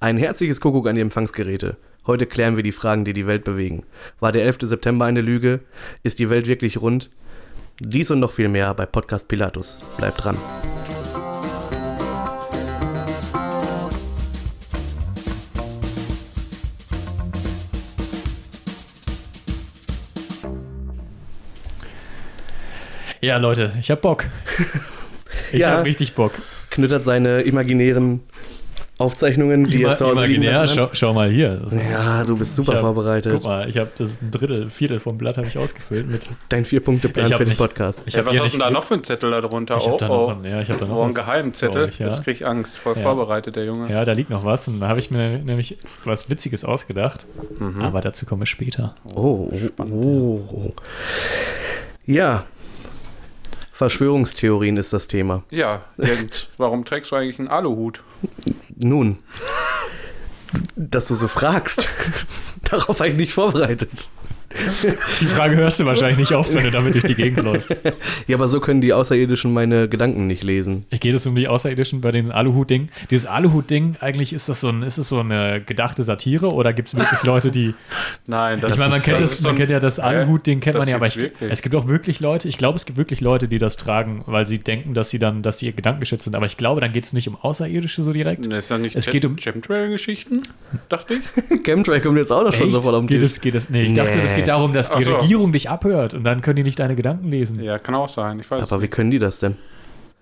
Ein 0.00 0.18
herzliches 0.18 0.60
Kuckuck 0.60 0.86
an 0.88 0.94
die 0.94 1.00
Empfangsgeräte. 1.00 1.76
Heute 2.06 2.26
klären 2.26 2.56
wir 2.56 2.62
die 2.62 2.72
Fragen, 2.72 3.04
die 3.04 3.12
die 3.12 3.26
Welt 3.26 3.44
bewegen. 3.44 3.84
War 4.20 4.30
der 4.32 4.44
11. 4.44 4.58
September 4.62 5.06
eine 5.06 5.20
Lüge? 5.20 5.60
Ist 6.02 6.18
die 6.18 6.30
Welt 6.30 6.46
wirklich 6.46 6.80
rund? 6.80 7.10
Dies 7.80 8.10
und 8.10 8.20
noch 8.20 8.32
viel 8.32 8.48
mehr 8.48 8.72
bei 8.74 8.86
Podcast 8.86 9.28
Pilatus. 9.28 9.78
Bleibt 9.96 10.22
dran. 10.24 10.36
Ja, 23.20 23.38
Leute, 23.38 23.72
ich 23.80 23.90
hab 23.90 24.02
Bock. 24.02 24.24
Ich 25.52 25.60
Ja. 25.60 25.76
hab 25.78 25.84
richtig 25.84 26.14
Bock. 26.14 26.32
Knüttert 26.70 27.04
seine 27.04 27.42
imaginären 27.42 28.20
Aufzeichnungen, 28.98 29.64
die 29.64 29.82
Ima 29.82 29.94
zu 29.94 30.06
Hause 30.06 30.22
liegen 30.22 30.42
imaginär, 30.42 30.60
lassen 30.62 30.76
schau, 30.76 30.88
schau 30.94 31.12
mal 31.12 31.28
hier. 31.28 31.60
Ja, 31.90 32.24
du 32.24 32.34
bist 32.38 32.56
super 32.56 32.74
hab, 32.74 32.80
vorbereitet. 32.80 33.30
Guck 33.34 33.44
mal, 33.44 33.68
ich 33.68 33.76
habe 33.76 33.90
das 33.98 34.22
ein 34.22 34.30
Drittel, 34.30 34.70
Viertel 34.70 35.00
vom 35.00 35.18
Blatt 35.18 35.36
habe 35.36 35.48
ich 35.48 35.58
ausgefüllt 35.58 36.08
mit. 36.08 36.22
Dein 36.48 36.64
Vier-Punkte-Plan 36.64 37.28
für 37.28 37.38
den 37.38 37.48
nicht- 37.48 37.58
Podcast. 37.58 38.00
Ich 38.06 38.14
Ja, 38.14 38.24
was 38.24 38.40
hast 38.40 38.54
du 38.54 38.58
da 38.58 38.70
noch 38.70 38.84
für 38.84 38.94
einen 38.94 39.04
Zettel 39.04 39.30
da 39.30 39.42
drunter? 39.42 39.76
Ich 39.76 39.86
oh, 39.86 39.98
da 39.98 40.08
oh. 40.08 40.30
noch 40.30 40.36
einen, 40.36 40.44
ja, 40.46 40.62
ich 40.62 40.70
hab 40.70 40.80
da 40.80 40.86
noch 40.86 40.96
oh, 40.96 41.02
ein 41.02 41.10
was, 41.10 41.14
Geheimzettel. 41.14 41.82
glaub 41.82 41.88
ich, 41.90 41.98
ja. 41.98 42.06
Das 42.06 42.22
krieg 42.22 42.36
ich 42.36 42.46
Angst. 42.46 42.78
Voll 42.78 42.96
Ja. 42.96 43.02
vorbereitet, 43.02 43.56
der 43.56 43.66
Junge. 43.66 43.90
Ja, 43.90 44.02
da 44.06 44.12
liegt 44.12 44.30
noch 44.30 44.46
was 44.46 44.66
und 44.66 44.80
da 44.80 44.88
habe 44.88 44.98
ich 44.98 45.10
mir 45.10 45.40
nämlich 45.40 45.76
was 46.04 46.30
Witziges 46.30 46.64
ausgedacht. 46.64 47.26
Mhm. 47.58 47.82
Aber 47.82 48.00
dazu 48.00 48.24
komme 48.24 48.44
ich 48.44 48.50
später. 48.50 48.94
Oh, 49.14 49.50
oh, 49.78 49.84
oh. 49.84 50.72
Ja. 52.06 52.44
Verschwörungstheorien 53.76 54.78
ist 54.78 54.94
das 54.94 55.06
Thema. 55.06 55.42
Ja, 55.50 55.84
und 55.98 56.48
warum 56.56 56.86
trägst 56.86 57.10
du 57.10 57.16
eigentlich 57.16 57.38
einen 57.38 57.48
Aluhut? 57.48 58.02
Nun, 58.74 59.18
dass 60.76 61.08
du 61.08 61.14
so 61.14 61.28
fragst, 61.28 61.86
darauf 62.62 63.00
war 63.00 63.06
ich 63.06 63.16
nicht 63.16 63.34
vorbereitet. 63.34 63.90
Die 65.20 65.26
Frage 65.26 65.56
hörst 65.56 65.80
du 65.80 65.84
wahrscheinlich 65.84 66.18
nicht 66.18 66.32
oft, 66.32 66.52
wenn 66.54 66.64
du 66.64 66.70
damit 66.70 66.94
durch 66.94 67.04
die 67.04 67.14
Gegend 67.14 67.42
läufst. 67.42 67.74
Ja, 68.26 68.36
aber 68.36 68.48
so 68.48 68.60
können 68.60 68.80
die 68.80 68.92
Außerirdischen 68.92 69.52
meine 69.52 69.88
Gedanken 69.88 70.26
nicht 70.26 70.42
lesen. 70.44 70.84
Ich 70.90 71.00
geht 71.00 71.14
es 71.14 71.26
um 71.26 71.34
die 71.34 71.48
Außerirdischen 71.48 72.00
bei 72.00 72.12
den 72.12 72.30
Aluhut-Ding. 72.30 72.88
Dieses 73.10 73.26
Aluhut-Ding, 73.26 73.96
eigentlich 74.00 74.32
ist 74.32 74.48
das 74.48 74.60
so 74.60 74.68
ein, 74.68 74.82
ist 74.82 74.98
es 74.98 75.08
so 75.08 75.20
eine 75.20 75.60
gedachte 75.60 76.02
Satire 76.02 76.52
oder 76.52 76.72
gibt 76.72 76.88
es 76.88 76.96
wirklich 76.96 77.22
Leute, 77.22 77.50
die. 77.50 77.74
Nein, 78.26 78.60
das 78.60 78.72
ich 78.72 78.78
meine, 78.78 78.90
man, 78.90 78.98
ist- 78.98 79.04
kennt, 79.04 79.20
das 79.20 79.38
so 79.38 79.48
man 79.48 79.56
kennt 79.56 79.70
ja 79.70 79.80
das? 79.80 79.98
Aluhut-Ding, 79.98 80.60
kennt 80.60 80.78
man 80.78 80.88
ja, 80.88 80.96
aber 80.96 81.06
ich, 81.06 81.18
es 81.40 81.62
gibt 81.62 81.74
auch 81.74 81.88
wirklich 81.88 82.20
Leute, 82.20 82.48
ich 82.48 82.58
glaube, 82.58 82.76
es 82.76 82.86
gibt 82.86 82.98
wirklich 82.98 83.20
Leute, 83.20 83.48
die 83.48 83.58
das 83.58 83.76
tragen, 83.76 84.22
weil 84.26 84.46
sie 84.46 84.58
denken, 84.58 84.94
dass 84.94 85.10
sie 85.10 85.18
dann, 85.18 85.42
dass 85.42 85.58
sie 85.58 85.66
ihr 85.66 85.72
Gedanken 85.72 86.00
geschützt 86.00 86.24
sind. 86.24 86.34
Aber 86.34 86.46
ich 86.46 86.56
glaube, 86.56 86.80
dann 86.80 86.92
geht 86.92 87.04
es 87.04 87.12
nicht 87.12 87.28
um 87.28 87.36
Außerirdische 87.36 88.02
so 88.02 88.12
direkt. 88.12 88.46
Das 88.46 88.64
ist 88.64 88.70
ja 88.70 88.78
nicht 88.78 88.96
Es 88.96 89.06
geht 89.06 89.24
um- 89.24 89.36
Chemtrail-Geschichten, 89.36 90.42
dachte 90.88 91.14
ich. 91.14 91.62
Chemtrail 91.64 92.00
kommt 92.00 92.18
jetzt 92.18 92.32
auch 92.32 92.42
noch 92.44 92.52
schon 92.52 92.66
Echt? 92.66 92.76
sofort 92.76 92.94
am 92.94 93.06
geht 93.06 93.22
es, 93.22 93.40
geht 93.40 93.54
es, 93.54 93.70
nee, 93.70 93.82
ich 93.84 93.94
dachte, 93.94 94.16
Nee. 94.16 94.22
das 94.22 94.34
geht 94.34 94.45
darum, 94.48 94.72
dass 94.72 94.90
die 94.90 95.04
so. 95.04 95.16
Regierung 95.16 95.52
dich 95.52 95.70
abhört 95.70 96.14
und 96.14 96.24
dann 96.24 96.40
können 96.40 96.56
die 96.56 96.62
nicht 96.62 96.78
deine 96.78 96.96
Gedanken 96.96 97.30
lesen. 97.30 97.62
Ja, 97.62 97.78
kann 97.78 97.94
auch 97.94 98.08
sein. 98.08 98.40
Ich 98.40 98.50
weiß. 98.50 98.62
Aber 98.62 98.82
wie 98.82 98.88
können 98.88 99.10
die 99.10 99.18
das 99.18 99.38
denn? 99.38 99.56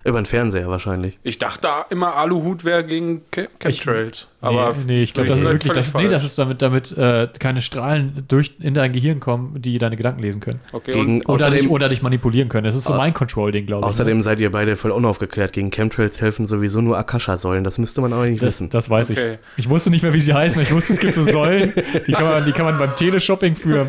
Über 0.05 0.21
den 0.21 0.25
Fernseher 0.25 0.67
wahrscheinlich. 0.69 1.17
ich 1.23 1.39
dachte 1.39 1.67
immer, 1.89 2.15
Aluhut 2.15 2.63
wäre 2.63 2.83
gegen 2.83 3.21
Che- 3.31 3.49
Chemtrails. 3.59 4.27
Nee, 4.41 4.47
aber 4.47 4.75
nee, 4.85 5.01
ich 5.01 5.13
glaube, 5.15 5.29
das 5.29 5.39
ist 5.39 5.45
seid 5.45 5.53
wirklich, 5.55 5.73
das, 5.73 5.93
nee, 5.95 6.07
das 6.07 6.23
ist 6.23 6.37
damit, 6.37 6.61
damit 6.61 6.95
äh, 6.95 7.27
keine 7.39 7.63
Strahlen 7.63 8.23
durch 8.27 8.53
in 8.61 8.75
dein 8.75 8.91
Gehirn 8.93 9.19
kommen, 9.19 9.59
die 9.59 9.79
deine 9.79 9.95
Gedanken 9.97 10.21
lesen 10.21 10.39
können. 10.41 10.59
Okay, 10.71 10.91
Gegen, 10.91 11.21
Oder, 11.25 11.45
dich, 11.49 11.55
außerdem, 11.61 11.71
oder 11.71 11.89
dich 11.89 12.03
manipulieren 12.03 12.47
können. 12.49 12.65
Das 12.65 12.75
ist 12.75 12.83
so 12.83 12.93
mein 12.93 13.15
Control-Ding, 13.15 13.65
glaube 13.65 13.81
ich. 13.81 13.87
außerdem 13.87 14.21
seid 14.21 14.39
ihr 14.39 14.51
beide 14.51 14.75
voll 14.75 14.91
unaufgeklärt. 14.91 15.51
Gegen 15.53 15.71
Chemtrails 15.71 16.21
helfen 16.21 16.45
sowieso 16.45 16.81
nur 16.81 16.95
Akasha-Säulen. 16.99 17.63
Das 17.63 17.79
müsste 17.79 18.01
man 18.01 18.13
aber 18.13 18.27
nicht 18.27 18.39
Das, 18.43 18.47
wissen. 18.47 18.69
das 18.69 18.87
weiß 18.87 19.09
Okay. 19.09 19.39
ich. 19.57 19.65
Ich 19.65 19.69
wusste 19.71 19.89
nicht 19.89 20.03
mehr, 20.03 20.13
wie 20.13 20.19
sie 20.21 20.33
heißen. 20.33 20.61
Ich 20.61 20.71
wusste, 20.71 20.93
es 20.93 20.99
gibt 20.99 21.15
so 21.15 21.23
Säulen, 21.27 21.73
die 22.05 22.11
kann 22.11 22.25
man, 22.25 22.45
die 22.45 22.51
kann 22.51 22.65
man 22.65 22.77
beim 22.77 22.95
Teleshopping 22.95 23.55
für, 23.55 23.87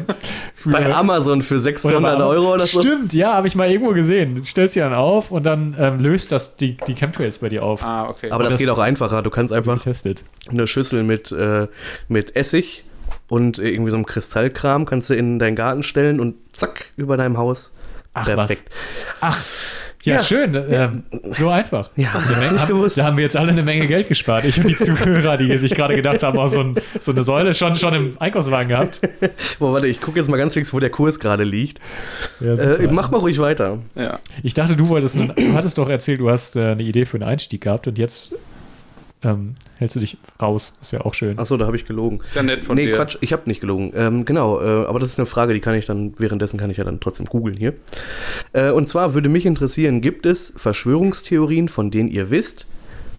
für 0.55 0.71
Bei 0.71 0.95
Amazon 0.95 1.43
für 1.43 1.55
oder 1.57 1.63
600 1.65 2.03
bei- 2.19 2.25
Euro 2.25 2.55
oder 2.55 2.65
so. 2.65 2.81
Stimmt, 2.81 3.13
ja, 3.13 3.35
habe 3.35 3.47
ich 3.49 3.55
mal 3.57 3.71
irgendwo 3.71 3.93
gesehen. 3.93 4.43
Stellst 4.43 4.73
sie 4.73 4.81
dann 4.81 4.95
auf 4.95 5.31
und 5.31 5.45
dann 5.45 5.77
ähm, 5.79 5.99
löst 6.07 6.33
das 6.33 6.57
die, 6.57 6.77
die 6.87 6.95
Chemtrails 6.95 7.39
bei 7.39 7.49
dir 7.49 7.63
auf. 7.63 7.83
ah, 7.83 8.07
okay. 8.09 8.31
Aber 8.31 8.45
das, 8.45 8.53
das- 8.55 8.61
geht 8.61 8.69
auch 8.71 8.79
einfacher. 8.79 9.23
Du 9.23 9.31
kannst 9.31 9.53
einfach 9.53 9.75
Getestet. 9.79 10.25
eine 10.49 10.67
Schüssel 10.67 11.03
mit, 11.03 11.33
äh, 11.33 11.67
mit 12.09 12.37
Essig 12.37 12.85
und 13.29 13.59
irgendwie 13.59 13.91
so 13.91 13.97
einem 13.97 14.07
Kristallkram 14.07 14.87
kannst 14.87 15.11
du 15.11 15.15
in 15.15 15.39
deinen 15.39 15.57
Garten 15.57 15.83
stellen 15.83 16.21
und 16.21 16.37
zack, 16.53 16.87
über 16.97 17.17
deinem 17.17 17.39
Haus. 17.39 17.73
Ach, 18.15 18.25
Perfekt. 18.25 18.63
Ach, 19.21 19.37
ja, 20.07 20.15
Ja. 20.17 20.23
schön. 20.23 20.55
Ähm, 20.71 21.03
so 21.31 21.49
einfach. 21.51 21.91
Ja, 21.97 22.11
das 22.15 22.29
nicht 22.31 22.61
haben, 22.61 22.69
gewusst? 22.69 22.97
da 22.99 23.05
haben 23.05 23.17
wir 23.19 23.25
jetzt 23.25 23.37
alle 23.37 23.53
eine 23.53 23.63
Menge 23.63 23.87
Geld 23.87 24.09
gespart. 24.09 24.45
Ich 24.45 24.59
und 24.59 24.69
die 24.69 24.77
Zuhörer, 24.77 25.37
die 25.37 25.57
sich 25.59 25.75
gerade 25.75 25.95
gedacht 25.95 26.23
haben, 26.23 26.39
oh, 26.39 26.49
so, 26.49 26.61
ein, 26.61 26.77
so 27.01 27.13
eine 27.13 27.23
Säule 27.23 27.53
schon, 27.55 27.77
schon 27.77 27.93
im 27.95 28.17
Einkaufswagen 28.19 28.69
gehabt. 28.69 29.01
Boah, 29.59 29.73
warte, 29.75 29.89
ich 29.89 30.01
gucke 30.01 30.19
jetzt 30.19 30.29
mal 30.31 30.37
ganz 30.39 30.55
fix, 30.55 30.73
wo 30.73 30.81
der 30.81 30.91
Kurs 30.91 31.21
gerade 31.21 31.45
liegt. 31.45 31.79
Ja, 32.41 32.55
Äh, 32.55 32.89
mach 32.91 33.11
mal 33.11 33.19
ruhig 33.19 33.39
weiter. 33.39 33.79
ja. 33.95 34.19
Ich 34.43 34.55
dachte, 34.55 34.77
du 34.77 34.89
wolltest, 34.89 35.17
einen, 35.17 35.33
du 35.37 35.53
hattest 35.55 35.77
doch 35.79 35.89
erzählt, 35.89 36.21
du 36.21 36.31
hast 36.31 36.57
äh, 36.57 36.61
eine 36.73 36.83
Idee 36.83 37.05
für 37.05 37.17
einen 37.19 37.25
Einstieg 37.29 37.61
gehabt 37.63 37.87
und 37.87 37.99
jetzt 37.99 38.31
ähm, 39.23 39.55
hältst 39.79 39.97
du 39.97 40.01
dich 40.01 40.19
raus. 40.41 40.75
Ist 40.81 40.93
ja 40.93 41.01
auch 41.01 41.15
schön. 41.15 41.39
Achso, 41.39 41.57
da 41.57 41.67
habe 41.67 41.77
ich 41.77 41.85
gelogen. 41.85 42.21
Ist 42.23 42.35
ja 42.37 42.43
nett 42.43 42.65
von 42.65 42.77
nee, 42.77 42.87
dir. 42.87 42.95
Quatsch, 42.95 43.17
ich 43.21 43.33
habe 43.33 43.43
nicht 43.47 43.61
gelogen. 43.61 43.93
Ähm, 43.97 44.25
genau, 44.25 44.61
äh, 44.61 44.87
aber 44.87 44.99
das 44.99 45.11
ist 45.11 45.19
eine 45.19 45.27
Frage, 45.27 45.55
die 45.55 45.61
kann 45.61 45.75
ich 45.75 45.87
dann, 45.87 46.15
währenddessen 46.19 46.59
kann 46.59 46.71
ich 46.71 46.77
ja 46.77 46.85
dann 46.85 47.01
trotzdem 47.01 47.27
googeln 47.27 47.57
hier. 47.57 47.75
Äh, 48.53 48.71
und 48.71 48.89
zwar 48.89 49.15
würde 49.15 49.29
mich 49.29 49.47
interessieren, 49.47 50.01
gibt 50.01 50.27
es 50.27 50.53
Verschwörungstheorien, 50.57 51.69
von 51.69 51.91
denen 51.91 52.11
ihr 52.11 52.31
wisst, 52.31 52.67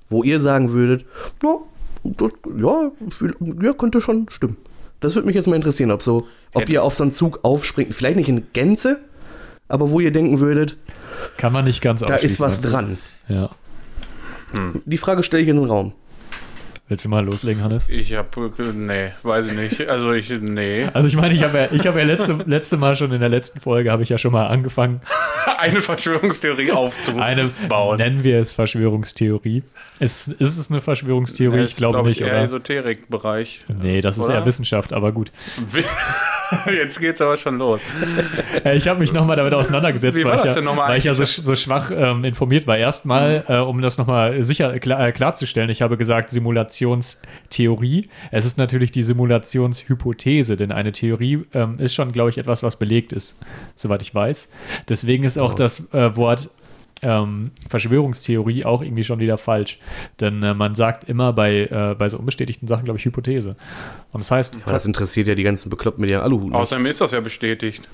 wo 0.09 0.24
ihr 0.24 0.40
sagen 0.40 0.72
würdet, 0.72 1.06
ja, 1.44 1.56
das, 2.03 2.31
ja, 2.58 2.91
viel- 3.09 3.35
ja, 3.62 3.74
könnte 3.74 4.00
schon 4.00 4.28
stimmen. 4.29 4.58
Das 5.00 5.16
würde 5.16 5.25
mich 5.28 5.35
jetzt 5.35 5.47
mal 5.47 5.56
interessieren, 5.56 5.91
ob 5.91 6.02
so, 6.02 6.28
ob 6.53 6.69
ihr 6.69 6.84
auf 6.84 6.96
so 6.96 7.03
einen 7.03 7.14
Zug 7.14 7.40
aufspringt, 7.44 7.94
vielleicht 7.94 8.16
nicht 8.18 8.29
in 8.29 8.47
Gänze, 8.53 9.00
aber 9.68 9.91
wo 9.91 10.00
ihr 10.00 10.12
denken 10.12 10.40
würdet, 10.40 10.78
Kann 11.38 11.53
man 11.53 11.66
nicht 11.66 11.81
ganz 11.81 12.02
da 12.02 12.16
ist 12.16 12.40
was 12.40 12.58
also. 12.58 12.69
dran. 12.69 12.97
Ja. 13.28 13.50
Die 14.85 14.97
Frage 14.97 15.24
stelle 15.24 15.44
ich 15.44 15.50
in 15.50 15.58
den 15.59 15.69
Raum. 15.69 15.94
Willst 16.89 17.03
du 17.03 17.09
mal 17.09 17.25
loslegen, 17.25 17.61
Hannes? 17.63 17.89
Ich 17.89 18.13
hab, 18.13 18.35
nee, 18.73 19.09
weiß 19.21 19.47
ich 19.47 19.53
nicht. 19.53 19.89
Also 19.89 20.13
ich, 20.13 20.29
nee. 20.39 20.87
Also 20.93 21.07
ich 21.09 21.17
meine, 21.17 21.33
ich 21.33 21.43
habe 21.43 21.57
ja, 21.57 21.67
ich 21.71 21.85
habe 21.85 21.99
ja 21.99 22.05
letzte, 22.05 22.33
letzte 22.45 22.77
Mal 22.77 22.95
schon 22.95 23.11
in 23.11 23.19
der 23.19 23.27
letzten 23.27 23.59
Folge 23.59 23.91
habe 23.91 24.03
ich 24.03 24.09
ja 24.09 24.17
schon 24.17 24.31
mal 24.31 24.47
angefangen, 24.47 25.01
Eine 25.57 25.81
Verschwörungstheorie 25.81 26.71
aufzubauen. 26.71 27.21
eine 27.23 27.49
nennen 27.97 28.23
wir 28.23 28.39
es 28.39 28.53
Verschwörungstheorie. 28.53 29.63
Ist, 29.99 30.27
ist 30.27 30.57
es 30.57 30.69
eine 30.69 30.79
Verschwörungstheorie? 30.81 31.57
Das 31.61 31.71
ich 31.71 31.75
glaube 31.77 31.93
glaub 31.95 32.05
nicht, 32.05 32.21
eher 32.21 32.27
oder? 32.27 32.43
Esoterik-Bereich. 32.43 33.59
Nee, 33.81 34.01
das 34.01 34.17
ist 34.17 34.25
Oder? 34.25 34.35
eher 34.35 34.45
Wissenschaft, 34.45 34.93
aber 34.93 35.11
gut. 35.11 35.31
Jetzt 36.71 36.99
geht's 37.01 37.19
aber 37.21 37.35
schon 37.35 37.57
los. 37.57 37.83
Äh, 38.63 38.77
Ich 38.77 38.87
habe 38.87 38.99
mich 38.99 39.11
nochmal 39.11 39.35
damit 39.35 39.53
auseinandergesetzt, 39.53 40.23
weil, 40.23 40.35
ich 40.35 40.43
ja, 40.55 40.77
weil 40.77 40.97
ich 40.97 41.03
ja 41.03 41.13
so, 41.13 41.25
so 41.25 41.55
schwach 41.55 41.91
ähm, 41.91 42.23
informiert 42.23 42.67
war. 42.67 42.77
Erstmal, 42.77 43.39
Mhm. 43.47 43.53
äh, 43.53 43.57
um 43.59 43.81
das 43.81 43.97
nochmal 43.97 44.41
sicher 44.43 44.77
klar, 44.79 45.07
äh, 45.07 45.11
klarzustellen, 45.11 45.69
ich 45.69 45.81
habe 45.81 45.97
gesagt 45.97 46.29
Simulationstheorie. 46.77 48.09
Es 48.31 48.45
ist 48.45 48.57
natürlich 48.57 48.91
die 48.91 49.03
Simulationshypothese, 49.03 50.57
denn 50.57 50.71
eine 50.71 50.91
Theorie 50.91 51.45
ähm, 51.53 51.75
ist 51.79 51.93
schon, 51.93 52.11
glaube 52.11 52.29
ich, 52.29 52.38
etwas, 52.38 52.63
was 52.63 52.77
belegt 52.77 53.13
ist, 53.13 53.39
soweit 53.75 54.01
ich 54.01 54.13
weiß. 54.13 54.49
Deswegen 54.89 55.23
ist 55.23 55.37
auch 55.37 55.53
das 55.53 55.91
äh, 55.93 56.16
Wort 56.16 56.49
ähm, 57.03 57.51
Verschwörungstheorie 57.69 58.66
auch 58.66 58.81
irgendwie 58.81 59.03
schon 59.03 59.19
wieder 59.19 59.37
falsch. 59.37 59.79
Denn 60.19 60.41
äh, 60.41 60.53
man 60.53 60.73
sagt 60.73 61.07
immer 61.07 61.33
bei, 61.33 61.66
äh, 61.66 61.95
bei 61.95 62.09
so 62.09 62.17
unbestätigten 62.17 62.67
Sachen, 62.67 62.85
glaube 62.85 62.97
ich, 62.97 63.05
Hypothese. 63.05 63.55
Und 64.11 64.21
das 64.21 64.31
heißt, 64.31 64.61
Aber 64.63 64.71
das 64.71 64.85
interessiert 64.85 65.27
ja 65.27 65.35
die 65.35 65.43
ganzen 65.43 65.69
Bekloppten 65.69 66.01
mit 66.01 66.09
ihren 66.11 66.21
Aluhuten. 66.21 66.49
nicht. 66.49 66.59
Außerdem 66.59 66.85
ist 66.87 67.01
das 67.01 67.11
ja 67.11 67.19
bestätigt. 67.19 67.87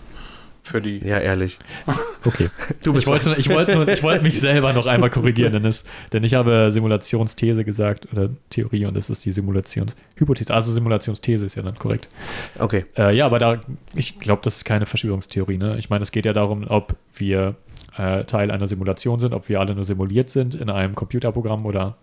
Für 0.63 0.81
die. 0.81 0.99
Ja, 0.99 1.19
ehrlich. 1.19 1.57
Okay. 2.25 2.49
Du 2.83 2.93
bist 2.93 3.05
ich 3.05 3.11
wollte, 3.11 3.35
ich, 3.37 3.49
wollte 3.49 3.91
ich 3.91 4.01
wollte 4.01 4.23
mich 4.23 4.39
selber 4.39 4.71
noch 4.71 4.85
einmal 4.85 5.09
korrigieren, 5.09 5.51
denn, 5.51 5.65
es, 5.65 5.83
denn 6.13 6.23
ich 6.23 6.35
habe 6.35 6.69
Simulationsthese 6.71 7.65
gesagt 7.65 8.07
oder 8.13 8.29
Theorie 8.49 8.85
und 8.85 8.95
das 8.95 9.09
ist 9.09 9.25
die 9.25 9.31
Simulationshypothese. 9.31 10.53
Also 10.53 10.71
Simulationsthese 10.71 11.45
ist 11.45 11.55
ja 11.55 11.63
dann 11.63 11.75
korrekt. 11.75 12.07
Okay. 12.59 12.85
Äh, 12.97 13.13
ja, 13.13 13.25
aber 13.25 13.39
da, 13.39 13.59
ich 13.93 14.21
glaube, 14.21 14.41
das 14.41 14.55
ist 14.55 14.63
keine 14.63 14.85
Verschwörungstheorie. 14.85 15.57
Ne? 15.57 15.77
Ich 15.79 15.89
meine, 15.89 16.01
es 16.01 16.13
geht 16.13 16.25
ja 16.25 16.31
darum, 16.31 16.63
ob 16.65 16.95
wir 17.13 17.55
äh, 17.97 18.23
Teil 18.23 18.49
einer 18.49 18.69
Simulation 18.69 19.19
sind, 19.19 19.33
ob 19.33 19.49
wir 19.49 19.59
alle 19.59 19.75
nur 19.75 19.83
simuliert 19.83 20.29
sind 20.29 20.55
in 20.55 20.69
einem 20.69 20.95
Computerprogramm 20.95 21.65
oder 21.65 21.97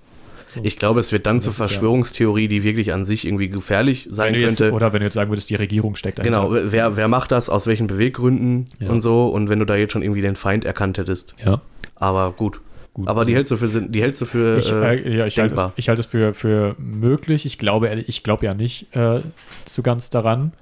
Ich 0.63 0.77
glaube, 0.79 1.01
es 1.01 1.13
wird 1.13 1.27
dann 1.27 1.41
zur 1.41 1.53
Verschwörungstheorie, 1.53 2.49
die 2.49 2.63
wirklich 2.65 2.93
an 2.93 3.05
sich 3.05 3.27
irgendwie 3.27 3.49
gefährlich 3.49 4.09
sein 4.11 4.29
wenn 4.35 4.41
du 4.41 4.47
jetzt, 4.47 4.59
könnte. 4.59 4.75
oder 4.75 4.93
wenn 4.93 5.01
du 5.01 5.05
jetzt 5.07 5.15
sagen 5.15 5.31
würdest, 5.31 5.51
die 5.51 5.55
Regierung 5.55 5.97
steckt 5.97 6.19
dahinter. 6.19 6.49
Genau, 6.49 6.61
wer, 6.73 6.97
wer 6.97 7.09
macht 7.09 7.31
das, 7.33 7.49
aus 7.49 7.67
welchen 7.67 7.87
Beweggründen 7.87 8.67
Ja. 8.79 8.89
und 8.91 9.01
so. 9.01 9.29
Und 9.29 9.49
wenn 9.49 9.59
du 9.59 9.65
da 9.65 9.77
jetzt 9.77 9.93
schon 9.93 10.03
irgendwie 10.03 10.23
den 10.23 10.37
Feind 10.37 10.65
erkannt 10.65 10.99
hättest. 10.99 11.35
Ja. 11.45 11.61
Aber 11.97 12.33
gut. 12.33 12.61
Gut. 12.93 13.07
Aber 13.07 13.25
die 13.25 13.35
hältst 13.35 13.53
du 13.53 13.57
für, 13.57 13.69
Sinn- 13.69 13.93
die 13.93 14.03
hältst 14.03 14.21
du 14.21 14.25
für 14.25 14.59
Ich, 14.59 14.73
äh, 14.73 14.97
äh, 14.97 15.17
ja, 15.19 15.27
ich 15.27 15.39
halte 15.39 15.55
es, 15.55 15.59
denkbar. 15.61 15.73
ich 15.77 15.89
halte 15.89 16.01
es 16.01 16.07
für, 16.07 16.35
für 16.35 16.75
möglich. 16.79 17.47
Ich 17.47 17.57
glaube, 17.59 17.89
ich 18.07 18.23
glaube 18.25 18.47
ja 18.47 18.55
nicht 18.55 18.95
äh, 18.97 19.21
so 19.69 19.83
ganz 19.83 20.11
daran. 20.11 20.53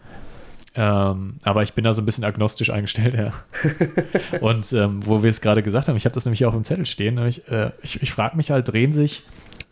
Ähm, 0.75 1.37
aber 1.43 1.63
ich 1.65 1.73
bin 1.73 1.83
da 1.85 1.93
so 1.95 2.03
ein 2.03 2.05
bisschen 2.07 2.25
agnostisch 2.25 2.71
eingestellt, 2.71 3.15
ja. 3.15 3.31
Und 4.41 4.73
ähm, 4.75 5.01
wo 5.05 5.23
wir 5.23 5.31
es 5.31 5.41
gerade 5.41 5.63
gesagt 5.63 5.89
haben, 5.89 5.97
ich 5.97 6.05
habe 6.05 6.15
das 6.15 6.25
nämlich 6.25 6.45
auch 6.45 6.53
dem 6.53 6.63
Zettel 6.63 6.87
stehen, 6.87 7.15
nämlich, 7.17 7.49
äh, 7.51 7.71
ich, 7.83 8.01
ich 8.03 8.13
frage 8.13 8.37
mich 8.37 8.51
halt, 8.51 8.69
drehen 8.69 8.93
sich 8.93 9.23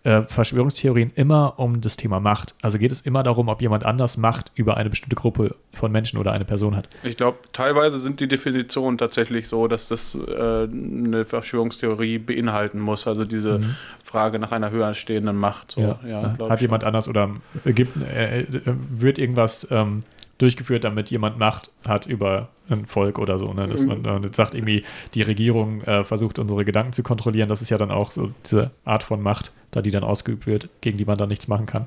äh, 0.06 0.23
Verschwörungstheorien 0.29 1.11
immer 1.17 1.55
um 1.58 1.81
das 1.81 1.97
Thema 1.97 2.20
Macht. 2.20 2.55
Also 2.62 2.79
geht 2.79 2.93
es 2.93 3.00
immer 3.00 3.25
darum, 3.25 3.49
ob 3.49 3.61
jemand 3.61 3.85
anders 3.85 4.17
Macht 4.17 4.53
über 4.55 4.76
eine 4.76 4.88
bestimmte 4.88 5.17
Gruppe 5.17 5.56
von 5.73 5.91
Menschen 5.91 6.19
oder 6.19 6.31
eine 6.31 6.44
Person 6.44 6.76
hat. 6.76 6.88
Ich 7.03 7.17
glaube, 7.17 7.38
teilweise 7.53 7.99
sind 7.99 8.20
die 8.20 8.29
Definitionen 8.29 8.99
tatsächlich 8.99 9.49
so, 9.49 9.67
dass 9.67 9.88
das 9.88 10.14
äh, 10.14 10.69
eine 10.69 11.25
Verschwörungstheorie 11.25 12.19
beinhalten 12.19 12.79
muss. 12.79 13.06
Also 13.08 13.25
diese 13.25 13.58
Mhm. 13.58 13.75
Frage 14.03 14.38
nach 14.38 14.53
einer 14.53 14.70
höher 14.70 14.94
stehenden 14.94 15.37
Macht. 15.37 15.73
So, 15.73 15.81
ja, 15.81 15.99
Ja, 16.06 16.37
hat 16.49 16.61
jemand 16.61 16.85
anders 16.85 17.09
oder 17.09 17.31
äh, 17.64 17.73
gibt, 17.73 17.97
äh, 18.00 18.43
äh, 18.43 18.47
wird 18.91 19.19
irgendwas 19.19 19.67
ähm, 19.70 20.05
durchgeführt, 20.38 20.85
damit 20.85 21.11
jemand 21.11 21.38
Macht 21.38 21.71
hat 21.87 22.06
über 22.06 22.49
ein 22.69 22.87
Volk 22.87 23.19
oder 23.19 23.38
so. 23.38 23.53
Ne? 23.53 23.69
Dass 23.69 23.87
man 23.87 24.05
äh, 24.05 24.19
jetzt 24.25 24.37
sagt, 24.37 24.55
irgendwie, 24.55 24.85
die 25.15 25.23
Regierung 25.23 25.83
äh, 25.83 26.05
versucht, 26.05 26.38
unsere 26.38 26.65
Gedanken 26.65 26.93
zu 26.93 27.03
kontrollieren. 27.03 27.49
Das 27.49 27.62
ist 27.62 27.71
ja 27.71 27.79
dann 27.79 27.91
auch 27.91 28.11
so 28.11 28.33
diese 28.44 28.71
Art 28.85 29.03
von 29.03 29.23
Macht, 29.23 29.53
da 29.71 29.83
die 29.83 29.91
dann 29.91 30.05
ausgeübt 30.05 30.47
wird, 30.47 30.69
gegen 30.81 30.99
die 30.99 31.05
man 31.05 31.17
dann 31.17 31.29
nichts 31.29 31.49
machen 31.49 31.67
kann. 31.67 31.87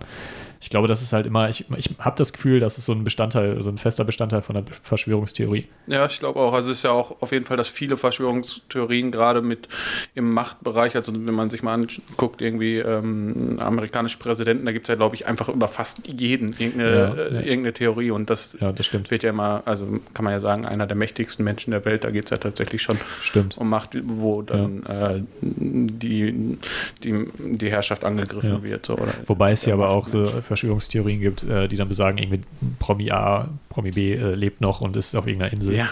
Ich 0.61 0.69
glaube, 0.69 0.87
das 0.89 1.01
ist 1.01 1.13
halt 1.13 1.25
immer, 1.25 1.47
ich, 1.49 1.65
ich 1.77 1.89
habe 1.99 2.17
das 2.17 2.33
Gefühl, 2.33 2.59
das 2.59 2.77
ist 2.77 2.85
so 2.85 2.91
ein 2.91 3.05
Bestandteil, 3.05 3.61
so 3.63 3.69
ein 3.69 3.77
fester 3.77 4.03
Bestandteil 4.03 4.41
von 4.41 4.55
der 4.55 4.65
Verschwörungstheorie. 4.83 5.67
Ja, 5.87 6.05
ich 6.05 6.19
glaube 6.19 6.39
auch. 6.39 6.51
Also 6.53 6.71
es 6.71 6.79
ist 6.79 6.83
ja 6.83 6.91
auch 6.91 7.21
auf 7.21 7.31
jeden 7.31 7.45
Fall, 7.45 7.55
dass 7.55 7.69
viele 7.69 7.95
Verschwörungstheorien 7.95 9.11
gerade 9.11 9.41
mit 9.41 9.67
im 10.15 10.33
Machtbereich, 10.33 10.95
also 10.95 11.13
wenn 11.13 11.33
man 11.33 11.49
sich 11.49 11.63
mal 11.63 11.73
anguckt, 11.73 12.41
irgendwie 12.41 12.77
ähm, 12.77 13.57
amerikanische 13.59 14.19
Präsidenten, 14.19 14.65
da 14.65 14.71
gibt 14.73 14.87
es 14.87 14.89
ja, 14.89 14.95
glaube 14.95 15.15
ich, 15.15 15.25
einfach 15.27 15.47
über 15.49 15.67
fast 15.69 16.05
jeden 16.07 16.49
irgendeine, 16.57 16.91
Ja, 16.91 17.13
äh, 17.13 17.33
ja. 17.35 17.39
irgendeine 17.41 17.73
Theorie 17.73 18.11
und 18.11 18.29
das 18.29 18.57
Ja, 18.59 18.71
das 18.73 18.85
stimmt. 18.85 19.11
wird 19.11 19.23
ja 19.23 19.29
immer, 19.29 19.63
also 19.65 19.87
kann 20.13 20.25
man 20.25 20.33
ja 20.33 20.39
sagen, 20.41 20.65
einer 20.65 20.87
der 20.87 20.97
mächtigsten 20.97 21.43
Menschen 21.45 21.71
der 21.71 21.85
Welt, 21.85 22.03
da 22.03 22.11
geht 22.11 22.25
es 22.25 22.31
ja 22.31 22.37
tatsächlich 22.37 22.81
schon 22.81 22.99
Stimmt. 23.21 23.57
um 23.57 23.69
Macht, 23.69 23.91
wo 24.03 24.41
dann 24.41 24.83
äh, 24.83 25.21
die, 25.41 26.57
die, 27.03 27.27
die 27.37 27.69
Herrschaft 27.71 28.03
angegriffen 28.03 28.61
wird. 28.63 28.85
So, 28.85 28.95
oder 28.95 29.13
Wobei 29.25 29.51
es 29.53 29.65
ja 29.65 29.73
aber 29.73 29.89
auch 29.89 30.07
so. 30.07 30.27
Verschwörungstheorien 30.49 31.21
gibt, 31.21 31.43
äh, 31.43 31.67
die 31.67 31.77
dann 31.77 31.87
besagen, 31.87 32.17
irgendwie 32.17 32.41
Promi 32.79 33.09
A, 33.11 33.47
Promi 33.69 33.91
B 33.91 34.13
äh, 34.13 34.33
lebt 34.35 34.59
noch 34.61 34.81
und 34.81 34.95
ist 34.97 35.15
auf 35.15 35.25
irgendeiner 35.27 35.53
Insel. 35.53 35.75
Ja. 35.75 35.87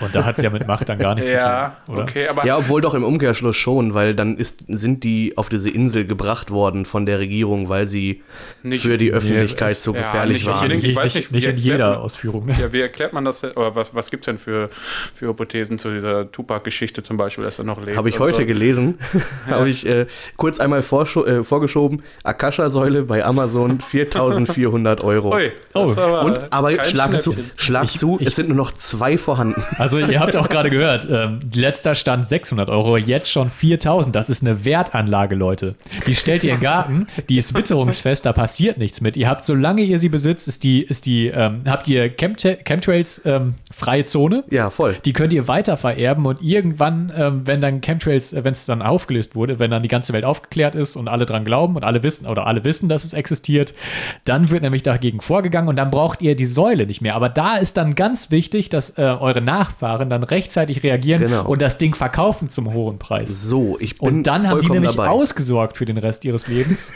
Und 0.00 0.14
da 0.14 0.24
hat 0.24 0.36
es 0.36 0.44
ja 0.44 0.50
mit 0.50 0.66
Macht 0.68 0.88
dann 0.88 0.98
gar 0.98 1.14
nichts 1.16 1.32
Ja, 1.32 1.76
zu 1.84 1.86
tun, 1.86 1.94
oder? 1.96 2.04
okay, 2.04 2.28
aber 2.28 2.46
Ja, 2.46 2.58
obwohl 2.58 2.80
doch 2.80 2.94
im 2.94 3.02
Umkehrschluss 3.04 3.56
schon, 3.56 3.94
weil 3.94 4.14
dann 4.14 4.36
ist, 4.36 4.64
sind 4.68 5.02
die 5.02 5.36
auf 5.36 5.48
diese 5.48 5.70
Insel 5.70 6.06
gebracht 6.06 6.50
worden 6.50 6.84
von 6.86 7.06
der 7.06 7.18
Regierung, 7.18 7.68
weil 7.68 7.86
sie 7.88 8.22
Nicht- 8.62 8.82
für 8.82 8.98
die 8.98 9.10
Öffentlichkeit 9.12 9.72
es- 9.72 9.82
so 9.82 9.92
ja, 9.94 10.02
gefährlich 10.02 10.34
nicht 10.38 10.46
waren. 10.46 10.62
unbedingt. 10.62 10.84
Ich 10.84 10.94
weiß 10.96 11.14
nicht, 11.14 11.32
nicht, 11.32 11.46
nicht 11.46 11.56
wie 11.56 11.60
in 11.68 11.72
jeder 11.72 11.90
man- 11.90 11.98
Ausführung. 12.00 12.46
Ne? 12.46 12.56
Ja, 12.60 12.72
wie 12.72 12.80
erklärt 12.80 13.12
man 13.12 13.24
das? 13.24 13.42
Oder 13.44 13.74
was, 13.74 13.94
was 13.94 14.10
gibt 14.10 14.22
es 14.22 14.26
denn 14.26 14.38
für, 14.38 14.68
für 15.14 15.28
Hypothesen 15.28 15.78
zu 15.78 15.90
dieser 15.92 16.30
Tupac-Geschichte 16.30 17.02
zum 17.02 17.16
Beispiel, 17.16 17.44
dass 17.44 17.58
er 17.58 17.64
noch 17.64 17.82
lebt? 17.84 17.96
Habe 17.96 18.08
ich 18.08 18.18
heute 18.20 18.42
so? 18.42 18.46
gelesen. 18.46 18.98
Habe 19.48 19.68
ich 19.70 19.86
äh, 19.86 20.06
kurz 20.36 20.60
einmal 20.60 20.80
vorscho- 20.80 21.26
äh, 21.26 21.42
vorgeschoben. 21.44 22.02
Akasha-Säule 22.24 23.02
bei 23.04 23.24
Amazon 23.24 23.78
4400 24.06 25.02
Euro. 25.04 25.34
Ui, 25.34 25.50
Oh, 25.74 25.96
war 25.96 26.24
Und, 26.24 26.52
aber 26.52 26.72
schlag 26.84 27.20
zu, 27.22 27.34
schlag 27.56 27.84
Ich- 27.84 27.98
zu 27.98 28.18
ich- 28.20 28.26
es 28.26 28.36
sind 28.36 28.48
nur 28.48 28.56
noch 28.56 28.72
zwei 28.72 29.16
vorhanden. 29.18 29.62
Also 29.78 29.98
ihr 29.98 30.20
habt 30.20 30.36
auch 30.36 30.48
gerade 30.48 30.70
gehört, 30.70 31.06
ähm, 31.10 31.40
letzter 31.54 31.94
Stand 31.94 32.28
600 32.28 32.68
Euro, 32.68 32.96
jetzt 32.96 33.30
schon 33.30 33.48
4000. 33.50 34.14
Das 34.14 34.28
ist 34.30 34.42
eine 34.42 34.64
Wertanlage, 34.64 35.34
Leute. 35.34 35.74
Die 36.06 36.14
stellt 36.14 36.44
ihr 36.44 36.50
in 36.52 36.56
den 36.58 36.62
Garten, 36.62 37.06
die 37.28 37.38
ist 37.38 37.54
witterungsfest, 37.54 38.26
da 38.26 38.32
passiert 38.32 38.78
nichts 38.78 39.00
mit. 39.00 39.16
Ihr 39.16 39.28
habt, 39.28 39.44
solange 39.44 39.82
ihr 39.82 39.98
sie 39.98 40.08
besitzt, 40.08 40.46
ist 40.48 40.62
die, 40.64 40.82
ist 40.82 41.06
die, 41.06 41.28
ähm, 41.28 41.62
habt 41.66 41.88
ihr 41.88 42.08
Chemtra 42.10 42.50
Chemtrails 42.64 43.22
ähm, 43.24 43.54
freie 43.72 44.04
Zone. 44.04 44.44
Ja, 44.50 44.70
voll. 44.70 44.96
Die 45.04 45.12
könnt 45.12 45.32
ihr 45.32 45.48
weiter 45.48 45.76
vererben 45.76 46.26
und 46.26 46.42
irgendwann, 46.42 47.12
ähm, 47.16 47.42
wenn 47.44 47.60
dann 47.60 47.80
Chemtrails, 47.80 48.32
äh, 48.32 48.44
wenn 48.44 48.52
es 48.52 48.66
dann 48.66 48.82
aufgelöst 48.82 49.34
wurde, 49.34 49.58
wenn 49.58 49.70
dann 49.70 49.82
die 49.82 49.88
ganze 49.88 50.12
Welt 50.12 50.24
aufgeklärt 50.24 50.74
ist 50.74 50.96
und 50.96 51.08
alle 51.08 51.26
dran 51.26 51.44
glauben 51.44 51.76
und 51.76 51.84
alle 51.84 52.02
wissen 52.02 52.26
oder 52.26 52.46
alle 52.46 52.64
wissen, 52.64 52.88
dass 52.88 53.04
es 53.04 53.12
existiert, 53.12 53.74
dann 54.24 54.50
wird 54.50 54.62
nämlich 54.62 54.82
dagegen 54.82 55.20
vorgegangen 55.20 55.68
und 55.68 55.76
dann 55.76 55.90
braucht 55.90 56.22
ihr 56.22 56.36
die 56.36 56.46
Säule 56.46 56.86
nicht 56.86 57.00
mehr. 57.00 57.14
Aber 57.14 57.28
da 57.28 57.56
ist 57.56 57.76
dann 57.76 57.94
ganz 57.94 58.30
wichtig, 58.30 58.68
dass 58.68 58.98
äh, 58.98 59.02
eure 59.02 59.40
Nachfahren 59.40 60.10
dann 60.10 60.22
rechtzeitig 60.22 60.82
reagieren 60.82 61.20
Genau. 61.22 61.46
und 61.46 61.60
das 61.62 61.78
Ding 61.78 61.94
verkaufen 61.94 62.48
zum 62.48 62.72
hohen 62.72 62.98
Preis. 62.98 63.42
So, 63.42 63.76
ich 63.80 63.98
bin 63.98 64.08
Und 64.08 64.22
dann 64.26 64.48
haben 64.48 64.60
die 64.60 64.70
nämlich 64.70 64.92
dabei. 64.96 65.08
ausgesorgt 65.08 65.76
für 65.76 65.84
den 65.84 65.98
Rest 65.98 66.24
ihres 66.24 66.46
Lebens. 66.48 66.90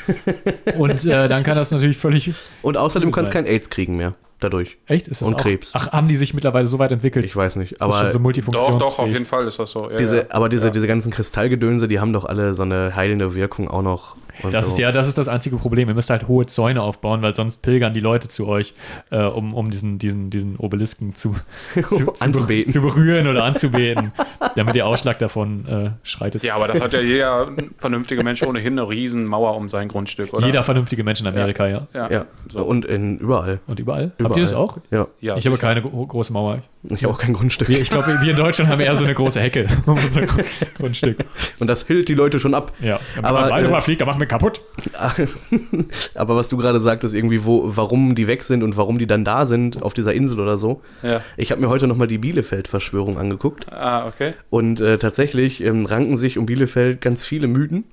und 0.78 1.04
äh, 1.04 1.28
dann 1.28 1.42
kann 1.42 1.56
das 1.56 1.70
natürlich 1.70 1.96
völlig. 1.96 2.32
Und 2.62 2.76
außerdem 2.76 3.12
kannst 3.12 3.30
du 3.30 3.32
kein 3.34 3.46
AIDS 3.46 3.70
kriegen 3.70 3.96
mehr 3.96 4.14
dadurch. 4.40 4.76
Echt? 4.86 5.08
Ist 5.08 5.20
das 5.20 5.28
Und 5.28 5.34
auch, 5.34 5.40
Krebs. 5.40 5.70
Ach, 5.74 5.92
haben 5.92 6.08
die 6.08 6.16
sich 6.16 6.34
mittlerweile 6.34 6.66
so 6.66 6.78
weit 6.78 6.92
entwickelt? 6.92 7.24
Ich 7.24 7.34
weiß 7.34 7.56
nicht, 7.56 7.72
Ist 7.72 7.80
das 7.80 7.86
schon 7.88 7.96
aber 7.96 8.10
so 8.10 8.18
Doch, 8.18 8.22
multifunktionsfähig? 8.22 8.78
doch, 8.80 8.98
auf 8.98 9.08
jeden 9.08 9.26
Fall 9.26 9.46
ist 9.46 9.58
das 9.58 9.70
so. 9.70 9.90
Ja, 9.90 9.96
diese, 9.96 10.16
ja. 10.18 10.24
aber 10.30 10.48
diese, 10.48 10.66
ja. 10.66 10.70
diese 10.72 10.86
ganzen 10.86 11.10
Kristallgedönse, 11.12 11.88
die 11.88 12.00
haben 12.00 12.12
doch 12.12 12.24
alle 12.24 12.54
so 12.54 12.62
eine 12.62 12.94
heilende 12.94 13.34
Wirkung 13.34 13.68
auch 13.68 13.82
noch. 13.82 14.16
und 14.42 14.52
Das 14.52 14.66
so. 14.66 14.72
ist 14.72 14.78
ja, 14.78 14.92
das 14.92 15.08
ist 15.08 15.16
das 15.18 15.28
einzige 15.28 15.56
Problem. 15.56 15.88
Ihr 15.88 15.94
müsst 15.94 16.10
halt 16.10 16.28
hohe 16.28 16.46
Zäune 16.46 16.82
aufbauen, 16.82 17.22
weil 17.22 17.34
sonst 17.34 17.62
pilgern 17.62 17.94
die 17.94 18.00
Leute 18.00 18.28
zu 18.28 18.46
euch, 18.46 18.74
äh, 19.10 19.22
um, 19.22 19.54
um 19.54 19.70
diesen, 19.70 19.98
diesen, 19.98 20.30
diesen 20.30 20.56
Obelisken 20.56 21.14
zu, 21.14 21.34
zu, 21.74 21.82
zu, 22.12 22.12
Anzubeten. 22.24 22.72
zu 22.72 22.82
berühren 22.82 23.26
oder 23.28 23.44
anzubeten, 23.44 24.12
damit 24.54 24.76
ihr 24.76 24.86
Ausschlag 24.86 25.18
davon 25.18 25.66
äh, 25.66 25.90
schreitet. 26.02 26.42
ja, 26.42 26.56
aber 26.56 26.68
das 26.68 26.80
hat 26.80 26.92
ja 26.92 27.00
jeder 27.00 27.48
vernünftige 27.78 28.22
Mensch 28.22 28.42
ohnehin 28.42 28.78
eine 28.78 28.88
riesen 28.88 29.24
Mauer 29.24 29.56
um 29.56 29.68
sein 29.68 29.88
Grundstück, 29.88 30.32
oder? 30.34 30.46
Jeder 30.46 30.62
vernünftige 30.62 31.02
Mensch 31.04 31.20
in 31.20 31.26
Amerika, 31.26 31.66
ja. 31.66 31.86
Ja. 31.94 32.10
Ja, 32.10 32.26
So. 32.48 32.64
und 32.64 32.84
in, 32.84 33.18
überall. 33.18 33.60
Und 33.66 33.80
überall? 33.80 34.12
Überall. 34.26 34.40
ihr 34.40 34.44
das 34.44 34.52
auch? 34.54 34.78
Ja, 34.90 35.06
Ja, 35.20 35.36
ich 35.36 35.46
habe 35.46 35.58
keine 35.58 35.82
gro 35.82 36.06
große 36.06 36.32
Mauer. 36.32 36.62
ich 36.88 37.02
habe 37.04 37.12
auch 37.12 37.18
kein 37.18 37.32
Grundstück. 37.32 37.68
Wir, 37.68 37.80
ich 37.80 37.90
glaube, 37.90 38.18
wir 38.20 38.30
in 38.30 38.36
Deutschland 38.36 38.70
haben 38.70 38.80
eher 38.80 38.94
so 38.96 39.04
eine 39.04 39.14
große 39.14 39.40
Hecke 39.40 39.66
um 39.86 39.94
unser 39.94 40.26
Gru- 40.26 40.42
Grundstück. 40.78 41.18
Und 41.58 41.66
das 41.68 41.86
hilft 41.86 42.08
die 42.08 42.14
Leute 42.14 42.38
schon 42.40 42.54
ab. 42.54 42.72
Ja. 42.80 43.00
Wenn 43.14 43.24
Aber, 43.24 43.38
aber, 43.52 43.58
äh, 43.60 43.68
mal 43.68 43.80
fliegt, 43.80 44.00
dann 44.00 44.08
machen 44.08 44.20
wir 44.20 44.26
kaputt. 44.26 44.60
Aber 46.14 46.36
was 46.36 46.48
du 46.48 46.56
gerade 46.56 46.80
sagtest, 46.80 47.14
irgendwie, 47.14 47.44
wo, 47.44 47.62
warum 47.76 48.14
die 48.14 48.26
weg 48.26 48.42
sind 48.42 48.62
und 48.62 48.76
warum 48.76 48.98
die 48.98 49.06
dann 49.06 49.24
da 49.24 49.46
sind 49.46 49.82
auf 49.82 49.94
dieser 49.94 50.14
Insel 50.14 50.40
oder 50.40 50.56
so. 50.56 50.82
Ja. 51.02 51.20
Ich 51.36 51.50
habe 51.50 51.60
mir 51.60 51.68
heute 51.68 51.86
nochmal 51.86 52.06
die 52.06 52.18
Bielefeld-Verschwörung 52.18 53.18
angeguckt. 53.18 53.70
Ah, 53.72 54.06
okay. 54.06 54.34
Und 54.50 54.80
äh, 54.80 54.98
tatsächlich 54.98 55.62
ähm, 55.62 55.86
ranken 55.86 56.16
sich 56.16 56.38
um 56.38 56.46
Bielefeld 56.46 57.00
ganz 57.00 57.24
viele 57.24 57.46
Mythen. 57.48 57.84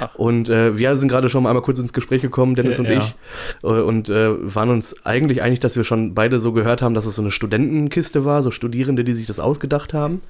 Ach. 0.00 0.14
Und 0.14 0.48
äh, 0.48 0.76
wir 0.78 0.96
sind 0.96 1.08
gerade 1.08 1.28
schon 1.28 1.42
mal 1.42 1.50
einmal 1.50 1.62
kurz 1.62 1.78
ins 1.78 1.92
Gespräch 1.92 2.22
gekommen, 2.22 2.54
Dennis 2.54 2.78
Ja, 2.78 2.84
und 2.84 2.90
ja. 2.90 2.98
ich, 2.98 3.14
äh, 3.62 3.82
und 3.82 4.08
äh, 4.08 4.54
waren 4.54 4.70
uns 4.70 5.04
eigentlich 5.04 5.42
einig, 5.42 5.60
dass 5.60 5.76
wir 5.76 5.84
schon 5.84 6.14
beide 6.14 6.38
so 6.38 6.52
gehört 6.52 6.82
haben, 6.82 6.94
dass 6.94 7.06
es 7.06 7.14
so 7.14 7.22
eine 7.22 7.30
Studentenkiste 7.30 8.24
war, 8.24 8.42
so 8.42 8.50
Studierende, 8.50 9.04
die 9.04 9.14
sich 9.14 9.26
das 9.26 9.40
ausgedacht 9.40 9.94
haben. 9.94 10.22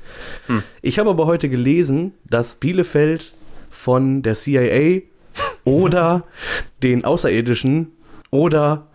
Hm. 0.46 0.62
Ich 0.82 0.98
habe 0.98 1.10
aber 1.10 1.26
heute 1.26 1.48
gelesen, 1.48 2.12
dass 2.28 2.56
Bielefeld 2.56 3.32
von 3.70 4.22
der 4.22 4.34
CIA 4.34 5.02
oder 5.64 6.24
den 6.82 7.04
Außerirdischen 7.04 7.92
oder, 8.30 8.86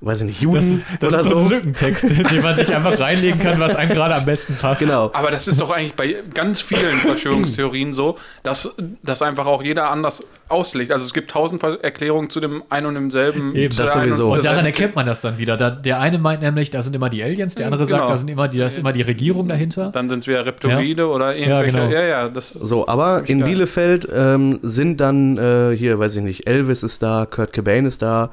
weiß 0.00 0.20
ich 0.20 0.26
nicht, 0.26 0.40
Juden 0.40 0.56
Das, 0.56 0.64
ist- 0.64 0.86
das 1.00 1.08
oder 1.12 1.20
ist 1.20 1.28
so 1.28 1.36
ein 1.38 1.44
so. 1.48 1.54
Lückentext, 1.54 2.10
den 2.30 2.42
man 2.42 2.56
sich 2.56 2.72
einfach 2.74 2.98
reinlegen 3.00 3.40
kann, 3.40 3.58
was 3.58 3.74
einem 3.76 3.90
gerade 3.92 4.14
am 4.14 4.24
besten 4.24 4.54
passt. 4.56 4.80
Genau. 4.80 5.10
Aber 5.12 5.30
das 5.30 5.48
ist 5.48 5.60
doch 5.60 5.70
eigentlich 5.70 5.94
bei 5.94 6.16
ganz 6.34 6.60
vielen 6.60 6.96
Verschwörungstheorien 7.06 7.94
so, 7.94 8.16
dass 8.42 8.74
das 9.02 9.22
einfach 9.22 9.46
auch 9.46 9.62
jeder 9.62 9.90
anders 9.90 10.22
auslegt. 10.48 10.92
Also 10.92 11.04
es 11.04 11.12
gibt 11.12 11.30
tausend 11.30 11.62
Erklärungen 11.62 12.30
zu 12.30 12.40
dem 12.40 12.62
einen 12.70 12.86
und 12.86 12.94
demselben. 12.94 13.54
Eben, 13.54 13.74
das 13.76 13.92
sowieso. 13.92 14.32
Und 14.32 14.44
daran 14.44 14.64
derselben- 14.64 14.66
erkennt 14.66 14.96
man 14.96 15.04
das 15.04 15.20
dann 15.20 15.36
wieder. 15.36 15.56
Da, 15.58 15.68
der 15.70 16.00
eine 16.00 16.18
meint 16.18 16.40
nämlich, 16.42 16.70
da 16.70 16.80
sind 16.82 16.94
immer 16.96 17.10
die 17.10 17.22
Aliens, 17.22 17.54
der 17.56 17.66
andere 17.66 17.84
Genau. 17.84 17.98
sagt, 17.98 18.08
da, 18.10 18.16
sind 18.16 18.28
immer 18.30 18.48
die, 18.48 18.58
da 18.58 18.66
ist 18.66 18.78
immer 18.78 18.92
die 18.92 19.02
Regierung 19.02 19.46
dahinter. 19.48 19.90
Dann 19.92 20.08
sind 20.08 20.20
es 20.20 20.26
wieder 20.26 20.46
Reptiloide 20.46 21.06
oder 21.08 21.36
irgendwelche. 21.36 21.72
genau. 21.72 21.88
Ja, 21.90 22.02
ja, 22.02 22.28
das 22.28 22.50
So, 22.50 22.88
aber 22.88 23.24
in 23.26 23.40
geil. 23.40 23.48
Bielefeld 23.50 24.08
ähm, 24.14 24.58
sind 24.62 25.00
dann 25.02 25.36
äh, 25.36 25.76
hier, 25.76 25.98
weiß 25.98 26.16
ich 26.16 26.22
nicht, 26.22 26.46
Elvis 26.48 26.82
ist 26.82 27.02
da, 27.02 27.26
Kurt 27.30 27.52
Cobain 27.52 27.84
ist 27.84 28.00
da, 28.00 28.30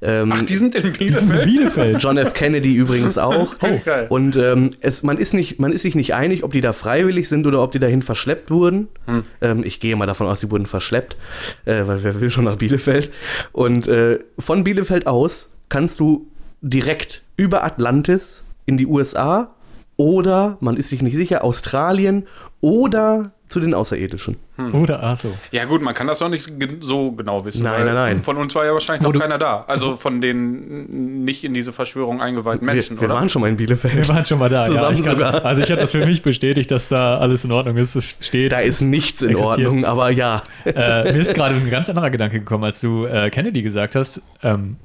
ähm, 0.00 0.32
Ach, 0.34 0.40
die 0.42 0.56
sind 0.56 0.74
in 0.74 0.94
in 0.94 1.07
Bielefeld. 1.08 1.44
Bielefeld. 1.44 2.02
John 2.02 2.18
F. 2.18 2.34
Kennedy 2.34 2.74
übrigens 2.74 3.18
auch. 3.18 3.56
Oh. 3.62 3.78
Und 4.08 4.36
ähm, 4.36 4.70
es, 4.80 5.02
man, 5.02 5.18
ist 5.18 5.34
nicht, 5.34 5.58
man 5.60 5.72
ist 5.72 5.82
sich 5.82 5.94
nicht 5.94 6.14
einig, 6.14 6.44
ob 6.44 6.52
die 6.52 6.60
da 6.60 6.72
freiwillig 6.72 7.28
sind 7.28 7.46
oder 7.46 7.62
ob 7.62 7.72
die 7.72 7.78
dahin 7.78 8.02
verschleppt 8.02 8.50
wurden. 8.50 8.88
Hm. 9.06 9.24
Ähm, 9.40 9.62
ich 9.64 9.80
gehe 9.80 9.96
mal 9.96 10.06
davon 10.06 10.26
aus, 10.26 10.40
die 10.40 10.50
wurden 10.50 10.66
verschleppt, 10.66 11.16
äh, 11.64 11.86
weil 11.86 12.02
wer 12.04 12.20
will 12.20 12.30
schon 12.30 12.44
nach 12.44 12.56
Bielefeld. 12.56 13.10
Und 13.52 13.88
äh, 13.88 14.20
von 14.38 14.64
Bielefeld 14.64 15.06
aus 15.06 15.50
kannst 15.68 16.00
du 16.00 16.28
direkt 16.60 17.22
über 17.36 17.64
Atlantis 17.64 18.44
in 18.66 18.76
die 18.76 18.86
USA 18.86 19.54
oder, 19.96 20.58
man 20.60 20.76
ist 20.76 20.90
sich 20.90 21.02
nicht 21.02 21.16
sicher, 21.16 21.42
Australien 21.42 22.26
oder 22.60 23.32
zu 23.48 23.60
den 23.60 23.74
Außerirdischen. 23.74 24.36
Oder, 24.72 25.02
ach 25.02 25.16
so. 25.16 25.32
Ja 25.52 25.64
gut, 25.64 25.82
man 25.82 25.94
kann 25.94 26.06
das 26.06 26.20
auch 26.20 26.28
nicht 26.28 26.52
so 26.80 27.12
genau 27.12 27.44
wissen. 27.44 27.62
Nein, 27.62 27.84
nein, 27.86 27.94
nein. 27.94 28.22
Von 28.22 28.36
uns 28.36 28.54
war 28.54 28.64
ja 28.64 28.72
wahrscheinlich 28.72 29.02
noch 29.02 29.18
keiner 29.18 29.38
da. 29.38 29.64
Also 29.68 29.96
von 29.96 30.20
den 30.20 31.24
nicht 31.24 31.44
in 31.44 31.54
diese 31.54 31.72
Verschwörung 31.72 32.20
eingeweihten 32.20 32.66
Menschen, 32.66 32.96
wir, 32.96 33.02
wir 33.02 33.08
oder? 33.08 33.18
waren 33.18 33.28
schon 33.28 33.42
mal 33.42 33.48
in 33.48 33.56
Bielefeld. 33.56 33.96
Wir 33.96 34.08
waren 34.08 34.24
schon 34.24 34.38
mal 34.38 34.48
da. 34.48 34.64
Zusammen 34.66 34.94
ich 34.94 35.02
kann, 35.02 35.14
sogar. 35.14 35.44
Also 35.44 35.62
ich 35.62 35.70
habe 35.70 35.80
das 35.80 35.92
für 35.92 36.04
mich 36.04 36.22
bestätigt, 36.22 36.70
dass 36.70 36.88
da 36.88 37.18
alles 37.18 37.44
in 37.44 37.52
Ordnung 37.52 37.76
ist. 37.76 37.94
Es 37.94 38.16
steht. 38.20 38.52
Da 38.52 38.58
ist 38.58 38.80
nichts 38.80 39.22
in 39.22 39.30
Existiert. 39.30 39.66
Ordnung, 39.66 39.84
aber 39.84 40.10
ja. 40.10 40.42
äh, 40.64 41.12
mir 41.12 41.20
ist 41.20 41.34
gerade 41.34 41.54
ein 41.54 41.70
ganz 41.70 41.88
anderer 41.88 42.10
Gedanke 42.10 42.40
gekommen, 42.40 42.64
als 42.64 42.80
du 42.80 43.06
äh, 43.06 43.30
Kennedy 43.30 43.62
gesagt 43.62 43.94
hast. 43.94 44.22
Ähm, 44.42 44.76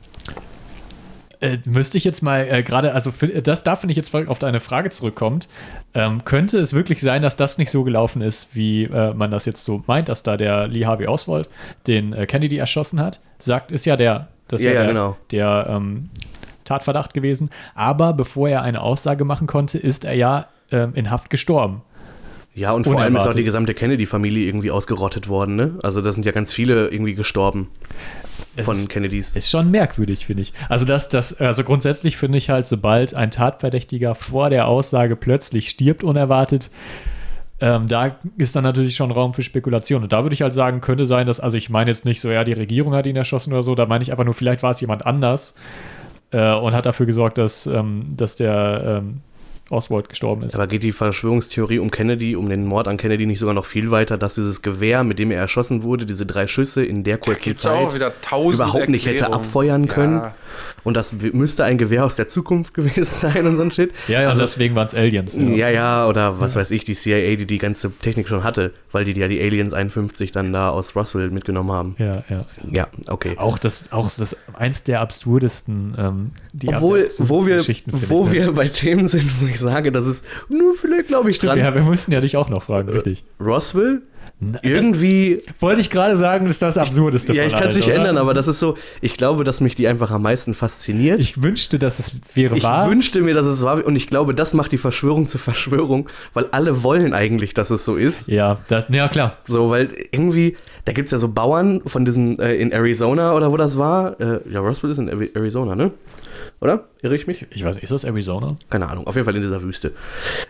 Äh, 1.44 1.60
müsste 1.66 1.98
ich 1.98 2.06
jetzt 2.06 2.24
mal 2.24 2.48
äh, 2.50 2.64
gerade, 2.64 2.94
also 2.94 3.12
für, 3.12 3.28
das, 3.28 3.66
da 3.66 3.76
finde 3.76 3.92
ich 3.92 3.98
jetzt 3.98 4.16
auf 4.16 4.40
deine 4.40 4.62
Frage 4.62 4.90
zurückkommt, 4.92 5.50
ähm, 5.94 6.24
könnte 6.24 6.58
es 6.58 6.72
wirklich 6.72 7.02
sein, 7.02 7.22
dass 7.22 7.36
das 7.36 7.58
nicht 7.58 7.70
so 7.70 7.84
gelaufen 7.84 8.22
ist, 8.22 8.56
wie 8.56 8.86
äh, 8.86 9.14
man 9.14 9.30
das 9.30 9.44
jetzt 9.44 9.66
so 9.66 9.84
meint, 9.86 10.08
dass 10.08 10.24
da 10.24 10.38
der 10.38 10.70
Lee 10.70 10.86
Harvey 10.86 11.08
Oswald 11.08 11.50
den 11.86 12.14
äh, 12.14 12.28
Kennedy 12.28 12.56
erschossen 12.58 13.02
hat? 13.02 13.20
Sagt, 13.40 13.72
ist 13.72 13.86
ja 13.86 13.98
der, 13.98 14.30
das 14.48 14.64
Ja, 14.64 14.72
ja, 14.72 14.80
der, 14.80 14.88
genau. 14.88 15.18
der 15.32 15.68
ähm, 15.70 16.12
Tatverdacht 16.64 17.14
gewesen. 17.14 17.50
Aber 17.76 18.14
bevor 18.14 18.48
er 18.48 18.62
eine 18.62 18.80
Aussage 18.82 19.26
machen 19.26 19.46
konnte, 19.46 19.78
ist 19.78 20.06
er 20.06 20.14
ja 20.14 20.48
ähm, 20.72 20.94
in 20.96 21.12
Haft 21.12 21.30
gestorben. 21.30 21.82
Ja, 22.56 22.72
und 22.72 22.86
vor 22.86 23.02
allem 23.02 23.16
ist 23.16 23.28
auch 23.28 23.34
die 23.34 23.44
gesamte 23.44 23.74
Kennedy-Familie 23.74 24.48
irgendwie 24.48 24.70
ausgerottet 24.70 25.28
worden, 25.28 25.56
ne? 25.56 25.72
Also 25.82 26.02
da 26.02 26.14
sind 26.14 26.24
ja 26.24 26.32
ganz 26.32 26.54
viele 26.54 26.88
irgendwie 26.90 27.16
gestorben 27.16 27.70
Es 28.23 28.23
von 28.62 28.76
ist- 28.76 28.90
Kennedys. 28.90 29.36
Ist 29.36 29.50
schon 29.50 29.72
merkwürdig, 29.72 30.26
finde 30.26 30.42
ich. 30.42 30.54
Also, 30.70 30.86
dass 30.86 31.10
das, 31.10 31.40
also 31.40 31.64
grundsätzlich 31.64 32.18
finde 32.18 32.38
ich 32.38 32.50
halt, 32.50 32.68
sobald 32.68 33.16
ein 33.16 33.32
Tatverdächtiger 33.32 34.16
vor 34.16 34.50
der 34.50 34.68
Aussage 34.68 35.16
plötzlich 35.16 35.70
stirbt, 35.70 36.04
unerwartet, 36.04 36.70
ähm, 37.60 37.88
da 37.88 38.16
ist 38.38 38.56
dann 38.56 38.64
natürlich 38.64 38.96
schon 38.96 39.12
Raum 39.12 39.34
für 39.34 39.42
Spekulation. 39.42 40.04
Und 40.04 40.12
da 40.12 40.24
würde 40.24 40.34
ich 40.34 40.42
halt 40.42 40.54
sagen, 40.54 40.82
könnte 40.82 41.06
sein, 41.06 41.28
dass, 41.28 41.40
also 41.40 41.58
ich 41.58 41.70
meine 41.70 41.92
jetzt 41.92 42.04
nicht 42.04 42.20
so, 42.20 42.30
ja, 42.30 42.44
die 42.44 42.54
Regierung 42.54 42.94
hat 42.94 43.06
ihn 43.08 43.16
erschossen 43.16 43.54
oder 43.54 43.64
so, 43.64 43.74
da 43.76 43.86
meine 43.86 44.04
ich 44.04 44.12
einfach 44.12 44.26
nur, 44.26 44.34
vielleicht 44.34 44.64
war 44.64 44.72
es 44.72 44.82
jemand 44.82 45.06
anders 45.06 45.54
äh, 46.32 46.54
und 46.54 46.74
hat 46.74 46.86
dafür 46.86 47.06
gesorgt, 47.06 47.38
dass, 47.38 47.66
ähm, 47.66 48.14
dass 48.18 48.36
der 48.36 49.02
ähm, 49.04 49.22
Oswald 49.74 50.10
gestorben 50.10 50.44
ist. 50.44 50.56
Aber 50.56 50.68
geht 50.68 50.84
die 50.84 50.92
Verschwörungstheorie 50.92 51.80
um 51.80 51.92
Kennedy, 51.92 52.36
um 52.36 52.50
den 52.50 52.66
Mord 52.66 52.88
an 52.88 52.98
Kennedy 52.98 53.26
nicht 53.26 53.40
sogar 53.40 53.54
noch 53.54 53.66
viel 53.66 53.92
weiter, 53.92 54.18
dass 54.18 54.36
dieses 54.36 54.62
Gewehr, 54.62 55.04
mit 55.04 55.20
dem 55.20 55.32
er 55.32 55.40
erschossen 55.40 55.84
wurde, 55.84 56.06
diese 56.06 56.26
drei 56.26 56.48
Schüsse 56.48 56.86
in 56.86 57.04
der 57.04 57.18
kurzen 57.18 57.56
Zeit 57.56 57.94
überhaupt 57.94 58.90
nicht 58.90 59.06
hätte 59.06 59.34
abfeuern 59.34 59.88
können? 59.88 60.18
Ja. 60.18 60.36
Und 60.84 60.98
das 60.98 61.14
müsste 61.14 61.64
ein 61.64 61.78
Gewehr 61.78 62.06
aus 62.06 62.16
der 62.16 62.28
Zukunft 62.28 62.74
gewesen 62.74 63.06
sein 63.06 63.48
und 63.48 63.58
so 63.58 63.64
ein 63.64 63.72
Shit. 63.72 63.92
ja, 64.08 64.22
ja, 64.22 64.30
also, 64.30 64.42
deswegen 64.42 64.76
waren 64.76 64.88
es 64.88 64.96
Aliens. 64.96 65.36
ja, 65.36 65.70
ja, 65.70 66.08
oder 66.08 66.40
was 66.40 66.56
weiß 66.56 66.72
ich, 66.72 66.84
die 66.84 66.94
CIA, 66.94 67.36
die 67.36 67.46
die 67.46 67.58
ganze 67.58 67.92
Technik 67.92 68.28
schon 68.28 68.44
hatte, 68.44 68.74
weil 68.92 69.06
die 69.06 69.14
ja 69.14 69.28
die 69.28 69.42
Aliens 69.42 69.74
51 69.74 70.32
dann 70.32 70.54
da 70.54 70.70
aus 70.70 70.96
Roswell 70.96 71.30
mitgenommen 71.32 71.72
haben. 71.72 71.96
ja, 71.98 72.24
ja. 72.30 72.46
Ja, 72.70 72.88
okay. 73.08 73.36
Auch 73.38 73.58
das, 73.58 73.92
auch 73.92 74.10
das 74.10 74.36
eins 74.54 74.84
der 74.84 75.02
absurdesten, 75.02 75.96
ähm, 75.98 76.32
die 76.54 76.70
Obwohl, 76.70 77.04
absurdesten 77.04 77.30
wo 77.30 77.46
wir, 77.46 77.58
Geschichten, 77.58 77.92
wo 78.10 78.26
ich, 78.26 78.34
ne? 78.34 78.34
wir 78.34 78.52
bei 78.54 78.68
Themen 78.68 79.08
sind, 79.08 79.30
wo 79.42 79.48
ich 79.48 79.60
sage, 79.64 79.92
das 79.92 80.06
ist 80.06 80.24
nur 80.50 80.74
vielleicht, 80.76 81.08
glaube 81.08 81.32
ich, 81.32 81.40
dran. 81.40 81.58
Ja, 81.58 81.74
wir 81.74 81.82
mussten 81.82 82.12
ja 82.12 82.22
dich 82.22 82.38
auch 82.38 82.50
noch 82.50 82.64
fragen, 82.64 82.90
richtig. 82.90 83.24
Roswell? 83.40 84.02
Irgendwie 84.62 85.42
Wollte 85.60 85.80
ich 85.80 85.90
gerade 85.90 86.18
sagen, 86.18 86.46
das 86.46 86.56
ist 86.56 86.62
das 86.62 86.78
Absurdeste 86.78 87.34
Ja, 87.34 87.44
von 87.44 87.52
ich 87.54 87.58
kann 87.58 87.70
es 87.70 87.76
nicht 87.76 87.88
oder? 87.88 87.96
ändern, 87.96 88.18
aber 88.18 88.34
das 88.34 88.48
ist 88.48 88.60
so, 88.60 88.76
ich 89.00 89.16
glaube, 89.16 89.44
dass 89.46 89.62
mich 89.62 89.76
die 89.76 89.88
einfach 89.88 90.12
am 90.12 90.22
meisten 90.24 90.54
fasziniert. 90.54 91.20
Ich, 91.20 91.38
Ich 91.38 91.44
wünschte, 91.44 91.80
dass 91.80 92.00
es 92.00 92.12
wäre 92.34 92.62
wahr. 92.62 92.90
wünschte 92.90 93.22
mir, 93.22 93.34
dass 93.34 93.46
es 93.46 93.62
war 93.64 93.86
und 93.86 93.96
ich 93.96 94.08
glaube, 94.08 94.36
das 94.36 94.54
macht 94.54 94.72
die 94.74 94.78
Verschwörung 94.78 95.28
zur 95.28 95.40
Verschwörung, 95.40 96.10
weil 96.34 96.48
alle 96.52 96.84
wollen 96.84 97.14
eigentlich, 97.14 97.54
dass 97.54 97.70
es 97.70 97.86
so 97.86 97.96
ist. 97.96 98.28
ja, 98.28 98.60
das, 98.68 98.86
ja, 98.90 99.08
klar. 99.08 99.38
So, 99.48 99.70
weil 99.70 99.90
irgendwie, 100.12 100.58
da 100.86 100.92
gibt 100.94 101.08
es 101.08 101.12
ja 101.12 101.18
so 101.20 101.30
Bauern 101.30 101.82
von 101.86 102.04
diesem, 102.06 102.38
äh, 102.40 102.56
in 102.56 102.72
Arizona 102.74 103.34
oder 103.36 103.52
wo 103.52 103.58
das 103.58 103.78
war. 103.78 104.20
Äh, 104.20 104.40
ja, 104.52 104.60
Roswell 104.60 104.92
ist 104.92 104.98
in 104.98 105.10
Ari- 105.10 105.36
Arizona, 105.36 105.76
ne? 105.76 105.92
Oder? 106.62 106.86
Irre 107.02 107.16
ich 107.16 107.28
mich? 107.28 107.46
Ich 107.50 107.64
weiß 107.64 107.76
nicht, 107.76 107.84
ist 107.84 107.92
das 107.92 108.04
Arizona? 108.04 108.48
Keine 108.70 108.88
Ahnung, 108.90 109.06
auf 109.08 109.16
jeden 109.16 109.26
Fall 109.26 109.36
in 109.36 109.42
dieser 109.42 109.62
Wüste. 109.62 109.92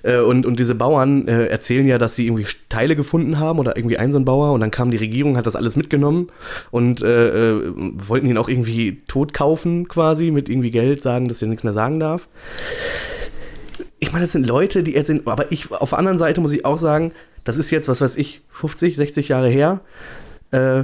Äh, 0.03 0.19
und, 0.19 0.45
und 0.45 0.59
diese 0.59 0.75
Bauern 0.75 1.27
äh, 1.27 1.47
erzählen 1.47 1.87
ja, 1.87 1.97
dass 1.97 2.15
sie 2.15 2.27
irgendwie 2.27 2.45
Teile 2.69 2.95
gefunden 2.95 3.39
haben 3.39 3.59
oder 3.59 3.75
irgendwie 3.77 3.97
ein 3.97 4.11
so 4.11 4.19
ein 4.19 4.25
Bauer 4.25 4.53
und 4.53 4.59
dann 4.59 4.71
kam 4.71 4.91
die 4.91 4.97
Regierung, 4.97 5.37
hat 5.37 5.45
das 5.45 5.55
alles 5.55 5.75
mitgenommen 5.75 6.27
und 6.71 7.01
äh, 7.01 7.49
äh, 7.49 7.73
wollten 7.75 8.27
ihn 8.27 8.37
auch 8.37 8.49
irgendwie 8.49 9.01
tot 9.07 9.33
kaufen 9.33 9.87
quasi 9.87 10.31
mit 10.31 10.49
irgendwie 10.49 10.71
Geld, 10.71 11.01
sagen, 11.01 11.27
dass 11.27 11.41
er 11.41 11.47
nichts 11.47 11.63
mehr 11.63 11.73
sagen 11.73 11.99
darf. 11.99 12.27
Ich 13.99 14.11
meine, 14.11 14.25
das 14.25 14.33
sind 14.33 14.45
Leute, 14.45 14.83
die 14.83 14.95
erzählen, 14.95 15.21
aber 15.25 15.51
ich, 15.51 15.71
auf 15.71 15.89
der 15.89 15.99
anderen 15.99 16.17
Seite 16.17 16.41
muss 16.41 16.51
ich 16.51 16.65
auch 16.65 16.77
sagen, 16.77 17.13
das 17.43 17.57
ist 17.57 17.71
jetzt, 17.71 17.87
was 17.87 18.01
weiß 18.01 18.15
ich, 18.17 18.41
50, 18.51 18.95
60 18.95 19.29
Jahre 19.29 19.49
her, 19.49 19.81
äh, 20.51 20.83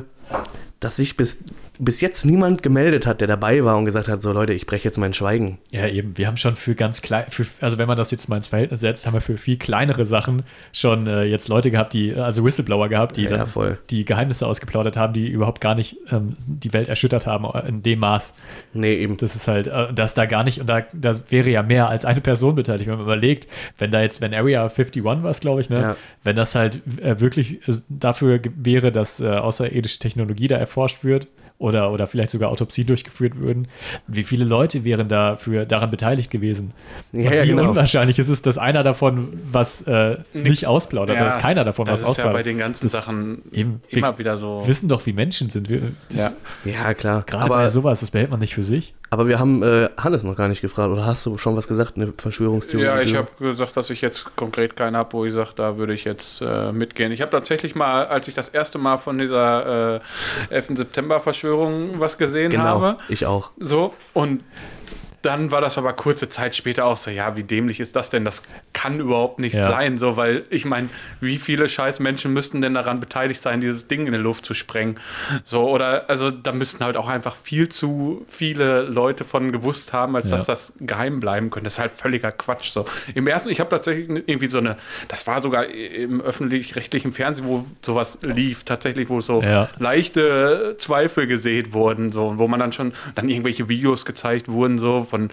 dass 0.80 0.96
sich 0.96 1.18
bis, 1.18 1.40
bis 1.82 2.02
jetzt 2.02 2.26
niemand 2.26 2.62
gemeldet 2.62 3.08
hat, 3.08 3.22
der 3.22 3.28
dabei 3.30 3.64
war 3.64 3.78
und 3.78 3.86
gesagt 3.86 4.10
hat, 4.10 4.22
so 4.22 4.34
Leute, 4.34 4.52
ich 4.52 4.66
breche 4.66 4.84
jetzt 4.84 4.98
mein 4.98 5.14
Schweigen. 5.14 5.60
Ja, 5.72 5.88
eben. 5.88 6.18
Wir 6.18 6.28
haben 6.28 6.36
schon 6.36 6.58
für 6.58 6.76
ganz 6.76 7.02
klein, 7.02 7.24
für, 7.30 7.46
also 7.62 7.78
wenn 7.78 7.88
man 7.88 7.96
das 7.98 8.12
jetzt 8.12 8.28
mal 8.28 8.36
ins 8.36 8.48
Verhältnis 8.48 8.82
setzt, 8.82 9.08
haben 9.08 9.14
wir 9.14 9.22
für 9.22 9.38
viel 9.38 9.58
kleinere 9.58 10.06
Sachen 10.06 10.44
schon 10.74 11.08
äh, 11.08 11.24
jetzt 11.24 11.48
Leute 11.48 11.72
gehabt, 11.72 11.94
die, 11.94 12.14
also 12.14 12.44
Whistleblower 12.44 12.90
gehabt, 12.90 13.16
die 13.16 13.24
Ja, 13.24 13.30
dann 13.30 13.48
ja, 13.56 13.78
die 13.90 14.04
Geheimnisse 14.04 14.46
ausgeplaudert 14.46 14.98
haben, 14.98 15.14
die 15.14 15.30
überhaupt 15.30 15.62
gar 15.62 15.74
nicht 15.74 15.96
ähm, 16.12 16.34
die 16.48 16.74
Welt 16.74 16.90
erschüttert 16.90 17.26
haben 17.26 17.48
in 17.68 17.82
dem 17.82 18.00
Maß. 18.00 18.36
Nee, 18.74 18.96
eben. 18.96 19.16
Das 19.16 19.38
ist 19.38 19.48
halt, 19.48 19.68
äh, 19.68 19.94
dass 19.94 20.14
da 20.14 20.26
gar 20.26 20.44
nicht, 20.44 20.60
und 20.60 20.68
da, 20.68 20.82
da 20.92 21.14
wäre 21.30 21.50
ja 21.50 21.64
mehr 21.64 21.88
als 21.88 22.04
eine 22.04 22.20
Person 22.20 22.56
beteiligt, 22.56 22.88
wenn 22.90 22.96
man 22.98 23.06
überlegt, 23.06 23.48
wenn 23.78 23.90
da 23.92 24.02
jetzt, 24.02 24.20
wenn 24.20 24.34
Area 24.34 24.64
51 24.64 25.02
war 25.06 25.24
es, 25.24 25.40
glaube 25.40 25.62
ich, 25.62 25.70
ne, 25.70 25.80
Ja. 25.80 25.96
wenn 26.26 26.36
das 26.36 26.56
halt 26.56 26.82
äh, 27.02 27.22
wirklich 27.22 27.66
äh, 27.70 27.74
dafür 27.88 28.42
wäre, 28.58 28.92
dass 28.92 29.22
äh, 29.22 29.30
außerirdische 29.30 30.00
Technologie 30.00 30.50
da 30.50 30.58
erforscht 30.58 31.06
wird 31.06 31.28
oder, 31.60 31.92
oder 31.92 32.08
vielleicht 32.08 32.32
sogar 32.32 32.50
Autopsien 32.50 32.88
durchgeführt 32.88 33.36
würden, 33.38 33.68
wie 34.08 34.24
viele 34.24 34.46
Leute 34.46 34.84
wären 34.86 35.10
dafür 35.10 35.66
daran 35.66 35.92
beteiligt 35.92 36.32
gewesen? 36.32 36.72
Ja, 37.12 37.34
ja, 37.34 37.44
wie 37.44 37.50
genau. 37.50 37.70
unwahrscheinlich 37.70 38.18
ist 38.18 38.30
es, 38.30 38.42
dass 38.42 38.58
einer 38.58 38.82
davon 38.82 39.34
was 39.52 39.82
äh, 39.84 40.18
nicht 40.34 40.66
ausplaudert, 40.66 41.16
Ja, 41.18 41.22
oder 41.24 41.32
dass 41.32 41.40
keiner 41.42 41.66
davon 41.66 41.86
das 41.86 42.02
was 42.02 42.12
ist 42.12 42.18
ja 42.18 42.24
bei 42.24 42.30
ausplaudert. 42.30 42.46
den 42.48 42.58
ganzen 42.58 42.88
Sachen 42.90 43.42
eben, 43.52 43.82
wir 43.90 43.98
immer 44.00 44.18
wieder 44.18 44.38
so. 44.38 44.64
wissen 44.66 44.88
doch, 44.90 45.06
wie 45.06 45.14
Menschen 45.14 45.50
sind. 45.50 45.70
Wir, 45.70 45.92
das, 46.10 46.34
Ja. 46.66 46.72
Ja, 46.72 46.94
klar. 46.94 47.24
Gerade 47.28 47.50
bei 47.50 47.56
Aber, 47.56 47.70
sowas, 47.70 48.00
das 48.00 48.12
behält 48.12 48.32
man 48.32 48.40
nicht 48.40 48.56
für 48.56 48.64
sich. 48.64 48.96
Aber 49.10 49.28
wir 49.28 49.40
haben 49.40 49.64
äh, 49.64 49.90
Hannes 49.98 50.24
noch 50.24 50.36
gar 50.36 50.48
nicht 50.48 50.62
gefragt. 50.62 50.92
Oder 50.92 51.06
hast 51.06 51.26
du 51.26 51.38
schon 51.38 51.56
was 51.56 51.68
gesagt? 51.68 51.96
Eine 51.96 52.14
Verschwörungstheorie? 52.18 52.86
Ja, 52.86 53.02
ich 53.02 53.16
habe 53.16 53.28
gesagt, 53.40 53.76
dass 53.78 53.90
ich 53.90 54.02
jetzt 54.02 54.36
konkret 54.36 54.76
keine 54.76 54.98
habe, 54.98 55.14
wo 55.14 55.26
ich 55.26 55.34
sage, 55.34 55.50
da 55.56 55.78
würde 55.78 55.94
ich 55.94 56.04
jetzt 56.04 56.42
äh, 56.42 56.72
mitgehen. 56.72 57.12
Ich 57.12 57.22
habe 57.22 57.32
tatsächlich 57.32 57.76
mal, 57.76 58.06
als 58.08 58.28
ich 58.28 58.34
das 58.34 58.50
erste 58.50 58.78
Mal 58.78 58.98
von 58.98 59.18
dieser 59.18 59.96
äh, 60.50 60.54
11. 60.54 60.78
September-Verschwörung 60.78 62.00
was 62.00 62.18
gesehen 62.18 62.52
Genau, 62.52 62.82
habe, 62.82 62.98
ich 63.10 63.26
auch. 63.26 63.52
so, 63.60 63.92
und 64.14 64.44
dann 65.22 65.52
war 65.52 65.60
das 65.62 65.78
aber 65.78 65.94
kurze 65.94 66.30
Zeit 66.30 66.56
später 66.56 66.86
auch 66.86 66.98
so, 66.98 67.12
ja, 67.12 67.36
wie 67.36 67.44
dämlich 67.44 67.80
ist 67.80 67.96
das 67.96 68.10
denn? 68.10 68.24
Das 68.26 68.44
kann 68.74 69.00
überhaupt 69.00 69.40
nicht 69.40 69.56
Ja. 69.56 69.68
sein, 69.68 69.98
so, 69.98 70.16
weil 70.18 70.44
ich 70.50 70.66
meine, 70.66 70.90
wie 71.20 71.38
viele 71.38 71.68
scheiß 71.68 72.00
Menschen 72.00 72.32
müssten 72.34 72.62
denn 72.62 72.74
daran 72.74 73.00
beteiligt 73.00 73.42
sein, 73.42 73.60
dieses 73.60 73.88
Ding 73.88 74.08
in 74.08 74.14
die 74.14 74.20
Luft 74.20 74.46
zu 74.46 74.54
sprengen? 74.54 74.98
So, 75.44 75.70
oder, 75.70 76.10
also 76.10 76.32
da 76.32 76.52
müssten 76.54 76.84
halt 76.84 76.96
auch 76.96 77.08
einfach 77.10 77.36
viel 77.36 77.68
zu 77.70 78.26
viele 78.30 78.84
Leute 78.84 79.24
von 79.24 79.52
gewusst 79.52 79.92
haben, 79.94 80.16
als 80.16 80.30
Ja. 80.30 80.38
dass 80.38 80.46
das 80.46 80.74
geheim 80.80 81.20
bleiben 81.20 81.50
könnte. 81.50 81.66
Das 81.66 81.74
ist 81.74 81.80
halt 81.80 81.92
völliger 81.92 82.32
Quatsch. 82.32 82.72
So. 82.72 82.86
Im 83.14 83.28
ersten, 83.28 83.50
ich 83.50 83.60
habe 83.60 83.70
tatsächlich 83.70 84.08
irgendwie 84.26 84.48
so 84.48 84.60
eine, 84.60 84.78
das 85.10 85.28
war 85.28 85.42
sogar 85.42 85.66
im 85.68 86.22
öffentlich-rechtlichen 86.22 87.12
Fernsehen, 87.12 87.46
wo 87.48 87.66
sowas 87.82 88.20
lief, 88.22 88.64
tatsächlich, 88.64 89.10
wo 89.10 89.20
so 89.22 89.42
Ja. 89.42 89.70
leichte 89.80 90.76
Zweifel 90.78 91.28
gesät 91.28 91.74
wurden, 91.74 92.12
so, 92.12 92.38
wo 92.38 92.48
man 92.48 92.60
dann 92.60 92.72
schon 92.72 92.94
dann 93.16 93.28
irgendwelche 93.30 93.68
Videos 93.70 94.06
gezeigt 94.06 94.48
wurden, 94.48 94.80
so 94.80 95.08
von, 95.10 95.30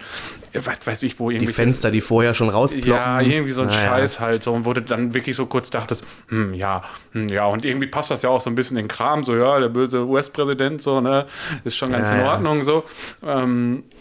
äh, 0.53 0.59
was 0.63 0.85
weiß 0.85 1.03
ich, 1.03 1.19
wo 1.19 1.29
Die 1.29 1.35
irgendwie. 1.37 1.53
Fenster, 1.53 1.91
die 1.91 2.01
vorher 2.01 2.33
schon 2.33 2.49
rausploppen. 2.49 2.89
Ja, 2.91 3.21
irgendwie 3.21 3.51
so 3.53 3.61
ein 3.61 3.67
Naja. 3.67 3.87
Scheiß 3.89 4.19
halt 4.19 4.43
so, 4.43 4.53
und 4.53 4.65
wo 4.65 4.73
du 4.73 4.81
dann 4.81 5.13
wirklich 5.13 5.35
so 5.35 5.45
kurz 5.45 5.69
dachtest, 5.69 6.05
hm, 6.29 6.53
ja, 6.53 6.83
hm, 7.13 7.29
ja, 7.29 7.45
und 7.45 7.63
irgendwie 7.65 7.87
passt 7.87 8.11
das 8.11 8.21
ja 8.23 8.29
auch 8.29 8.41
so 8.41 8.49
ein 8.49 8.55
bisschen 8.55 8.77
in 8.77 8.83
den 8.83 8.87
Kram, 8.89 9.23
so, 9.23 9.35
ja, 9.35 9.59
der 9.59 9.69
böse 9.69 10.05
US-Präsident, 10.05 10.81
so, 10.81 10.99
ne, 11.01 11.25
ist 11.63 11.77
schon 11.77 11.91
ganz 11.91 12.09
Ja, 12.09 12.15
in. 12.19 12.25
Ordnung, 12.25 12.61
so. 12.63 12.83
Ähm, 13.25 13.83
äh, 13.93 13.96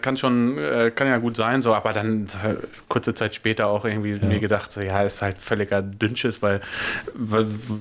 kann 0.00 0.16
schon, 0.16 0.56
äh, 0.58 0.90
kann 0.94 1.06
ja 1.08 1.18
gut 1.18 1.36
sein, 1.36 1.60
so, 1.62 1.74
aber 1.74 1.92
dann 1.92 2.24
äh, 2.44 2.54
kurze 2.88 3.14
Zeit 3.14 3.34
später 3.34 3.66
auch 3.68 3.84
irgendwie 3.84 4.14
mir 4.24 4.38
gedacht, 4.40 4.72
so, 4.72 4.80
ja, 4.80 5.02
ist 5.02 5.22
halt 5.22 5.38
völliger 5.38 5.82
Dünnschiss, 5.82 6.42
weil 6.42 6.60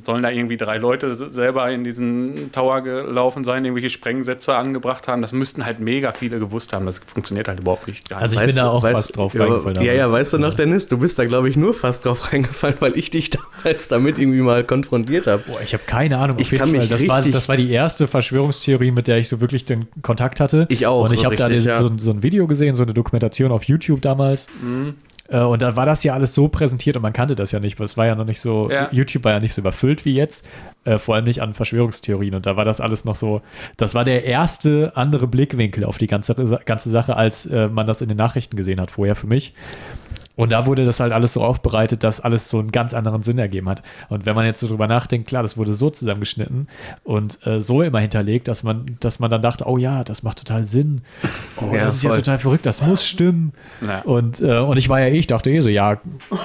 sollen 0.04 0.24
da 0.24 0.30
irgendwie 0.30 0.58
drei 0.58 0.78
Leute 0.78 1.14
selber 1.16 1.70
in 1.72 1.84
diesen 1.84 2.52
Tower 2.52 2.82
gelaufen 2.82 3.44
sein, 3.44 3.64
irgendwelche 3.66 3.90
Sprengsätze 3.90 4.56
angebracht 4.56 5.08
haben, 5.08 5.22
das 5.22 5.32
müssten 5.34 5.66
halt 5.66 5.80
mega 5.80 6.12
viele 6.12 6.40
gewusst 6.40 6.74
haben, 6.74 6.86
das 6.86 7.00
funktioniert 7.00 7.48
halt 7.48 7.60
überhaupt 7.60 7.88
nicht. 7.88 8.12
Also 8.14 8.34
ich 8.36 8.40
Weißt 8.40 8.48
bin 8.48 8.56
da 8.58 8.70
auch 8.70 8.84
weißt- 8.84 8.92
fast 8.92 9.18
drauf 9.18 9.34
ja, 9.34 9.44
reingefallen. 9.46 9.82
Ja, 9.82 9.94
ja, 9.94 10.12
weißt 10.12 10.34
du 10.34 10.38
noch, 10.40 10.54
Dennis, 10.54 10.88
du 10.88 10.98
bist 10.98 11.18
da, 11.20 11.26
glaube 11.26 11.50
ich, 11.50 11.56
nur 11.58 11.74
fast 11.74 12.06
drauf 12.06 12.32
reingefallen, 12.34 12.78
weil 12.80 12.98
ich 12.98 13.10
dich 13.10 13.30
damals 13.30 13.88
damit 13.88 14.18
irgendwie 14.20 14.42
mal 14.42 14.64
konfrontiert 14.64 15.28
habe. 15.28 15.44
Boah, 15.48 15.62
ich 15.62 15.74
habe 15.74 15.84
keine 15.86 16.18
Ahnung. 16.18 16.38
Auf 16.38 16.42
Ich 16.42 16.52
jeden 16.52 16.60
kann 16.64 16.72
mich 16.72 16.80
Fall. 16.82 16.88
Das 16.90 17.08
war, 17.08 17.18
richtig- 17.18 17.34
das 17.34 17.50
war 17.50 17.58
die 17.58 17.72
erste 17.72 18.08
Verschwörungstheorie, 18.08 18.92
mit 18.92 19.08
der 19.08 19.18
ich 19.18 19.28
so 19.30 19.42
wirklich 19.42 19.66
den 19.66 19.88
Kontakt 20.02 20.40
hatte. 20.40 20.66
Ich 20.70 20.86
auch, 20.88 21.06
Und 21.06 21.14
ich 21.14 21.20
so 21.20 21.26
habe 21.26 21.36
da 21.36 21.46
richtig, 21.48 21.64
diese- 21.64 21.77
ja. 21.78 21.88
so, 21.88 21.98
so 21.98 22.12
ein 22.12 22.24
Video 22.24 22.48
gesehen, 22.48 22.76
so 22.76 22.84
eine 22.84 22.94
Dokumentation 22.94 23.52
auf 23.52 23.64
YouTube 23.64 24.02
damals. 24.02 24.48
Mhm. 24.62 24.96
Äh, 25.30 25.42
Und 25.42 25.62
da 25.62 25.76
war 25.76 25.86
das 25.86 26.04
ja 26.04 26.14
alles 26.14 26.34
so 26.34 26.48
präsentiert 26.48 26.96
und 26.96 27.02
man 27.02 27.14
kannte 27.14 27.36
das 27.36 27.52
ja 27.52 27.60
nicht, 27.60 27.80
weil 27.80 27.86
es 27.86 27.98
war 27.98 28.06
ja 28.06 28.16
noch 28.16 28.26
nicht 28.26 28.40
so, 28.40 28.70
Ja. 28.72 28.90
YouTube 28.92 29.24
war 29.26 29.34
ja 29.34 29.40
nicht 29.40 29.54
so 29.54 29.62
überfüllt 29.62 30.06
wie 30.06 30.14
jetzt, 30.14 30.46
äh, 30.86 30.98
vor 30.98 31.16
allem 31.16 31.26
nicht 31.26 31.42
an 31.42 31.54
Verschwörungstheorien 31.54 32.34
und 32.36 32.46
da 32.46 32.56
war 32.56 32.64
das 32.66 32.80
alles 32.80 33.04
noch 33.04 33.16
so, 33.16 33.42
das 33.76 33.94
war 33.94 34.06
der 34.06 34.24
erste 34.24 34.94
andere 34.96 35.28
Blickwinkel 35.28 35.84
auf 35.84 35.98
die 35.98 36.08
ganze, 36.08 36.34
ganze 36.66 36.90
Sache, 36.90 37.18
als 37.18 37.46
äh, 37.46 37.68
man 37.68 37.86
das 37.88 38.02
in 38.02 38.08
den 38.08 38.18
Nachrichten 38.18 38.56
gesehen 38.56 38.80
hat 38.80 38.90
vorher 38.92 39.16
für 39.16 39.28
mich. 39.28 39.54
Und 40.38 40.52
da 40.54 40.66
wurde 40.66 40.86
das 40.86 41.02
halt 41.02 41.12
alles 41.12 41.34
so 41.34 41.44
aufbereitet, 41.44 42.04
dass 42.06 42.22
alles 42.22 42.48
so 42.50 42.60
einen 42.60 42.72
ganz 42.72 42.94
anderen 42.94 43.24
Sinn 43.24 43.38
ergeben 43.40 43.68
hat. 43.68 43.82
Und 44.08 44.26
wenn 44.26 44.36
man 44.36 44.46
jetzt 44.46 44.62
so 44.62 44.68
drüber 44.68 44.88
nachdenkt, 44.88 45.28
klar, 45.28 45.44
das 45.44 45.58
wurde 45.58 45.74
so 45.74 45.90
zusammengeschnitten 45.90 46.68
und 47.04 47.46
äh, 47.46 47.60
so 47.62 47.82
immer 47.82 48.00
hinterlegt, 48.00 48.48
dass 48.48 48.64
man, 48.64 48.96
dass 49.02 49.20
man 49.20 49.30
dann 49.30 49.42
dachte, 49.42 49.66
oh 49.68 49.78
ja, 49.78 50.06
das 50.06 50.24
macht 50.24 50.38
total 50.40 50.64
Sinn. 50.64 51.02
Oh, 51.60 51.74
Ja, 51.74 51.86
das 51.86 51.96
ist 51.96 52.04
ja 52.04 52.10
voll. 52.12 52.18
total 52.18 52.38
verrückt, 52.38 52.66
das 52.68 52.84
muss 52.86 53.06
stimmen. 53.08 53.52
Ja. 53.86 54.02
Und, 54.04 54.40
äh, 54.42 54.60
und 54.60 54.78
ich 54.78 54.90
war 54.90 55.00
ja 55.00 55.08
eh, 55.08 55.18
ich 55.18 55.26
dachte 55.26 55.50
eh 55.50 55.60
so, 55.60 55.70
ja, 55.70 55.98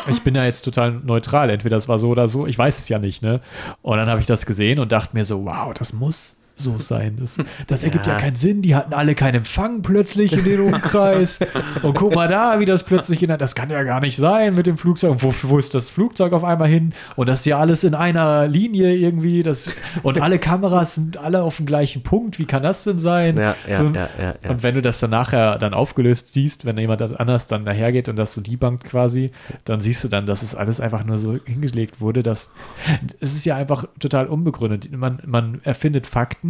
ich 0.08 0.22
bin 0.22 0.34
ja 0.34 0.44
jetzt 0.44 0.62
total 0.62 0.92
neutral, 1.04 1.50
entweder 1.50 1.76
das 1.76 1.86
war 1.86 1.98
so 1.98 2.08
oder 2.08 2.28
so, 2.28 2.46
ich 2.46 2.56
weiß 2.58 2.78
es 2.78 2.88
ja 2.88 2.98
nicht, 2.98 3.22
ne? 3.22 3.40
Und 3.82 3.98
dann 3.98 4.08
habe 4.08 4.20
ich 4.20 4.26
das 4.26 4.46
gesehen 4.46 4.78
und 4.78 4.90
dachte 4.90 5.10
mir 5.14 5.26
so, 5.26 5.44
wow, 5.44 5.74
das 5.74 5.92
muss 5.92 6.36
so 6.56 6.78
sein. 6.78 7.16
Das, 7.18 7.36
das 7.66 7.84
ergibt 7.84 8.06
ja. 8.06 8.14
Ja. 8.14 8.18
keinen 8.18 8.36
Sinn. 8.36 8.62
Die 8.62 8.74
hatten 8.74 8.94
alle 8.94 9.14
keinen 9.14 9.36
Empfang 9.36 9.82
plötzlich 9.82 10.32
in 10.32 10.44
den 10.44 10.60
Umkreis. 10.72 11.40
Und 11.82 11.94
guck 11.94 12.14
mal 12.14 12.28
da, 12.28 12.60
wie 12.60 12.64
das 12.64 12.84
plötzlich 12.84 13.22
in 13.22 13.28
Das 13.38 13.54
kann 13.54 13.70
ja 13.70 13.82
gar 13.82 14.00
nicht 14.00 14.16
sein 14.16 14.54
mit 14.54 14.66
dem 14.66 14.76
Flugzeug. 14.76 15.12
Und 15.12 15.22
wo, 15.22 15.34
wo 15.42 15.58
ist 15.58 15.74
das 15.74 15.88
Flugzeug 15.88 16.32
auf 16.32 16.44
einmal 16.44 16.68
hin? 16.68 16.92
Und 17.16 17.28
das 17.28 17.40
ist 17.40 17.46
ja 17.46 17.58
alles 17.58 17.84
in 17.84 17.94
einer 17.94 18.46
Linie 18.48 18.94
irgendwie. 18.94 19.42
Das, 19.42 19.70
und 20.02 20.20
alle 20.20 20.38
Kameras 20.38 20.94
sind 20.94 21.16
alle 21.16 21.42
auf 21.42 21.56
dem 21.56 21.66
gleichen 21.66 22.02
Punkt. 22.02 22.38
Wie 22.38 22.44
kann 22.44 22.62
das 22.62 22.84
denn 22.84 22.98
sein? 22.98 23.36
Ja, 23.36 23.56
ja, 23.68 23.78
So-. 23.78 24.48
Und 24.48 24.62
wenn 24.62 24.74
du 24.74 24.82
das 24.82 25.00
dann 25.00 25.10
nachher 25.10 25.58
dann 25.58 25.74
aufgelöst 25.74 26.32
siehst, 26.32 26.64
wenn 26.64 26.76
jemand 26.78 27.02
anders 27.20 27.46
dann 27.46 27.64
dahergeht 27.64 28.08
und 28.08 28.16
das 28.16 28.34
so 28.34 28.40
debunked 28.40 28.84
quasi, 28.84 29.30
dann 29.64 29.80
siehst 29.80 30.04
du 30.04 30.08
dann, 30.08 30.26
dass 30.26 30.42
es 30.42 30.54
alles 30.54 30.80
einfach 30.80 31.04
nur 31.04 31.18
so 31.18 31.38
hingelegt 31.44 32.00
wurde, 32.00 32.22
dass 32.22 32.50
es 33.20 33.34
ist 33.34 33.44
ja 33.44 33.56
einfach 33.56 33.84
total 33.98 34.26
unbegründet. 34.26 34.90
Man, 34.92 35.20
man 35.24 35.60
erfindet 35.64 36.06
Fakten, 36.06 36.41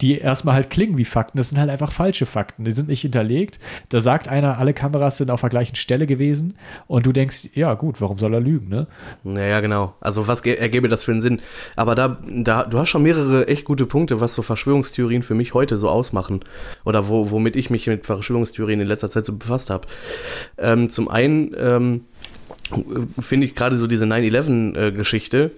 die 0.00 0.18
erstmal 0.18 0.54
halt 0.54 0.70
klingen 0.70 0.98
wie 0.98 1.04
Fakten. 1.04 1.38
Das 1.38 1.50
sind 1.50 1.58
halt 1.58 1.70
einfach 1.70 1.92
falsche 1.92 2.26
Fakten. 2.26 2.64
Die 2.64 2.72
sind 2.72 2.88
nicht 2.88 3.00
hinterlegt. 3.00 3.58
Da 3.88 4.00
sagt 4.00 4.28
einer, 4.28 4.58
alle 4.58 4.74
Kameras 4.74 5.18
sind 5.18 5.30
auf 5.30 5.40
der 5.40 5.50
gleichen 5.50 5.76
Stelle 5.76 6.06
gewesen 6.06 6.54
und 6.86 7.06
du 7.06 7.12
denkst, 7.12 7.50
ja 7.54 7.74
gut, 7.74 8.00
warum 8.00 8.18
soll 8.18 8.34
er 8.34 8.40
lügen, 8.40 8.68
ne? 8.68 8.86
Naja, 9.24 9.60
genau. 9.60 9.94
Also 10.00 10.28
was 10.28 10.40
ergäbe 10.42 10.88
das 10.88 11.04
für 11.04 11.12
einen 11.12 11.20
Sinn? 11.20 11.40
Aber 11.76 11.94
da, 11.94 12.18
da, 12.28 12.64
du 12.64 12.78
hast 12.78 12.88
schon 12.88 13.02
mehrere 13.02 13.48
echt 13.48 13.64
gute 13.64 13.86
Punkte, 13.86 14.20
was 14.20 14.34
so 14.34 14.42
Verschwörungstheorien 14.42 15.22
für 15.22 15.34
mich 15.34 15.54
heute 15.54 15.76
so 15.76 15.88
ausmachen. 15.88 16.40
Oder 16.84 17.08
wo, 17.08 17.30
womit 17.30 17.56
ich 17.56 17.70
mich 17.70 17.86
mit 17.86 18.06
Verschwörungstheorien 18.06 18.80
in 18.80 18.86
letzter 18.86 19.08
Zeit 19.08 19.26
so 19.26 19.32
befasst 19.32 19.70
habe. 19.70 19.88
Ähm, 20.58 20.90
zum 20.90 21.08
einen 21.08 21.54
ähm, 21.58 22.04
finde 23.18 23.46
ich 23.46 23.54
gerade 23.54 23.78
so 23.78 23.86
diese 23.86 24.04
9-11-Geschichte, 24.04 25.50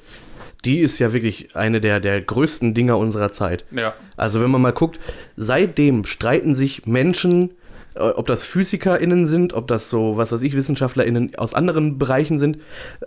die 0.64 0.80
ist 0.80 0.98
ja 0.98 1.12
wirklich 1.12 1.56
eine 1.56 1.80
der, 1.80 2.00
der 2.00 2.20
größten 2.20 2.74
Dinger 2.74 2.98
unserer 2.98 3.32
Zeit. 3.32 3.64
Ja. 3.70 3.94
Also 4.16 4.40
wenn 4.40 4.50
man 4.50 4.60
mal 4.60 4.72
guckt, 4.72 5.00
seitdem 5.36 6.04
streiten 6.04 6.54
sich 6.54 6.86
Menschen, 6.86 7.50
ob 7.94 8.26
das 8.26 8.46
PhysikerInnen 8.46 9.26
sind, 9.26 9.52
ob 9.52 9.66
das 9.68 9.90
so, 9.90 10.16
was 10.16 10.32
weiß 10.32 10.42
ich, 10.42 10.54
WissenschaftlerInnen 10.56 11.34
aus 11.36 11.54
anderen 11.54 11.98
Bereichen 11.98 12.38
sind, 12.38 12.58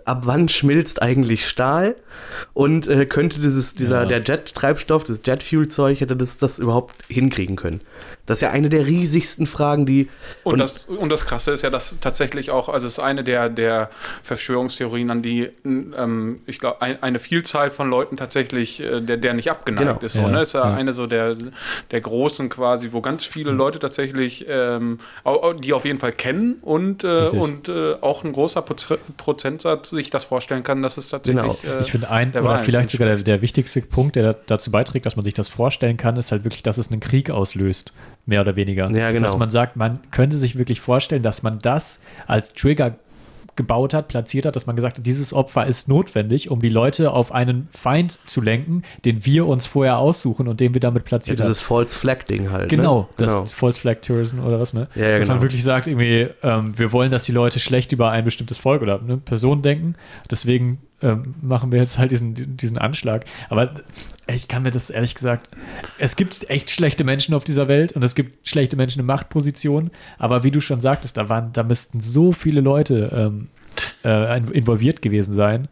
ab 0.04 0.22
wann 0.24 0.48
schmilzt 0.48 1.00
eigentlich 1.02 1.46
Stahl 1.48 1.96
und 2.52 2.86
äh, 2.86 3.06
könnte 3.06 3.40
dieses, 3.40 3.74
dieser, 3.74 4.02
Ja. 4.02 4.06
der 4.08 4.22
Jet-Treibstoff, 4.22 5.04
das 5.04 5.20
Jet-Fuel-Zeug, 5.24 6.00
hätte 6.00 6.16
das, 6.16 6.38
das 6.38 6.58
überhaupt 6.58 6.94
hinkriegen 7.08 7.56
können? 7.56 7.80
Das 8.26 8.38
ist 8.38 8.42
ja 8.42 8.50
eine 8.50 8.68
der 8.70 8.86
riesigsten 8.86 9.46
Fragen, 9.46 9.84
die. 9.86 10.08
Und, 10.44 10.58
das, 10.58 10.84
und 10.86 11.10
das 11.10 11.26
Krasse 11.26 11.50
ist 11.52 11.62
ja, 11.62 11.70
dass 11.70 11.96
tatsächlich 12.00 12.50
auch, 12.50 12.68
also 12.68 12.86
es 12.86 12.94
ist 12.94 12.98
eine 12.98 13.22
der, 13.24 13.48
der 13.50 13.90
Verschwörungstheorien, 14.22 15.10
an 15.10 15.22
die 15.22 15.50
ähm, 15.64 16.40
ich 16.46 16.58
glaube, 16.58 16.80
ein, 16.82 17.02
eine 17.02 17.18
Vielzahl 17.18 17.70
von 17.70 17.88
Leuten 17.90 18.16
tatsächlich, 18.16 18.80
äh, 18.80 19.00
der, 19.00 19.16
der 19.18 19.34
nicht 19.34 19.50
abgeneigt 19.50 19.86
Genau. 19.88 20.00
ist. 20.00 20.14
So, 20.14 20.20
Ja, 20.20 20.28
ne? 20.28 20.42
Ist 20.42 20.54
ja, 20.54 20.68
ja. 20.70 20.74
eine 20.74 20.92
so 20.92 21.06
der, 21.06 21.34
der 21.90 22.00
großen 22.00 22.48
quasi, 22.48 22.90
wo 22.92 23.00
ganz 23.00 23.24
viele 23.24 23.52
Mhm. 23.52 23.58
Leute 23.58 23.78
tatsächlich, 23.78 24.48
ähm, 24.76 24.98
die 25.62 25.72
auf 25.72 25.84
jeden 25.84 25.98
Fall 25.98 26.12
kennen 26.12 26.56
und, 26.62 27.04
äh, 27.04 27.28
und 27.28 27.68
äh, 27.68 27.94
auch 28.00 28.24
ein 28.24 28.32
großer 28.32 28.60
Proz- 28.60 28.98
Prozentsatz 29.16 29.90
sich 29.90 30.10
das 30.10 30.24
vorstellen 30.24 30.62
kann, 30.62 30.82
dass 30.82 30.96
es 30.96 31.08
tatsächlich. 31.08 31.42
Genau. 31.42 31.58
Äh, 31.62 31.80
Ich 31.82 31.90
finde 31.90 32.10
ein 32.10 32.32
der 32.32 32.44
oder 32.44 32.58
vielleicht 32.58 32.90
sogar 32.90 33.08
der, 33.08 33.16
der 33.18 33.42
wichtigste 33.42 33.80
Punkt, 33.82 34.16
der 34.16 34.32
da, 34.32 34.38
dazu 34.46 34.70
beiträgt, 34.70 35.06
dass 35.06 35.16
man 35.16 35.24
sich 35.24 35.34
das 35.34 35.48
vorstellen 35.48 35.96
kann, 35.96 36.16
ist 36.16 36.32
halt 36.32 36.44
wirklich, 36.44 36.62
dass 36.62 36.78
es 36.78 36.90
einen 36.90 37.00
Krieg 37.00 37.30
auslöst, 37.30 37.92
mehr 38.26 38.40
oder 38.40 38.56
weniger. 38.56 38.90
Ja, 38.90 39.10
genau. 39.12 39.24
Dass 39.24 39.36
man 39.36 39.50
sagt, 39.50 39.76
man 39.76 40.00
könnte 40.10 40.36
sich 40.36 40.56
wirklich 40.56 40.80
vorstellen, 40.80 41.22
dass 41.22 41.42
man 41.42 41.58
das 41.58 42.00
als 42.26 42.52
Trigger 42.54 42.96
gebaut 43.56 43.94
hat, 43.94 44.08
platziert 44.08 44.46
hat, 44.46 44.56
dass 44.56 44.66
man 44.66 44.76
gesagt 44.76 44.98
hat, 44.98 45.06
dieses 45.06 45.32
Opfer 45.32 45.66
ist 45.66 45.88
notwendig, 45.88 46.50
um 46.50 46.60
die 46.60 46.68
Leute 46.68 47.12
auf 47.12 47.32
einen 47.32 47.68
Feind 47.70 48.18
zu 48.26 48.40
lenken, 48.40 48.82
den 49.04 49.24
wir 49.24 49.46
uns 49.46 49.66
vorher 49.66 49.98
aussuchen 49.98 50.48
und 50.48 50.60
den 50.60 50.74
wir 50.74 50.80
damit 50.80 51.04
Ja, 51.04 51.08
platziert 51.08 51.40
haben. 51.40 51.46
dieses 51.46 51.62
False 51.62 51.96
Flag-Ding 51.96 52.50
halt. 52.50 52.68
Genau, 52.68 53.02
ne? 53.02 53.08
das 53.18 53.52
False 53.52 53.80
Flag 53.80 53.96
Terrorism 54.00 54.40
oder 54.40 54.60
was, 54.60 54.74
ne? 54.74 54.88
Ja, 54.94 55.08
ja, 55.08 55.18
Dass 55.18 55.28
man 55.28 55.36
genau. 55.36 55.42
wirklich 55.44 55.62
sagt, 55.62 55.86
irgendwie, 55.86 56.28
ähm, 56.42 56.78
wir 56.78 56.92
wollen, 56.92 57.10
dass 57.10 57.24
die 57.24 57.32
Leute 57.32 57.58
schlecht 57.60 57.92
über 57.92 58.10
ein 58.10 58.24
bestimmtes 58.24 58.58
Volk 58.58 58.82
oder 58.82 59.00
eine 59.00 59.16
Person 59.18 59.62
denken. 59.62 59.94
Deswegen 60.30 60.78
ähm, 61.02 61.34
machen 61.42 61.70
wir 61.72 61.80
jetzt 61.80 61.98
halt 61.98 62.10
diesen, 62.10 62.56
diesen 62.56 62.78
Anschlag. 62.78 63.24
Aber 63.50 63.70
ich 64.26 64.48
kann 64.48 64.62
mir 64.62 64.70
das 64.70 64.90
ehrlich 64.90 65.14
gesagt, 65.14 65.48
es 65.98 66.16
gibt 66.16 66.48
echt 66.50 66.70
schlechte 66.70 67.04
Menschen 67.04 67.34
auf 67.34 67.44
dieser 67.44 67.68
Welt 67.68 67.92
und 67.92 68.02
es 68.02 68.14
gibt 68.14 68.46
schlechte 68.48 68.76
Menschen 68.76 69.00
in 69.00 69.06
Machtpositionen. 69.06 69.90
Aber 70.18 70.44
wie 70.44 70.50
du 70.50 70.60
schon 70.60 70.80
sagtest, 70.80 71.16
da 71.16 71.28
waren, 71.28 71.52
da 71.52 71.62
müssten 71.62 72.00
so 72.00 72.32
viele 72.32 72.60
Leute 72.60 73.10
ähm, 73.14 73.48
äh, 74.04 74.38
involviert 74.52 75.02
gewesen 75.02 75.32
sein. 75.34 75.68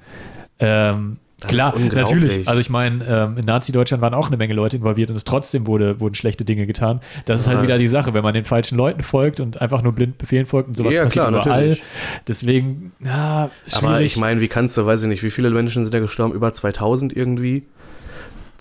Ähm, 0.58 1.16
Das 1.40 1.50
Klar, 1.50 1.74
natürlich. 1.92 2.46
Also 2.46 2.60
ich 2.60 2.70
meine, 2.70 3.04
ähm, 3.04 3.36
in 3.38 3.44
Nazi-Deutschland 3.46 4.00
waren 4.00 4.14
auch 4.14 4.28
eine 4.28 4.36
Menge 4.36 4.54
Leute 4.54 4.76
involviert 4.76 5.10
und 5.10 5.16
es 5.16 5.24
trotzdem 5.24 5.66
wurde, 5.66 5.98
wurden 5.98 6.14
schlechte 6.14 6.44
Dinge 6.44 6.66
getan. 6.68 7.00
Das 7.24 7.40
ist 7.40 7.46
halt 7.48 7.56
Ja. 7.58 7.62
wieder 7.64 7.78
die 7.78 7.88
Sache, 7.88 8.14
wenn 8.14 8.22
man 8.22 8.32
den 8.32 8.44
falschen 8.44 8.76
Leuten 8.78 9.02
folgt 9.02 9.40
und 9.40 9.60
einfach 9.60 9.82
nur 9.82 9.92
blind 9.92 10.18
Befehlen 10.18 10.46
folgt 10.46 10.68
und 10.68 10.76
sowas 10.76 10.94
Ja, 10.94 11.02
passiert 11.04 11.26
klar, 11.28 11.42
überall. 11.42 11.60
natürlich. 11.68 11.82
Deswegen, 12.28 12.92
ja, 13.04 13.50
schwierig. 13.66 13.82
Aber 13.84 14.00
ich 14.02 14.16
meine, 14.18 14.40
wie 14.40 14.46
kannst 14.48 14.76
du, 14.76 14.86
weiß 14.86 15.02
ich 15.02 15.08
nicht, 15.08 15.22
wie 15.24 15.30
viele 15.32 15.50
Menschen 15.50 15.82
sind 15.82 15.92
da 15.92 15.98
gestorben? 15.98 16.32
Über 16.32 16.52
2000 16.52 17.16
irgendwie? 17.16 17.64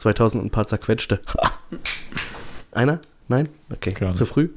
2000 0.01 0.41
und 0.41 0.47
ein 0.47 0.51
paar 0.51 0.67
zerquetschte. 0.67 1.19
Einer? 2.71 2.99
Nein? 3.27 3.49
Okay. 3.71 3.93
Zu 4.13 4.25
früh? 4.25 4.49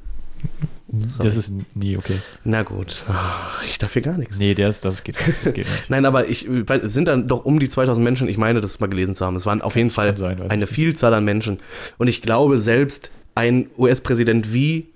das 0.89 1.37
ist 1.37 1.53
nie 1.75 1.97
okay. 1.97 2.21
Na 2.45 2.63
gut. 2.63 3.03
Ah, 3.09 3.41
Ich 3.67 3.79
dafür 3.79 4.03
gar 4.03 4.17
nichts. 4.17 4.39
Nee, 4.39 4.53
ist, 4.53 4.85
das 4.85 5.03
geht 5.05 5.17
nicht. 5.27 5.45
Das 5.45 5.55
geht 5.55 5.67
nicht. 5.67 5.89
Nein, 5.91 6.05
aber 6.07 6.29
ich 6.29 6.49
äh, 6.49 6.65
sind 6.85 7.09
dann 7.09 7.29
doch 7.29 7.45
um 7.45 7.59
die 7.59 7.69
2000 7.69 8.03
Menschen. 8.03 8.29
Ich 8.29 8.39
meine, 8.39 8.61
das 8.61 8.81
mal 8.81 8.87
gelesen 8.89 9.15
zu 9.15 9.25
haben. 9.27 9.37
Es 9.37 9.47
waren 9.47 9.63
auf 9.63 9.77
jeden 9.77 9.89
das 9.89 9.95
Fall 9.95 10.17
sein, 10.17 10.41
eine. 10.51 10.67
Vielzahl 10.67 11.15
an 11.15 11.25
Menschen. 11.25 11.59
Und 11.99 12.09
ich 12.09 12.23
glaube, 12.23 12.59
selbst 12.59 13.11
ein 13.35 13.69
US-Präsident 13.77 14.53
wie, 14.53 14.91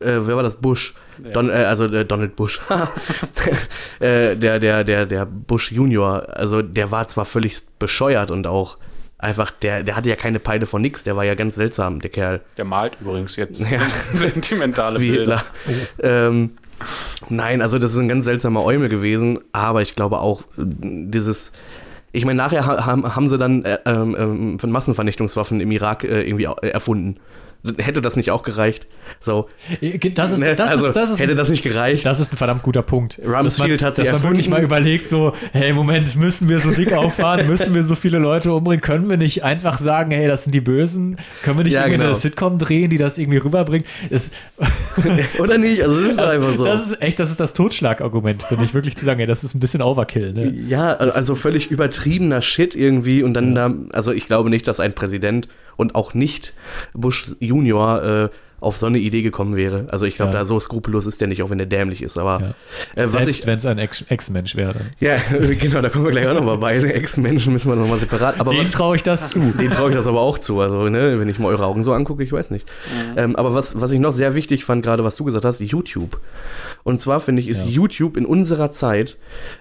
äh, 0.00 0.20
wer 0.20 0.36
war 0.36 0.42
das? 0.42 0.56
Bush. 0.56 0.94
Don, 1.32 1.48
äh, 1.48 1.52
also 1.52 1.84
äh, 1.84 2.04
Donald 2.04 2.36
Bush. 2.36 2.60
äh, 4.00 4.36
der, 4.36 4.58
der, 4.58 4.84
der, 4.84 5.06
der 5.06 5.26
Bush 5.26 5.72
Junior. 5.72 6.28
Also 6.30 6.62
der 6.62 6.90
war 6.90 7.06
zwar 7.08 7.24
völlig 7.24 7.56
bescheuert 7.78 8.30
und 8.30 8.46
auch 8.46 8.78
einfach, 9.18 9.50
der, 9.50 9.82
der 9.82 9.96
hatte 9.96 10.08
ja 10.08 10.16
keine 10.16 10.38
Peide 10.38 10.66
von 10.66 10.82
nix. 10.82 11.04
Der 11.04 11.16
war 11.16 11.24
ja 11.24 11.34
ganz 11.34 11.54
seltsam, 11.54 12.00
der 12.00 12.10
Kerl. 12.10 12.40
Der 12.56 12.64
malt 12.64 12.96
übrigens 13.00 13.36
jetzt 13.36 13.60
Ja. 13.60 13.80
sentimentale 14.12 15.00
wie 15.00 15.10
Bilder. 15.10 15.44
Hitler. 15.66 16.28
Ähm, 16.28 16.50
nein, 17.28 17.62
also 17.62 17.78
das 17.78 17.92
ist 17.92 17.98
ein 17.98 18.08
ganz 18.08 18.24
seltsamer 18.24 18.64
Eumel 18.64 18.88
gewesen, 18.88 19.38
aber 19.52 19.82
ich 19.82 19.94
glaube 19.94 20.18
auch 20.18 20.42
äh, 20.42 20.62
dieses. 20.66 21.52
Ich 22.14 22.24
meine, 22.24 22.36
nachher 22.38 22.64
ha- 22.64 22.86
haben, 22.86 23.14
haben 23.16 23.28
sie 23.28 23.36
dann 23.36 23.64
äh, 23.64 23.78
ähm, 23.86 24.16
ähm, 24.18 24.58
von 24.58 24.70
Massenvernichtungswaffen 24.70 25.60
im 25.60 25.70
Irak 25.70 26.04
äh, 26.04 26.22
irgendwie 26.22 26.44
äh, 26.44 26.68
erfunden. 26.68 27.16
Hätte 27.78 28.02
das 28.02 28.14
nicht 28.14 28.30
auch 28.30 28.42
gereicht? 28.42 28.86
So. 29.20 29.48
Das 30.12 30.32
ist, 30.32 30.40
Ne? 30.40 30.54
das 30.54 30.68
also, 30.68 30.86
ist, 30.88 30.96
das 30.96 31.10
ist, 31.12 31.18
hätte 31.18 31.34
das 31.34 31.48
nicht 31.48 31.62
gereicht? 31.62 32.04
Das 32.04 32.20
ist 32.20 32.30
ein 32.30 32.36
verdammt 32.36 32.62
guter 32.62 32.82
Punkt. 32.82 33.18
Rumsfeld 33.26 33.82
hat 33.82 33.96
man 33.96 34.22
wirklich 34.22 34.50
mal 34.50 34.62
überlegt, 34.62 35.08
so, 35.08 35.32
hey, 35.52 35.72
Moment, 35.72 36.14
müssen 36.16 36.50
wir 36.50 36.58
so 36.58 36.72
dick 36.72 36.92
auffahren? 36.92 37.46
müssen 37.46 37.74
wir 37.74 37.82
so 37.82 37.94
viele 37.94 38.18
Leute 38.18 38.52
umbringen? 38.52 38.82
Können 38.82 39.08
wir 39.08 39.16
nicht 39.16 39.44
einfach 39.44 39.78
sagen, 39.78 40.10
hey, 40.10 40.28
das 40.28 40.44
sind 40.44 40.54
die 40.54 40.60
Bösen? 40.60 41.16
Können 41.42 41.56
wir 41.56 41.64
nicht 41.64 41.72
Ja, 41.72 41.80
irgendwie 41.84 41.96
genau. 42.00 42.08
eine 42.10 42.16
Sitcom 42.16 42.58
drehen, 42.58 42.90
die 42.90 42.98
das 42.98 43.16
irgendwie 43.16 43.38
rüberbringt? 43.38 43.86
Das, 44.10 44.30
Oder 45.38 45.56
nicht? 45.56 45.80
Also 45.82 46.00
das 46.02 46.10
ist 46.10 46.18
das, 46.18 46.30
einfach 46.32 46.54
so. 46.56 46.64
das 46.66 46.90
ist 46.90 47.00
echt, 47.00 47.18
das 47.18 47.30
ist 47.30 47.40
das 47.40 47.54
Totschlagargument, 47.54 48.42
finde 48.42 48.64
ich, 48.64 48.74
wirklich 48.74 48.94
zu 48.98 49.06
sagen, 49.06 49.20
hey, 49.20 49.26
das 49.26 49.42
ist 49.42 49.54
ein 49.54 49.60
bisschen 49.60 49.80
Overkill. 49.80 50.34
Ne? 50.34 50.52
Ja, 50.68 50.88
also 50.96 51.34
völlig 51.34 51.70
übertriebener 52.04 52.42
Shit 52.42 52.74
irgendwie 52.76 53.22
und 53.22 53.34
dann 53.34 53.54
da, 53.54 53.72
also 53.92 54.12
ich 54.12 54.26
glaube 54.26 54.50
nicht, 54.50 54.68
dass 54.68 54.80
ein 54.80 54.92
Präsident 54.92 55.48
und 55.76 55.94
auch 55.94 56.14
nicht 56.14 56.52
Bush 56.92 57.32
Junior 57.40 58.02
äh, 58.02 58.28
auf 58.60 58.78
so 58.78 58.86
eine 58.86 58.96
Idee 58.98 59.20
gekommen 59.20 59.56
wäre. 59.56 59.86
Also 59.90 60.06
ich 60.06 60.16
glaube, 60.16 60.32
Ja. 60.32 60.38
da 60.38 60.44
so 60.46 60.58
skrupellos 60.58 61.04
ist 61.04 61.20
der 61.20 61.28
nicht, 61.28 61.42
auch 61.42 61.50
wenn 61.50 61.58
der 61.58 61.66
dämlich 61.66 62.02
ist. 62.02 62.16
Aber 62.16 62.40
Ja. 62.40 63.02
äh, 63.02 63.04
was 63.04 63.12
Selbst 63.12 63.46
wenn 63.46 63.58
es 63.58 63.66
ein 63.66 63.76
Ex- 63.78 64.04
Ex-Mensch 64.08 64.56
wäre. 64.56 64.72
dann. 64.72 64.90
ja, 65.00 65.16
genau, 65.60 65.82
da 65.82 65.90
kommen 65.90 66.04
wir 66.06 66.12
gleich 66.12 66.26
auch 66.28 66.32
nochmal 66.34 66.56
bei. 66.56 66.76
Ex-Menschen 66.76 67.52
müssen 67.52 67.68
wir 67.68 67.76
nochmal 67.76 67.98
separat. 67.98 68.40
Aber 68.40 68.52
Dem 68.52 68.60
was, 68.64 68.72
traue 68.72 68.96
ich 68.96 69.02
das 69.02 69.30
zu. 69.30 69.40
den 69.58 69.70
traue 69.70 69.90
ich 69.90 69.96
das 69.96 70.06
aber 70.06 70.20
auch 70.20 70.38
zu. 70.38 70.60
Also, 70.60 70.88
ne, 70.88 71.20
wenn 71.20 71.28
ich 71.28 71.38
mal 71.38 71.48
eure 71.48 71.66
Augen 71.66 71.84
so 71.84 71.92
angucke, 71.92 72.22
ich 72.22 72.32
weiß 72.32 72.50
nicht. 72.50 72.66
Ähm, 73.16 73.36
aber 73.36 73.54
was, 73.54 73.78
was 73.80 73.90
ich 73.90 74.00
noch 74.00 74.12
sehr 74.12 74.34
wichtig 74.34 74.64
fand, 74.64 74.82
gerade 74.82 75.04
was 75.04 75.16
du 75.16 75.24
gesagt 75.24 75.44
hast, 75.44 75.60
YouTube. 75.60 76.18
Und 76.84 77.00
zwar 77.00 77.18
finde 77.18 77.42
ich, 77.42 77.48
ist 77.48 77.64
Ja. 77.64 77.70
YouTube 77.72 78.16
in 78.16 78.26
unserer 78.26 78.70
Zeit, 78.70 79.16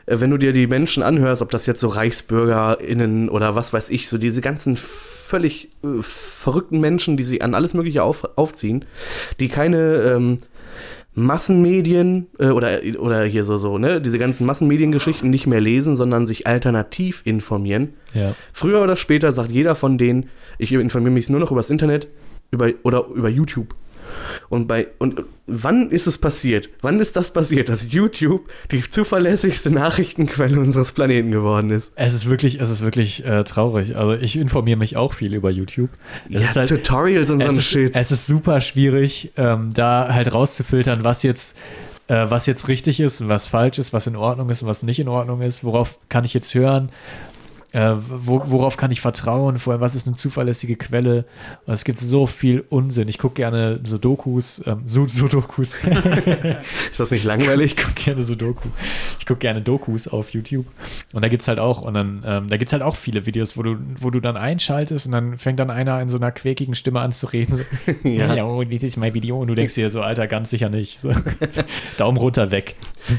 äh, 0.05 0.19
wenn 0.19 0.29
du 0.29 0.37
dir 0.37 0.53
die 0.53 0.67
Menschen 0.67 1.01
anhörst, 1.01 1.41
ob 1.41 1.49
das 1.49 1.65
jetzt 1.65 1.79
so 1.79 1.87
ReichsbürgerInnen 1.87 3.29
oder 3.29 3.55
was 3.55 3.73
weiß 3.73 3.89
ich, 3.89 4.09
so 4.09 4.17
diese 4.17 4.41
ganzen 4.41 4.77
völlig 4.77 5.69
äh, 5.83 6.01
verrückten 6.01 6.79
Menschen, 6.79 7.17
die 7.17 7.23
sie 7.23 7.41
an 7.41 7.55
alles 7.55 7.73
Mögliche 7.73 8.03
auf, 8.03 8.27
aufziehen, 8.37 8.85
die 9.39 9.47
keine, 9.47 9.95
ähm, 10.15 10.37
Massenmedien 11.15 12.27
äh, 12.39 12.47
oder, 12.47 12.81
oder 12.97 13.23
hier 13.23 13.43
so, 13.43 13.57
so, 13.57 13.77
ne, 13.77 14.01
diese 14.01 14.17
ganzen 14.17 14.45
Massenmediengeschichten 14.47 15.29
nicht 15.29 15.45
mehr 15.45 15.61
lesen, 15.61 15.95
sondern 15.95 16.25
sich 16.25 16.47
alternativ 16.47 17.21
informieren. 17.25 17.93
Ja. 18.13 18.35
Früher 18.51 18.81
oder 18.81 18.95
später 18.95 19.31
sagt 19.31 19.51
jeder 19.51 19.75
von 19.75 19.97
denen, 19.97 20.29
ich 20.57 20.71
informiere 20.71 21.13
mich 21.13 21.29
nur 21.29 21.39
noch 21.39 21.51
über 21.51 21.59
das 21.59 21.69
Internet 21.69 22.07
über, 22.51 22.71
oder 22.83 23.07
über 23.13 23.29
YouTube. 23.29 23.75
Und 24.49 24.67
bei 24.67 24.87
und 24.99 25.23
wann 25.47 25.89
ist 25.89 26.07
es 26.07 26.17
passiert? 26.17 26.69
Wann 26.81 26.99
ist 26.99 27.15
das 27.15 27.31
passiert, 27.31 27.69
dass 27.69 27.91
YouTube 27.91 28.49
die 28.71 28.81
zuverlässigste 28.81 29.69
Nachrichtenquelle 29.71 30.59
unseres 30.59 30.91
Planeten 30.91 31.31
geworden 31.31 31.69
ist? 31.69 31.93
Es 31.95 32.13
ist 32.13 32.29
wirklich, 32.29 32.59
es 32.59 32.69
ist 32.69 32.81
wirklich 32.81 33.25
äh, 33.25 33.43
traurig. 33.43 33.95
Also 33.95 34.13
ich 34.13 34.37
informiere 34.37 34.77
mich 34.77 34.97
auch 34.97 35.13
viel 35.13 35.33
über 35.33 35.49
YouTube. 35.49 35.89
Es 36.29 36.33
ja, 36.33 36.39
ist 36.41 36.55
halt, 36.55 36.69
Tutorials 36.69 37.29
und 37.29 37.41
so 37.41 37.47
ein 37.47 37.59
Shit. 37.59 37.95
es 37.95 38.11
ist 38.11 38.25
super 38.25 38.61
schwierig, 38.61 39.31
ähm, 39.37 39.73
da 39.73 40.13
halt 40.13 40.33
rauszufiltern, 40.33 41.03
was 41.03 41.23
jetzt, 41.23 41.57
äh, 42.07 42.25
was 42.29 42.45
jetzt 42.45 42.67
richtig 42.67 42.99
ist 42.99 43.21
und 43.21 43.29
was 43.29 43.47
falsch 43.47 43.79
ist, 43.79 43.93
was 43.93 44.07
in 44.07 44.15
Ordnung 44.15 44.49
ist 44.49 44.61
und 44.61 44.67
was 44.67 44.83
nicht 44.83 44.99
in 44.99 45.09
Ordnung 45.09 45.41
ist. 45.41 45.63
Worauf 45.63 45.99
kann 46.09 46.25
ich 46.25 46.33
jetzt 46.33 46.53
hören? 46.53 46.89
Äh, 47.73 47.95
wo, 48.07 48.41
worauf 48.45 48.77
kann 48.77 48.91
ich 48.91 49.01
vertrauen? 49.01 49.57
Vor 49.57 49.73
allem, 49.73 49.81
was 49.81 49.95
ist 49.95 50.05
eine 50.05 50.15
zuverlässige 50.15 50.75
Quelle? 50.75 51.25
Und 51.65 51.73
es 51.73 51.83
gibt 51.83 51.99
so 51.99 52.27
viel 52.27 52.63
Unsinn. 52.69 53.07
Ich 53.07 53.17
gucke 53.17 53.35
gerne 53.35 53.79
so 53.83 53.97
Dokus, 53.97 54.61
ähm, 54.67 54.83
so, 54.85 55.07
so 55.07 55.27
Dokus. 55.27 55.73
ist 56.91 56.99
das 56.99 57.09
nicht 57.09 57.23
langweilig? 57.23 57.73
Ich 57.75 57.83
gucke 57.83 57.95
gerne 57.95 58.23
so 58.23 58.35
Doku. 58.35 58.69
Ich 59.19 59.25
gucke 59.25 59.39
gerne 59.39 59.61
Dokus 59.61 60.07
auf 60.07 60.29
YouTube. 60.29 60.67
Und 61.13 61.23
da 61.23 61.29
gibt 61.29 61.41
es 61.41 61.47
halt 61.47 61.57
auch, 61.57 61.81
und 61.81 61.95
dann, 61.95 62.23
ähm, 62.25 62.47
da 62.47 62.57
gibt 62.57 62.69
es 62.69 62.73
halt 62.73 62.83
auch 62.83 62.95
viele 62.95 63.25
Videos, 63.25 63.57
wo 63.57 63.63
du, 63.63 63.77
wo 63.99 64.11
du 64.11 64.19
dann 64.19 64.37
einschaltest 64.37 65.07
und 65.07 65.13
dann 65.13 65.39
fängt 65.39 65.59
dann 65.59 65.71
einer 65.71 65.99
in 65.99 66.09
so 66.09 66.17
einer 66.17 66.31
quäkigen 66.31 66.75
Stimme 66.75 66.99
an 66.99 67.11
zu 67.11 67.25
reden. 67.25 67.57
So, 67.57 67.63
Ja. 68.07 68.35
ja, 68.35 68.45
oh, 68.45 68.63
das 68.63 68.83
ist 68.83 68.97
mein 68.97 69.15
Video. 69.15 69.39
Und 69.39 69.47
du 69.47 69.55
denkst 69.55 69.73
dir 69.73 69.89
so, 69.89 70.01
Alter, 70.01 70.27
ganz 70.27 70.51
sicher 70.51 70.69
nicht. 70.69 70.99
So. 70.99 71.11
Daumen 71.97 72.17
runter 72.17 72.51
weg. 72.51 72.75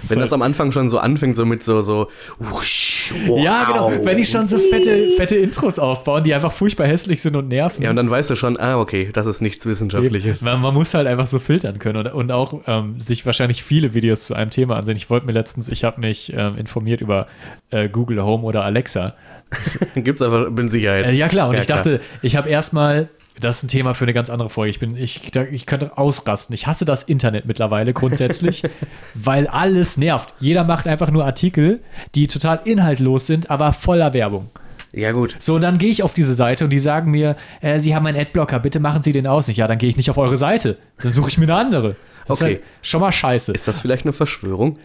Wenn 0.08 0.20
das 0.20 0.32
am 0.32 0.42
Anfang 0.42 0.70
schon 0.70 0.88
so 0.88 0.98
anfängt, 0.98 1.34
so 1.34 1.44
mit 1.44 1.64
so, 1.64 1.82
so, 1.82 2.08
wusch, 2.38 2.93
wow. 3.26 3.42
ja, 3.42 3.64
genau. 3.64 3.92
Wenn 4.02 4.16
die 4.16 4.24
schon 4.24 4.46
so 4.46 4.58
fette, 4.58 5.10
fette 5.16 5.36
Intros 5.36 5.78
aufbauen, 5.78 6.22
die 6.22 6.34
einfach 6.34 6.52
furchtbar 6.52 6.86
hässlich 6.86 7.22
sind 7.22 7.36
und 7.36 7.48
nerven. 7.48 7.82
Ja, 7.82 7.90
und 7.90 7.96
dann 7.96 8.10
weißt 8.10 8.30
du 8.30 8.34
schon, 8.34 8.58
ah, 8.58 8.78
okay, 8.78 9.10
das 9.12 9.26
ist 9.26 9.40
nichts 9.40 9.66
Wissenschaftliches. 9.66 10.42
Man, 10.42 10.60
man 10.60 10.74
muss 10.74 10.94
halt 10.94 11.06
einfach 11.06 11.26
so 11.26 11.38
filtern 11.38 11.78
können 11.78 12.06
und, 12.06 12.12
und 12.12 12.32
auch 12.32 12.60
ähm, 12.66 13.00
sich 13.00 13.26
wahrscheinlich 13.26 13.62
viele 13.62 13.94
Videos 13.94 14.26
zu 14.26 14.34
einem 14.34 14.50
Thema 14.50 14.76
ansehen. 14.76 14.96
Ich 14.96 15.10
wollte 15.10 15.26
mir 15.26 15.32
letztens, 15.32 15.68
ich 15.68 15.84
habe 15.84 16.00
mich 16.00 16.32
ähm, 16.36 16.56
informiert 16.56 17.00
über 17.00 17.26
äh, 17.70 17.88
Google 17.88 18.22
Home 18.22 18.44
oder 18.44 18.64
Alexa. 18.64 19.14
Gibt's 19.94 20.22
einfach 20.22 20.50
mit 20.50 20.70
Sicherheit. 20.70 21.06
Äh, 21.06 21.12
ja 21.12 21.28
klar, 21.28 21.48
und 21.48 21.54
Ja, 21.54 21.60
ich 21.60 21.66
dachte, 21.66 22.00
ich 22.22 22.36
habe 22.36 22.48
erstmal, 22.48 23.08
das 23.40 23.58
ist 23.58 23.62
ein 23.64 23.68
Thema 23.68 23.94
für 23.94 24.04
eine 24.04 24.12
ganz 24.14 24.30
andere 24.30 24.48
Folge. 24.48 24.70
Ich 24.70 24.78
bin, 24.78 24.96
ich, 24.96 25.32
ich 25.50 25.66
könnte 25.66 25.98
ausrasten. 25.98 26.54
Ich 26.54 26.66
hasse 26.66 26.84
das 26.84 27.02
Internet 27.02 27.46
mittlerweile 27.46 27.92
grundsätzlich, 27.92 28.62
weil 29.14 29.46
alles 29.48 29.96
nervt. 29.96 30.34
Jeder 30.38 30.64
macht 30.64 30.86
einfach 30.86 31.10
nur 31.10 31.24
Artikel, 31.24 31.80
die 32.14 32.26
total 32.28 32.60
inhaltlos 32.64 33.26
sind, 33.26 33.50
aber 33.50 33.72
voller 33.72 34.14
Werbung. 34.14 34.50
Ja, 34.92 35.10
gut. 35.10 35.34
So, 35.40 35.56
und 35.56 35.62
dann 35.62 35.78
gehe 35.78 35.90
ich 35.90 36.04
auf 36.04 36.14
diese 36.14 36.36
Seite 36.36 36.62
und 36.62 36.70
die 36.70 36.78
sagen 36.78 37.10
mir, 37.10 37.34
äh, 37.60 37.80
Sie 37.80 37.96
haben 37.96 38.06
einen 38.06 38.16
Adblocker, 38.16 38.60
bitte 38.60 38.78
machen 38.78 39.02
Sie 39.02 39.12
den 39.12 39.26
aus. 39.26 39.48
Nicht, 39.48 39.56
ja, 39.56 39.66
dann 39.66 39.78
gehe 39.78 39.88
ich 39.88 39.96
nicht 39.96 40.08
auf 40.08 40.18
eure 40.18 40.36
Seite. 40.36 40.76
Dann 41.02 41.10
suche 41.10 41.28
ich 41.30 41.36
mir 41.38 41.46
eine 41.46 41.56
andere. 41.56 41.96
Das 42.28 42.40
Okay. 42.40 42.52
ist 42.52 42.58
halt 42.60 42.62
schon 42.82 43.00
mal 43.00 43.10
scheiße. 43.12 43.52
Ist 43.52 43.66
das 43.66 43.80
vielleicht 43.80 44.04
eine 44.04 44.12
Verschwörung? 44.12 44.78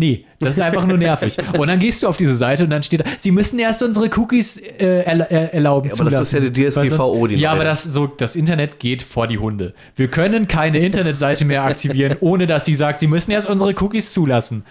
Nee, 0.00 0.24
das 0.38 0.50
ist 0.50 0.60
einfach 0.60 0.86
nur 0.86 0.96
nervig. 0.96 1.36
Und 1.58 1.66
dann 1.66 1.80
gehst 1.80 2.04
du 2.04 2.06
auf 2.06 2.16
diese 2.16 2.36
Seite 2.36 2.62
und 2.62 2.70
dann 2.70 2.84
steht 2.84 3.00
da, 3.00 3.04
Sie 3.18 3.32
müssen 3.32 3.58
erst 3.58 3.82
unsere 3.82 4.08
Cookies 4.16 4.56
äh, 4.56 5.00
äh, 5.00 5.50
erlauben. 5.52 5.90
Ja, 5.92 6.00
aber 6.00 6.10
das 6.10 6.28
ist 6.28 6.32
ja 6.34 6.48
die 6.48 6.70
DSGVO, 6.70 7.26
die 7.26 7.34
Ja, 7.34 7.50
aber 7.50 7.64
das, 7.64 7.82
so, 7.82 8.06
das 8.06 8.36
Internet 8.36 8.78
geht 8.78 9.02
vor 9.02 9.26
die 9.26 9.38
Hunde. 9.38 9.74
Wir 9.96 10.06
können 10.06 10.46
keine 10.46 10.78
Internetseite 10.78 11.44
mehr 11.44 11.64
aktivieren, 11.64 12.16
ohne 12.20 12.46
dass 12.46 12.64
sie 12.64 12.74
sagt, 12.74 13.00
Sie 13.00 13.08
müssen 13.08 13.32
erst 13.32 13.48
unsere 13.48 13.74
Cookies 13.82 14.12
zulassen. 14.12 14.62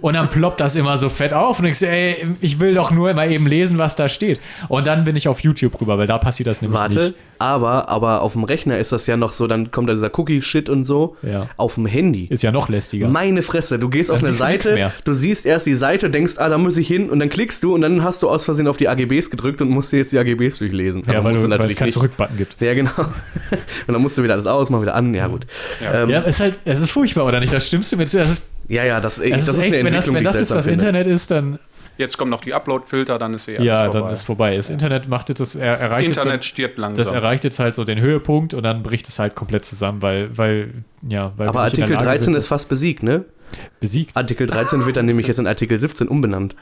Und 0.00 0.14
dann 0.14 0.28
ploppt 0.30 0.60
das 0.60 0.74
immer 0.74 0.96
so 0.96 1.08
fett 1.08 1.34
auf 1.34 1.58
und 1.58 1.66
ich 1.66 1.78
so, 1.78 1.84
ey, 1.84 2.16
ich 2.40 2.60
will 2.60 2.72
doch 2.72 2.92
nur 2.92 3.12
mal 3.12 3.30
eben 3.30 3.46
lesen, 3.46 3.76
was 3.76 3.94
da 3.94 4.08
steht. 4.08 4.40
Und 4.68 4.86
dann 4.86 5.04
bin 5.04 5.16
ich 5.16 5.28
auf 5.28 5.40
YouTube 5.40 5.78
rüber, 5.80 5.98
weil 5.98 6.06
da 6.06 6.16
passiert 6.16 6.46
das 6.46 6.62
nämlich 6.62 6.80
Warte, 6.80 7.06
nicht. 7.08 7.18
Aber, 7.42 7.88
aber 7.88 8.22
auf 8.22 8.32
dem 8.34 8.44
Rechner 8.44 8.78
ist 8.78 8.92
das 8.92 9.06
ja 9.08 9.16
noch 9.16 9.32
so, 9.32 9.48
dann 9.48 9.72
kommt 9.72 9.88
da 9.88 9.94
dieser 9.94 10.16
Cookie-Shit 10.16 10.68
und 10.68 10.84
so. 10.84 11.16
Ja. 11.22 11.48
Auf 11.56 11.74
dem 11.74 11.86
Handy. 11.86 12.26
Ist 12.26 12.44
ja 12.44 12.52
noch 12.52 12.68
lästiger. 12.68 13.08
Meine 13.08 13.42
Fresse, 13.42 13.80
du 13.80 13.88
gehst 13.88 14.10
auf 14.10 14.20
Dann 14.20 14.28
eine 14.28 14.36
du 14.36 14.44
nix 14.44 14.64
Seite, 14.64 14.92
du 15.04 15.12
siehst 15.12 15.44
erst 15.44 15.66
die 15.66 15.74
Seite, 15.74 16.08
denkst, 16.08 16.34
ah, 16.38 16.48
da 16.48 16.56
muss 16.56 16.76
ich 16.76 16.86
hin 16.86 17.10
und 17.10 17.18
dann 17.18 17.28
klickst 17.28 17.62
du 17.64 17.74
und 17.74 17.80
dann 17.80 18.04
hast 18.04 18.22
du 18.22 18.28
aus 18.28 18.44
Versehen 18.44 18.68
auf 18.68 18.76
die 18.76 18.88
AGBs 18.88 19.28
gedrückt 19.30 19.60
und 19.60 19.70
musst 19.70 19.90
dir 19.90 19.98
jetzt 19.98 20.12
die 20.12 20.18
AGBs 20.18 20.58
durchlesen. 20.58 21.02
ja, 21.06 21.24
weil, 21.24 21.32
musst 21.32 21.44
du, 21.44 21.50
weil 21.50 21.68
es 21.68 21.76
keinen. 21.76 21.90
Zurückbutton 21.90 22.36
gibt. 22.36 22.60
Ja, 22.60 22.74
genau. 22.74 22.92
und 23.86 23.92
dann 23.92 24.00
musst 24.00 24.16
du 24.16 24.22
wieder 24.22 24.34
alles 24.34 24.46
aus, 24.46 24.70
mach 24.70 24.80
wieder 24.80 24.94
an, 24.94 25.12
ja 25.12 25.26
gut. 25.26 25.46
Ja, 25.82 26.04
ähm, 26.04 26.10
Ja, 26.10 26.20
ja, 26.20 26.26
ist 26.26 26.40
halt, 26.40 26.60
es 26.64 26.80
ist 26.80 26.90
furchtbar, 26.90 27.26
oder 27.26 27.40
nicht? 27.40 27.52
Das 27.52 27.66
stimmst 27.66 27.90
du 27.90 27.96
mir 27.96 28.06
zu. 28.06 28.18
Das 28.18 28.30
ist, 28.30 28.48
ja, 28.68 29.00
das, 29.00 29.18
ey, 29.18 29.30
das 29.30 29.46
das 29.46 29.56
ist 29.56 29.62
echt, 29.62 29.72
wenn 29.84 29.92
das, 29.92 30.12
wenn 30.12 30.24
das 30.24 30.38
jetzt 30.38 30.52
das. 30.52 30.66
Internet 30.66 31.06
ist, 31.06 31.30
dann, 31.30 31.58
Jetzt 31.98 32.16
kommen 32.16 32.30
noch 32.30 32.40
die 32.40 32.54
Upload-Filter, 32.54 33.18
dann 33.18 33.34
ist 33.34 33.48
eh 33.48 33.56
alles 33.56 33.66
ja, 33.66 33.84
vorbei. 33.84 34.00
dann 34.00 34.12
ist 34.12 34.22
vorbei. 34.24 34.56
Das 34.56 34.70
Internet 34.70 35.08
macht 35.08 35.28
jetzt, 35.28 35.40
das 35.40 35.54
er, 35.54 35.78
erreicht 35.78 36.08
Internet 36.08 36.34
jetzt 36.34 36.46
stirbt 36.46 36.76
so, 36.76 36.82
langsam. 36.82 37.04
das 37.04 37.12
erreicht 37.12 37.44
jetzt 37.44 37.58
halt 37.58 37.74
so 37.74 37.84
den 37.84 38.00
Höhepunkt 38.00 38.54
und 38.54 38.62
dann 38.62 38.82
bricht 38.82 39.08
es 39.08 39.18
halt 39.18 39.34
komplett 39.34 39.64
zusammen, 39.64 40.00
weil, 40.02 40.36
weil, 40.36 40.72
ja, 41.08 41.32
weil 41.36 41.48
Aber 41.48 41.60
Artikel 41.60 41.92
Lage 41.92 42.04
13 42.04 42.24
sind, 42.24 42.36
ist 42.36 42.46
fast 42.46 42.68
besiegt, 42.68 43.02
ne? 43.02 43.24
Das 43.52 43.60
besiegt. 43.80 44.16
Artikel 44.16 44.46
13 44.46 44.86
wird 44.86 44.96
dann 44.96 45.06
nämlich 45.06 45.26
jetzt 45.26 45.38
in 45.38 45.46
Artikel 45.46 45.78
17 45.78 46.08
umbenannt. 46.08 46.54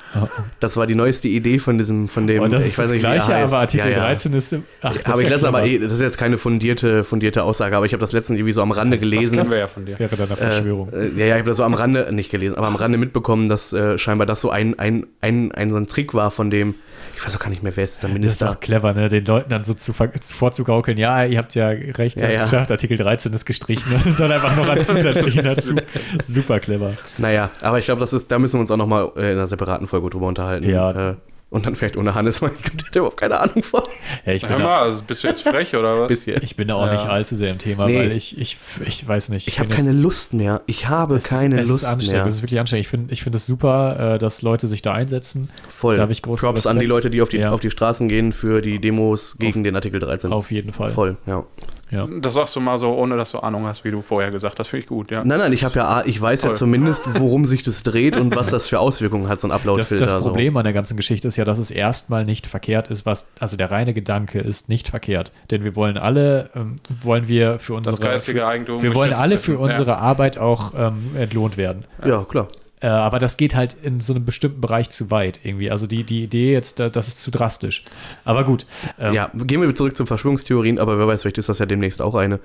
Das 0.60 0.76
war 0.76 0.86
die 0.86 0.94
neueste 0.94 1.28
Idee 1.28 1.58
von 1.58 1.78
diesem, 1.78 2.08
von 2.08 2.26
dem, 2.26 2.42
Oh, 2.42 2.48
das 2.48 2.62
ich 2.64 2.72
ist 2.72 2.78
weiß 2.78 2.84
das 2.86 2.92
nicht, 2.92 3.00
Gleiche, 3.00 3.34
aber 3.36 3.58
Artikel 3.58 3.86
ja, 3.90 3.96
ja. 3.96 4.04
13 4.04 4.32
ist. 4.34 4.52
im- 4.52 4.64
Ach, 4.82 4.94
das 4.96 5.04
Habe 5.06 5.18
ist 5.22 5.24
ich 5.24 5.30
letztens 5.30 5.48
aber, 5.48 5.64
eh, 5.66 5.78
das 5.78 5.92
ist 5.92 6.00
jetzt 6.00 6.18
keine 6.18 6.36
fundierte, 6.38 7.04
fundierte 7.04 7.42
Aussage, 7.44 7.76
aber 7.76 7.86
ich 7.86 7.92
habe 7.92 8.00
das 8.00 8.12
letztens 8.12 8.38
irgendwie 8.38 8.52
so 8.52 8.62
am 8.62 8.70
Rande 8.70 8.96
das 8.96 9.02
gelesen. 9.02 9.36
kennen 9.36 9.50
wir 9.50 9.58
ja 9.58 9.66
von 9.66 9.86
dir. 9.86 9.98
Wäre 9.98 10.16
dann 10.16 10.28
eine 10.28 10.36
Verschwörung. 10.36 10.92
Äh, 10.92 11.08
ja, 11.08 11.26
ja, 11.26 11.34
ich 11.36 11.40
habe 11.40 11.48
das 11.50 11.56
so 11.56 11.64
am 11.64 11.74
Rande, 11.74 12.08
nicht 12.12 12.30
gelesen, 12.30 12.56
aber 12.56 12.66
am 12.66 12.76
Rande 12.76 12.98
mitbekommen, 12.98 13.48
dass 13.48 13.72
äh, 13.72 13.98
scheinbar 13.98 14.26
das 14.26 14.40
so 14.40 14.50
ein, 14.50 14.78
ein, 14.78 15.06
ein, 15.20 15.52
ein 15.52 15.70
so 15.70 15.76
ein 15.76 15.86
Trick 15.86 16.14
war 16.14 16.30
von 16.30 16.50
dem, 16.50 16.74
ich 17.20 17.26
weiß 17.26 17.36
auch 17.36 17.40
gar 17.40 17.50
nicht 17.50 17.62
mehr, 17.62 17.76
wer 17.76 17.84
ist 17.84 18.02
der 18.02 18.08
das 18.08 18.14
ist 18.16 18.20
Minister. 18.20 18.50
auch 18.50 18.60
clever, 18.60 18.94
ne? 18.94 19.08
Den 19.10 19.26
Leuten 19.26 19.50
dann 19.50 19.62
so 19.64 19.74
zu, 19.74 19.92
vorzugaukeln, 19.92 20.96
ja, 20.96 21.24
ihr 21.24 21.36
habt 21.36 21.54
ja 21.54 21.68
recht, 21.68 22.16
ihr 22.16 22.22
Ja, 22.22 22.26
habt 22.28 22.34
ja. 22.34 22.42
gesagt, 22.42 22.70
Artikel 22.70 22.96
13 22.96 23.32
ist 23.34 23.44
gestrichen 23.44 23.92
und 24.06 24.18
dann 24.18 24.32
einfach 24.32 24.56
noch 24.56 24.66
ein 24.68 24.80
zusätzlichen 24.80 25.44
dazu. 25.44 25.74
Super 26.22 26.60
clever. 26.60 26.94
Naja, 27.18 27.50
aber 27.60 27.78
ich 27.78 27.84
glaube, 27.84 28.00
das 28.00 28.14
ist, 28.14 28.30
da 28.32 28.38
müssen 28.38 28.54
wir 28.56 28.60
uns 28.62 28.70
auch 28.70 28.78
nochmal 28.78 29.10
äh, 29.16 29.32
in 29.32 29.38
einer 29.38 29.46
separaten 29.46 29.86
Folge 29.86 30.08
drüber 30.08 30.28
unterhalten. 30.28 30.68
Ja. 30.68 31.10
Äh, 31.10 31.14
und 31.50 31.66
dann 31.66 31.74
vielleicht 31.76 31.96
ohne 31.96 32.14
Hannes, 32.14 32.40
weil 32.42 32.52
ich 32.56 32.62
glaub, 32.62 32.78
der 32.78 32.86
hat 32.86 32.96
überhaupt 32.96 33.16
keine 33.16 33.40
Ahnung 33.40 33.62
von. 33.62 33.82
Ja, 34.24 34.32
ich 34.32 34.42
bin 34.42 34.50
Hör 34.50 34.58
da, 34.58 34.64
mal, 34.64 34.82
also 34.82 35.02
bist 35.04 35.22
du 35.24 35.28
jetzt 35.28 35.42
frech 35.42 35.74
oder 35.74 36.00
was? 36.00 36.08
Bisschen. 36.08 36.40
Ich 36.42 36.56
bin 36.56 36.68
da 36.68 36.76
auch 36.76 36.86
Ja. 36.86 36.92
nicht 36.92 37.06
allzu 37.06 37.34
sehr 37.36 37.50
im 37.50 37.58
Thema, 37.58 37.86
Nee. 37.86 37.98
weil 37.98 38.12
ich, 38.12 38.38
ich, 38.38 38.56
ich 38.86 39.06
weiß 39.06 39.28
nicht. 39.30 39.48
Ich 39.48 39.58
habe 39.58 39.68
bin 39.68 39.76
keine 39.76 39.92
Lust 39.92 40.32
mehr. 40.32 40.62
Ich 40.66 40.88
habe 40.88 41.16
es 41.16 41.24
keine 41.24 41.60
es 41.60 41.68
Lust 41.68 41.82
ist 41.82 41.88
anstrengend, 41.88 42.22
mehr. 42.24 42.26
Es 42.28 42.34
ist 42.36 42.42
wirklich 42.42 42.60
anstrengend. 42.60 42.84
Ich 42.86 42.88
finde 42.88 43.12
ich 43.12 43.22
find 43.22 43.34
es 43.34 43.46
super, 43.46 44.14
äh, 44.14 44.18
dass 44.18 44.42
Leute 44.42 44.68
sich 44.68 44.80
da 44.82 44.92
einsetzen. 44.94 45.48
Voll. 45.68 45.96
Da 45.96 46.02
habe 46.02 46.12
ich 46.12 46.22
großen 46.22 46.46
Props 46.48 46.66
an 46.66 46.78
die 46.78 46.86
Respekt. 46.86 46.88
Leute, 47.04 47.10
die 47.10 47.20
auf 47.22 47.28
die, 47.28 47.38
Ja. 47.38 47.50
auf 47.50 47.60
die 47.60 47.70
Straßen 47.70 48.08
gehen 48.08 48.32
für 48.32 48.62
die 48.62 48.78
Demos 48.80 49.36
gegen 49.38 49.64
den 49.64 49.74
Artikel 49.74 49.98
13. 50.00 50.32
Auf 50.32 50.50
jeden 50.52 50.72
Fall. 50.72 50.92
Voll, 50.92 51.16
ja. 51.26 51.44
Ja. 51.90 52.06
Das 52.20 52.34
sagst 52.34 52.54
du 52.56 52.60
mal 52.60 52.78
so, 52.78 52.92
ohne 52.94 53.16
dass 53.16 53.32
du 53.32 53.38
Ahnung 53.40 53.66
hast, 53.66 53.84
wie 53.84 53.90
du 53.90 54.00
vorher 54.02 54.30
gesagt 54.30 54.58
hast. 54.58 54.68
Finde 54.68 54.82
ich 54.82 54.88
gut, 54.88 55.10
ja. 55.10 55.24
Nein, 55.24 55.38
nein, 55.38 55.52
ich 55.52 55.64
habe 55.64 55.74
ja, 55.76 56.02
ich 56.04 56.20
weiß 56.20 56.42
ja 56.42 56.48
Voll. 56.50 56.56
zumindest, 56.56 57.02
worum 57.20 57.44
sich 57.46 57.62
das 57.62 57.82
dreht 57.82 58.16
und 58.16 58.34
was 58.36 58.50
das 58.50 58.68
für 58.68 58.78
Auswirkungen 58.78 59.28
hat, 59.28 59.40
so 59.40 59.48
ein 59.48 59.50
Das, 59.50 59.60
Upload-Filter. 59.60 60.06
das 60.06 60.22
Problem 60.22 60.56
an 60.56 60.64
der 60.64 60.72
ganzen 60.72 60.96
Geschichte 60.96 61.28
ist 61.28 61.36
ja, 61.36 61.44
dass 61.44 61.58
es 61.58 61.70
erstmal 61.70 62.24
nicht 62.24 62.46
verkehrt 62.46 62.88
ist, 62.88 63.06
was, 63.06 63.30
also 63.40 63.56
der 63.56 63.70
reine 63.70 63.92
Gedanke 63.94 64.38
ist 64.40 64.68
nicht 64.68 64.88
verkehrt. 64.88 65.32
Denn 65.50 65.64
wir 65.64 65.74
wollen 65.76 65.96
alle, 65.98 66.50
ähm, 66.54 66.76
wollen 67.02 67.26
wir 67.28 67.58
für 67.58 67.74
unsere, 67.74 67.96
Das 67.96 68.00
geistige 68.00 68.46
Eigentum. 68.46 68.82
wir 68.82 68.94
wollen 68.94 69.12
alle 69.12 69.38
für 69.38 69.58
unsere 69.58 69.98
Arbeit 69.98 70.38
auch 70.38 70.72
ähm, 70.76 71.16
entlohnt 71.16 71.56
werden. 71.56 71.84
So. 72.02 72.08
Ja, 72.08 72.24
klar. 72.24 72.48
Äh, 72.82 72.86
aber 72.88 73.18
das 73.18 73.36
geht 73.36 73.54
halt 73.54 73.76
in 73.82 74.00
so 74.00 74.14
einem 74.14 74.24
bestimmten 74.24 74.60
Bereich 74.60 74.88
zu 74.90 75.10
weit 75.10 75.40
irgendwie. 75.44 75.70
Also 75.70 75.86
die, 75.86 76.02
die 76.04 76.24
Idee 76.24 76.52
jetzt, 76.52 76.80
da- 76.80 76.88
das 76.88 77.08
ist 77.08 77.20
zu 77.20 77.30
drastisch. 77.30 77.84
Aber 78.24 78.44
gut. 78.44 78.64
Ähm, 78.98 79.12
Ja, 79.14 79.30
gehen 79.34 79.60
wir 79.60 79.74
zurück 79.74 79.96
zu 79.96 80.06
Verschwörungstheorien, 80.06 80.78
aber 80.78 80.98
wer 80.98 81.06
weiß, 81.06 81.22
vielleicht 81.22 81.38
ist 81.38 81.48
das 81.50 81.58
ja 81.58 81.66
demnächst 81.66 82.00
auch 82.00 82.14
eine. 82.14 82.40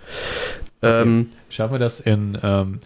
Ähm, 0.82 1.30
Schaffen 1.50 1.74
wir 1.76 1.80
das 1.80 2.00
in 2.02 2.38
ähm, 2.44 2.80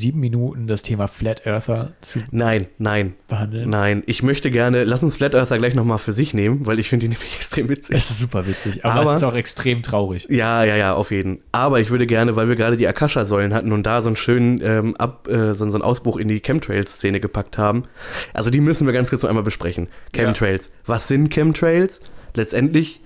sieben 0.00 0.18
Minuten 0.20 0.66
das 0.66 0.82
Thema 0.82 1.06
Flat 1.06 1.46
Earther 1.46 1.92
zu 2.00 2.20
nein, 2.30 2.66
nein, 2.78 3.14
behandeln? 3.28 3.68
nein. 3.68 4.02
Ich 4.06 4.22
möchte 4.22 4.50
gerne, 4.50 4.84
lass 4.84 5.02
uns 5.02 5.16
Flat 5.18 5.34
Earther 5.34 5.58
gleich 5.58 5.74
nochmal 5.74 5.98
für 5.98 6.12
sich 6.12 6.32
nehmen, 6.34 6.66
weil 6.66 6.78
ich 6.78 6.88
finde 6.88 7.04
die 7.04 7.08
nämlich 7.10 7.32
extrem 7.36 7.68
witzig. 7.68 7.96
Es 7.96 8.10
ist 8.10 8.18
super 8.18 8.46
witzig, 8.46 8.84
aber, 8.84 9.00
Aber- 9.02 9.10
es 9.10 9.16
ist 9.18 9.24
auch 9.24 9.34
extrem 9.34 9.82
traurig. 9.82 10.26
Ja, 10.30 10.64
ja, 10.64 10.76
ja, 10.76 10.94
auf 10.94 11.10
jeden. 11.10 11.40
Aber 11.52 11.80
ich 11.80 11.90
würde 11.90 12.06
gerne, 12.06 12.34
weil 12.36 12.48
wir 12.48 12.56
gerade 12.56 12.76
die 12.76 12.88
Akasha-Säulen 12.88 13.52
hatten 13.54 13.72
und 13.72 13.84
da 13.84 14.00
so 14.02 14.08
einen 14.08 14.16
schönen 14.16 14.58
ähm, 14.62 14.96
Ab, 14.96 15.28
äh, 15.28 15.54
so, 15.54 15.68
so 15.68 15.76
einen 15.76 15.82
Ausbruch 15.82 16.16
in 16.16 16.28
die 16.28 16.40
Chemtrails-Szene 16.40 17.20
gepackt 17.20 17.58
haben. 17.58 17.84
Also 18.32 18.50
die 18.50 18.60
müssen 18.60 18.86
wir 18.86 18.94
ganz 18.94 19.10
kurz 19.10 19.22
noch 19.22 19.28
einmal 19.28 19.44
besprechen. 19.44 19.88
Chemtrails. 20.14 20.72
Was 20.86 21.08
sind 21.08 21.30
Chemtrails? 21.30 22.00
Letztendlich 22.34 23.00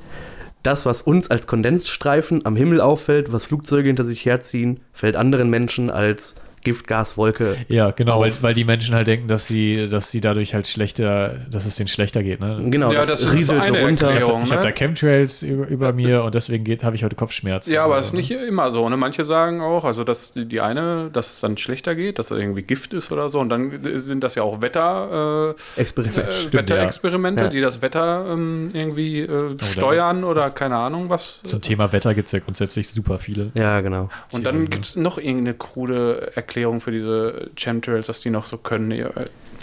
das, 0.62 0.86
was 0.86 1.02
uns 1.02 1.30
als 1.30 1.46
Kondensstreifen 1.46 2.46
am 2.46 2.56
Himmel 2.56 2.80
auffällt, 2.80 3.32
was 3.32 3.46
Flugzeuge 3.46 3.86
hinter 3.88 4.04
sich 4.04 4.24
herziehen, 4.24 4.80
fällt 4.92 5.16
anderen 5.16 5.50
Menschen 5.50 5.90
als 5.90 6.36
Giftgaswolke. 6.64 7.56
Ja, 7.68 7.90
genau, 7.90 8.20
weil, 8.20 8.32
weil 8.42 8.54
die 8.54 8.64
Menschen 8.64 8.94
halt 8.94 9.06
denken, 9.06 9.28
dass 9.28 9.46
sie, 9.46 9.88
dass 9.88 10.10
sie 10.10 10.20
dadurch 10.20 10.54
halt 10.54 10.66
schlechter, 10.66 11.36
dass 11.50 11.66
es 11.66 11.76
denen 11.76 11.88
schlechter 11.88 12.22
geht. 12.22 12.40
Ne? 12.40 12.56
Genau, 12.64 12.90
Ja, 12.92 13.00
das, 13.00 13.08
das 13.08 13.20
ist 13.22 13.32
rieselt 13.32 13.64
so 13.64 13.72
eine 13.72 13.84
runter. 13.86 14.06
Erklärung. 14.08 14.42
Ich 14.44 14.50
habe 14.52 14.62
da 14.62 14.68
ne? 14.68 14.74
Chemtrails 14.74 15.42
über, 15.42 15.66
über 15.68 15.92
mir 15.92 16.24
und 16.24 16.34
deswegen 16.34 16.64
habe 16.82 16.96
ich 16.96 17.04
heute 17.04 17.16
Kopfschmerzen. 17.16 17.72
Ja, 17.72 17.82
aber 17.84 17.92
Oder 17.92 17.98
das 18.00 18.06
ist 18.08 18.12
nicht 18.14 18.30
ne? 18.30 18.44
immer 18.44 18.70
so. 18.70 18.88
Ne? 18.88 18.96
Manche 18.96 19.24
sagen 19.24 19.60
auch, 19.60 19.84
also 19.84 20.04
dass 20.04 20.32
die 20.32 20.46
die 20.46 20.60
eine, 20.60 21.10
dass 21.12 21.34
es 21.34 21.40
dann 21.40 21.56
schlechter 21.56 21.94
geht, 21.94 22.18
dass 22.18 22.30
es 22.30 22.38
irgendwie 22.38 22.62
Gift 22.62 22.94
ist 22.94 23.12
oder 23.12 23.28
so. 23.30 23.40
Und 23.40 23.48
dann 23.50 23.80
sind 23.94 24.22
das 24.24 24.34
ja 24.34 24.42
auch 24.42 24.62
Wetter, 24.62 25.54
äh, 25.76 25.80
Experiment. 25.80 26.28
äh, 26.28 26.32
Stimmt, 26.32 26.54
Wetterexperimente, 26.54 27.42
ja. 27.44 27.48
die 27.50 27.60
das 27.60 27.82
Wetter 27.82 28.26
ähm, 28.30 28.70
irgendwie 28.72 29.20
äh, 29.20 29.48
da- 29.56 29.66
steuern 29.66 30.24
oder 30.24 30.48
keine 30.50 30.76
Ahnung 30.76 31.10
was. 31.10 31.40
Zum 31.42 31.60
Thema 31.60 31.92
Wetter 31.92 32.14
gibt 32.14 32.26
es 32.26 32.32
ja 32.32 32.38
grundsätzlich 32.38 32.88
super 32.88 33.18
viele. 33.18 33.50
Ja, 33.54 33.80
genau. 33.80 34.08
Und 34.32 34.44
dann 34.46 34.70
gibt 34.70 34.84
es 34.86 34.96
noch 34.96 35.18
irgendeine 35.18 35.54
krude 35.54 36.32
Erklärung 36.34 36.53
für 36.80 36.90
diese 36.90 37.50
Chemtrails, 37.56 38.06
dass 38.06 38.20
die 38.20 38.30
noch 38.30 38.46
so 38.46 38.56
können. 38.58 38.90
Ich 38.92 39.04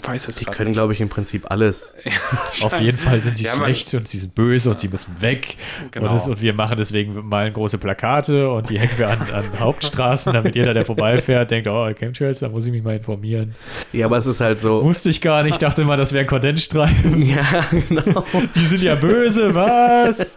weiß 0.04 0.28
es 0.28 0.36
Die 0.36 0.44
können, 0.44 0.72
glaube 0.72 0.92
ich, 0.92 1.00
im 1.00 1.08
Prinzip 1.08 1.50
alles. 1.50 1.94
Auf 2.62 2.80
jeden 2.80 2.98
Fall 2.98 3.20
sind 3.20 3.38
sie 3.38 3.44
Ja, 3.44 3.54
schlecht 3.54 3.94
und 3.94 4.08
sie 4.08 4.18
sind 4.18 4.34
böse 4.34 4.70
und 4.70 4.80
sie 4.80 4.88
müssen 4.88 5.14
weg. 5.20 5.56
Genau. 5.90 6.08
Und, 6.08 6.14
das, 6.14 6.28
und 6.28 6.42
wir 6.42 6.54
machen 6.54 6.76
deswegen 6.76 7.28
mal 7.28 7.50
große 7.50 7.78
Plakate 7.78 8.50
und 8.50 8.68
die 8.68 8.78
hängen 8.78 8.98
wir 8.98 9.08
an, 9.08 9.20
an 9.32 9.44
Hauptstraßen, 9.60 10.32
damit 10.32 10.54
jeder, 10.54 10.74
der 10.74 10.84
vorbeifährt, 10.84 11.50
denkt, 11.50 11.68
oh, 11.68 11.88
Chemtrails, 11.94 12.40
da 12.40 12.48
muss 12.48 12.66
ich 12.66 12.72
mich 12.72 12.82
mal 12.82 12.96
informieren. 12.96 13.54
Ja, 13.92 14.06
aber 14.06 14.18
es 14.18 14.26
ist 14.26 14.40
halt 14.40 14.60
so. 14.60 14.82
Wusste 14.82 15.08
ich 15.10 15.20
gar 15.20 15.42
nicht, 15.44 15.62
dachte 15.62 15.84
mal, 15.84 15.96
das 15.96 16.12
wären 16.12 16.26
Kondensstreifen. 16.26 17.22
Ja, 17.32 17.64
genau. 17.70 18.24
Die 18.54 18.66
sind 18.66 18.82
ja 18.82 18.94
böse, 18.96 19.54
was? 19.54 20.36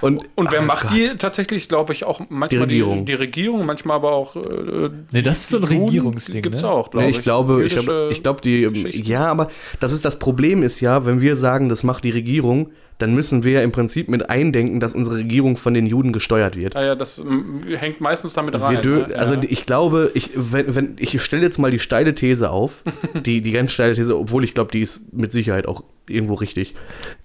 Und, 0.00 0.24
Und 0.34 0.50
wer 0.50 0.60
Oh 0.60 0.64
macht 0.64 0.88
Gott. 0.88 0.92
die 0.96 1.16
tatsächlich, 1.16 1.68
glaube 1.68 1.92
ich, 1.92 2.04
auch 2.04 2.20
manchmal 2.28 2.48
Die 2.48 2.56
Regierung. 2.56 3.06
Die, 3.06 3.14
Regierung, 3.14 3.64
manchmal 3.64 3.96
aber 3.96 4.12
auch. 4.12 4.36
Äh, 4.36 4.90
Nee, 5.12 5.22
das 5.22 5.38
ist 5.38 5.48
so 5.50 5.58
ein 5.58 5.70
Juden 5.70 5.93
Regierungsding, 5.98 6.42
Gibt's 6.42 6.62
ne? 6.62 6.68
auch, 6.70 6.90
glaube 6.90 7.04
Nee, 7.06 7.10
ich. 7.12 7.18
ich 7.18 7.22
glaube, 7.24 7.64
ich, 7.64 7.76
hab- 7.76 8.10
ich 8.10 8.22
glaube, 8.22 8.40
die, 8.42 8.62
Geschichten. 8.62 9.08
ja, 9.08 9.26
aber 9.30 9.48
das 9.80 9.92
ist 9.92 10.04
das 10.04 10.18
Problem 10.18 10.62
ist 10.62 10.80
ja, 10.80 11.06
wenn 11.06 11.20
wir 11.20 11.36
sagen, 11.36 11.68
das 11.68 11.82
macht 11.82 12.04
die 12.04 12.10
Regierung, 12.10 12.70
dann 12.98 13.12
müssen 13.12 13.42
wir 13.42 13.52
ja 13.52 13.62
im 13.62 13.72
Prinzip 13.72 14.08
mit 14.08 14.30
eindenken, 14.30 14.78
dass 14.78 14.94
unsere 14.94 15.16
Regierung 15.16 15.56
von 15.56 15.74
den 15.74 15.86
Juden 15.86 16.12
gesteuert 16.12 16.56
wird. 16.56 16.74
Ja, 16.74 16.84
ja, 16.84 16.94
das 16.94 17.18
ähm, 17.18 17.62
hängt 17.66 18.00
meistens 18.00 18.34
damit 18.34 18.60
rein. 18.60 18.76
dö- 18.78 19.08
ne? 19.08 19.16
Also 19.16 19.34
ja. 19.34 19.40
ich 19.48 19.66
glaube, 19.66 20.12
ich, 20.14 20.30
wenn, 20.34 20.74
wenn, 20.74 20.96
ich 20.98 21.20
stelle 21.20 21.42
jetzt 21.42 21.58
mal 21.58 21.70
die 21.72 21.80
steile 21.80 22.14
These 22.14 22.50
auf, 22.50 22.82
die, 23.26 23.40
die 23.40 23.50
ganz 23.52 23.72
steile 23.72 23.94
These, 23.94 24.16
obwohl 24.16 24.44
ich 24.44 24.54
glaube, 24.54 24.70
die 24.70 24.82
ist 24.82 25.12
mit 25.12 25.32
Sicherheit 25.32 25.66
auch 25.66 25.82
irgendwo 26.08 26.34
richtig. 26.34 26.74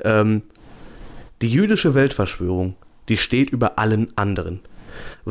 Ähm, 0.03 0.41
die 1.41 1.49
jüdische 1.49 1.93
Weltverschwörung, 1.95 2.75
die 3.07 3.17
steht 3.17 3.51
über 3.51 3.77
allen 3.79 4.11
anderen. 4.15 4.61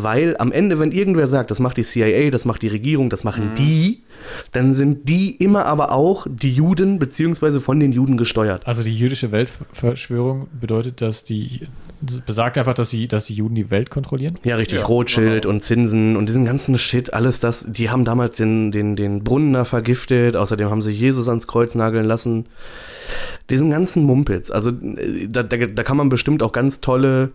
Weil 0.02 0.37
am 0.38 0.52
Ende, 0.52 0.78
wenn 0.78 0.92
irgendwer 0.92 1.26
sagt, 1.26 1.50
das 1.50 1.61
macht 1.61 1.76
die 1.76 1.82
CIA, 1.82 2.30
das 2.30 2.44
macht 2.44 2.62
die 2.62 2.68
Regierung, 2.68 3.11
das 3.11 3.24
Mhm. 3.24 3.28
machen 3.28 3.50
die, 3.58 4.02
dann 4.52 4.74
sind 4.74 5.08
die 5.08 5.30
immer 5.37 5.66
aber 5.66 5.92
auch 5.92 6.26
die 6.30 6.52
Juden 6.52 6.98
beziehungsweise 6.98 7.61
von 7.61 7.80
den 7.80 7.92
Juden 7.92 8.16
gesteuert. 8.16 8.66
Also 8.66 8.82
die 8.82 8.94
jüdische 8.96 9.32
Weltverschwörung 9.32 10.48
bedeutet, 10.61 11.00
dass 11.00 11.24
die 11.24 11.61
besagt 12.26 12.56
einfach, 12.58 12.74
dass 12.74 12.90
die, 12.90 13.08
dass 13.08 13.26
die 13.26 13.34
Juden 13.34 13.54
die 13.56 13.70
Welt 13.70 13.90
kontrollieren. 13.90 14.38
Ja, 14.44 14.56
richtig. 14.56 14.78
Ja, 14.78 14.84
Rothschild 14.84 15.42
genau. 15.42 15.54
und 15.54 15.62
Zinsen 15.64 16.16
und 16.16 16.26
diesen 16.28 16.44
ganzen 16.44 16.78
Shit, 16.78 17.12
alles 17.12 17.40
das. 17.40 17.66
Die 17.68 17.90
haben 17.90 18.04
damals 18.04 18.37
den, 18.37 18.70
den, 18.70 18.94
den 18.94 19.24
Brunnen 19.24 19.52
da 19.52 19.64
vergiftet. 19.64 20.37
Außerdem 20.37 20.70
haben 20.70 20.82
sie 20.82 20.90
Jesus 20.92 21.28
ans 21.28 21.46
Kreuz 21.46 21.74
nageln 21.74 22.04
lassen. 22.04 22.46
Diesen 23.50 23.70
ganzen 23.70 24.04
Mumpitz. 24.04 24.50
Also 24.50 24.70
äh, 24.70 25.26
da, 25.28 25.42
da, 25.42 25.56
da 25.56 25.82
kann 25.82 25.96
man 25.96 26.08
bestimmt 26.08 26.42
auch 26.42 26.52
ganz 26.52 26.80
tolle, 26.80 27.30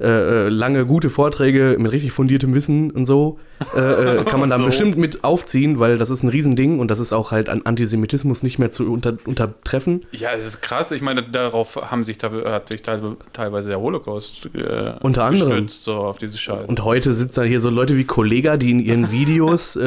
äh, 0.00 0.06
äh, 0.06 0.48
lange, 0.48 0.84
gute 0.86 1.08
Vorträge 1.10 1.76
mit 1.78 1.92
richtig 1.92 2.12
fundiertem 2.12 2.54
Wissen 2.54 2.90
und 2.90 3.06
so, 3.06 3.38
äh, 3.76 3.80
äh, 4.20 4.24
kann 4.24 4.40
man 4.40 4.50
da 4.50 4.58
So. 4.58 4.66
bestimmt 4.66 4.96
mit 4.98 5.24
aufziehen, 5.24 5.78
weil 5.78 5.98
das 5.98 6.10
ist 6.10 6.22
ein 6.22 6.28
Riesending 6.28 6.78
und 6.78 6.90
das 6.90 6.98
ist 6.98 7.12
auch 7.12 7.30
halt 7.32 7.48
an 7.48 7.62
Antisemitismus 7.64 8.42
nicht 8.42 8.58
mehr 8.58 8.70
zu 8.70 8.92
unter, 8.92 9.16
untertreffen. 9.24 10.02
ja, 10.12 10.30
es 10.32 10.46
ist 10.46 10.60
krass. 10.62 10.90
Ich 10.90 11.02
meine, 11.02 11.22
darauf 11.22 11.76
haben 11.76 12.04
sich, 12.04 12.18
hat 12.22 12.68
sich 12.68 12.82
teilweise, 12.82 13.68
der 13.68 13.80
Holocaust 13.80 14.50
äh, 14.54 14.92
Unter 15.00 15.24
anderem. 15.24 15.68
so 15.68 15.94
auf 15.94 16.18
diese 16.18 16.38
Scheiße. 16.38 16.66
Und 16.66 16.84
heute 16.84 17.12
sitzen 17.14 17.40
da 17.40 17.46
hier 17.46 17.60
so 17.60 17.70
Leute 17.70 17.96
wie 17.96 18.04
Kollega, 18.04 18.56
die 18.56 18.70
in 18.70 18.80
ihren 18.80 19.12
Videos 19.12 19.78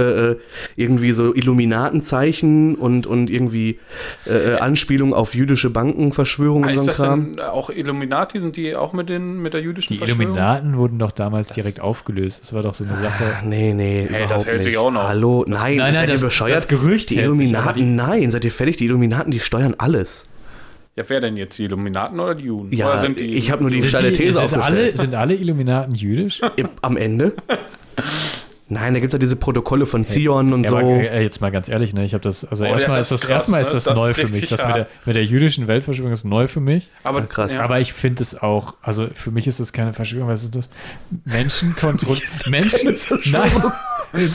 irgendwie 0.75 1.11
so 1.11 1.33
Illuminatenzeichen 1.33 2.75
und, 2.75 3.07
und 3.07 3.29
irgendwie 3.29 3.79
Anspielungen 4.59 5.13
auf 5.13 5.24
jüdische 5.33 5.69
Bankenverschwörungen 5.69 6.69
Ah, 6.69 6.73
und 6.73 6.79
so 6.79 6.85
das 6.85 6.97
Kram. 6.97 7.31
denn 7.33 7.43
auch 7.45 7.69
Illuminati? 7.69 8.39
Sind 8.39 8.55
die 8.55 8.75
auch 8.75 8.93
mit, 8.93 9.09
den, 9.09 9.41
mit 9.41 9.53
der 9.53 9.61
jüdischen 9.61 9.93
Die 9.93 9.97
Verschwörung? 9.97 10.21
Illuminaten 10.21 10.77
wurden 10.77 10.99
doch 10.99 11.11
damals 11.11 11.47
direkt 11.49 11.79
aufgelöst. 11.81 12.41
Das 12.43 12.53
war 12.53 12.61
doch 12.63 12.73
so 12.73 12.83
eine 12.85 12.95
Sache. 12.97 13.37
Nee, 13.45 13.73
nee, 13.73 14.07
Hey, 14.09 14.19
das 14.19 14.25
überhaupt 14.27 14.45
hält 14.47 14.57
nicht. 14.57 14.65
sich 14.65 14.77
auch 14.77 14.91
noch. 14.91 15.07
Hallo, 15.07 15.43
nein, 15.47 15.59
Nein, 15.59 15.77
nein, 15.77 15.93
seid 15.95 16.09
das- 16.09 16.21
ihr 16.21 16.27
bescheuert? 16.27 16.57
das 16.57 16.67
Gerücht 16.67 17.09
die 17.09 17.15
hält 17.17 17.35
sich, 17.35 17.55
aber 17.55 17.77
Illuminaten, 17.77 17.95
nein, 17.95 18.31
seid 18.31 18.45
ihr 18.45 18.51
fertig? 18.51 18.77
Die 18.77 18.85
Illuminaten, 18.85 19.31
die 19.31 19.39
steuern 19.39 19.73
alles. 19.77 20.23
Ja, 20.97 21.03
wer 21.07 21.19
denn 21.19 21.35
jetzt? 21.35 21.57
Die 21.57 21.65
Illuminaten 21.65 22.19
oder 22.19 22.35
die 22.35 22.45
Juden? 22.45 22.71
Ja, 22.73 22.87
oder 22.89 22.99
sind 22.99 23.19
die, 23.19 23.25
ich 23.35 23.51
hab 23.51 23.59
nur 23.59 23.69
die 23.69 23.83
steile 23.85 24.11
die, 24.11 24.17
These 24.17 24.33
sind, 24.33 24.43
aufgestellt. 24.43 24.63
alle, 24.63 24.95
sind 24.95 25.13
alle 25.15 25.35
Illuminaten 25.35 25.93
jüdisch? 25.93 26.39
Am 26.81 26.95
Ende? 26.97 27.33
Nein, 28.67 28.93
da 28.95 28.99
gibt 28.99 29.09
es 29.09 29.13
ja 29.13 29.19
diese 29.19 29.35
Protokolle 29.35 29.85
von 29.85 30.05
Zion 30.05 30.51
und 30.51 30.63
Ja, 30.63 30.69
so. 30.71 30.77
aber 30.77 30.89
äh, 30.89 31.21
jetzt 31.21 31.39
mal 31.39 31.51
ganz 31.51 31.69
ehrlich, 31.69 31.93
ne? 31.93 32.03
Ich 32.03 32.13
habe 32.15 32.23
das, 32.23 32.43
also 32.45 32.63
Oh, 32.63 32.67
ja, 32.67 32.73
erstmal 32.73 32.97
das 32.97 33.11
ist 33.11 33.11
das, 33.11 33.21
ist 33.21 33.27
krass, 33.27 33.35
erstmal 33.43 33.61
ist 33.61 33.67
ne? 33.67 33.73
das, 33.75 33.83
Das 33.83 33.95
neu 33.95 34.09
ist 34.09 34.15
für 34.19 34.27
mich. 34.27 34.47
Das 34.47 34.65
mit 34.65 34.75
der, 34.75 34.87
mit 35.05 35.15
der 35.15 35.23
jüdischen 35.25 35.67
Weltverschwörung 35.67 36.11
ist 36.11 36.23
neu 36.25 36.47
für 36.47 36.61
mich. 36.61 36.89
Aber 37.03 37.19
Ja, 37.19 37.25
krass. 37.27 37.51
Ja. 37.51 37.61
Aber 37.61 37.79
ich 37.79 37.93
finde 37.93 38.23
es 38.23 38.41
auch, 38.41 38.73
also 38.81 39.07
für 39.13 39.29
mich 39.29 39.45
ist 39.45 39.59
das 39.59 39.71
keine 39.71 39.93
Verschwörung, 39.93 40.29
was 40.29 40.43
ist 40.43 40.55
das? 40.55 40.69
Menschen 41.25 41.75
kontrollieren. 41.79 42.27
Menschen. 42.49 42.95
Nein, 43.31 43.51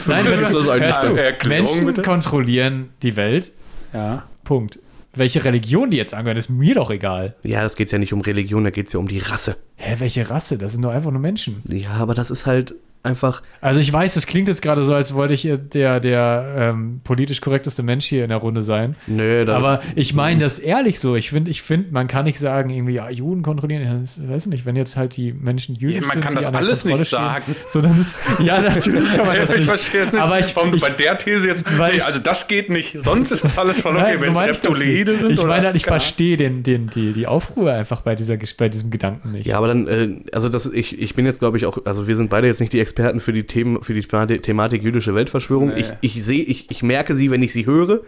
nein 0.06 0.26
ist 0.26 0.54
das. 0.54 0.66
Erklärung, 0.68 1.48
Menschen 1.48 1.86
bitte. 1.86 2.02
kontrollieren 2.02 2.90
die 3.02 3.16
Welt. 3.16 3.52
ja. 3.92 4.24
Punkt. 4.44 4.78
Welche 5.12 5.42
Religion 5.44 5.90
die 5.90 5.96
jetzt 5.96 6.14
angehören, 6.14 6.36
ist 6.38 6.50
mir 6.50 6.74
doch 6.76 6.88
egal. 6.90 7.34
Ja, 7.42 7.62
das 7.62 7.74
geht 7.74 7.90
ja 7.90 7.98
nicht 7.98 8.12
um 8.12 8.20
Religion, 8.20 8.62
da 8.62 8.70
geht 8.70 8.86
es 8.86 8.92
ja 8.92 9.00
um 9.00 9.08
die 9.08 9.18
Rasse. 9.18 9.56
Hä, 9.74 9.96
welche 9.98 10.30
Rasse? 10.30 10.56
Das 10.56 10.70
sind 10.72 10.82
doch 10.82 10.92
einfach 10.92 11.10
nur 11.10 11.20
Menschen. 11.20 11.62
Ja, 11.68 11.94
aber 11.94 12.14
das 12.14 12.30
ist 12.30 12.46
halt 12.46 12.74
einfach. 13.02 13.42
Also 13.60 13.80
ich 13.80 13.92
weiß, 13.92 14.16
es 14.16 14.26
klingt 14.26 14.48
jetzt 14.48 14.60
gerade 14.62 14.82
so, 14.82 14.92
als 14.92 15.14
wollte 15.14 15.34
ich 15.34 15.48
der, 15.72 16.00
der 16.00 16.54
ähm, 16.56 17.00
politisch 17.04 17.40
korrekteste 17.40 17.82
Mensch 17.82 18.04
hier 18.06 18.22
in 18.24 18.28
der 18.28 18.38
Runde 18.38 18.62
sein. 18.62 18.94
Nö, 19.06 19.44
da, 19.44 19.56
Aber 19.56 19.80
ich 19.96 20.14
meine 20.14 20.40
das 20.40 20.58
ehrlich 20.58 21.00
so. 21.00 21.16
Ich 21.16 21.30
finde, 21.30 21.50
ich 21.50 21.62
find, 21.62 21.92
man 21.92 22.06
kann 22.08 22.24
nicht 22.26 22.38
sagen, 22.38 22.70
irgendwie, 22.70 22.92
ja, 22.94 23.08
Juden 23.10 23.42
kontrollieren. 23.42 24.00
Das, 24.02 24.20
weiß 24.28 24.46
nicht, 24.46 24.66
wenn 24.66 24.76
jetzt 24.76 24.96
halt 24.96 25.16
die 25.16 25.32
Menschen 25.32 25.74
jüdisch 25.74 25.96
Ja, 25.96 26.02
man 26.02 26.10
sind, 26.12 26.20
kann 26.22 26.30
die 26.32 26.36
das 26.36 26.46
an 26.46 26.52
der 26.52 26.60
alles 26.60 26.80
Kontrolle 26.82 26.98
nicht 27.00 27.08
stehen, 27.08 27.18
sagen. 27.18 27.56
Sondern 27.68 28.00
es, 28.00 28.18
ja, 28.44 28.60
natürlich 28.60 29.16
kann 29.16 29.26
man 29.26 29.36
das 29.40 29.50
ich 29.50 29.56
nicht. 29.56 29.66
verstehe 29.68 30.02
jetzt 30.02 30.12
nicht, 30.12 30.22
Aber 30.22 30.38
ich, 30.38 30.54
warum 30.54 30.74
ich, 30.74 30.80
du 30.82 30.86
bei 30.88 30.92
der 30.92 31.18
These 31.18 31.46
jetzt. 31.48 31.64
weil 31.78 31.90
Nee, 31.92 31.96
ich- 31.98 32.04
also 32.04 32.18
das 32.18 32.48
geht 32.48 32.70
nicht. 32.70 32.96
Sonst 33.02 33.30
ist 33.30 33.42
das 33.44 33.58
alles 33.58 33.80
voll 33.80 33.96
okay, 33.96 34.16
so 34.18 34.24
wenn 34.24 34.32
es 34.32 34.38
ich 34.38 34.64
Reptiloide 34.64 35.18
sind. 35.18 35.30
Ich 35.32 35.44
meine, 35.46 35.66
halt, 35.68 35.76
ich 35.76 35.86
verstehe 35.86 36.36
den, 36.36 36.62
den, 36.62 36.88
die, 36.88 37.12
die 37.12 37.26
Aufruhr 37.26 37.72
einfach 37.72 38.02
bei, 38.02 38.14
dieser, 38.14 38.36
bei 38.58 38.68
diesem 38.68 38.90
Gedanken 38.90 39.32
nicht. 39.32 39.46
Ja, 39.46 39.56
aber 39.58 39.68
dann, 39.68 39.88
äh, 39.88 40.08
also 40.32 40.48
das, 40.48 40.66
ich, 40.66 40.98
ich 41.00 41.14
bin 41.14 41.24
jetzt, 41.26 41.38
glaube 41.38 41.56
ich, 41.56 41.66
auch, 41.66 41.78
also 41.86 42.06
wir 42.06 42.16
sind 42.16 42.28
beide 42.30 42.46
jetzt 42.46 42.60
nicht 42.60 42.72
die 42.72 42.78
Experten 42.78 42.89
für 42.96 43.32
die 43.32 43.44
Themen, 43.44 43.82
für 43.82 43.94
die 43.94 44.02
Thematik, 44.02 44.82
jüdische 44.82 45.14
Weltverschwörung. 45.14 45.68
Nee. 45.68 45.84
Ich, 46.00 46.16
ich 46.16 46.24
sehe, 46.24 46.42
ich, 46.42 46.70
ich 46.70 46.82
merke 46.82 47.14
sie, 47.14 47.30
wenn 47.30 47.42
ich 47.42 47.52
sie 47.52 47.66
höre. 47.66 48.00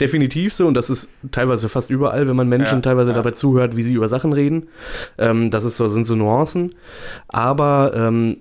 Definitiv 0.00 0.54
so. 0.54 0.66
Und 0.66 0.74
das 0.74 0.90
ist 0.90 1.10
teilweise 1.30 1.68
fast 1.68 1.90
überall, 1.90 2.28
wenn 2.28 2.36
man 2.36 2.48
Menschen 2.48 2.76
Ja, 2.76 2.80
teilweise 2.80 3.10
ja. 3.10 3.16
dabei 3.16 3.32
zuhört, 3.32 3.76
wie 3.76 3.82
sie 3.82 3.94
über 3.94 4.08
Sachen 4.08 4.32
reden. 4.32 4.68
Ähm, 5.18 5.50
das 5.50 5.64
ist 5.64 5.76
so, 5.76 5.88
sind 5.88 6.04
so 6.04 6.14
Nuancen. 6.14 6.74
Aber 7.28 7.92
ähm, 7.94 8.34